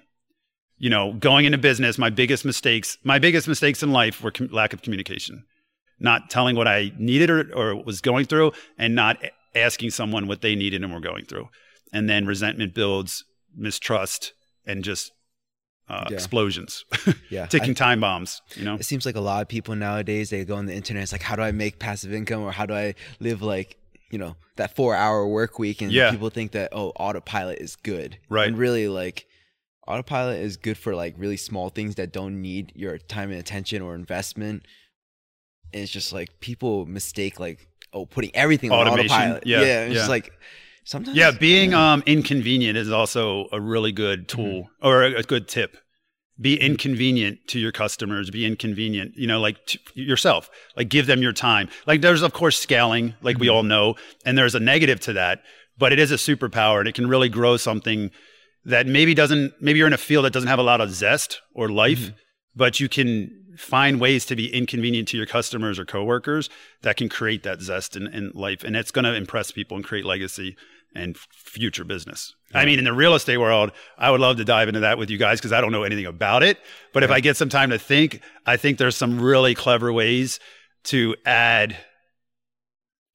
You 0.76 0.90
know, 0.90 1.12
going 1.14 1.44
into 1.44 1.58
business, 1.58 1.98
my 1.98 2.10
biggest 2.10 2.44
mistakes, 2.44 2.98
my 3.02 3.18
biggest 3.18 3.48
mistakes 3.48 3.82
in 3.82 3.90
life 3.90 4.22
were 4.22 4.30
com- 4.30 4.48
lack 4.52 4.72
of 4.72 4.82
communication, 4.82 5.44
not 5.98 6.30
telling 6.30 6.54
what 6.56 6.68
I 6.68 6.92
needed 6.98 7.30
or, 7.30 7.50
or 7.54 7.82
was 7.82 8.00
going 8.00 8.26
through 8.26 8.52
and 8.76 8.94
not 8.94 9.16
asking 9.56 9.90
someone 9.90 10.28
what 10.28 10.40
they 10.40 10.54
needed 10.54 10.84
and 10.84 10.92
were 10.92 11.00
going 11.00 11.24
through. 11.24 11.48
And 11.92 12.08
then 12.08 12.26
resentment 12.26 12.74
builds, 12.74 13.24
mistrust, 13.56 14.34
and 14.66 14.84
just 14.84 15.10
uh, 15.88 16.04
Yeah. 16.10 16.14
explosions, 16.16 16.84
Yeah. 17.30 17.46
ticking 17.46 17.74
time 17.74 18.00
bombs, 18.00 18.42
you 18.56 18.64
know? 18.64 18.74
It 18.74 18.84
seems 18.84 19.06
like 19.06 19.16
a 19.16 19.20
lot 19.20 19.42
of 19.42 19.48
people 19.48 19.74
nowadays 19.74 20.30
they 20.30 20.44
go 20.44 20.56
on 20.56 20.66
the 20.66 20.74
internet. 20.74 21.02
It's 21.02 21.12
like, 21.12 21.22
how 21.22 21.36
do 21.36 21.42
I 21.42 21.52
make 21.52 21.78
passive 21.78 22.12
income, 22.12 22.42
or 22.42 22.52
how 22.52 22.66
do 22.66 22.74
I 22.74 22.94
live 23.20 23.42
like 23.42 23.76
you 24.10 24.18
know 24.18 24.36
that 24.56 24.74
four 24.76 24.94
hour 24.94 25.26
work 25.26 25.58
week? 25.58 25.80
And 25.82 25.90
Yeah. 25.92 26.10
people 26.10 26.30
think 26.30 26.52
that 26.52 26.70
oh, 26.72 26.90
autopilot 26.96 27.58
is 27.58 27.76
good, 27.76 28.18
Right. 28.28 28.48
And 28.48 28.56
really, 28.58 28.88
like 28.88 29.26
autopilot 29.86 30.40
is 30.40 30.56
good 30.58 30.76
for 30.76 30.94
like 30.94 31.14
really 31.16 31.36
small 31.38 31.70
things 31.70 31.94
that 31.94 32.12
don't 32.12 32.42
need 32.42 32.72
your 32.74 32.98
time 32.98 33.30
and 33.30 33.38
attention 33.40 33.80
or 33.82 33.94
investment. 33.94 34.64
And 35.72 35.82
it's 35.82 35.92
just 35.92 36.12
like 36.12 36.40
people 36.40 36.84
mistake 36.86 37.38
like 37.40 37.66
oh, 37.94 38.04
putting 38.04 38.30
everything 38.34 38.70
on 38.70 38.86
Automation. 38.86 39.10
autopilot. 39.16 39.46
Yeah, 39.46 39.60
it's 39.60 39.92
yeah. 39.94 39.98
just 40.00 40.08
like 40.10 40.32
sometimes. 40.88 41.16
Yeah, 41.16 41.30
being 41.30 41.74
um, 41.74 42.02
inconvenient 42.06 42.76
is 42.76 42.90
also 42.90 43.46
a 43.52 43.60
really 43.60 43.92
good 43.92 44.28
tool 44.28 44.68
or 44.82 45.02
a, 45.02 45.16
a 45.16 45.22
good 45.22 45.46
tip. 45.46 45.76
be 46.40 46.58
inconvenient 46.58 47.38
to 47.48 47.58
your 47.58 47.72
customers 47.72 48.30
be 48.30 48.46
inconvenient 48.46 49.12
you 49.16 49.26
know 49.26 49.40
like 49.40 49.56
to 49.66 49.78
yourself 49.94 50.48
like 50.76 50.88
give 50.88 51.06
them 51.06 51.20
your 51.20 51.32
time 51.32 51.68
like 51.84 52.00
there's 52.00 52.22
of 52.22 52.32
course 52.32 52.56
scaling 52.56 53.14
like 53.22 53.34
mm-hmm. 53.34 53.42
we 53.42 53.48
all 53.48 53.64
know 53.64 53.96
and 54.24 54.38
there's 54.38 54.54
a 54.54 54.60
negative 54.60 55.00
to 55.00 55.12
that 55.12 55.42
but 55.76 55.92
it 55.92 55.98
is 55.98 56.12
a 56.12 56.14
superpower 56.14 56.78
and 56.78 56.88
it 56.88 56.94
can 56.94 57.08
really 57.08 57.28
grow 57.28 57.56
something 57.56 58.10
that 58.64 58.86
maybe 58.86 59.14
doesn't 59.14 59.52
maybe 59.60 59.78
you're 59.78 59.88
in 59.88 59.92
a 59.92 59.98
field 59.98 60.24
that 60.24 60.32
doesn't 60.32 60.48
have 60.48 60.60
a 60.60 60.70
lot 60.70 60.80
of 60.80 60.92
zest 60.92 61.40
or 61.54 61.68
life 61.68 62.02
mm-hmm. 62.02 62.16
but 62.54 62.78
you 62.78 62.88
can 62.88 63.30
find 63.56 64.00
ways 64.00 64.24
to 64.24 64.36
be 64.36 64.54
inconvenient 64.54 65.08
to 65.08 65.16
your 65.16 65.26
customers 65.26 65.80
or 65.80 65.84
coworkers 65.84 66.48
that 66.82 66.96
can 66.96 67.08
create 67.08 67.42
that 67.42 67.60
zest 67.60 67.96
in, 67.96 68.06
in 68.06 68.30
life 68.32 68.62
and 68.62 68.76
it's 68.76 68.92
going 68.92 69.04
to 69.04 69.14
impress 69.14 69.50
people 69.50 69.76
and 69.76 69.84
create 69.84 70.04
legacy 70.04 70.56
and 70.94 71.16
future 71.16 71.84
business. 71.84 72.34
Yeah. 72.52 72.60
I 72.60 72.64
mean, 72.64 72.78
in 72.78 72.84
the 72.84 72.92
real 72.92 73.14
estate 73.14 73.38
world, 73.38 73.72
I 73.98 74.10
would 74.10 74.20
love 74.20 74.36
to 74.38 74.44
dive 74.44 74.68
into 74.68 74.80
that 74.80 74.98
with 74.98 75.10
you 75.10 75.18
guys 75.18 75.38
because 75.38 75.52
I 75.52 75.60
don't 75.60 75.72
know 75.72 75.82
anything 75.82 76.06
about 76.06 76.42
it. 76.42 76.58
But 76.92 77.02
if 77.02 77.10
I 77.10 77.20
get 77.20 77.36
some 77.36 77.48
time 77.48 77.70
to 77.70 77.78
think, 77.78 78.20
I 78.46 78.56
think 78.56 78.78
there's 78.78 78.96
some 78.96 79.20
really 79.20 79.54
clever 79.54 79.92
ways 79.92 80.40
to 80.84 81.14
add 81.26 81.76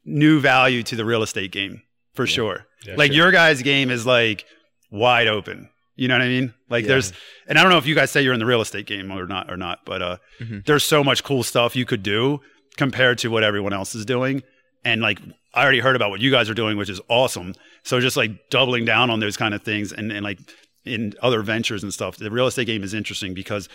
new 0.06 0.40
value 0.40 0.84
to 0.84 0.96
the 0.96 1.06
real 1.06 1.24
estate 1.24 1.52
game 1.52 1.82
for 2.14 2.26
yeah. 2.26 2.34
sure. 2.34 2.66
Like 2.96 3.12
sure. 3.12 3.24
your 3.24 3.32
guys' 3.32 3.62
game 3.62 3.90
is 3.90 4.06
like 4.06 4.46
wide 4.92 5.28
open. 5.28 5.70
You 5.96 6.08
know 6.08 6.16
what 6.16 6.24
I 6.24 6.28
mean? 6.28 6.54
Like 6.70 6.86
there's, 6.86 7.14
and 7.48 7.58
I 7.58 7.62
don't 7.62 7.72
know 7.72 7.78
if 7.78 7.86
you 7.86 7.96
guys 7.96 8.10
say 8.10 8.22
you're 8.22 8.34
in 8.34 8.40
the 8.40 8.46
real 8.46 8.62
estate 8.62 8.88
game 8.88 9.12
or 9.12 9.28
not 9.28 9.52
or 9.52 9.58
not, 9.58 9.86
but 9.86 10.02
uh, 10.02 10.18
mm-hmm. 10.40 10.60
there's 10.66 10.84
so 10.84 11.04
much 11.04 11.24
cool 11.24 11.44
stuff 11.44 11.76
you 11.76 11.86
could 11.86 12.02
do 12.02 12.42
compared 12.78 13.20
to 13.20 13.30
what 13.30 13.44
everyone 13.44 13.74
else 13.74 13.94
is 13.94 14.06
doing. 14.06 14.42
And 14.86 15.02
like 15.02 15.20
I 15.54 15.64
already 15.64 15.80
heard 15.80 15.96
about 15.96 16.10
what 16.10 16.20
you 16.20 16.32
guys 16.32 16.50
are 16.50 16.54
doing, 16.54 16.78
which 16.78 16.90
is 16.90 17.00
awesome. 17.08 17.54
So 17.84 18.00
just 18.00 18.18
like 18.18 18.50
doubling 18.50 18.86
down 18.86 19.10
on 19.10 19.20
those 19.20 19.38
kind 19.38 19.54
of 19.54 19.62
things 19.62 19.92
and, 19.92 20.12
and 20.12 20.24
like 20.24 20.40
in 20.86 21.14
other 21.22 21.42
ventures 21.42 21.84
and 21.84 21.94
stuff. 21.94 22.18
The 22.18 22.32
real 22.32 22.48
estate 22.48 22.68
game 22.68 22.84
is 22.84 22.94
interesting 22.94 23.34
because 23.34 23.70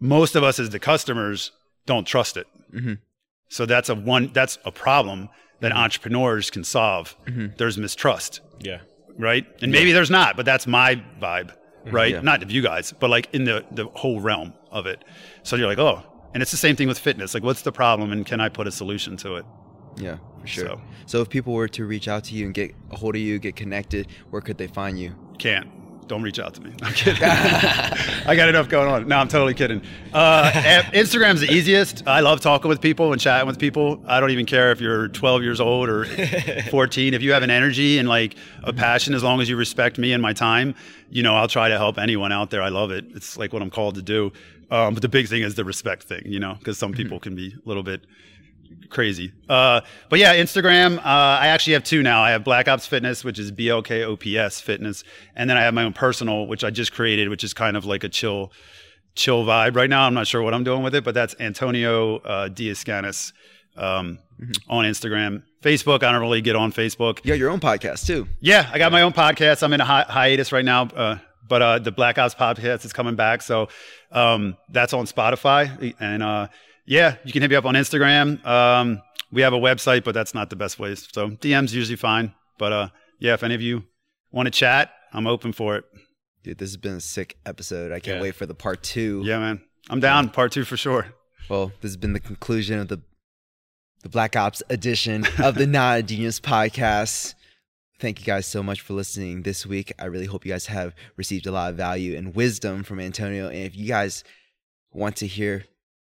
most 0.00 0.36
of 0.36 0.42
us 0.42 0.58
as 0.58 0.70
the 0.70 0.78
customers 0.78 1.52
don't 1.86 2.06
trust 2.06 2.36
it. 2.36 2.46
Mm-hmm. 2.72 2.94
So 3.48 3.66
that's 3.66 3.88
a 3.88 3.94
one 3.94 4.30
that's 4.32 4.58
a 4.64 4.72
problem 4.72 5.28
that 5.60 5.72
mm-hmm. 5.72 5.80
entrepreneurs 5.80 6.50
can 6.50 6.64
solve. 6.64 7.16
Mm-hmm. 7.26 7.56
There's 7.56 7.78
mistrust. 7.78 8.40
Yeah. 8.60 8.80
Right. 9.18 9.46
And 9.62 9.72
maybe 9.72 9.92
there's 9.92 10.10
not, 10.10 10.36
but 10.36 10.46
that's 10.46 10.66
my 10.66 10.96
vibe. 11.20 11.50
Mm-hmm. 11.50 11.90
Right. 11.90 12.12
Yeah. 12.12 12.20
Not 12.20 12.42
of 12.42 12.50
you 12.50 12.62
guys, 12.62 12.92
but 12.98 13.10
like 13.10 13.28
in 13.32 13.44
the 13.44 13.64
the 13.70 13.86
whole 13.94 14.20
realm 14.20 14.52
of 14.70 14.86
it. 14.86 15.04
So 15.42 15.56
you're 15.56 15.66
like, 15.66 15.78
oh, 15.78 16.02
and 16.34 16.42
it's 16.42 16.50
the 16.50 16.56
same 16.56 16.76
thing 16.76 16.88
with 16.88 16.98
fitness. 16.98 17.34
Like, 17.34 17.42
what's 17.42 17.62
the 17.62 17.72
problem, 17.72 18.12
and 18.12 18.26
can 18.26 18.40
I 18.40 18.48
put 18.48 18.66
a 18.66 18.70
solution 18.70 19.16
to 19.18 19.36
it? 19.36 19.46
Yeah, 19.98 20.18
for 20.40 20.46
sure. 20.46 20.66
So, 20.66 20.80
so, 21.06 21.20
if 21.22 21.28
people 21.28 21.52
were 21.52 21.68
to 21.68 21.84
reach 21.84 22.08
out 22.08 22.24
to 22.24 22.34
you 22.34 22.46
and 22.46 22.54
get 22.54 22.74
a 22.90 22.96
hold 22.96 23.14
of 23.14 23.20
you, 23.20 23.38
get 23.38 23.56
connected, 23.56 24.08
where 24.30 24.42
could 24.42 24.58
they 24.58 24.66
find 24.66 24.98
you? 24.98 25.14
Can't. 25.38 25.70
Don't 26.08 26.22
reach 26.22 26.38
out 26.38 26.54
to 26.54 26.62
me. 26.62 26.72
I'm 26.82 26.92
kidding. 26.94 27.22
I 27.22 28.34
got 28.34 28.48
enough 28.48 28.68
going 28.68 28.88
on. 28.88 29.06
No, 29.06 29.18
I'm 29.18 29.28
totally 29.28 29.52
kidding. 29.52 29.82
Uh, 30.12 30.50
Instagram's 30.94 31.40
the 31.40 31.52
easiest. 31.52 32.08
I 32.08 32.20
love 32.20 32.40
talking 32.40 32.70
with 32.70 32.80
people 32.80 33.12
and 33.12 33.20
chatting 33.20 33.46
with 33.46 33.58
people. 33.58 34.02
I 34.06 34.18
don't 34.18 34.30
even 34.30 34.46
care 34.46 34.72
if 34.72 34.80
you're 34.80 35.08
12 35.08 35.42
years 35.42 35.60
old 35.60 35.90
or 35.90 36.04
14. 36.70 37.14
if 37.14 37.22
you 37.22 37.32
have 37.32 37.42
an 37.42 37.50
energy 37.50 37.98
and 37.98 38.08
like 38.08 38.36
a 38.64 38.72
passion, 38.72 39.12
as 39.12 39.22
long 39.22 39.42
as 39.42 39.50
you 39.50 39.56
respect 39.56 39.98
me 39.98 40.14
and 40.14 40.22
my 40.22 40.32
time, 40.32 40.74
you 41.10 41.22
know, 41.22 41.36
I'll 41.36 41.48
try 41.48 41.68
to 41.68 41.76
help 41.76 41.98
anyone 41.98 42.32
out 42.32 42.48
there. 42.50 42.62
I 42.62 42.70
love 42.70 42.90
it. 42.90 43.04
It's 43.14 43.36
like 43.36 43.52
what 43.52 43.60
I'm 43.60 43.70
called 43.70 43.96
to 43.96 44.02
do. 44.02 44.32
Um, 44.70 44.94
but 44.94 45.02
the 45.02 45.08
big 45.08 45.28
thing 45.28 45.42
is 45.42 45.56
the 45.56 45.64
respect 45.64 46.04
thing, 46.04 46.22
you 46.24 46.40
know, 46.40 46.54
because 46.54 46.78
some 46.78 46.92
mm-hmm. 46.92 47.02
people 47.02 47.20
can 47.20 47.34
be 47.34 47.54
a 47.54 47.68
little 47.68 47.82
bit 47.82 48.02
crazy. 48.90 49.32
Uh, 49.48 49.80
but 50.08 50.18
yeah, 50.18 50.36
Instagram. 50.36 50.98
Uh, 50.98 51.02
I 51.04 51.48
actually 51.48 51.74
have 51.74 51.84
two 51.84 52.02
now. 52.02 52.22
I 52.22 52.30
have 52.30 52.44
Black 52.44 52.68
Ops 52.68 52.86
Fitness, 52.86 53.24
which 53.24 53.38
is 53.38 53.50
B 53.50 53.68
L 53.68 53.82
K 53.82 54.04
O 54.04 54.16
P 54.16 54.38
S 54.38 54.60
Fitness, 54.60 55.04
and 55.34 55.48
then 55.48 55.56
I 55.56 55.62
have 55.62 55.74
my 55.74 55.84
own 55.84 55.92
personal, 55.92 56.46
which 56.46 56.64
I 56.64 56.70
just 56.70 56.92
created, 56.92 57.28
which 57.28 57.44
is 57.44 57.54
kind 57.54 57.76
of 57.76 57.84
like 57.84 58.04
a 58.04 58.08
chill, 58.08 58.52
chill 59.14 59.44
vibe. 59.44 59.76
Right 59.76 59.90
now, 59.90 60.06
I'm 60.06 60.14
not 60.14 60.26
sure 60.26 60.42
what 60.42 60.54
I'm 60.54 60.64
doing 60.64 60.82
with 60.82 60.94
it, 60.94 61.04
but 61.04 61.14
that's 61.14 61.34
Antonio 61.40 62.16
uh, 62.18 62.48
DeAscanis 62.48 63.32
um, 63.76 64.18
mm-hmm. 64.40 64.50
on 64.70 64.84
Instagram. 64.84 65.42
Facebook, 65.62 66.02
I 66.02 66.12
don't 66.12 66.20
really 66.20 66.40
get 66.40 66.56
on 66.56 66.72
Facebook. 66.72 67.24
You 67.24 67.32
got 67.32 67.38
your 67.38 67.50
own 67.50 67.60
podcast 67.60 68.06
too. 68.06 68.28
Yeah, 68.40 68.68
I 68.72 68.78
got 68.78 68.92
my 68.92 69.02
own 69.02 69.12
podcast. 69.12 69.62
I'm 69.62 69.72
in 69.72 69.80
a 69.80 69.84
hi- 69.84 70.06
hiatus 70.08 70.52
right 70.52 70.64
now. 70.64 70.84
Uh, 70.84 71.18
but 71.48 71.62
uh, 71.62 71.78
the 71.78 71.90
Black 71.90 72.18
Ops 72.18 72.34
podcast 72.34 72.84
is 72.84 72.92
coming 72.92 73.16
back, 73.16 73.42
so 73.42 73.68
um, 74.12 74.56
that's 74.68 74.92
on 74.92 75.06
Spotify, 75.06 75.94
and 75.98 76.22
uh, 76.22 76.48
yeah, 76.88 77.16
you 77.22 77.32
can 77.32 77.42
hit 77.42 77.50
me 77.50 77.56
up 77.56 77.66
on 77.66 77.74
Instagram. 77.74 78.44
Um, 78.46 79.02
we 79.30 79.42
have 79.42 79.52
a 79.52 79.58
website, 79.58 80.04
but 80.04 80.14
that's 80.14 80.34
not 80.34 80.48
the 80.48 80.56
best 80.56 80.78
way. 80.78 80.94
So 80.94 81.28
DM's 81.28 81.74
usually 81.74 81.96
fine. 81.96 82.34
But 82.58 82.72
uh, 82.72 82.88
yeah, 83.18 83.34
if 83.34 83.42
any 83.42 83.54
of 83.54 83.60
you 83.60 83.84
want 84.32 84.46
to 84.46 84.50
chat, 84.50 84.90
I'm 85.12 85.26
open 85.26 85.52
for 85.52 85.76
it. 85.76 85.84
Dude, 86.42 86.56
this 86.56 86.70
has 86.70 86.78
been 86.78 86.94
a 86.94 87.00
sick 87.00 87.36
episode. 87.44 87.92
I 87.92 88.00
can't 88.00 88.16
yeah. 88.16 88.22
wait 88.22 88.34
for 88.34 88.46
the 88.46 88.54
part 88.54 88.82
two. 88.82 89.22
Yeah, 89.24 89.38
man. 89.38 89.60
I'm 89.90 90.00
down. 90.00 90.30
Part 90.30 90.52
two 90.52 90.64
for 90.64 90.78
sure. 90.78 91.06
Well, 91.50 91.72
this 91.82 91.90
has 91.90 91.96
been 91.98 92.14
the 92.14 92.20
conclusion 92.20 92.78
of 92.78 92.88
the 92.88 93.00
the 94.02 94.08
Black 94.08 94.36
Ops 94.36 94.62
edition 94.70 95.26
of 95.42 95.56
the 95.56 95.66
Not 95.68 95.98
a 95.98 96.02
Genius 96.02 96.40
podcast. 96.40 97.34
Thank 97.98 98.20
you 98.20 98.24
guys 98.24 98.46
so 98.46 98.62
much 98.62 98.80
for 98.80 98.94
listening 98.94 99.42
this 99.42 99.66
week. 99.66 99.92
I 99.98 100.04
really 100.04 100.26
hope 100.26 100.46
you 100.46 100.52
guys 100.52 100.66
have 100.66 100.94
received 101.16 101.46
a 101.46 101.50
lot 101.50 101.70
of 101.70 101.76
value 101.76 102.16
and 102.16 102.34
wisdom 102.34 102.84
from 102.84 103.00
Antonio. 103.00 103.48
And 103.48 103.56
if 103.56 103.76
you 103.76 103.88
guys 103.88 104.22
want 104.92 105.16
to 105.16 105.26
hear 105.26 105.64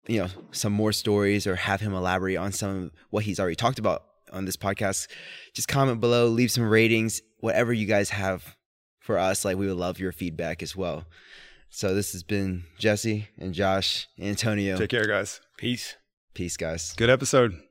you 0.07 0.19
know 0.19 0.27
some 0.51 0.73
more 0.73 0.91
stories 0.91 1.45
or 1.47 1.55
have 1.55 1.81
him 1.81 1.93
elaborate 1.93 2.37
on 2.37 2.51
some 2.51 2.83
of 2.85 2.91
what 3.09 3.23
he's 3.23 3.39
already 3.39 3.55
talked 3.55 3.79
about 3.79 4.03
on 4.31 4.45
this 4.45 4.57
podcast. 4.57 5.07
Just 5.53 5.67
comment 5.67 5.99
below 5.99 6.27
leave 6.27 6.51
some 6.51 6.67
ratings 6.67 7.21
whatever 7.39 7.73
you 7.73 7.85
guys 7.85 8.11
have 8.11 8.55
for 8.99 9.17
us 9.17 9.43
like 9.43 9.57
we 9.57 9.67
would 9.67 9.77
love 9.77 9.99
your 9.99 10.11
feedback 10.11 10.61
as 10.61 10.75
well. 10.75 11.05
So 11.69 11.95
this 11.95 12.11
has 12.11 12.23
been 12.23 12.65
jesse 12.77 13.27
and 13.37 13.53
josh 13.53 14.07
antonio. 14.19 14.77
Take 14.77 14.89
care 14.89 15.07
guys. 15.07 15.41
Peace. 15.57 15.95
Peace 16.33 16.57
guys. 16.57 16.93
Good 16.97 17.09
episode 17.09 17.61